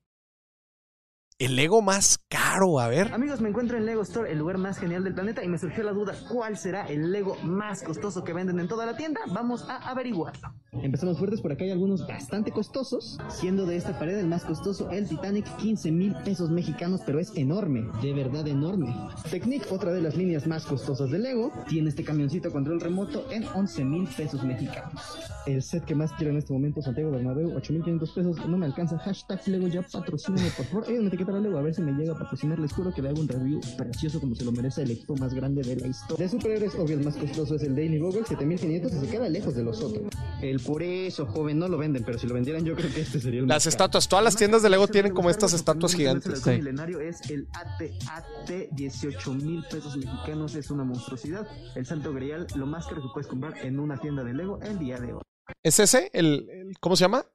El 1.41 1.57
ego 1.57 1.81
más 1.81 2.19
caro, 2.30 2.80
a 2.80 2.88
ver. 2.88 3.11
Amigos, 3.11 3.41
me 3.41 3.49
encuentro 3.49 3.76
en 3.76 3.88
Lego 3.88 4.03
Store, 4.03 4.31
el 4.31 4.38
lugar 4.38 4.59
más 4.59 4.77
genial 4.77 5.03
del 5.03 5.15
planeta, 5.15 5.43
y 5.43 5.47
me 5.47 5.57
surgió 5.57 5.84
la 5.84 5.91
duda, 5.91 6.13
¿cuál 6.30 6.55
será 6.55 6.85
el 6.85 7.11
Lego 7.11 7.35
más 7.41 7.81
costoso 7.81 8.23
que 8.23 8.31
venden 8.31 8.59
en 8.59 8.68
toda 8.68 8.85
la 8.85 8.95
tienda? 8.95 9.22
Vamos 9.34 9.68
a 9.68 9.77
averiguarlo. 9.77 10.53
Empezamos 10.72 11.18
fuertes, 11.18 11.41
por 11.41 11.51
acá 11.51 11.63
hay 11.63 11.72
algunos 11.72 12.05
bastante 12.05 12.51
costosos, 12.51 13.18
siendo 13.27 13.65
de 13.65 13.76
esta 13.76 13.97
pared 13.97 14.19
el 14.19 14.27
más 14.27 14.45
costoso 14.45 14.91
el 14.91 15.09
Titanic, 15.09 15.45
15 15.57 15.91
mil 15.91 16.13
pesos 16.23 16.51
mexicanos, 16.51 17.01
pero 17.07 17.19
es 17.19 17.35
enorme, 17.35 17.88
de 18.03 18.13
verdad 18.13 18.47
enorme. 18.47 18.95
Technic, 19.31 19.65
otra 19.72 19.93
de 19.93 20.01
las 20.01 20.15
líneas 20.15 20.45
más 20.45 20.68
costosas 20.68 21.09
de 21.09 21.18
Lego, 21.18 21.51
tiene 21.68 21.89
este 21.89 22.03
camioncito 22.03 22.51
control 22.51 22.80
remoto 22.80 23.26
en 23.31 23.47
11 23.47 23.84
mil 23.84 24.07
pesos 24.07 24.43
mexicanos. 24.43 25.01
El 25.47 25.63
set 25.63 25.85
que 25.85 25.95
más 25.95 26.13
quiero 26.13 26.31
en 26.31 26.38
este 26.38 26.53
momento, 26.53 26.84
Santiago 26.84 27.09
Bernabéu, 27.09 27.49
8.500 27.55 28.13
pesos, 28.13 28.45
no 28.45 28.57
me 28.59 28.68
alcanza. 28.68 28.99
Hashtag 28.99 29.47
Lego 29.47 29.68
ya 29.68 29.81
patrocíname, 29.81 30.51
por 30.55 30.65
favor. 30.68 30.84
Ayúdame 30.85 31.05
a 31.05 31.07
etiquetar 31.07 31.31
a 31.36 31.40
Lego, 31.40 31.58
a 31.58 31.62
ver 31.62 31.74
si 31.74 31.82
me 31.82 31.91
llega 31.94 32.14
a 32.14 32.18
patrocinar. 32.20 32.60
Les 32.60 32.72
juro 32.74 32.94
que 32.94 33.02
le 33.02 33.10
hago 33.10 33.20
un 33.22 33.28
review 33.28 33.60
precioso 33.78 34.20
como 34.20 34.36
se 34.36 34.44
lo 34.45 34.52
merece 34.52 34.84
el 34.84 34.91
equipo 34.91 35.16
más 35.16 35.34
grande 35.34 35.62
de 35.62 35.76
la 35.76 35.88
historia. 35.88 36.26
De 36.26 36.30
superhéroes, 36.32 36.76
obvio, 36.76 36.98
el 36.98 37.03
más 37.06 37.16
costoso 37.18 37.56
es 37.56 37.64
el 37.64 37.76
Daily 37.76 37.99
Bugle, 37.99 38.22
7.500 38.24 38.88
y 38.98 39.06
se 39.06 39.12
queda 39.12 39.30
lejos 39.30 39.56
de 39.56 39.64
los 39.64 39.82
otros. 39.82 40.03
El 40.41 40.60
por 40.60 40.82
eso, 40.84 41.26
joven, 41.28 41.60
no 41.60 41.68
lo 41.68 41.78
venden, 41.78 42.03
pero 42.03 42.18
si 42.18 42.28
lo 42.28 42.34
vendieran 42.34 42.66
yo 42.66 42.76
creo 42.76 42.91
que 42.94 43.02
este 43.02 43.20
sería 43.20 43.41
el 43.41 43.48
Las 43.48 43.66
estatuas, 43.68 44.08
todas 44.08 44.24
las 44.26 44.36
tiendas 44.36 44.62
de 44.64 44.70
Lego 44.70 44.88
tienen 44.88 45.14
como 45.14 45.30
estas 45.30 45.53
estatuas 45.53 45.94
gigantes. 45.94 46.45
El 46.48 46.58
milenario 46.60 46.99
es 46.99 47.22
el 47.30 47.48
AT-AT 47.53 48.49
18 48.72 49.34
mil 49.36 49.64
pesos 49.70 49.95
mexicanos, 49.98 50.56
es 50.56 50.72
una 50.72 50.84
monstruosidad. 50.84 51.48
El 51.76 51.86
Santo 51.86 52.14
Grial, 52.14 52.48
lo 52.56 52.66
más 52.66 52.88
caro 52.88 53.02
que 53.02 53.08
puedes 53.14 53.28
comprar 53.28 53.58
en 53.66 53.80
una 53.80 53.98
tienda 53.98 54.24
de 54.24 54.34
Lego 54.34 54.60
el 54.62 54.80
día 54.80 54.99
de 54.99 55.14
hoy. 55.14 55.22
¿Es 55.64 55.80
ese? 55.80 56.10
El, 56.14 56.49
el- 56.49 56.78
¿Cómo 56.80 56.95
se 56.95 57.03
llama? 57.03 57.26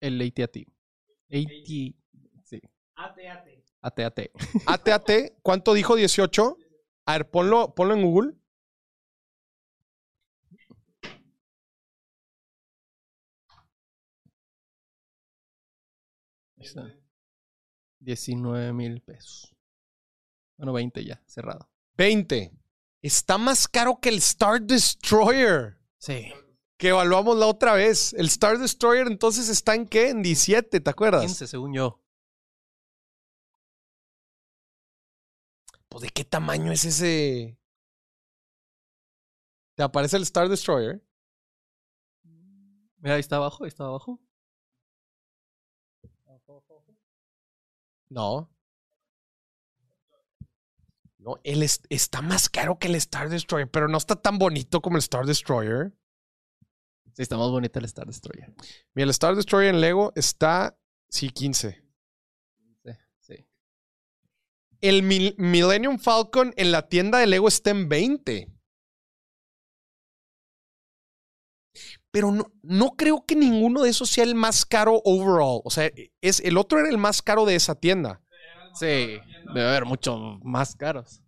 El 0.00 0.20
AT-AT. 0.20 0.56
AT. 1.30 1.94
Sí. 2.96 3.62
AT-AT. 3.80 4.30
ATAT. 4.66 5.10
¿Cuánto 5.42 5.74
dijo? 5.74 5.96
18. 5.96 6.56
A 7.06 7.12
ver, 7.12 7.30
ponlo, 7.30 7.74
ponlo 7.74 7.94
en 7.94 8.02
Google. 8.02 8.34
Ahí 16.58 16.66
está. 16.66 16.94
19 18.00 18.72
mil 18.72 19.00
pesos. 19.00 19.54
Bueno, 20.56 20.72
20 20.72 21.04
ya, 21.04 21.22
cerrado. 21.26 21.68
20. 21.96 22.52
Está 23.00 23.38
más 23.38 23.66
caro 23.66 23.98
que 24.00 24.08
el 24.10 24.18
Star 24.18 24.62
Destroyer. 24.62 25.78
Sí. 25.98 26.32
Que 26.76 26.88
evaluamos 26.88 27.36
la 27.36 27.46
otra 27.46 27.74
vez. 27.74 28.12
El 28.12 28.26
Star 28.26 28.58
Destroyer 28.58 29.06
entonces 29.06 29.48
está 29.48 29.74
en 29.74 29.86
qué? 29.86 30.10
En 30.10 30.22
17, 30.22 30.80
¿te 30.80 30.90
acuerdas? 30.90 31.22
15 31.22 31.46
según 31.48 31.74
yo. 31.74 32.01
Pues, 35.92 36.02
¿de 36.04 36.08
qué 36.08 36.24
tamaño 36.24 36.72
es 36.72 36.86
ese? 36.86 37.58
¿Te 39.76 39.82
aparece 39.82 40.16
el 40.16 40.22
Star 40.22 40.48
Destroyer? 40.48 41.02
Mira, 42.96 43.16
ahí 43.16 43.20
está 43.20 43.36
abajo, 43.36 43.64
ahí 43.64 43.68
está 43.68 43.84
abajo. 43.84 44.18
No. 48.08 48.48
No, 51.18 51.36
él 51.44 51.62
es- 51.62 51.82
está 51.90 52.22
más 52.22 52.48
caro 52.48 52.78
que 52.78 52.88
el 52.88 52.94
Star 52.94 53.28
Destroyer, 53.28 53.70
pero 53.70 53.86
no 53.86 53.98
está 53.98 54.16
tan 54.16 54.38
bonito 54.38 54.80
como 54.80 54.96
el 54.96 55.00
Star 55.02 55.26
Destroyer. 55.26 55.92
Sí, 57.14 57.20
está 57.22 57.36
más 57.36 57.50
bonita 57.50 57.78
el 57.78 57.84
Star 57.84 58.06
Destroyer. 58.06 58.54
Mira, 58.94 59.04
el 59.04 59.10
Star 59.10 59.36
Destroyer 59.36 59.74
en 59.74 59.80
Lego 59.82 60.12
está, 60.16 60.78
sí, 61.10 61.28
15. 61.28 61.84
El 64.82 65.02
Mil- 65.02 65.34
Millennium 65.38 65.98
Falcon 65.98 66.52
en 66.56 66.72
la 66.72 66.88
tienda 66.88 67.18
de 67.18 67.26
Lego 67.26 67.48
está 67.48 67.70
en 67.70 67.88
20. 67.88 68.48
Pero 72.10 72.30
no, 72.30 72.52
no 72.62 72.90
creo 72.96 73.24
que 73.24 73.34
ninguno 73.34 73.82
de 73.82 73.90
esos 73.90 74.10
sea 74.10 74.24
el 74.24 74.34
más 74.34 74.66
caro 74.66 75.00
overall. 75.04 75.62
O 75.64 75.70
sea, 75.70 75.90
es, 76.20 76.40
el 76.40 76.58
otro 76.58 76.78
era 76.80 76.90
el 76.90 76.98
más 76.98 77.22
caro 77.22 77.46
de 77.46 77.54
esa 77.54 77.74
tienda. 77.74 78.20
Sí, 78.74 78.86
debe 79.54 79.68
haber 79.68 79.84
mucho 79.86 80.18
más 80.42 80.76
caros. 80.76 81.22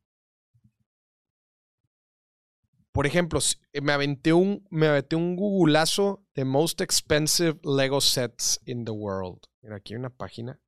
Por 2.92 3.06
ejemplo, 3.06 3.40
eh, 3.72 3.80
me 3.80 3.92
aventé 3.92 4.32
un, 4.32 4.66
me 4.70 4.86
aventé 4.86 5.16
un 5.16 5.36
googleazo 5.36 6.24
de 6.34 6.44
most 6.44 6.80
expensive 6.80 7.58
Lego 7.64 8.00
sets 8.00 8.60
in 8.66 8.84
the 8.84 8.92
world. 8.92 9.40
Mira, 9.62 9.76
aquí 9.76 9.94
hay 9.94 9.98
una 9.98 10.10
página. 10.10 10.60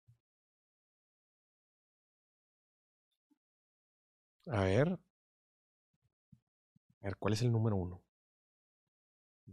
A 4.46 4.64
ver. 4.64 4.88
A 4.88 4.98
ver, 7.02 7.16
¿cuál 7.16 7.34
es 7.34 7.42
el 7.42 7.52
número 7.52 7.76
uno? 7.76 8.02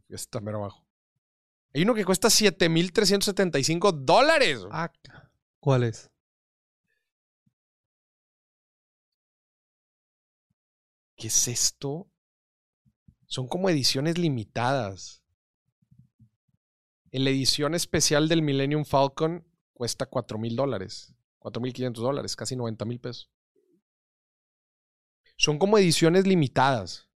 Está 0.10 0.40
mero 0.40 0.60
abajo. 0.60 0.86
Hay 1.74 1.82
uno 1.82 1.96
que 1.96 2.06
cuesta 2.06 2.30
7,375 2.30 3.92
dólares. 3.92 4.60
Ah, 4.72 4.92
¿cuál 5.60 5.84
es? 5.84 6.12
¿Qué 11.16 11.28
es 11.28 11.48
esto? 11.48 12.10
Son 13.26 13.48
como 13.48 13.70
ediciones 13.70 14.18
limitadas. 14.18 15.24
En 17.12 17.24
la 17.24 17.32
edición 17.32 17.74
especial 17.74 18.28
del 18.30 18.42
Millennium 18.42 18.86
Falcon 18.86 19.48
cuesta 19.74 20.06
4 20.06 20.38
mil 20.38 20.56
dólares. 20.56 21.16
4 21.40 21.62
mil 21.62 21.74
500 21.74 22.04
dólares, 22.04 22.36
casi 22.36 22.56
90 22.56 22.86
mil 22.86 23.00
pesos. 23.00 23.32
Son 25.44 25.60
como 25.60 25.78
ediciones 25.78 26.26
limitadas. 26.26 27.10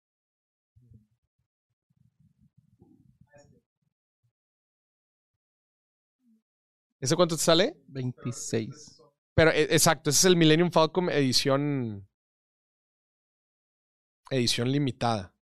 ¿Ese 7.01 7.17
cuánto 7.17 7.37
te 7.37 7.43
sale? 7.43 7.77
26. 7.89 9.03
Pero 9.35 9.51
e- 9.51 9.65
exacto, 9.65 10.09
ese 10.09 10.21
es 10.21 10.25
el 10.25 10.37
Millennium 10.37 10.71
Falcon 10.71 11.11
edición. 11.11 12.09
Edición 14.31 14.73
limitada. 14.73 15.35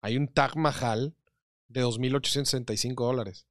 Hay 0.00 0.16
un 0.16 0.28
Taj 0.28 0.54
Mahal 0.54 1.16
de 1.66 1.82
2.865 1.82 3.04
dólares. 3.04 3.48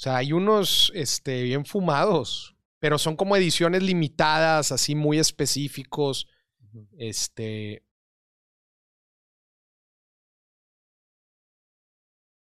O 0.00 0.02
sea, 0.02 0.16
hay 0.16 0.32
unos 0.32 0.90
este, 0.94 1.42
bien 1.42 1.66
fumados, 1.66 2.56
pero 2.78 2.96
son 2.96 3.16
como 3.16 3.36
ediciones 3.36 3.82
limitadas, 3.82 4.72
así 4.72 4.94
muy 4.94 5.18
específicos. 5.18 6.26
Este. 6.96 7.84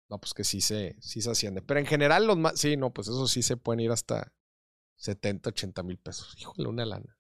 No, 0.09 0.21
pues 0.21 0.35
que 0.35 0.45
sí 0.45 0.61
se, 0.61 0.95
sí 1.01 1.21
se 1.21 1.33
asciende. 1.33 1.61
Pero 1.61 1.81
en 1.81 1.87
general, 1.87 2.29
los 2.29 2.37
más. 2.37 2.61
Sí, 2.61 2.77
no, 2.77 2.95
pues 2.95 3.09
eso 3.09 3.27
sí 3.27 3.43
se 3.43 3.57
pueden 3.57 3.81
ir 3.81 3.91
hasta 3.91 4.33
70, 4.95 5.51
80 5.51 5.83
mil 5.83 5.99
pesos. 5.99 6.37
Híjole, 6.39 6.69
una 6.69 6.87
lana. 6.87 7.19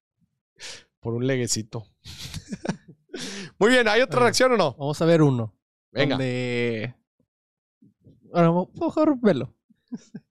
Por 1.00 1.14
un 1.14 1.26
leguecito. 1.26 1.88
Muy 3.58 3.70
bien, 3.70 3.88
¿hay 3.88 4.02
otra 4.02 4.20
reacción 4.20 4.52
o 4.52 4.56
no? 4.56 4.76
Vamos 4.78 5.02
a 5.02 5.04
ver 5.04 5.20
uno. 5.20 5.58
Venga. 5.90 6.14
Donde... 6.14 6.94
Bueno, 8.30 8.70
mejor 8.72 9.18
verlo. 9.20 9.52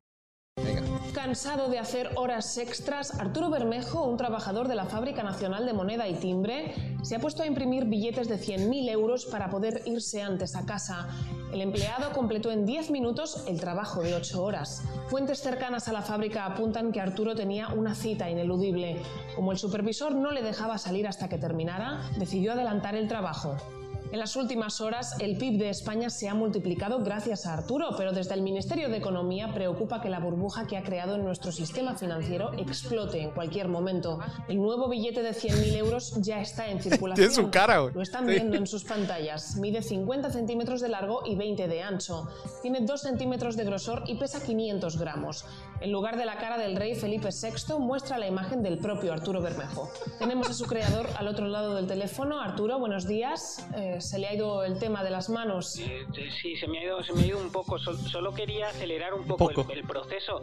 Cansado 1.27 1.67
de 1.67 1.77
hacer 1.77 2.11
horas 2.15 2.57
extras, 2.57 3.19
Arturo 3.19 3.49
Bermejo, 3.49 4.03
un 4.03 4.17
trabajador 4.17 4.67
de 4.67 4.75
la 4.75 4.85
Fábrica 4.85 5.23
Nacional 5.23 5.65
de 5.65 5.73
Moneda 5.73 6.07
y 6.07 6.13
Timbre, 6.13 6.73
se 7.01 7.15
ha 7.15 7.19
puesto 7.19 7.43
a 7.43 7.45
imprimir 7.45 7.85
billetes 7.85 8.29
de 8.29 8.39
100.000 8.39 8.89
euros 8.89 9.25
para 9.25 9.49
poder 9.49 9.81
irse 9.85 10.21
antes 10.21 10.55
a 10.55 10.65
casa. 10.65 11.09
El 11.51 11.61
empleado 11.61 12.11
completó 12.13 12.51
en 12.51 12.65
10 12.65 12.91
minutos 12.91 13.43
el 13.47 13.59
trabajo 13.59 14.01
de 14.01 14.15
8 14.15 14.41
horas. 14.41 14.84
Fuentes 15.09 15.41
cercanas 15.41 15.88
a 15.88 15.93
la 15.93 16.01
fábrica 16.01 16.45
apuntan 16.45 16.91
que 16.91 17.01
Arturo 17.01 17.35
tenía 17.35 17.69
una 17.69 17.93
cita 17.93 18.29
ineludible. 18.29 19.01
Como 19.35 19.51
el 19.51 19.57
supervisor 19.57 20.15
no 20.15 20.31
le 20.31 20.43
dejaba 20.43 20.77
salir 20.77 21.07
hasta 21.07 21.27
que 21.27 21.38
terminara, 21.38 22.09
decidió 22.17 22.53
adelantar 22.53 22.95
el 22.95 23.07
trabajo. 23.07 23.57
En 24.09 24.19
las 24.19 24.38
últimas 24.38 24.79
horas, 24.79 25.15
el 25.19 25.38
PIB 25.38 25.57
de 25.59 25.69
España 25.69 26.09
se 26.09 26.29
ha 26.29 26.34
multiplicado 26.34 26.99
gracias 26.99 27.45
a 27.45 27.53
Arturo, 27.53 27.89
pero 27.97 28.13
desde 28.13 28.35
el 28.35 28.41
Ministerio 28.41 28.88
de 28.88 28.95
Economía 28.95 29.53
preocupa 29.53 30.01
que 30.01 30.09
la 30.09 30.19
burbuja 30.19 30.65
que 30.65 30.77
ha 30.77 30.84
creado 30.84 31.15
en 31.15 31.25
nuestro 31.25 31.51
sistema 31.51 31.93
financiero 31.95 32.53
explote 32.53 33.21
en 33.21 33.31
cualquier 33.31 33.67
momento. 33.67 34.19
El 34.47 34.57
nuevo 34.57 34.88
billete 34.88 35.23
de 35.23 35.31
100.000 35.31 35.75
euros 35.75 36.13
ya 36.21 36.39
está 36.39 36.69
en 36.69 36.81
circulación. 36.81 37.29
Tiene 37.31 37.47
su 37.47 37.51
cara. 37.51 37.81
Lo 37.93 38.01
están 38.01 38.25
viendo 38.27 38.55
en 38.55 38.65
sus 38.65 38.85
pantallas. 38.85 39.57
Mide 39.57 39.81
50 39.81 40.31
centímetros 40.31 40.79
de 40.79 40.88
largo 40.88 41.23
y 41.25 41.35
20 41.35 41.67
de 41.67 41.84
ancho. 41.84 42.29
Tiene 42.61 42.81
2 42.81 43.01
centímetros 43.01 43.57
de 43.57 43.65
grosor 43.65 44.03
y 44.07 44.15
pesa 44.15 44.41
500 44.41 44.97
gramos. 44.97 45.43
En 45.79 45.91
lugar 45.91 46.17
de 46.17 46.25
la 46.25 46.37
cara 46.37 46.57
del 46.57 46.75
rey 46.75 46.95
Felipe 46.95 47.29
VI, 47.29 47.77
muestra 47.79 48.17
la 48.17 48.27
imagen 48.27 48.63
del 48.63 48.79
propio 48.79 49.13
Arturo 49.13 49.41
Bermejo. 49.41 49.89
Tenemos 50.17 50.49
a 50.49 50.53
su 50.53 50.65
creador 50.65 51.07
al 51.17 51.27
otro 51.27 51.47
lado 51.47 51.75
del 51.75 51.85
teléfono. 51.85 52.41
Arturo, 52.41 52.79
buenos 52.79 53.07
días. 53.07 53.67
Eh, 53.75 54.01
se 54.01 54.17
le 54.17 54.27
ha 54.27 54.33
ido 54.33 54.63
el 54.63 54.79
tema 54.79 55.03
de 55.03 55.11
las 55.11 55.29
manos. 55.29 55.77
Eh, 55.77 56.05
Sí, 56.41 56.55
se 56.57 56.67
me 56.67 56.79
ha 56.79 56.83
ido, 56.83 57.03
se 57.03 57.13
me 57.13 57.21
ha 57.21 57.25
ido 57.27 57.37
un 57.39 57.51
poco. 57.51 57.77
Sol- 57.77 57.97
solo 57.97 58.33
quería 58.33 58.69
acelerar 58.69 59.13
un 59.13 59.27
poco, 59.27 59.49
poco. 59.49 59.71
El, 59.71 59.79
el 59.79 59.85
proceso. 59.85 60.41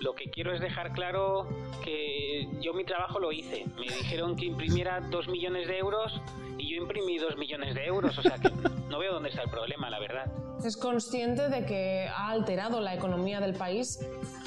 Lo 0.00 0.14
que 0.14 0.30
quiero 0.30 0.52
es 0.52 0.60
dejar 0.60 0.92
claro 0.92 1.46
que 1.84 2.48
yo 2.60 2.74
mi 2.74 2.84
trabajo 2.84 3.20
lo 3.20 3.30
hice. 3.30 3.64
Me 3.76 3.82
dijeron 3.82 4.34
que 4.34 4.46
imprimiera 4.46 5.00
dos 5.00 5.28
millones 5.28 5.68
de 5.68 5.78
euros 5.78 6.12
y 6.58 6.68
yo 6.74 6.82
imprimí 6.82 7.18
dos 7.18 7.36
millones 7.36 7.74
de 7.76 7.84
euros. 7.86 8.18
O 8.18 8.22
sea 8.22 8.32
que 8.38 8.50
no 8.88 8.98
veo 8.98 9.12
dónde 9.14 9.28
está 9.28 9.42
el 9.42 9.48
problema, 9.50 9.88
la 9.90 10.00
verdad. 10.00 10.26
¿Es 10.64 10.76
consciente 10.76 11.48
de 11.48 11.66
que 11.66 12.06
ha 12.06 12.30
alterado 12.30 12.80
la 12.80 12.94
economía 12.94 13.40
del 13.40 13.54
país 13.54 13.98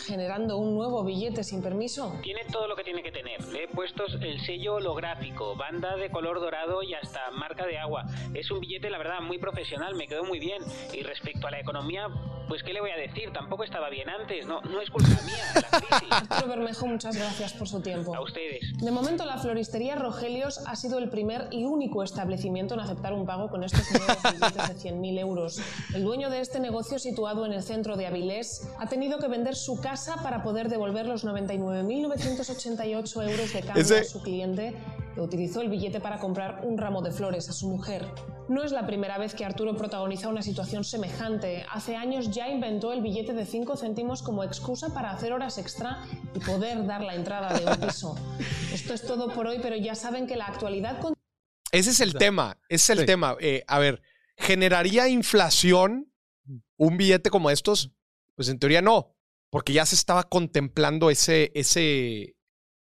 generando 0.05 0.57
un 0.57 0.73
nuevo 0.73 1.03
billete 1.03 1.43
sin 1.43 1.61
permiso? 1.61 2.17
Tiene 2.23 2.45
todo 2.49 2.69
lo 2.69 2.75
que 2.77 2.85
tiene 2.85 3.03
que 3.03 3.11
tener. 3.11 3.43
Le 3.47 3.65
he 3.65 3.67
puesto 3.67 4.05
el 4.05 4.39
sello 4.45 4.75
holográfico, 4.75 5.57
banda 5.57 5.97
de 5.97 6.09
color 6.09 6.39
dorado 6.39 6.81
y 6.83 6.93
hasta 6.93 7.19
marca 7.31 7.65
de 7.65 7.77
agua. 7.77 8.05
Es 8.33 8.49
un 8.49 8.61
billete, 8.61 8.89
la 8.89 8.97
verdad, 8.97 9.19
muy 9.19 9.39
profesional, 9.39 9.95
me 9.95 10.07
quedó 10.07 10.23
muy 10.23 10.39
bien. 10.39 10.63
Y 10.93 11.03
respecto 11.03 11.47
a 11.47 11.51
la 11.51 11.59
economía, 11.59 12.07
pues 12.47 12.63
¿qué 12.63 12.73
le 12.73 12.81
voy 12.81 12.91
a 12.91 12.97
decir? 12.97 13.31
Tampoco 13.33 13.63
estaba 13.63 13.89
bien 13.89 14.09
antes, 14.09 14.45
no, 14.45 14.61
no 14.61 14.81
es 14.81 14.89
culpa 14.89 15.09
mía 15.25 15.35
la 15.55 15.61
crisis. 15.79 16.07
Arturo 16.29 16.47
Bermejo, 16.47 16.85
muchas 16.87 17.15
gracias 17.15 17.53
por 17.53 17.67
su 17.67 17.81
tiempo. 17.81 18.15
A 18.15 18.21
ustedes. 18.21 18.61
De 18.77 18.91
momento, 18.91 19.25
la 19.25 19.37
floristería 19.37 19.95
Rogelios 19.95 20.59
ha 20.67 20.75
sido 20.75 20.97
el 20.99 21.09
primer 21.09 21.47
y 21.51 21.63
único 21.65 22.03
establecimiento 22.03 22.73
en 22.75 22.81
aceptar 22.81 23.13
un 23.13 23.25
pago 23.25 23.49
con 23.49 23.63
estos 23.63 23.81
nuevos 23.91 24.17
billetes 24.23 24.83
de 24.83 24.91
100.000 24.91 25.19
euros. 25.19 25.59
El 25.93 26.03
dueño 26.03 26.29
de 26.29 26.41
este 26.41 26.59
negocio, 26.59 26.99
situado 26.99 27.45
en 27.45 27.53
el 27.53 27.63
centro 27.63 27.95
de 27.97 28.07
Avilés, 28.07 28.67
ha 28.79 28.87
tenido 28.87 29.17
que 29.19 29.27
vender 29.27 29.55
su 29.55 29.79
casa 29.81 30.17
para 30.23 30.43
poder 30.43 30.69
devolver 30.69 31.05
los 31.07 31.25
99.988 31.25 33.29
euros 33.29 33.53
de 33.53 33.61
cambio 33.61 33.81
Ese- 33.81 33.99
a 33.99 34.03
su 34.03 34.21
cliente, 34.21 34.75
que 35.15 35.21
utilizó 35.21 35.61
el 35.61 35.69
billete 35.69 35.99
para 36.01 36.19
comprar 36.19 36.61
un 36.65 36.77
ramo 36.77 37.01
de 37.01 37.11
flores 37.11 37.49
a 37.49 37.53
su 37.53 37.69
mujer. 37.69 38.05
No 38.49 38.63
es 38.63 38.71
la 38.73 38.85
primera 38.85 39.17
vez 39.17 39.33
que 39.33 39.45
Arturo 39.45 39.75
protagoniza 39.75 40.27
una 40.27 40.41
situación 40.43 40.83
semejante. 40.83 41.65
Hace 41.71 41.95
años 41.95 42.29
ya 42.31 42.49
inventó 42.49 42.91
el 42.93 43.01
billete 43.01 43.33
de 43.33 43.45
5 43.45 43.77
céntimos 43.77 44.21
como 44.21 44.43
excusa 44.43 44.93
para 44.93 45.11
hacer 45.11 45.31
horas 45.33 45.57
extra 45.57 46.03
y 46.35 46.39
poder 46.39 46.85
dar 46.85 47.01
la 47.01 47.15
entrada 47.15 47.57
de 47.57 47.65
un 47.65 47.77
piso. 47.87 48.15
Esto 48.73 48.93
es 48.93 49.01
todo 49.07 49.33
por 49.33 49.47
hoy, 49.47 49.59
pero 49.61 49.75
ya 49.77 49.95
saben 49.95 50.27
que 50.27 50.35
la 50.35 50.45
actualidad 50.47 50.99
con- 50.99 51.13
Ese 51.71 51.89
es 51.91 51.99
el 52.01 52.13
tema. 52.13 52.57
Ese 52.69 52.93
es 52.93 52.99
el 52.99 52.99
Sí. 52.99 53.05
tema. 53.07 53.37
Eh, 53.39 53.63
a 53.67 53.79
ver, 53.79 54.01
¿generaría 54.37 55.07
inflación 55.07 56.11
un 56.77 56.97
billete 56.97 57.29
como 57.29 57.49
estos? 57.49 57.91
Pues 58.35 58.49
en 58.49 58.59
teoría 58.59 58.81
no, 58.81 59.15
porque 59.49 59.71
ya 59.71 59.85
se 59.85 59.95
estaba 59.95 60.23
contemplando 60.23 61.09
ese, 61.09 61.51
ese, 61.55 62.35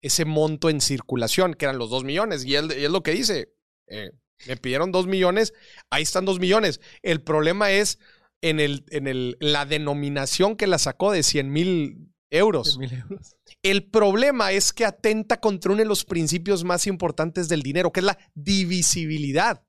ese 0.02 0.24
monto 0.24 0.70
en 0.70 0.80
circulación, 0.80 1.54
que 1.54 1.64
eran 1.66 1.78
los 1.78 1.90
dos 1.90 2.04
millones. 2.04 2.44
Y 2.44 2.54
él, 2.54 2.72
y 2.78 2.84
es 2.84 2.90
lo 2.90 3.02
que 3.02 3.12
dice. 3.12 3.52
eh, 3.88 4.10
me 4.46 4.56
pidieron 4.56 4.92
dos 4.92 5.06
millones, 5.08 5.52
ahí 5.90 6.04
están 6.04 6.24
dos 6.24 6.38
millones. 6.38 6.80
El 7.02 7.20
problema 7.22 7.72
es 7.72 7.98
en, 8.40 8.60
el, 8.60 8.84
en 8.90 9.08
el, 9.08 9.36
la 9.40 9.66
denominación 9.66 10.54
que 10.56 10.68
la 10.68 10.78
sacó 10.78 11.10
de 11.10 11.24
100 11.24 11.50
mil 11.52 12.12
euros. 12.30 12.74
100 12.74 12.80
mil 12.80 12.92
euros. 13.00 13.34
El 13.64 13.90
problema 13.90 14.52
es 14.52 14.72
que 14.72 14.84
atenta 14.84 15.40
contra 15.40 15.72
uno 15.72 15.82
de 15.82 15.88
los 15.88 16.04
principios 16.04 16.62
más 16.62 16.86
importantes 16.86 17.48
del 17.48 17.62
dinero, 17.62 17.90
que 17.90 17.98
es 17.98 18.06
la 18.06 18.18
divisibilidad. 18.34 19.64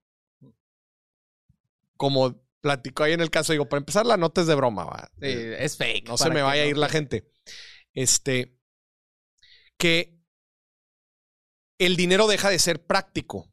Como 1.97 2.39
platicó 2.61 3.03
ahí 3.03 3.13
en 3.13 3.21
el 3.21 3.31
caso, 3.31 3.53
digo, 3.53 3.67
para 3.67 3.79
empezar, 3.79 4.05
la 4.05 4.17
nota 4.17 4.41
es 4.41 4.47
de 4.47 4.55
broma, 4.55 4.85
va. 4.85 5.09
Sí, 5.19 5.27
es 5.27 5.77
fake. 5.77 6.07
No 6.07 6.17
se 6.17 6.29
me 6.29 6.41
vaya 6.41 6.63
a 6.63 6.65
ir 6.65 6.77
la 6.77 6.87
te- 6.87 6.93
gente. 6.93 7.31
Este, 7.93 8.55
que 9.77 10.18
el 11.79 11.95
dinero 11.95 12.27
deja 12.27 12.49
de 12.49 12.59
ser 12.59 12.85
práctico. 12.85 13.49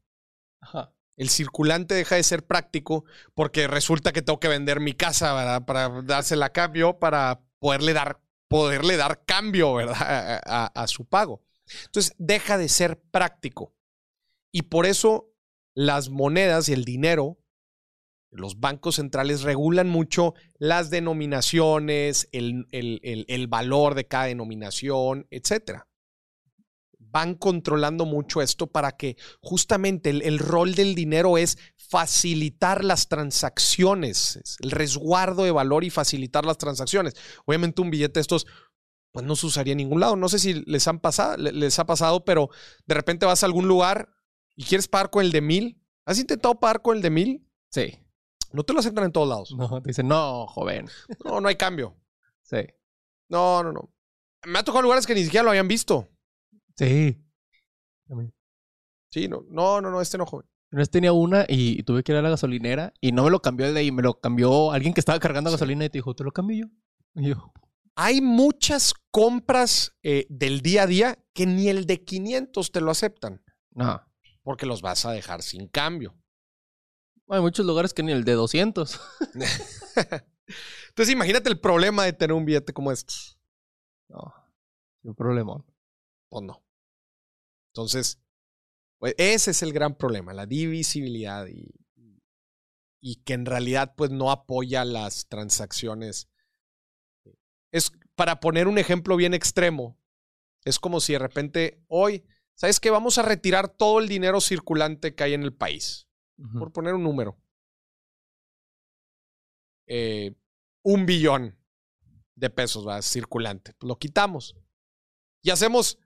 Ajá. 0.60 0.92
El 1.16 1.30
circulante 1.30 1.94
deja 1.94 2.16
de 2.16 2.22
ser 2.22 2.44
práctico 2.46 3.04
porque 3.34 3.66
resulta 3.68 4.12
que 4.12 4.20
tengo 4.20 4.38
que 4.38 4.48
vender 4.48 4.80
mi 4.80 4.92
casa 4.92 5.32
¿verdad? 5.32 5.64
para 5.64 5.88
dársela 6.02 6.46
a 6.46 6.52
cambio, 6.52 6.98
para 6.98 7.40
poderle 7.58 7.94
dar, 7.94 8.20
poderle 8.48 8.96
dar 8.98 9.24
cambio 9.24 9.72
¿verdad? 9.74 9.96
A, 10.44 10.66
a- 10.66 10.82
a 10.82 10.86
su 10.88 11.06
pago. 11.06 11.42
Entonces 11.86 12.14
deja 12.18 12.58
de 12.58 12.68
ser 12.68 13.00
práctico. 13.00 13.74
Y 14.52 14.62
por 14.62 14.84
eso 14.86 15.32
las 15.74 16.10
monedas 16.10 16.68
y 16.68 16.72
el 16.74 16.84
dinero, 16.84 17.38
los 18.30 18.60
bancos 18.60 18.96
centrales 18.96 19.42
regulan 19.42 19.88
mucho 19.88 20.34
las 20.58 20.90
denominaciones, 20.90 22.28
el, 22.32 22.66
el- 22.72 23.00
el- 23.02 23.24
el 23.28 23.46
valor 23.46 23.94
de 23.94 24.06
cada 24.06 24.24
denominación, 24.26 25.26
etcétera 25.30 25.88
van 27.16 27.34
controlando 27.34 28.04
mucho 28.04 28.42
esto 28.42 28.66
para 28.66 28.92
que 28.92 29.16
justamente 29.40 30.10
el, 30.10 30.20
el 30.20 30.38
rol 30.38 30.74
del 30.74 30.94
dinero 30.94 31.38
es 31.38 31.56
facilitar 31.76 32.84
las 32.84 33.08
transacciones, 33.08 34.36
es 34.36 34.56
el 34.60 34.70
resguardo 34.70 35.44
de 35.44 35.50
valor 35.50 35.82
y 35.84 35.88
facilitar 35.90 36.44
las 36.44 36.58
transacciones. 36.58 37.14
Obviamente 37.46 37.80
un 37.80 37.90
billete 37.90 38.14
de 38.18 38.20
estos 38.20 38.46
pues 39.12 39.24
no 39.24 39.34
se 39.34 39.46
usaría 39.46 39.72
en 39.72 39.78
ningún 39.78 40.00
lado. 40.00 40.14
No 40.14 40.28
sé 40.28 40.38
si 40.38 40.52
les 40.66 40.86
han 40.88 41.00
pasado, 41.00 41.38
le- 41.38 41.52
les 41.52 41.78
ha 41.78 41.86
pasado, 41.86 42.22
pero 42.26 42.50
de 42.84 42.94
repente 42.94 43.24
vas 43.24 43.42
a 43.42 43.46
algún 43.46 43.66
lugar 43.66 44.10
y 44.54 44.64
quieres 44.64 44.88
pagar 44.88 45.08
con 45.08 45.24
el 45.24 45.32
de 45.32 45.40
mil. 45.40 45.82
¿Has 46.04 46.18
intentado 46.18 46.60
pagar 46.60 46.82
con 46.82 46.96
el 46.96 47.02
de 47.02 47.10
mil? 47.10 47.48
Sí. 47.70 47.98
No 48.52 48.62
te 48.62 48.74
lo 48.74 48.80
aceptan 48.80 49.04
en 49.04 49.12
todos 49.12 49.28
lados. 49.28 49.54
No, 49.56 49.80
te 49.80 49.88
dicen, 49.88 50.06
no, 50.06 50.46
joven. 50.48 50.86
No, 51.24 51.40
no 51.40 51.48
hay 51.48 51.56
cambio. 51.56 51.96
Sí. 52.42 52.58
No, 53.30 53.62
no, 53.62 53.72
no. 53.72 53.90
Me 54.44 54.58
ha 54.58 54.62
tocado 54.64 54.82
lugares 54.82 55.06
que 55.06 55.14
ni 55.14 55.24
siquiera 55.24 55.44
lo 55.44 55.50
habían 55.50 55.66
visto. 55.68 56.08
Sí. 56.76 57.22
Sí, 59.10 59.28
no, 59.28 59.44
no, 59.48 59.80
no, 59.80 59.90
no, 59.90 60.00
este 60.00 60.18
no, 60.18 60.26
joven. 60.26 60.46
Una 60.70 60.80
vez 60.80 60.90
tenía 60.90 61.12
una 61.12 61.46
y 61.48 61.82
tuve 61.84 62.02
que 62.02 62.12
ir 62.12 62.18
a 62.18 62.22
la 62.22 62.30
gasolinera 62.30 62.92
y 63.00 63.12
no 63.12 63.24
me 63.24 63.30
lo 63.30 63.40
cambió 63.40 63.66
el 63.66 63.74
de 63.74 63.80
ahí, 63.80 63.92
me 63.92 64.02
lo 64.02 64.20
cambió 64.20 64.72
alguien 64.72 64.92
que 64.92 65.00
estaba 65.00 65.18
cargando 65.20 65.50
gasolina 65.50 65.84
y 65.84 65.90
te 65.90 65.98
dijo, 65.98 66.14
te 66.14 66.24
lo 66.24 66.32
cambio 66.32 66.66
yo. 66.66 67.22
Y 67.22 67.28
yo, 67.28 67.52
Hay 67.94 68.20
muchas 68.20 68.92
compras 69.10 69.96
eh, 70.02 70.26
del 70.28 70.60
día 70.60 70.82
a 70.82 70.86
día 70.86 71.24
que 71.32 71.46
ni 71.46 71.68
el 71.68 71.86
de 71.86 72.04
500 72.04 72.72
te 72.72 72.80
lo 72.80 72.90
aceptan 72.90 73.42
no. 73.70 74.02
porque 74.42 74.66
los 74.66 74.82
vas 74.82 75.06
a 75.06 75.12
dejar 75.12 75.42
sin 75.42 75.68
cambio. 75.68 76.14
Hay 77.28 77.40
muchos 77.40 77.64
lugares 77.64 77.94
que 77.94 78.02
ni 78.02 78.12
el 78.12 78.24
de 78.24 78.32
200. 78.32 79.00
Entonces 80.88 81.12
imagínate 81.12 81.48
el 81.48 81.58
problema 81.58 82.04
de 82.04 82.12
tener 82.12 82.34
un 82.34 82.44
billete 82.44 82.72
como 82.72 82.92
estos. 82.92 83.38
No. 84.08 84.32
Sin 85.02 85.14
problema. 85.14 85.64
Pues 86.28 86.44
no. 86.44 86.65
Entonces, 87.76 88.18
pues 88.98 89.14
ese 89.18 89.50
es 89.50 89.62
el 89.62 89.74
gran 89.74 89.98
problema, 89.98 90.32
la 90.32 90.46
divisibilidad 90.46 91.46
y, 91.46 91.74
y 93.02 93.16
que 93.16 93.34
en 93.34 93.44
realidad 93.44 93.92
pues 93.94 94.10
no 94.10 94.30
apoya 94.30 94.86
las 94.86 95.28
transacciones. 95.28 96.30
Es 97.70 97.92
para 98.14 98.40
poner 98.40 98.66
un 98.66 98.78
ejemplo 98.78 99.14
bien 99.14 99.34
extremo. 99.34 100.00
Es 100.64 100.78
como 100.78 101.00
si 101.00 101.12
de 101.12 101.18
repente 101.18 101.84
hoy, 101.88 102.24
¿sabes 102.54 102.80
qué? 102.80 102.88
Vamos 102.88 103.18
a 103.18 103.22
retirar 103.22 103.68
todo 103.68 104.00
el 104.00 104.08
dinero 104.08 104.40
circulante 104.40 105.14
que 105.14 105.24
hay 105.24 105.34
en 105.34 105.42
el 105.42 105.52
país. 105.52 106.08
Por 106.58 106.72
poner 106.72 106.94
un 106.94 107.02
número. 107.02 107.38
Eh, 109.86 110.34
un 110.82 111.04
billón 111.04 111.58
de 112.36 112.48
pesos 112.48 112.88
va 112.88 113.02
circulante. 113.02 113.74
Pues 113.74 113.86
lo 113.86 113.98
quitamos. 113.98 114.56
Y 115.42 115.50
hacemos 115.50 115.98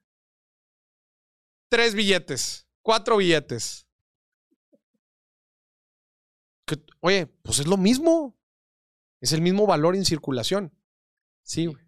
tres 1.70 1.94
billetes, 1.94 2.66
cuatro 2.82 3.16
billetes. 3.16 3.86
Que- 6.66 6.84
oye, 7.01 7.26
pues 7.26 7.59
es 7.60 7.66
lo 7.66 7.78
mismo. 7.78 8.36
Es 9.20 9.32
el 9.32 9.40
mismo 9.40 9.66
valor 9.66 9.97
en 9.97 10.05
circulación. 10.05 10.74
Sí, 11.42 11.66
güey. 11.66 11.82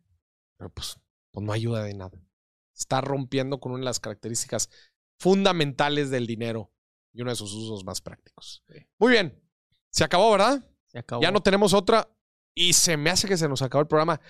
Pero 0.57 0.71
pues, 0.71 0.99
pues 1.31 1.45
no 1.45 1.53
ayuda 1.53 1.83
de 1.85 1.95
nada. 1.95 2.19
Está 2.75 3.01
rompiendo 3.01 3.61
con 3.61 3.73
una 3.73 3.81
de 3.81 3.85
las 3.87 4.01
características 4.01 4.71
fundamentales 5.19 6.11
del 6.11 6.27
dinero 6.27 6.73
y 7.13 7.23
uno 7.23 7.31
de 7.31 7.37
sus 7.37 7.53
usos 7.53 7.85
más 7.85 8.01
prácticos. 8.01 8.65
Muy 8.99 9.13
bien. 9.13 9.43
Se 9.91 10.05
acabó, 10.05 10.31
¿verdad? 10.33 10.65
Se 10.87 10.99
acabó. 10.99 11.23
Ya 11.23 11.31
no 11.31 11.43
tenemos 11.43 11.75
otra. 11.75 12.09
Y 12.55 12.75
se 12.75 12.97
me 12.97 13.11
hace 13.11 13.29
que 13.29 13.37
se 13.37 13.49
nos 13.49 13.63
acabó 13.63 13.83
el 13.83 13.89
programa. 13.89 14.21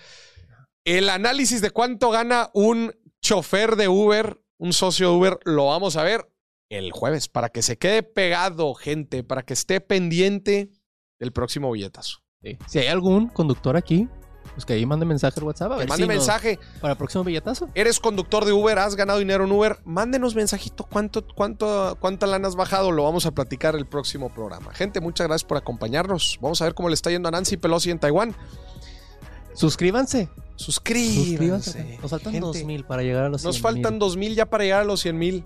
El 0.85 1.09
análisis 1.09 1.61
de 1.61 1.71
cuánto 1.71 2.09
gana 2.09 2.49
un 2.53 2.93
chofer 3.21 3.75
de 3.75 3.87
Uber, 3.87 4.42
un 4.57 4.73
socio 4.73 5.09
de 5.09 5.15
Uber, 5.15 5.39
lo 5.45 5.67
vamos 5.67 5.97
a 5.97 6.03
ver 6.03 6.29
el 6.69 6.91
jueves 6.91 7.27
para 7.27 7.49
que 7.49 7.61
se 7.61 7.77
quede 7.77 8.03
pegado, 8.03 8.73
gente, 8.73 9.23
para 9.23 9.43
que 9.43 9.53
esté 9.53 9.81
pendiente 9.81 10.71
del 11.19 11.31
próximo 11.31 11.71
billetazo. 11.71 12.19
Sí. 12.41 12.57
Si 12.67 12.79
hay 12.79 12.87
algún 12.87 13.27
conductor 13.27 13.77
aquí, 13.77 14.09
pues 14.53 14.65
que 14.65 14.73
ahí 14.73 14.85
mande 14.85 15.05
mensaje 15.05 15.39
al 15.39 15.45
WhatsApp. 15.45 15.71
A 15.71 15.75
Que 15.75 15.79
ver 15.79 15.89
mande 15.89 16.03
si 16.03 16.07
mensaje. 16.07 16.59
Para 16.81 16.93
el 16.93 16.97
próximo 16.97 17.23
billetazo. 17.23 17.69
Eres 17.73 17.99
conductor 17.99 18.45
de 18.45 18.53
Uber, 18.53 18.77
has 18.79 18.95
ganado 18.95 19.19
dinero 19.19 19.45
en 19.45 19.51
Uber, 19.51 19.79
mándenos 19.85 20.35
mensajito 20.35 20.83
cuánto, 20.83 21.25
cuánto, 21.27 21.97
cuánta 21.99 22.27
lana 22.27 22.47
has 22.47 22.55
bajado, 22.55 22.91
lo 22.91 23.03
vamos 23.03 23.25
a 23.25 23.31
platicar 23.31 23.75
el 23.75 23.85
próximo 23.85 24.33
programa. 24.33 24.73
Gente, 24.73 25.01
muchas 25.01 25.27
gracias 25.27 25.47
por 25.47 25.57
acompañarnos. 25.57 26.37
Vamos 26.41 26.61
a 26.61 26.65
ver 26.65 26.73
cómo 26.73 26.89
le 26.89 26.95
está 26.95 27.09
yendo 27.09 27.29
a 27.29 27.31
Nancy 27.31 27.57
Pelosi 27.57 27.91
en 27.91 27.99
Taiwán. 27.99 28.35
Suscríbanse. 29.53 30.29
Suscríbanse. 30.55 31.29
Suscríbanse. 31.71 31.97
Nos 32.01 32.11
faltan 32.11 32.33
Gente. 32.33 32.45
2000 32.47 32.85
para 32.85 33.01
llegar 33.03 33.23
a 33.25 33.29
los 33.29 33.43
Nos 33.43 33.55
100,000. 33.55 33.61
faltan 33.83 33.99
2000 33.99 34.35
ya 34.35 34.45
para 34.49 34.63
llegar 34.63 34.81
a 34.81 34.85
los 34.85 35.01
100 35.01 35.17
mil. 35.17 35.43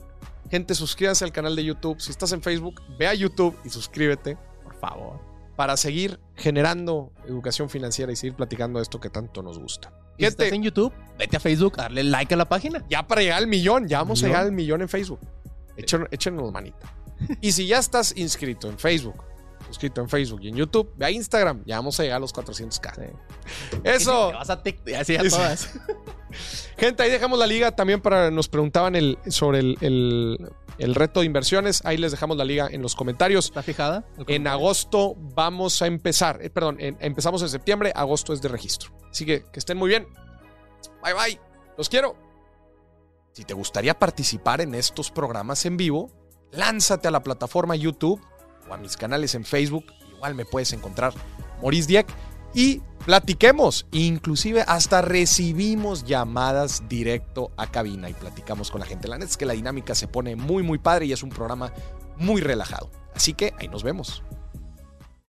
Gente, 0.50 0.76
suscríbanse 0.76 1.26
al 1.26 1.32
canal 1.32 1.56
de 1.56 1.64
YouTube. 1.66 2.00
Si 2.00 2.12
estás 2.12 2.32
en 2.32 2.42
Facebook, 2.42 2.82
ve 2.98 3.08
a 3.08 3.14
YouTube 3.14 3.58
y 3.66 3.70
suscríbete, 3.70 4.38
por 4.64 4.76
favor, 4.80 5.20
para 5.56 5.76
seguir 5.76 6.20
generando 6.36 7.12
educación 7.28 7.70
financiera 7.70 8.12
y 8.12 8.16
seguir 8.16 8.36
platicando 8.36 8.80
esto 8.80 9.00
que 9.00 9.10
tanto 9.10 9.42
nos 9.44 9.60
gusta. 9.60 9.92
Si 10.18 10.26
estás 10.26 10.52
en 10.52 10.64
YouTube, 10.64 10.94
vete 11.20 11.38
a 11.38 11.40
Facebook, 11.40 11.76
darle 11.78 12.04
like 12.04 12.34
a 12.34 12.38
la 12.38 12.48
página. 12.50 12.84
ya 12.90 13.06
para 13.06 13.22
llegar 13.22 13.38
al 13.40 13.48
millón, 13.48 13.88
ya 13.88 14.00
vamos 14.00 14.24
a 14.24 14.28
llegar 14.28 14.44
al 14.46 14.52
millón 14.52 14.82
en 14.82 14.90
Facebook. 14.90 15.20
Echen- 15.78 16.08
Échenos 16.12 16.52
manita. 16.52 16.92
Y 17.42 17.52
si 17.52 17.68
ya 17.68 17.78
estás 17.80 18.16
inscrito 18.18 18.70
en 18.70 18.78
Facebook, 18.80 19.24
suscrito 19.68 20.02
en 20.02 20.10
Facebook 20.10 20.40
y 20.44 20.48
en 20.50 20.56
YouTube, 20.56 20.92
ve 20.96 21.06
a 21.06 21.12
Instagram, 21.12 21.62
ya 21.66 21.76
vamos 21.76 22.00
a 22.00 22.04
llegar 22.04 22.18
a 22.18 22.20
los 22.20 22.34
400k. 22.34 22.96
Sí. 22.96 23.78
Eso. 23.84 24.32
Vas 24.32 24.50
a 24.50 24.64
TikTok, 24.64 24.96
así 24.96 25.16
a 25.16 25.28
todas. 25.30 25.70
Gente, 26.78 27.04
ahí 27.04 27.10
dejamos 27.10 27.40
la 27.40 27.48
liga 27.48 27.72
también 27.76 28.02
para 28.02 28.30
nos 28.32 28.48
preguntaban 28.50 28.96
el, 28.96 29.18
sobre 29.28 29.60
el, 29.60 29.78
el- 29.82 30.50
el 30.78 30.94
reto 30.94 31.22
de 31.22 31.26
inversiones. 31.26 31.82
Ahí 31.86 31.98
les 31.98 32.12
dejamos 32.12 32.38
la 32.38 32.46
liga 32.46 32.68
en 32.70 32.84
los 32.84 32.94
comentarios. 32.96 33.46
¿Está 33.46 33.64
fijada? 33.64 34.06
En 34.28 34.46
agosto 34.46 35.16
vamos 35.18 35.82
a 35.82 35.88
empezar. 35.88 36.38
eh, 36.44 36.52
perdón, 36.52 36.78
en- 36.80 36.98
empezamos 37.00 37.42
en 37.42 37.50
septiembre. 37.50 37.92
Agosto 37.96 38.32
es 38.32 38.42
de 38.44 38.48
registro. 38.50 38.92
Así 39.10 39.26
que 39.26 39.44
que 39.52 39.58
estén 39.60 39.76
muy 39.78 39.90
bien. 39.90 40.08
Bye 41.04 41.14
bye. 41.16 41.40
Los 41.80 41.90
quiero. 41.90 42.16
Si 43.34 43.44
te 43.44 43.56
gustaría 43.56 43.98
participar 43.98 44.62
en 44.62 44.76
estos 44.76 45.10
programas 45.10 45.66
en 45.66 45.78
vivo, 45.78 46.12
lánzate 46.52 47.08
a 47.08 47.12
la 47.12 47.24
plataforma 47.24 47.76
YouTube 47.76 48.22
o 48.70 48.74
a 48.74 48.78
mis 48.78 48.98
canales 48.98 49.36
en 49.36 49.46
Facebook. 49.46 49.86
Igual 50.16 50.36
me 50.36 50.46
puedes 50.46 50.74
encontrar 50.74 51.14
Maurice 51.62 51.88
Dieck 51.88 52.08
y 52.54 52.82
platiquemos. 53.06 53.86
Inclusive 53.92 54.64
hasta 54.68 55.02
recibimos 55.02 56.06
llamadas 56.06 56.84
directo 56.90 57.52
a 57.58 57.68
cabina 57.68 58.10
y 58.10 58.14
platicamos 58.14 58.72
con 58.72 58.80
la 58.80 58.88
gente. 58.88 59.08
La 59.08 59.18
neta 59.18 59.30
es 59.30 59.38
que 59.38 59.46
la 59.46 59.54
dinámica 59.54 59.96
se 59.96 60.08
pone 60.08 60.36
muy 60.36 60.64
muy 60.64 60.78
padre 60.78 61.06
y 61.06 61.14
es 61.14 61.24
un 61.24 61.30
programa 61.30 61.72
muy 62.18 62.42
relajado. 62.42 62.90
Así 63.16 63.34
que 63.34 63.54
ahí 63.60 63.68
nos 63.68 63.84
vemos. 63.84 64.24